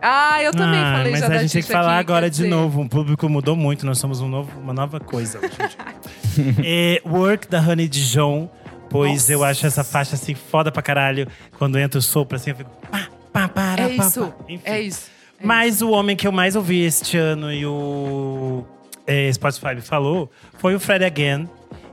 Ah, 0.01 0.41
eu 0.41 0.51
também 0.51 0.79
Ah, 0.79 0.93
falei 0.97 1.11
mas 1.11 1.19
já 1.19 1.25
a 1.27 1.29
da 1.29 1.37
gente 1.39 1.51
tem 1.53 1.61
que 1.61 1.67
falar 1.67 1.99
aqui, 1.99 2.11
agora 2.11 2.29
de 2.29 2.37
dizer, 2.37 2.47
novo. 2.49 2.81
O 2.81 2.89
público 2.89 3.27
mudou 3.29 3.55
muito, 3.55 3.85
nós 3.85 3.99
somos 3.99 4.19
um 4.21 4.27
novo- 4.27 4.57
uma 4.59 4.73
nova 4.73 4.99
coisa 4.99 5.37
hoje 5.37 5.51
é, 6.65 7.01
Work, 7.05 7.47
da 7.49 7.59
Honey 7.59 7.87
Dijon. 7.87 8.49
Pois 8.91 9.13
Nossa. 9.13 9.33
eu 9.33 9.43
acho 9.43 9.65
essa 9.65 9.83
faixa 9.83 10.15
assim 10.15 10.35
foda 10.35 10.71
pra 10.71 10.81
caralho. 10.81 11.25
Quando 11.57 11.79
entra 11.79 11.97
o 11.97 12.01
sopro 12.01 12.35
assim, 12.35 12.49
eu 12.49 12.55
fico. 12.57 12.69
Pá, 12.91 13.07
pá, 13.31 13.47
para, 13.47 13.83
É 13.83 13.95
pá, 13.95 14.05
isso, 14.05 14.25
pá. 14.27 14.33
Enfim. 14.49 14.61
é 14.65 14.81
isso. 14.81 15.09
é 15.39 15.45
Mas 15.45 15.81
o 15.81 15.89
homem 15.91 16.15
que 16.15 16.27
eu 16.27 16.31
mais 16.31 16.55
ouvi 16.57 16.81
este 16.83 17.17
ano 17.17 17.51
e 17.53 17.65
o 17.65 18.65
é, 19.07 19.31
Spotify 19.31 19.79
falou 19.81 20.29
foi 20.57 20.75
o 20.75 20.79
Fred 20.79 21.05
Again. 21.05 21.47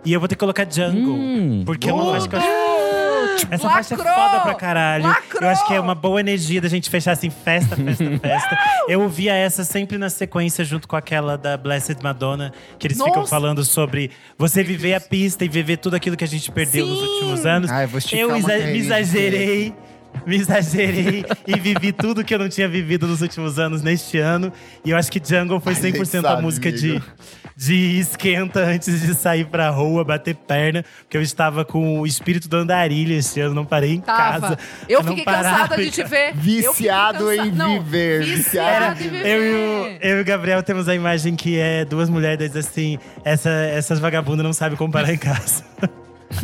E 0.05 0.13
eu 0.13 0.21
vou 0.21 0.29
ter 0.29 0.35
que 0.35 0.41
colocar 0.41 0.67
Jungle. 0.71 1.15
Hum. 1.15 1.63
porque 1.65 1.89
é 1.89 1.93
uma 1.93 2.13
faixa 2.13 2.29
que 2.29 2.35
eu 2.35 2.39
acho. 2.41 2.68
Essa 3.51 3.69
faixa 3.69 3.95
é 3.95 3.97
foda 3.97 4.41
pra 4.41 4.55
caralho. 4.55 5.05
Lacrou! 5.05 5.43
Eu 5.43 5.49
acho 5.49 5.67
que 5.67 5.75
é 5.75 5.81
uma 5.81 5.95
boa 5.95 6.21
energia 6.21 6.61
da 6.61 6.69
gente 6.69 6.89
fechar 6.91 7.13
assim, 7.13 7.31
festa, 7.31 7.77
festa, 7.77 8.05
festa. 8.21 8.59
Eu 8.89 9.01
ouvia 9.03 9.35
essa 9.35 9.65
sempre 9.65 9.99
na 9.99 10.11
sequência, 10.11 10.65
junto 10.65 10.87
com 10.89 10.97
aquela 10.97 11.37
da 11.39 11.57
Blessed 11.57 12.03
Madonna, 12.03 12.53
que 12.79 12.87
eles 12.87 12.99
ficam 12.99 13.17
Nossa! 13.21 13.31
falando 13.31 13.65
sobre 13.65 14.11
você 14.37 14.63
viver 14.63 14.95
a 14.95 15.01
pista 15.01 15.45
e 15.45 15.49
viver 15.49 15.77
tudo 15.79 15.95
aquilo 15.97 16.17
que 16.17 16.25
a 16.25 16.29
gente 16.29 16.51
perdeu 16.51 16.87
nos 16.87 16.99
Sim! 16.99 17.05
últimos 17.07 17.47
anos. 17.47 17.71
Ah, 17.71 17.83
eu 17.83 17.89
vou 17.89 18.01
eu 18.13 18.37
exa- 18.37 18.59
me 18.59 18.79
exagerei. 18.79 19.75
Me 20.27 20.37
exagerei 20.37 21.25
e 21.47 21.59
vivi 21.59 21.93
tudo 21.93 22.25
que 22.25 22.35
eu 22.35 22.39
não 22.39 22.49
tinha 22.49 22.69
vivido 22.69 23.07
nos 23.07 23.23
últimos 23.23 23.59
anos 23.59 23.83
neste 23.83 24.19
ano. 24.19 24.53
E 24.85 24.91
eu 24.91 24.97
acho 24.97 25.11
que 25.11 25.21
Jungle 25.25 25.61
foi 25.61 25.73
A 25.73 25.77
gente 25.77 25.99
100% 25.99 26.19
a 26.19 26.23
sabe, 26.23 26.43
música 26.43 26.71
de, 26.73 26.91
amigo. 26.91 27.05
de 27.57 27.99
esquenta 27.99 28.61
antes 28.61 29.01
de 29.03 29.15
sair 29.15 29.47
pra 29.47 29.71
rua, 29.71 30.05
bater 30.05 30.35
perna. 30.35 30.85
Porque 31.03 31.17
eu 31.17 31.23
estava 31.23 31.65
com 31.65 32.01
o 32.01 32.07
espírito 32.07 32.49
do 32.49 32.57
andarilho 32.57 33.15
este 33.15 33.41
ano, 33.41 33.55
não 33.55 33.65
parei 33.65 33.95
em 33.95 34.01
Tava. 34.01 34.41
casa. 34.41 34.59
Eu 34.89 35.03
fiquei 35.05 35.25
parava 35.25 35.59
cansada 35.69 35.77
de 35.77 35.89
em 35.89 35.91
te 35.91 36.05
ver. 36.05 36.35
Viciado 36.35 37.33
em 37.33 37.51
Não, 37.53 37.83
viver, 37.83 38.25
Viciado 38.25 39.01
em 39.03 39.09
viver. 39.09 39.27
Eu 39.27 39.43
e, 39.43 39.55
o, 39.55 39.99
eu 40.03 40.19
e 40.19 40.21
o 40.23 40.25
Gabriel 40.25 40.63
temos 40.63 40.89
a 40.89 40.95
imagem 40.95 41.35
que 41.37 41.59
é 41.59 41.85
duas 41.85 42.09
mulheres 42.09 42.55
assim, 42.57 42.99
essa, 43.25 43.51
essas 43.51 43.99
vagabundas 43.99 44.45
não 44.45 44.53
sabem 44.53 44.77
comparar 44.77 45.13
em 45.13 45.19
casa. 45.19 45.65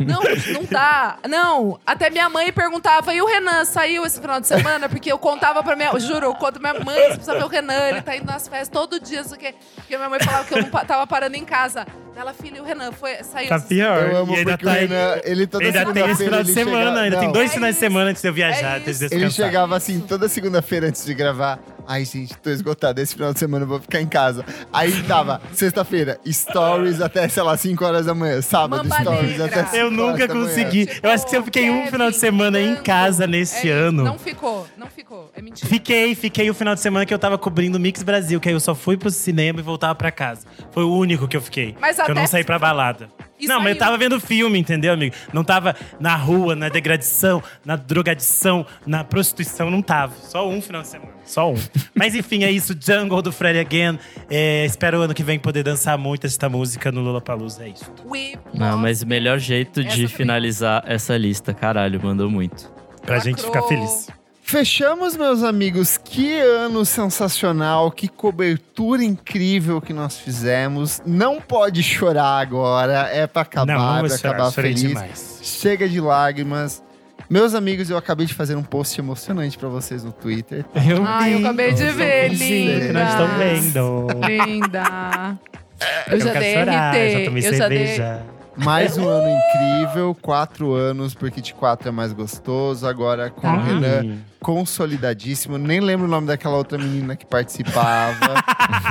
Não, 0.06 0.20
não 0.55 0.66
tá. 0.66 1.19
Não, 1.28 1.78
até 1.86 2.09
minha 2.11 2.28
mãe 2.28 2.51
perguntava, 2.52 3.15
e 3.15 3.20
o 3.20 3.27
Renan 3.27 3.65
saiu 3.65 4.05
esse 4.05 4.20
final 4.20 4.40
de 4.40 4.47
semana? 4.47 4.89
Porque 4.89 5.11
eu 5.12 5.19
contava 5.19 5.62
pra 5.62 5.77
minha. 5.77 5.97
Juro, 5.98 6.27
eu 6.27 6.35
conto 6.35 6.59
pra 6.59 6.73
minha 6.73 6.85
mãe, 6.85 6.97
você 6.97 7.09
precisa 7.15 7.35
ver 7.35 7.44
o 7.44 7.48
Renan, 7.48 7.89
ele 7.90 8.02
tá 8.02 8.16
indo 8.16 8.27
nas 8.27 8.48
festas 8.48 8.69
todo 8.69 8.98
dia, 8.98 9.20
isso 9.20 9.35
aqui. 9.35 9.55
Porque 9.77 9.97
minha 9.97 10.09
mãe 10.09 10.19
falava 10.20 10.44
que 10.44 10.55
eu 10.55 10.62
não 10.62 10.69
tava 10.70 11.06
parando 11.06 11.36
em 11.36 11.44
casa. 11.44 11.86
Ela, 12.16 12.32
filha, 12.32 12.59
e 12.59 12.61
o 12.61 12.65
Renan 12.65 12.93
foi, 12.93 13.16
saiu. 13.24 13.48
Tá 13.48 13.59
pior. 13.59 14.02
Eu 14.09 14.16
amo 14.19 14.32
e 14.35 14.39
ainda 14.39 14.52
porque 14.52 14.66
o 14.66 14.69
tá 14.69 14.74
Renan, 14.74 15.20
ele 15.24 15.47
toda 15.47 15.65
Ainda 15.65 15.78
tem 15.93 16.02
esse 16.11 16.16
segunda-feira 16.16 16.24
final 16.24 16.43
de 16.44 16.51
ele 16.51 16.55
semana, 16.65 16.85
chega- 16.90 17.01
ainda 17.01 17.19
tem 17.19 17.32
dois 17.32 17.51
É 17.51 17.55
finais 17.55 17.74
de 17.74 17.81
semana 17.81 18.11
antes 18.11 18.23
de 18.23 18.28
eu 18.28 18.32
viajar, 18.32 18.74
É 18.74 18.77
antes 18.78 18.98
de. 19.01 19.15
Ele 19.15 19.31
chegava 19.31 19.77
assim 19.77 20.01
toda 20.01 20.28
segunda-feira 20.28 20.86
antes 20.89 21.05
de 21.05 21.12
gravar. 21.12 21.59
Ai, 21.86 22.05
gente, 22.05 22.35
tô 22.39 22.51
esgotado. 22.51 23.01
Esse 23.01 23.15
final 23.15 23.32
de 23.32 23.39
semana 23.39 23.65
eu 23.65 23.69
vou 23.69 23.78
ficar 23.81 24.01
em 24.01 24.06
casa. 24.06 24.44
Aí 24.73 25.02
tava, 25.02 25.40
sexta-feira, 25.52 26.19
stories 26.27 27.01
até, 27.01 27.28
sei 27.28 27.43
lá, 27.43 27.56
5 27.56 27.85
horas 27.85 28.06
da 28.06 28.15
manhã. 28.15 28.40
Sábado, 28.40 28.82
Mamba 28.89 29.01
stories 29.02 29.31
negra. 29.39 29.44
até 29.47 29.65
5 29.65 29.77
Eu 29.77 29.86
horas 29.86 29.97
nunca 29.98 30.27
da 30.28 30.35
manhã. 30.35 30.47
consegui. 30.47 30.89
Eu 31.02 31.11
acho 31.11 31.24
que 31.24 31.31
se 31.31 31.36
eu 31.36 31.43
fiquei 31.43 31.70
um 31.70 31.86
final 31.89 32.11
de 32.11 32.16
semana 32.16 32.61
em 32.61 32.77
casa 32.77 33.27
nesse 33.27 33.69
é 33.69 33.73
ano. 33.73 34.02
Não 34.02 34.19
ficou, 34.19 34.66
não 34.78 34.86
ficou. 34.86 35.31
É 35.35 35.43
mentira. 35.43 35.69
Fiquei, 35.69 36.15
fiquei 36.15 36.48
o 36.51 36.55
final 36.55 36.74
de 36.74 36.81
semana 36.81 37.05
que 37.05 37.12
eu 37.12 37.19
tava 37.19 37.36
cobrindo 37.36 37.77
o 37.77 37.81
Mix 37.81 38.02
Brasil, 38.02 38.40
que 38.40 38.48
aí 38.48 38.55
eu 38.55 38.61
só 38.61 38.74
fui 38.74 38.97
pro 38.97 39.11
cinema 39.11 39.61
e 39.61 39.62
voltava 39.62 39.94
pra 39.94 40.11
casa. 40.11 40.47
Foi 40.73 40.85
o 40.85 40.93
único 40.97 41.28
que 41.28 41.36
eu 41.36 41.43
fiquei. 41.43 41.77
Mas 41.81 41.97
que 41.97 42.02
eu 42.02 42.05
até- 42.06 42.15
não 42.15 42.27
saí 42.27 42.44
pra 42.44 42.59
balada. 42.59 43.09
E 43.45 43.49
não, 43.49 43.59
mas 43.59 43.69
eu 43.69 43.73
saiu. 43.73 43.79
tava 43.79 43.99
vendo 43.99 44.21
filme, 44.21 44.59
entendeu, 44.59 44.93
amigo? 44.93 45.15
Não 45.33 45.45
tava 45.45 45.75
na 46.01 46.15
rua, 46.16 46.55
na 46.57 46.69
degradação, 46.69 47.43
na 47.65 47.77
drogadição, 47.77 48.66
na 48.87 49.05
prostituição, 49.05 49.71
não 49.71 49.83
tava. 49.83 50.15
Só 50.23 50.49
um 50.49 50.61
final 50.61 50.83
de 50.83 50.89
semana. 50.89 51.12
Só 51.25 51.51
um. 51.53 51.57
mas 51.95 52.15
enfim, 52.15 52.45
é 52.45 52.51
isso. 52.51 52.75
Jungle 52.79 53.23
do 53.23 53.33
Fred 53.33 53.59
Again. 53.59 53.99
É, 54.31 54.65
espero 54.65 55.01
ano 55.01 55.15
que 55.15 55.23
vem 55.23 55.39
poder 55.39 55.62
dançar 55.62 55.97
muito 55.99 56.27
esta 56.27 56.49
música 56.49 56.91
no 56.93 57.01
Lollapalooza. 57.01 57.65
É 57.65 57.69
isso. 57.69 57.91
We 58.05 58.35
Não, 58.53 58.77
mas 58.79 59.03
o 59.03 59.07
melhor 59.07 59.39
jeito 59.39 59.81
Essa 59.81 59.89
de 59.91 60.03
também. 60.03 60.09
finalizar 60.16 60.83
essa 60.87 61.16
lista, 61.16 61.53
caralho, 61.55 62.01
mandou 62.03 62.31
muito. 62.31 62.73
Pra 63.03 63.19
gente 63.19 63.43
ficar 63.43 63.61
Lacrou. 63.61 63.69
feliz. 63.69 64.09
Fechamos, 64.47 65.16
meus 65.16 65.43
amigos. 65.43 65.97
Que 65.97 66.39
ano 66.39 66.85
sensacional, 66.85 67.91
que 67.91 68.07
cobertura 68.07 69.03
incrível 69.03 69.81
que 69.81 69.93
nós 69.95 70.19
fizemos. 70.19 71.01
Não 71.07 71.41
pode 71.41 71.83
chorar 71.83 72.41
agora, 72.41 73.09
é 73.11 73.27
pra 73.27 73.41
acabar, 73.41 73.66
não, 73.75 73.97
é 74.05 74.09
pra 74.09 74.19
chorar, 74.19 74.35
acabar 74.35 74.53
feliz. 74.53 74.81
demais. 74.83 75.41
Chega 75.43 75.89
de 75.89 75.99
lágrimas. 75.99 76.83
Meus 77.29 77.55
amigos, 77.55 77.89
eu 77.89 77.97
acabei 77.97 78.27
de 78.27 78.35
fazer 78.35 78.55
um 78.55 78.62
post 78.62 79.01
emocionante 79.01 79.57
pra 79.57 79.71
vocês 79.71 80.05
no 80.05 80.12
Twitter. 80.12 80.62
Eu 80.89 81.03
Ai, 81.07 81.35
eu 81.35 81.39
acabei 81.39 81.73
de 81.73 81.91
ver, 81.91 82.29
linda. 82.35 82.93
nós 82.93 83.09
estamos 83.11 83.37
vendo. 83.39 84.07
Linda. 84.47 85.39
Eu 86.07 86.21
já 86.21 86.33
quero 86.33 86.41
dei 86.41 86.55
chorar, 86.55 86.91
RT. 86.95 87.12
já 87.12 87.25
tomei 87.25 87.47
eu 87.49 87.55
já 87.55 87.69
dei. 87.69 87.97
Mais 88.56 88.97
um 88.97 89.09
ano 89.09 89.28
incrível, 89.28 90.16
quatro 90.20 90.72
anos, 90.74 91.14
porque 91.14 91.40
de 91.40 91.52
quatro 91.55 91.89
é 91.89 91.90
mais 91.90 92.12
gostoso. 92.12 92.86
Agora 92.86 93.31
com 93.31 93.43
Tá. 93.43 93.55
o 93.55 93.60
Renan 93.62 94.18
consolidadíssimo. 94.40 95.56
Nem 95.59 95.81
lembro 95.81 96.06
o 96.06 96.09
nome 96.09 96.26
daquela 96.26 96.56
outra 96.56 96.76
menina 96.78 97.16
que 97.16 97.24
participava. 97.26 98.35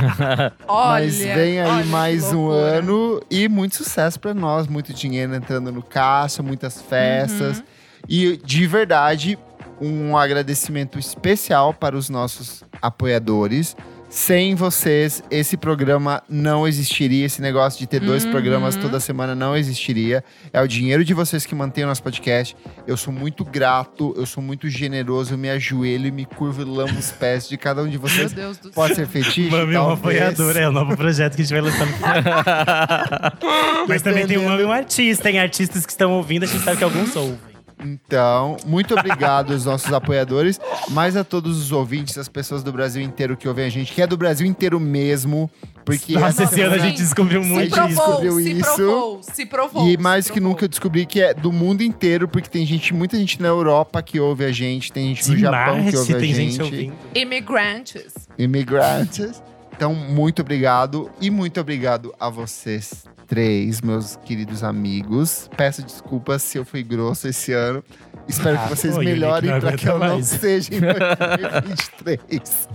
Olha. 0.67 1.05
Mas 1.05 1.17
vem 1.19 1.61
aí 1.61 1.67
olha 1.71 1.85
mais 1.85 2.33
um 2.33 2.49
ano 2.49 3.21
e 3.29 3.47
muito 3.47 3.75
sucesso 3.75 4.19
pra 4.19 4.33
nós. 4.33 4.67
Muito 4.67 4.93
dinheiro 4.93 5.33
entrando 5.35 5.71
no 5.71 5.81
caixa, 5.83 6.41
muitas 6.43 6.81
festas. 6.81 7.59
Uhum. 7.59 7.63
E 8.09 8.37
de 8.43 8.65
verdade, 8.67 9.37
um 9.79 10.17
agradecimento 10.17 10.97
especial 10.99 11.73
para 11.73 11.95
os 11.95 12.09
nossos 12.09 12.63
apoiadores. 12.81 13.75
Sem 14.15 14.53
vocês, 14.53 15.23
esse 15.31 15.57
programa 15.57 16.21
não 16.29 16.67
existiria. 16.67 17.25
Esse 17.25 17.41
negócio 17.41 17.79
de 17.79 17.87
ter 17.87 17.99
dois 17.99 18.23
Uhum. 18.23 18.29
programas 18.29 18.75
toda 18.75 18.99
semana 18.99 19.33
não 19.33 19.57
existiria. 19.57 20.23
É 20.53 20.61
o 20.61 20.67
dinheiro 20.67 21.03
de 21.03 21.15
vocês 21.15 21.47
que 21.47 21.55
mantém 21.55 21.83
o 21.83 21.87
nosso 21.87 22.03
podcast. 22.03 22.55
Eu 22.85 22.95
sou 22.95 23.11
muito 23.11 23.43
grato, 23.43 24.13
eu 24.15 24.27
sou 24.27 24.43
muito 24.43 24.69
generoso. 24.69 25.33
Eu 25.33 25.37
me 25.39 25.49
ajoelho 25.49 26.05
e 26.05 26.11
me 26.11 26.25
curvo 26.27 26.61
e 26.61 26.63
lambo 26.63 26.93
os 26.99 27.11
pés 27.11 27.49
de 27.49 27.57
cada 27.57 27.81
um 27.81 27.85
de 27.89 27.97
Meu 27.97 28.07
vocês. 28.07 28.31
Deus 28.31 28.59
do 28.59 28.69
Pode 28.69 28.93
céu. 28.93 29.03
ser 29.07 29.11
fetiche? 29.11 29.49
Mami 29.49 29.73
é 29.73 29.81
um 29.81 29.85
talvez. 29.95 30.21
apoiador, 30.21 30.57
é 30.57 30.69
o 30.69 30.71
novo 30.71 30.95
projeto 30.95 31.35
que 31.35 31.41
a 31.41 31.45
gente 31.45 31.53
vai 31.59 31.61
lançar 31.61 31.87
no 31.87 31.93
Mas 33.89 34.03
também 34.03 34.27
tem 34.27 34.37
um 34.37 34.41
Dependendo. 34.41 34.49
Mami 34.51 34.63
um 34.65 34.71
artista, 34.71 35.23
tem 35.23 35.39
artistas 35.39 35.87
que 35.87 35.91
estão 35.91 36.11
ouvindo, 36.11 36.43
a 36.43 36.45
gente 36.45 36.63
sabe 36.63 36.77
que 36.77 36.83
alguns 36.83 37.15
ouvem. 37.15 37.52
Então, 37.83 38.57
muito 38.65 38.93
obrigado 38.97 39.51
aos 39.53 39.65
nossos 39.65 39.91
apoiadores, 39.91 40.59
mas 40.89 41.17
a 41.17 41.23
todos 41.23 41.59
os 41.59 41.71
ouvintes, 41.71 42.17
as 42.17 42.29
pessoas 42.29 42.63
do 42.63 42.71
Brasil 42.71 43.01
inteiro 43.01 43.35
que 43.35 43.47
ouvem 43.47 43.65
a 43.65 43.69
gente, 43.69 43.91
que 43.91 44.01
é 44.01 44.07
do 44.07 44.15
Brasil 44.15 44.47
inteiro 44.47 44.79
mesmo, 44.79 45.49
porque 45.83 46.13
Nossa, 46.13 46.43
essa 46.43 46.53
esse 46.53 46.61
ano 46.61 46.75
a 46.75 46.77
gente 46.77 46.97
descobriu 46.97 47.43
Se 47.43 47.49
muito 47.49 47.71
provou. 47.71 47.89
isso. 47.91 48.01
descobriu 48.05 48.33
se 48.35 48.51
isso. 48.51 48.75
provou, 48.75 49.23
se 49.23 49.45
provou. 49.45 49.87
E 49.87 49.91
se 49.91 49.97
mais 49.97 50.25
que 50.27 50.33
provou. 50.33 50.49
nunca 50.49 50.65
eu 50.65 50.69
descobri 50.69 51.05
que 51.05 51.21
é 51.21 51.33
do 51.33 51.51
mundo 51.51 51.81
inteiro, 51.83 52.27
porque 52.27 52.49
tem 52.49 52.65
gente, 52.65 52.93
muita 52.93 53.17
gente 53.17 53.41
na 53.41 53.49
Europa 53.49 54.01
que 54.01 54.19
ouve 54.19 54.45
a 54.45 54.51
gente, 54.51 54.91
tem 54.91 55.13
gente 55.13 55.29
no 55.29 55.37
Japão 55.37 55.85
que 55.89 55.97
ouve 55.97 56.13
a 56.15 56.19
tem 56.19 56.33
gente, 56.33 56.51
gente 56.53 56.63
ouvindo. 56.63 56.93
Imigrantes. 57.13 58.13
imigrantes. 58.37 59.43
Então, 59.75 59.93
muito 59.93 60.41
obrigado 60.41 61.09
e 61.19 61.29
muito 61.29 61.59
obrigado 61.59 62.13
a 62.19 62.29
vocês 62.29 63.05
três, 63.27 63.81
meus 63.81 64.15
queridos 64.25 64.63
amigos. 64.63 65.49
Peço 65.57 65.81
desculpas 65.83 66.41
se 66.43 66.57
eu 66.57 66.65
fui 66.65 66.83
grosso 66.83 67.27
esse 67.27 67.51
ano. 67.53 67.83
Espero 68.27 68.57
Ah, 68.57 68.63
que 68.63 68.69
vocês 68.69 68.95
foi, 68.95 69.05
melhorem 69.05 69.59
para 69.59 69.73
que 69.73 69.85
eu 69.87 69.91
aguenta 69.95 70.07
não 70.07 70.15
mais. 70.15 70.27
seja 70.27 70.69
em 70.73 70.79
2023. 70.79 72.67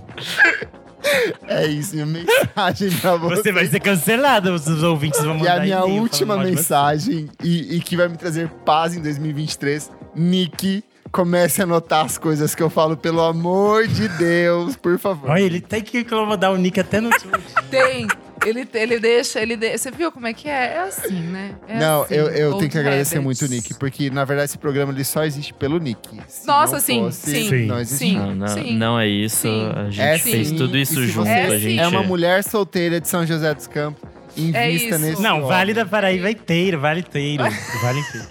é 1.47 1.65
isso, 1.67 1.93
minha 1.95 2.05
mensagem 2.05 2.91
pra 2.99 3.15
vocês. 3.15 3.39
Você 3.41 3.51
vai 3.51 3.65
ser 3.65 3.79
cancelado, 3.79 4.53
os 4.53 4.83
ouvintes 4.83 5.21
vão 5.23 5.35
E 5.35 5.39
mandar 5.39 5.57
a 5.57 5.63
minha 5.63 5.79
e-mail 5.79 6.01
última 6.01 6.37
mensagem, 6.37 7.29
e, 7.43 7.77
e 7.77 7.79
que 7.79 7.95
vai 7.95 8.07
me 8.07 8.17
trazer 8.17 8.49
paz 8.65 8.95
em 8.95 9.01
2023, 9.01 9.89
Nick, 10.15 10.83
comece 11.11 11.61
a 11.61 11.63
anotar 11.63 12.05
as 12.05 12.17
coisas 12.17 12.53
que 12.53 12.61
eu 12.61 12.69
falo, 12.69 12.95
pelo 12.97 13.21
amor 13.21 13.87
de 13.87 14.07
Deus, 14.09 14.75
por 14.75 14.99
favor. 14.99 15.31
Olha, 15.31 15.41
ele 15.41 15.61
tem 15.61 15.81
que 15.81 15.99
incomodar 16.01 16.51
o 16.51 16.57
Nick 16.57 16.79
até 16.79 16.99
no 17.01 17.07
último 17.11 17.31
dia. 17.37 17.63
Tem. 17.71 18.07
Ele, 18.45 18.67
ele 18.73 18.99
deixa, 18.99 19.41
ele 19.41 19.55
de... 19.57 19.77
Você 19.77 19.91
viu 19.91 20.11
como 20.11 20.27
é 20.27 20.33
que 20.33 20.47
é? 20.49 20.73
É 20.75 20.79
assim, 20.79 21.19
né? 21.21 21.55
É 21.67 21.77
Não, 21.77 22.03
assim, 22.03 22.15
eu, 22.15 22.27
eu 22.29 22.47
old 22.49 22.59
tenho 22.59 22.71
que 22.71 22.77
agradecer 22.77 23.17
habits. 23.17 23.23
muito 23.39 23.45
o 23.45 23.47
Nick, 23.55 23.73
porque 23.75 24.09
na 24.09 24.23
verdade 24.25 24.45
esse 24.51 24.57
programa 24.57 24.91
ele 24.93 25.03
só 25.03 25.23
existe 25.25 25.53
pelo 25.53 25.77
Nick. 25.79 25.99
Se 26.27 26.47
Nossa, 26.47 26.73
não 26.73 26.79
sim, 26.79 26.99
fosse, 27.01 27.49
sim, 27.49 27.65
não 27.65 27.79
existia. 27.79 28.07
sim. 28.07 28.17
Não, 28.17 28.35
não, 28.35 28.47
sim. 28.47 28.77
não 28.77 28.99
é 28.99 29.07
isso. 29.07 29.37
Sim. 29.41 29.71
A 29.75 29.83
gente 29.89 30.01
É 30.01 30.17
fez 30.17 30.47
sim, 30.49 30.55
tudo 30.55 30.77
isso 30.77 31.05
junto. 31.05 31.27
É 31.27 31.45
a 31.47 31.57
gente 31.57 31.79
É 31.79 31.87
uma 31.87 32.03
mulher 32.03 32.43
solteira 32.43 32.99
de 33.01 33.07
São 33.07 33.25
José 33.25 33.53
dos 33.53 33.67
Campos. 33.67 34.01
Invista 34.37 34.57
É 34.59 34.69
isso. 34.71 34.97
nesse 34.99 35.21
Não, 35.21 35.37
homem. 35.37 35.47
Vale 35.49 35.73
da 35.73 35.85
Paraíba 35.85 36.29
inteiro, 36.31 36.79
vale 36.79 37.01
inteiro. 37.01 37.43
Vale 37.81 37.99
inteiro. 37.99 38.27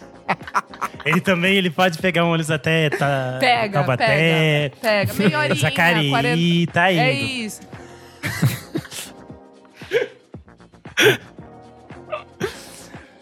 Ele 1.05 1.20
também, 1.20 1.56
ele 1.56 1.70
pode 1.70 1.98
pegar 1.98 2.24
um 2.24 2.28
ônibus 2.28 2.51
até 2.51 2.90
tá, 2.90 3.39
Pega, 3.40 3.72
Taubaté, 3.78 4.06
pega, 4.06 4.76
pega. 4.80 5.14
Meia 5.14 5.39
horinha, 5.39 5.55
Jacareí, 5.55 6.10
40... 6.10 6.72
tá 6.72 6.93
indo. 6.93 7.01
É 7.01 7.12
isso. 7.12 7.60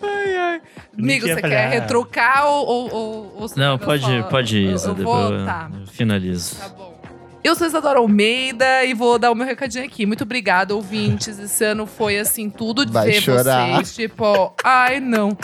Ai, 0.02 0.36
ai. 0.36 0.62
Amigo, 0.98 1.26
você 1.28 1.42
quer 1.42 1.68
retrucar 1.70 2.46
ou, 2.46 2.66
ou, 2.66 2.94
ou, 3.40 3.46
Não, 3.56 3.78
pode, 3.78 4.02
só- 4.02 4.22
pode 4.24 4.56
ir, 4.58 4.72
Isa, 4.74 4.88
eu 4.90 4.94
depois 4.94 5.24
vou, 5.28 5.34
eu- 5.38 5.46
tá. 5.46 5.70
eu 5.80 5.86
finalizo. 5.86 6.56
Tá 6.56 6.68
bom. 6.70 6.96
Eu 7.44 7.54
sou 7.54 7.66
Isadora 7.66 7.98
Almeida 8.00 8.82
e 8.84 8.92
vou 8.92 9.18
dar 9.20 9.30
o 9.30 9.34
meu 9.34 9.46
recadinho 9.46 9.84
aqui. 9.84 10.04
Muito 10.04 10.24
obrigada, 10.24 10.74
ouvintes. 10.74 11.38
Esse 11.38 11.64
ano 11.64 11.86
foi 11.86 12.18
assim, 12.18 12.50
tudo 12.50 12.84
de 12.84 12.90
Vai 12.90 13.06
ver 13.06 13.20
chorar. 13.20 13.68
vocês. 13.76 13.94
Tipo, 13.94 14.52
ai, 14.64 14.98
não. 14.98 15.36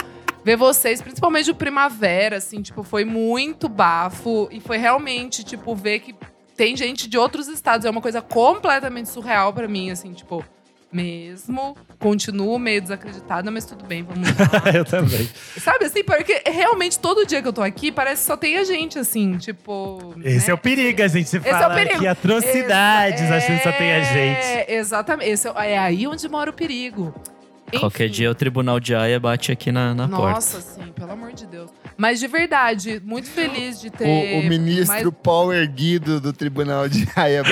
Ver 0.45 0.57
vocês, 0.57 1.01
principalmente 1.01 1.49
o 1.53 1.55
Primavera, 1.55 2.39
assim, 2.39 2.61
tipo, 2.61 2.83
foi 2.83 3.05
muito 3.05 3.69
bafo. 3.69 4.49
E 4.51 4.59
foi 4.59 4.79
realmente, 4.79 5.45
tipo, 5.45 5.77
ver 5.77 6.01
que 6.01 6.13
tem 6.57 6.77
gente 6.77 7.09
de 7.09 7.17
outros 7.17 7.47
estados. 7.47 7.87
É 7.87 7.91
uma 7.91 8.01
coisa 8.01 8.21
completamente 8.21 9.09
surreal 9.09 9.53
pra 9.53 9.69
mim, 9.69 9.93
assim, 9.93 10.13
tipo, 10.13 10.45
mesmo. 10.93 11.77
Continuo 11.98 12.59
meio 12.59 12.82
desacreditada, 12.82 13.51
mas 13.51 13.64
tudo 13.64 13.85
bem, 13.85 14.02
vamos 14.02 14.28
lá. 14.28 14.35
Eu 14.74 14.85
também. 14.85 15.28
Sabe 15.59 15.86
assim, 15.86 16.05
porque 16.05 16.43
realmente 16.47 16.98
todo 16.98 17.27
dia 17.27 17.40
que 17.40 17.48
eu 17.48 17.52
tô 17.52 17.62
aqui, 17.62 17.90
parece 17.90 18.23
que 18.23 18.27
só 18.27 18.36
tem 18.36 18.59
a 18.59 18.64
gente, 18.64 18.98
assim, 18.98 19.36
tipo. 19.39 20.14
Esse 20.23 20.47
né? 20.48 20.52
é 20.52 20.55
o 20.55 20.59
perigo, 20.59 21.02
a 21.02 21.09
gente 21.09 21.24
Esse 21.27 21.36
é 21.36 21.40
o 21.40 21.44
fala 21.44 21.74
perigo. 21.74 22.01
que 22.01 22.06
atrocidades, 22.06 23.23
Exa- 23.23 23.36
achando 23.36 23.56
que 23.59 23.62
só 23.62 23.73
tem 23.73 23.93
a 23.93 24.02
gente. 24.02 24.44
É, 24.47 24.74
exatamente. 24.77 25.31
Esse 25.31 25.48
é, 25.48 25.52
é 25.73 25.78
aí 25.78 26.06
onde 26.06 26.28
mora 26.28 26.51
o 26.51 26.52
perigo. 26.52 27.14
Qualquer 27.81 28.05
Enfim. 28.05 28.12
dia 28.14 28.31
o 28.31 28.35
tribunal 28.35 28.78
de 28.78 28.94
Haia 28.94 29.19
bate 29.19 29.51
aqui 29.51 29.73
na, 29.73 29.94
na 29.94 30.06
porta. 30.06 30.35
Nossa, 30.35 30.60
sim, 30.60 30.93
pelo 30.94 31.10
amor 31.12 31.32
de 31.32 31.47
Deus. 31.47 31.70
Mas 31.97 32.20
de 32.20 32.27
verdade, 32.27 33.01
muito 33.02 33.31
feliz 33.31 33.81
de 33.81 33.89
O, 33.89 33.90
ter. 33.93 34.39
o 34.40 34.43
ministro 34.47 34.86
mais- 34.86 35.09
Paul 35.23 35.55
Erguido 35.55 36.20
do 36.20 36.35
Tribunal 36.35 36.86
de 36.86 37.09
Haia 37.16 37.43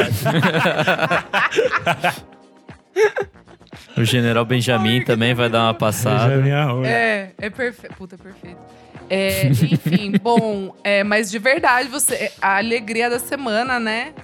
O 3.96 4.04
general 4.04 4.44
Benjamin 4.44 5.04
também 5.04 5.34
vai 5.34 5.48
dar 5.48 5.64
uma 5.64 5.74
passada. 5.74 6.28
Beija 6.28 6.42
minha 6.42 6.64
rola. 6.64 6.86
É, 6.88 7.32
é 7.38 7.50
perfeito. 7.50 7.94
Puta, 7.96 8.16
perfeito. 8.16 8.58
É, 9.08 9.48
enfim, 9.48 10.12
bom, 10.22 10.74
é, 10.84 11.02
mas 11.02 11.30
de 11.30 11.38
verdade, 11.38 11.88
você. 11.88 12.32
A 12.40 12.58
alegria 12.58 13.10
da 13.10 13.18
semana, 13.18 13.80
né? 13.80 14.14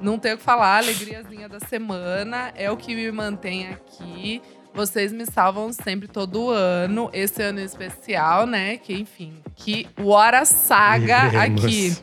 Não 0.00 0.18
tenho 0.18 0.36
o 0.36 0.38
que 0.38 0.44
falar, 0.44 0.74
a 0.74 0.78
alegriazinha 0.78 1.48
da 1.48 1.58
semana 1.60 2.52
é 2.54 2.70
o 2.70 2.76
que 2.76 2.94
me 2.94 3.10
mantém 3.10 3.68
aqui. 3.68 4.40
Vocês 4.72 5.10
me 5.10 5.24
salvam 5.24 5.72
sempre 5.72 6.06
todo 6.06 6.50
ano. 6.50 7.10
Esse 7.12 7.42
ano 7.42 7.60
em 7.60 7.64
especial, 7.64 8.46
né? 8.46 8.76
Que, 8.76 8.92
enfim, 8.94 9.32
que 9.56 9.88
What 9.98 10.36
a 10.36 10.44
Saga 10.44 11.28
Vivemos. 11.30 11.64
aqui. 11.64 11.96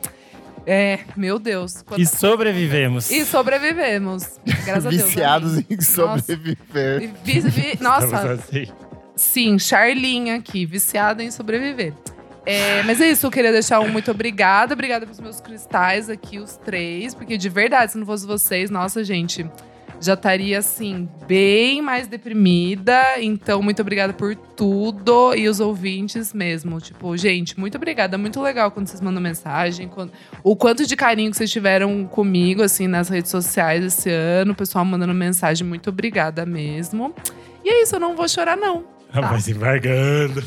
É, 0.66 1.00
meu 1.16 1.38
Deus. 1.38 1.84
E 1.98 2.06
sobrevivemos. 2.06 3.10
E 3.10 3.24
sobrevivemos. 3.24 4.38
Graças 4.64 4.86
a 4.86 4.90
Deus. 4.90 5.02
Viciados 5.04 5.58
em 5.70 5.80
sobreviver. 5.80 7.02
E 7.02 7.06
vi- 7.22 7.40
vi- 7.40 7.78
nossa, 7.82 8.32
assim. 8.32 8.66
Sim, 9.14 9.58
Charlinha 9.58 10.36
aqui, 10.36 10.64
viciada 10.66 11.22
em 11.22 11.30
sobreviver. 11.30 11.92
É, 12.46 12.82
mas 12.82 13.00
é 13.00 13.10
isso, 13.10 13.26
eu 13.26 13.30
queria 13.30 13.52
deixar 13.52 13.80
um 13.80 13.88
muito 13.88 14.10
obrigada. 14.10 14.74
Obrigada 14.74 15.06
pros 15.06 15.20
meus 15.20 15.40
cristais 15.40 16.10
aqui, 16.10 16.38
os 16.38 16.56
três. 16.56 17.14
Porque 17.14 17.36
de 17.38 17.48
verdade, 17.48 17.92
se 17.92 17.98
não 17.98 18.04
fosse 18.06 18.26
vocês, 18.26 18.70
nossa, 18.70 19.02
gente, 19.04 19.46
já 20.00 20.14
estaria 20.14 20.58
assim, 20.58 21.08
bem 21.26 21.80
mais 21.82 22.06
deprimida. 22.06 23.02
Então, 23.20 23.62
muito 23.62 23.80
obrigada 23.82 24.12
por 24.12 24.34
tudo. 24.34 25.34
E 25.34 25.48
os 25.48 25.60
ouvintes 25.60 26.32
mesmo. 26.32 26.80
Tipo, 26.80 27.16
gente, 27.16 27.58
muito 27.58 27.76
obrigada. 27.76 28.16
Muito 28.18 28.40
legal 28.40 28.70
quando 28.70 28.86
vocês 28.86 29.00
mandam 29.00 29.22
mensagem. 29.22 29.88
quando- 29.88 30.12
o 30.42 30.54
quanto 30.56 30.86
de 30.86 30.96
carinho 30.96 31.30
que 31.30 31.36
vocês 31.36 31.50
tiveram 31.50 32.04
comigo, 32.06 32.62
assim, 32.62 32.86
nas 32.86 33.08
redes 33.08 33.30
sociais 33.30 33.84
esse 33.84 34.10
ano. 34.10 34.52
O 34.52 34.54
pessoal 34.54 34.84
mandando 34.84 35.14
mensagem, 35.14 35.66
muito 35.66 35.90
obrigada 35.90 36.44
mesmo. 36.44 37.14
E 37.64 37.68
é 37.70 37.82
isso, 37.82 37.96
eu 37.96 38.00
não 38.00 38.14
vou 38.16 38.28
chorar, 38.28 38.56
não. 38.56 38.84
Tá. 39.12 39.20
Vai 39.20 39.40
se 39.40 39.52
embargando. 39.52 40.42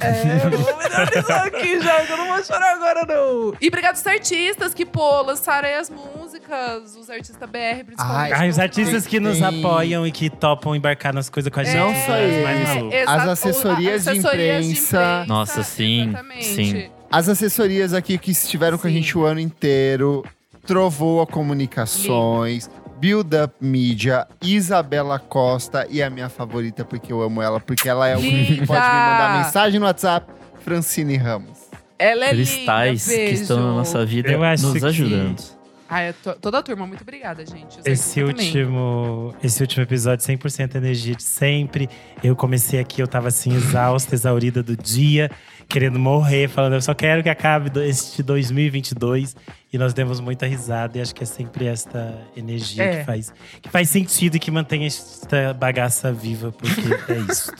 É, 0.00 0.46
eu 0.46 0.50
vou 0.50 0.76
me 0.76 0.82
finalizar 0.84 1.46
aqui 1.46 1.80
já, 1.82 2.04
eu 2.04 2.16
não 2.16 2.28
vou 2.28 2.44
chorar 2.44 2.74
agora, 2.74 3.04
não. 3.06 3.54
E 3.60 3.68
obrigado 3.68 3.96
aos 3.96 4.06
artistas 4.06 4.74
que, 4.74 4.86
pô, 4.86 5.22
lançaram 5.22 5.68
aí 5.68 5.74
as 5.74 5.90
músicas, 5.90 6.96
os 6.96 7.10
artistas 7.10 7.48
BR, 7.50 7.84
principalmente. 7.84 8.32
Ai, 8.32 8.48
os 8.48 8.58
artistas 8.58 9.06
que 9.06 9.20
nos 9.20 9.42
apoiam 9.42 10.06
e 10.06 10.12
que 10.12 10.30
topam 10.30 10.74
embarcar 10.74 11.12
nas 11.12 11.28
coisas 11.28 11.52
com 11.52 11.60
a 11.60 11.64
gente. 11.64 11.76
Não 11.76 11.94
só 11.94 12.16
eles. 12.16 13.08
As 13.08 13.28
assessorias 13.28 14.04
de 14.04 14.18
imprensa. 14.18 15.24
Nossa, 15.26 15.62
sim, 15.62 16.08
exatamente. 16.08 16.44
sim. 16.44 16.90
As 17.10 17.28
assessorias 17.28 17.92
aqui 17.92 18.16
que 18.18 18.30
estiveram 18.30 18.78
com 18.78 18.86
a 18.86 18.90
gente 18.90 19.18
o 19.18 19.24
ano 19.24 19.40
inteiro, 19.40 20.24
Trovoa 20.64 21.26
Comunicações, 21.26 22.70
Build 23.00 23.34
Up 23.34 23.54
Media, 23.60 24.26
Isabela 24.42 25.18
Costa 25.18 25.86
e 25.90 26.02
a 26.02 26.10
minha 26.10 26.28
favorita, 26.28 26.84
porque 26.84 27.12
eu 27.12 27.22
amo 27.22 27.40
ela, 27.40 27.58
porque 27.58 27.88
ela 27.88 28.06
é 28.06 28.16
o 28.16 28.20
que 28.20 28.56
pode 28.58 28.60
me 28.60 28.66
mandar 28.66 29.42
mensagem 29.44 29.80
no 29.80 29.86
WhatsApp, 29.86 30.30
Francine 30.62 31.16
Ramos. 31.16 31.58
Ela 31.98 32.26
é 32.26 32.30
Cristais 32.30 33.06
linda, 33.08 33.22
que 33.24 33.30
estão 33.34 33.56
na 33.58 33.72
nossa 33.72 34.04
vida 34.06 34.30
Eu 34.30 34.42
acho 34.44 34.66
nos 34.66 34.78
que- 34.78 34.86
ajudando. 34.86 35.60
Ai, 35.92 36.10
eu 36.10 36.14
tô- 36.22 36.34
toda 36.34 36.58
a 36.58 36.62
turma, 36.62 36.86
muito 36.86 37.00
obrigada, 37.02 37.44
gente. 37.44 37.78
Esse 37.84 38.22
último, 38.22 39.34
esse 39.42 39.60
último 39.60 39.82
episódio, 39.82 40.24
100% 40.24 40.76
energia 40.76 41.16
de 41.16 41.22
sempre. 41.24 41.90
Eu 42.22 42.36
comecei 42.36 42.78
aqui, 42.78 43.02
eu 43.02 43.08
tava 43.08 43.26
assim, 43.26 43.52
exausta, 43.56 44.14
exaurida 44.14 44.62
do 44.62 44.76
dia, 44.76 45.28
querendo 45.70 45.98
morrer, 46.00 46.48
falando, 46.48 46.74
eu 46.74 46.82
só 46.82 46.92
quero 46.92 47.22
que 47.22 47.28
acabe 47.28 47.70
este 47.86 48.22
2022. 48.22 49.36
E 49.72 49.78
nós 49.78 49.94
demos 49.94 50.18
muita 50.18 50.46
risada, 50.46 50.98
e 50.98 51.00
acho 51.00 51.14
que 51.14 51.22
é 51.22 51.26
sempre 51.26 51.66
esta 51.66 52.18
energia 52.36 52.82
É. 52.82 52.98
que, 52.98 53.04
faz, 53.04 53.32
que 53.62 53.68
faz 53.70 53.88
sentido 53.88 54.34
e 54.34 54.40
que 54.40 54.50
mantém 54.50 54.84
esta 54.84 55.54
bagaça 55.54 56.12
viva, 56.12 56.50
porque 56.50 57.12
é 57.12 57.18
isso. 57.30 57.52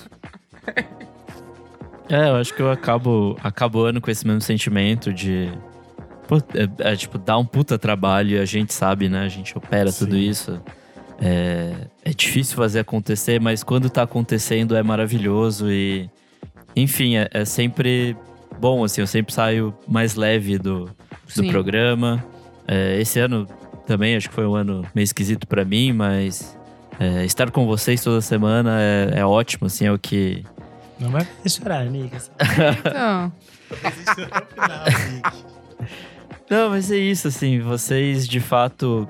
É, 2.12 2.28
eu 2.28 2.35
acho 2.35 2.53
que 2.53 2.61
eu 2.61 2.69
acabo, 2.69 3.39
acabo 3.41 3.85
ano 3.85 4.01
com 4.01 4.11
esse 4.11 4.27
mesmo 4.27 4.41
sentimento 4.41 5.12
de. 5.12 5.49
Pô, 6.27 6.39
é, 6.39 6.91
é, 6.93 6.97
tipo, 6.97 7.16
dá 7.16 7.39
um 7.39 7.45
puta 7.45 7.78
trabalho 7.78 8.31
e 8.31 8.39
a 8.41 8.45
gente 8.45 8.74
sabe, 8.74 9.09
né? 9.09 9.20
A 9.20 9.28
gente 9.28 9.57
opera 9.57 9.93
tudo 9.93 10.16
Sim. 10.16 10.28
isso. 10.28 10.61
É, 11.20 11.73
é 12.05 12.11
difícil 12.11 12.57
fazer 12.57 12.81
acontecer, 12.81 13.41
mas 13.41 13.62
quando 13.62 13.89
tá 13.89 14.03
acontecendo 14.03 14.74
é 14.74 14.82
maravilhoso 14.82 15.70
e. 15.70 16.11
Enfim, 16.74 17.16
é, 17.16 17.28
é 17.32 17.44
sempre 17.44 18.16
bom, 18.59 18.84
assim. 18.84 19.01
Eu 19.01 19.06
sempre 19.06 19.32
saio 19.32 19.74
mais 19.86 20.14
leve 20.14 20.59
do, 20.59 20.84
do 20.84 20.92
Sim. 21.26 21.51
programa. 21.51 22.24
É, 22.66 23.01
esse 23.01 23.18
ano 23.18 23.47
também 23.86 24.16
acho 24.16 24.28
que 24.28 24.34
foi 24.34 24.47
um 24.47 24.55
ano 24.55 24.86
meio 24.94 25.05
esquisito 25.05 25.47
pra 25.47 25.64
mim, 25.64 25.92
mas 25.92 26.56
é, 26.98 27.24
estar 27.24 27.51
com 27.51 27.66
vocês 27.66 28.02
toda 28.02 28.20
semana 28.20 28.78
é, 28.80 29.20
é 29.20 29.24
ótimo, 29.24 29.66
assim, 29.66 29.86
é 29.86 29.92
o 29.92 29.98
que. 29.98 30.44
Não 30.98 31.10
vai 31.10 31.24
fazer 31.24 31.48
chorar, 31.48 31.86
amiga. 31.86 32.18
Então, 32.78 33.32
Não, 36.51 36.70
mas 36.70 36.90
é 36.90 36.97
isso, 36.97 37.28
assim, 37.28 37.60
vocês 37.60 38.26
de 38.26 38.40
fato. 38.40 39.09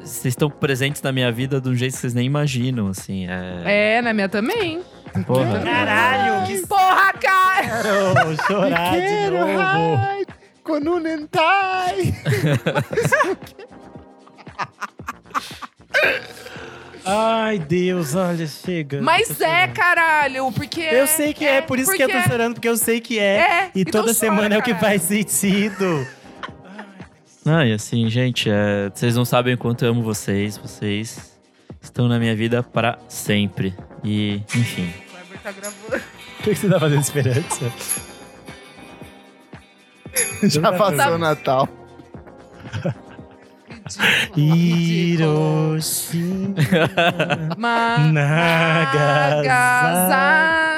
Vocês 0.00 0.32
estão 0.32 0.50
presentes 0.50 1.00
na 1.02 1.12
minha 1.12 1.30
vida 1.30 1.60
de 1.60 1.68
um 1.68 1.74
jeito 1.74 1.92
que 1.92 1.98
vocês 2.00 2.14
nem 2.14 2.26
imaginam, 2.26 2.88
assim. 2.88 3.26
É. 3.28 3.98
É, 3.98 4.02
na 4.02 4.12
minha 4.12 4.28
também. 4.28 4.80
Porra. 5.26 5.60
Caralho, 5.60 6.46
que 6.46 6.66
Porra, 6.66 7.12
cara! 7.14 7.82
quero 8.14 8.36
chorar 8.46 8.92
de 8.92 9.30
novo. 9.30 9.98
Ai, 9.98 10.24
Konunentai! 10.62 12.14
Ai, 17.04 17.58
Deus, 17.58 18.14
olha, 18.14 18.46
chega. 18.46 19.00
Mas 19.00 19.40
é, 19.40 19.66
caralho, 19.68 20.52
porque 20.52 20.80
Eu 20.80 21.06
sei 21.06 21.32
que 21.32 21.44
é, 21.44 21.60
por 21.62 21.78
isso 21.78 21.92
que 21.92 22.02
eu 22.02 22.08
tô 22.08 22.20
chorando, 22.22 22.54
porque 22.54 22.68
eu 22.68 22.76
sei 22.76 23.00
que 23.00 23.18
é. 23.18 23.36
É, 23.38 23.70
e 23.74 23.80
então 23.80 24.02
toda 24.02 24.12
chora, 24.12 24.14
semana 24.14 24.54
é 24.54 24.58
o 24.58 24.62
que 24.62 24.74
caralho. 24.74 25.00
faz 25.00 25.02
sentido. 25.02 26.06
Não, 27.44 27.64
e 27.64 27.72
assim, 27.72 28.08
gente, 28.10 28.50
é, 28.50 28.90
vocês 28.94 29.16
não 29.16 29.24
sabem 29.24 29.54
o 29.54 29.58
quanto 29.58 29.84
eu 29.84 29.90
amo 29.90 30.02
vocês. 30.02 30.58
Vocês 30.58 31.38
estão 31.80 32.06
na 32.06 32.18
minha 32.18 32.36
vida 32.36 32.62
para 32.62 32.98
sempre. 33.08 33.74
E, 34.02 34.42
enfim. 34.54 34.88
O 34.88 35.10
Kleber 35.10 35.38
tá 35.42 35.52
gravando. 35.52 35.96
O 35.96 36.42
que 36.42 36.50
que 36.50 36.56
você 36.56 36.68
tá 36.68 36.80
fazendo 36.80 37.02
esperança? 37.02 37.72
Já 40.42 40.72
passou 40.72 41.14
o 41.14 41.18
Natal. 41.18 41.68
Hiroshima. 44.36 46.54
Nagasaki. 48.12 49.48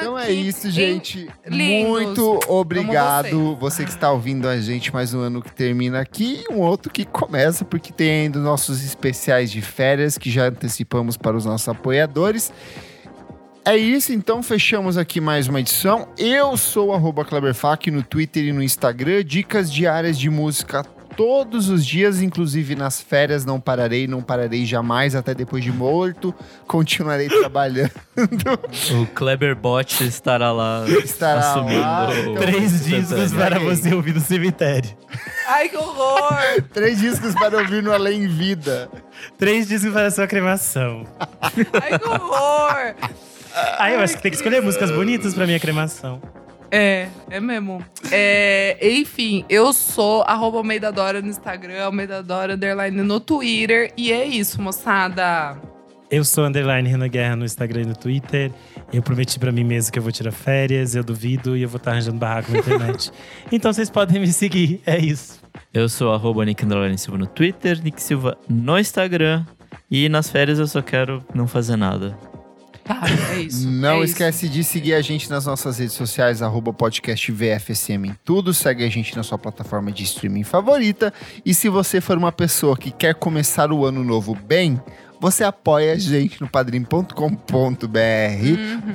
Então 0.00 0.18
é 0.18 0.30
isso, 0.30 0.70
gente. 0.70 1.28
lindos. 1.46 1.90
Muito 1.90 2.40
obrigado. 2.48 3.36
Amo 3.36 3.56
Você 3.56 3.84
que 3.84 3.90
está 3.90 4.10
ouvindo 4.10 4.48
a 4.48 4.58
gente 4.58 4.92
mais 4.92 5.14
um 5.14 5.20
ano 5.20 5.42
que 5.42 5.52
termina 5.52 6.00
aqui 6.00 6.44
e 6.48 6.52
um 6.52 6.60
outro 6.60 6.90
que 6.90 7.04
começa, 7.04 7.64
porque 7.64 7.92
tem 7.92 8.22
ainda 8.22 8.38
nossos 8.38 8.84
especiais 8.84 9.50
de 9.50 9.60
férias 9.60 10.18
que 10.18 10.30
já 10.30 10.46
antecipamos 10.46 11.16
para 11.16 11.36
os 11.36 11.44
nossos 11.44 11.68
apoiadores. 11.68 12.52
É 13.64 13.76
isso, 13.76 14.12
então 14.12 14.42
fechamos 14.42 14.98
aqui 14.98 15.20
mais 15.20 15.46
uma 15.46 15.60
edição. 15.60 16.08
Eu 16.18 16.56
sou 16.56 16.88
o 16.88 16.92
arroba 16.92 17.24
Kleberfac 17.24 17.90
no 17.92 18.02
Twitter 18.02 18.44
e 18.46 18.52
no 18.52 18.60
Instagram. 18.62 19.22
Dicas 19.24 19.72
diárias 19.72 20.18
de 20.18 20.28
música 20.28 20.82
todos 21.16 21.68
os 21.68 21.86
dias, 21.86 22.20
inclusive 22.20 22.74
nas 22.74 23.00
férias. 23.00 23.44
Não 23.44 23.60
pararei, 23.60 24.08
não 24.08 24.20
pararei 24.20 24.66
jamais, 24.66 25.14
até 25.14 25.32
depois 25.32 25.62
de 25.62 25.70
morto. 25.70 26.34
Continuarei 26.66 27.28
trabalhando. 27.38 27.92
O 29.00 29.06
Kleber 29.14 29.54
Bot 29.54 30.02
estará 30.02 30.50
lá 30.50 30.84
Estará 31.04 31.52
assumindo. 31.52 31.80
lá, 31.80 32.08
então- 32.18 32.34
Três 32.34 32.84
discos 32.84 33.32
para 33.32 33.60
você 33.60 33.94
ouvir 33.94 34.12
no 34.14 34.20
cemitério. 34.20 34.90
Ai, 35.46 35.68
que 35.68 35.76
horror! 35.76 36.34
Três 36.74 36.98
discos 36.98 37.32
para 37.36 37.58
ouvir 37.58 37.80
no 37.80 37.92
Além 37.92 38.26
Vida. 38.26 38.90
Três 39.38 39.68
discos 39.68 39.92
para 39.92 40.06
a 40.08 40.10
sua 40.10 40.26
cremação. 40.26 41.06
Ai, 41.40 41.96
que 41.96 42.08
horror! 42.08 42.94
Aí 43.78 43.94
eu 43.94 44.00
acho 44.00 44.16
que 44.16 44.22
tem 44.22 44.30
que 44.30 44.36
escolher 44.36 44.62
músicas 44.62 44.90
bonitas 44.90 45.34
pra 45.34 45.46
minha 45.46 45.60
cremação. 45.60 46.20
É, 46.70 47.08
é 47.28 47.38
mesmo. 47.38 47.84
É, 48.10 48.78
enfim, 48.80 49.44
eu 49.46 49.74
sou 49.74 50.22
arroba 50.22 50.56
Almeida 50.56 50.90
Dora 50.90 51.20
no 51.20 51.28
Instagram, 51.28 51.84
Almeida 51.84 52.22
Dora 52.22 52.54
underline 52.54 53.02
no 53.02 53.20
Twitter. 53.20 53.92
E 53.94 54.10
é 54.10 54.24
isso, 54.24 54.60
moçada. 54.60 55.58
Eu 56.10 56.24
sou 56.24 56.44
underline 56.44 56.88
Renan 56.88 57.08
Guerra 57.08 57.36
no 57.36 57.44
Instagram 57.44 57.82
e 57.82 57.86
no 57.86 57.96
Twitter. 57.96 58.50
Eu 58.90 59.02
prometi 59.02 59.38
pra 59.38 59.52
mim 59.52 59.64
mesmo 59.64 59.92
que 59.92 59.98
eu 59.98 60.02
vou 60.02 60.12
tirar 60.12 60.32
férias, 60.32 60.94
eu 60.94 61.04
duvido, 61.04 61.56
e 61.56 61.62
eu 61.62 61.68
vou 61.68 61.78
estar 61.78 61.92
arranjando 61.92 62.18
barraco 62.18 62.52
na 62.52 62.58
internet. 62.58 63.10
então 63.52 63.72
vocês 63.72 63.90
podem 63.90 64.20
me 64.20 64.26
seguir, 64.28 64.80
é 64.86 64.98
isso. 64.98 65.40
Eu 65.72 65.88
sou 65.90 66.12
arroba 66.12 66.44
Nick 66.44 66.64
Underline 66.64 66.96
Silva 66.96 67.18
no 67.18 67.26
Twitter, 67.26 67.82
Nick 67.82 68.02
Silva 68.02 68.36
no 68.48 68.78
Instagram. 68.78 69.44
E 69.90 70.08
nas 70.08 70.30
férias 70.30 70.58
eu 70.58 70.66
só 70.66 70.80
quero 70.80 71.22
não 71.34 71.46
fazer 71.46 71.76
nada. 71.76 72.16
Tá, 72.84 73.00
é 73.32 73.40
isso. 73.42 73.68
Não 73.68 74.02
é 74.02 74.04
esquece 74.04 74.48
de 74.48 74.64
seguir 74.64 74.94
a 74.94 75.00
gente 75.00 75.30
nas 75.30 75.46
nossas 75.46 75.78
redes 75.78 75.94
sociais, 75.94 76.42
arroba 76.42 76.72
podcast 76.72 77.30
VFSM 77.30 78.06
em 78.06 78.16
tudo. 78.24 78.52
Segue 78.52 78.84
a 78.84 78.88
gente 78.88 79.16
na 79.16 79.22
sua 79.22 79.38
plataforma 79.38 79.92
de 79.92 80.02
streaming 80.02 80.44
favorita. 80.44 81.12
E 81.44 81.54
se 81.54 81.68
você 81.68 82.00
for 82.00 82.18
uma 82.18 82.32
pessoa 82.32 82.76
que 82.76 82.90
quer 82.90 83.14
começar 83.14 83.70
o 83.72 83.84
ano 83.84 84.02
novo 84.02 84.34
bem, 84.34 84.80
você 85.20 85.44
apoia 85.44 85.92
a 85.92 85.96
gente 85.96 86.40
no 86.40 86.48
padrim.com.br 86.48 87.14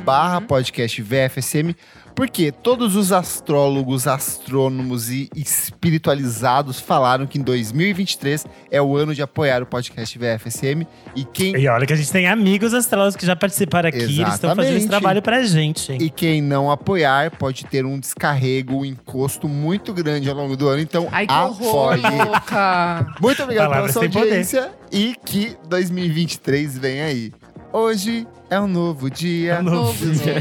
barra 0.03 0.41
podcast 0.41 1.01
VFSM. 1.01 1.73
Porque 2.18 2.52
todos 2.52 2.95
os 2.95 3.11
astrólogos, 3.11 4.07
astrônomos 4.07 5.11
e 5.11 5.30
espiritualizados 5.35 6.80
falaram 6.80 7.27
que 7.27 7.38
em 7.38 7.44
2023 7.44 8.44
é 8.72 8.81
o 8.81 8.98
ano 8.98 9.14
de 9.14 9.22
apoiar 9.22 9.61
o 9.61 9.68
podcast 9.68 10.18
VFSM. 10.18 10.88
E 11.15 11.23
quem 11.23 11.56
E 11.56 11.68
olha 11.68 11.85
que 11.85 11.94
a 11.94 11.95
gente 11.95 12.11
tem 12.11 12.27
amigos 12.27 12.73
astrólogos 12.73 13.15
que 13.15 13.23
já 13.23 13.35
participaram 13.35 13.89
aqui, 13.89 13.99
eles 13.99 14.34
estão 14.34 14.49
fazendo 14.56 14.61
esse 14.77 14.85
Exatamente. 14.85 14.88
trabalho 14.89 15.22
pra 15.22 15.44
gente, 15.44 15.91
hein? 15.91 15.99
E 16.02 16.10
quem 16.10 16.41
não 16.41 16.72
apoiar 16.72 17.30
pode 17.38 17.64
ter 17.65 17.85
um 17.85 17.99
descarrego, 17.99 18.77
um 18.80 18.85
encosto 18.85 19.48
muito 19.48 19.94
grande 19.94 20.27
ao 20.27 20.35
longo 20.35 20.57
do 20.57 20.68
ano. 20.68 20.81
Então, 20.81 21.07
Ai, 21.11 21.27
que 21.27 21.34
horror, 21.34 21.94
apoie. 21.94 22.26
louca. 22.26 23.14
Muito 23.22 23.44
obrigado 23.44 23.65
pela 23.65 23.69
Palavras 23.76 23.94
sua 23.94 24.02
têm 24.02 24.10
poder. 24.10 24.26
audiência 24.27 24.72
e 24.91 25.15
que 25.23 25.56
2023 25.69 26.80
vem 26.80 27.02
aí. 27.02 27.31
Hoje 27.72 28.26
é 28.49 28.60
um 28.60 28.68
novo 28.68 29.10
dia. 29.10 29.56
É 29.56 29.60
um 29.60 29.64
novo 29.64 30.06
Novo 30.06 30.15
dia, 30.15 30.35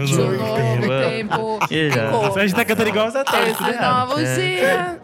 um 0.00 0.04
de 0.04 0.14
um 0.14 0.16
novo 0.16 0.36
novo 0.36 0.88
tempo. 1.10 1.66
tempo. 1.68 2.38
A 2.38 2.46
gente 2.46 2.54
tá 2.54 2.64
cantando 2.64 2.88
igual 2.88 3.08
os 3.08 3.16
atores. 3.16 3.48
Esse 3.48 3.58
tá 3.58 3.66
ligado? 3.70 4.08
novo 4.08 4.20
É. 4.20 4.34
dia. 4.36 5.00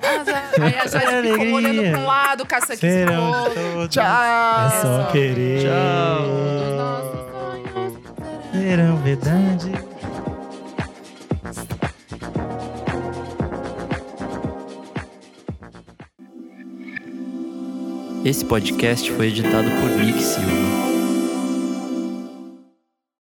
Aí 0.60 0.74
a 0.78 0.86
gente 0.86 1.32
ficou 1.32 1.54
olhando 1.56 1.90
pra 1.90 1.98
um 2.00 2.06
lado, 2.06 2.46
caça 2.46 2.72
aqui. 2.74 2.86
Tchau! 3.88 4.66
É 4.66 4.70
só 4.80 5.10
querer. 5.12 5.62
Tchau. 5.62 6.24
Serão 8.52 8.96
verdade. 8.98 9.72
Esse 18.24 18.44
podcast 18.44 19.10
foi 19.12 19.28
editado 19.28 19.70
por 19.80 19.90
Nick 19.90 20.22
Silva. 20.22 20.97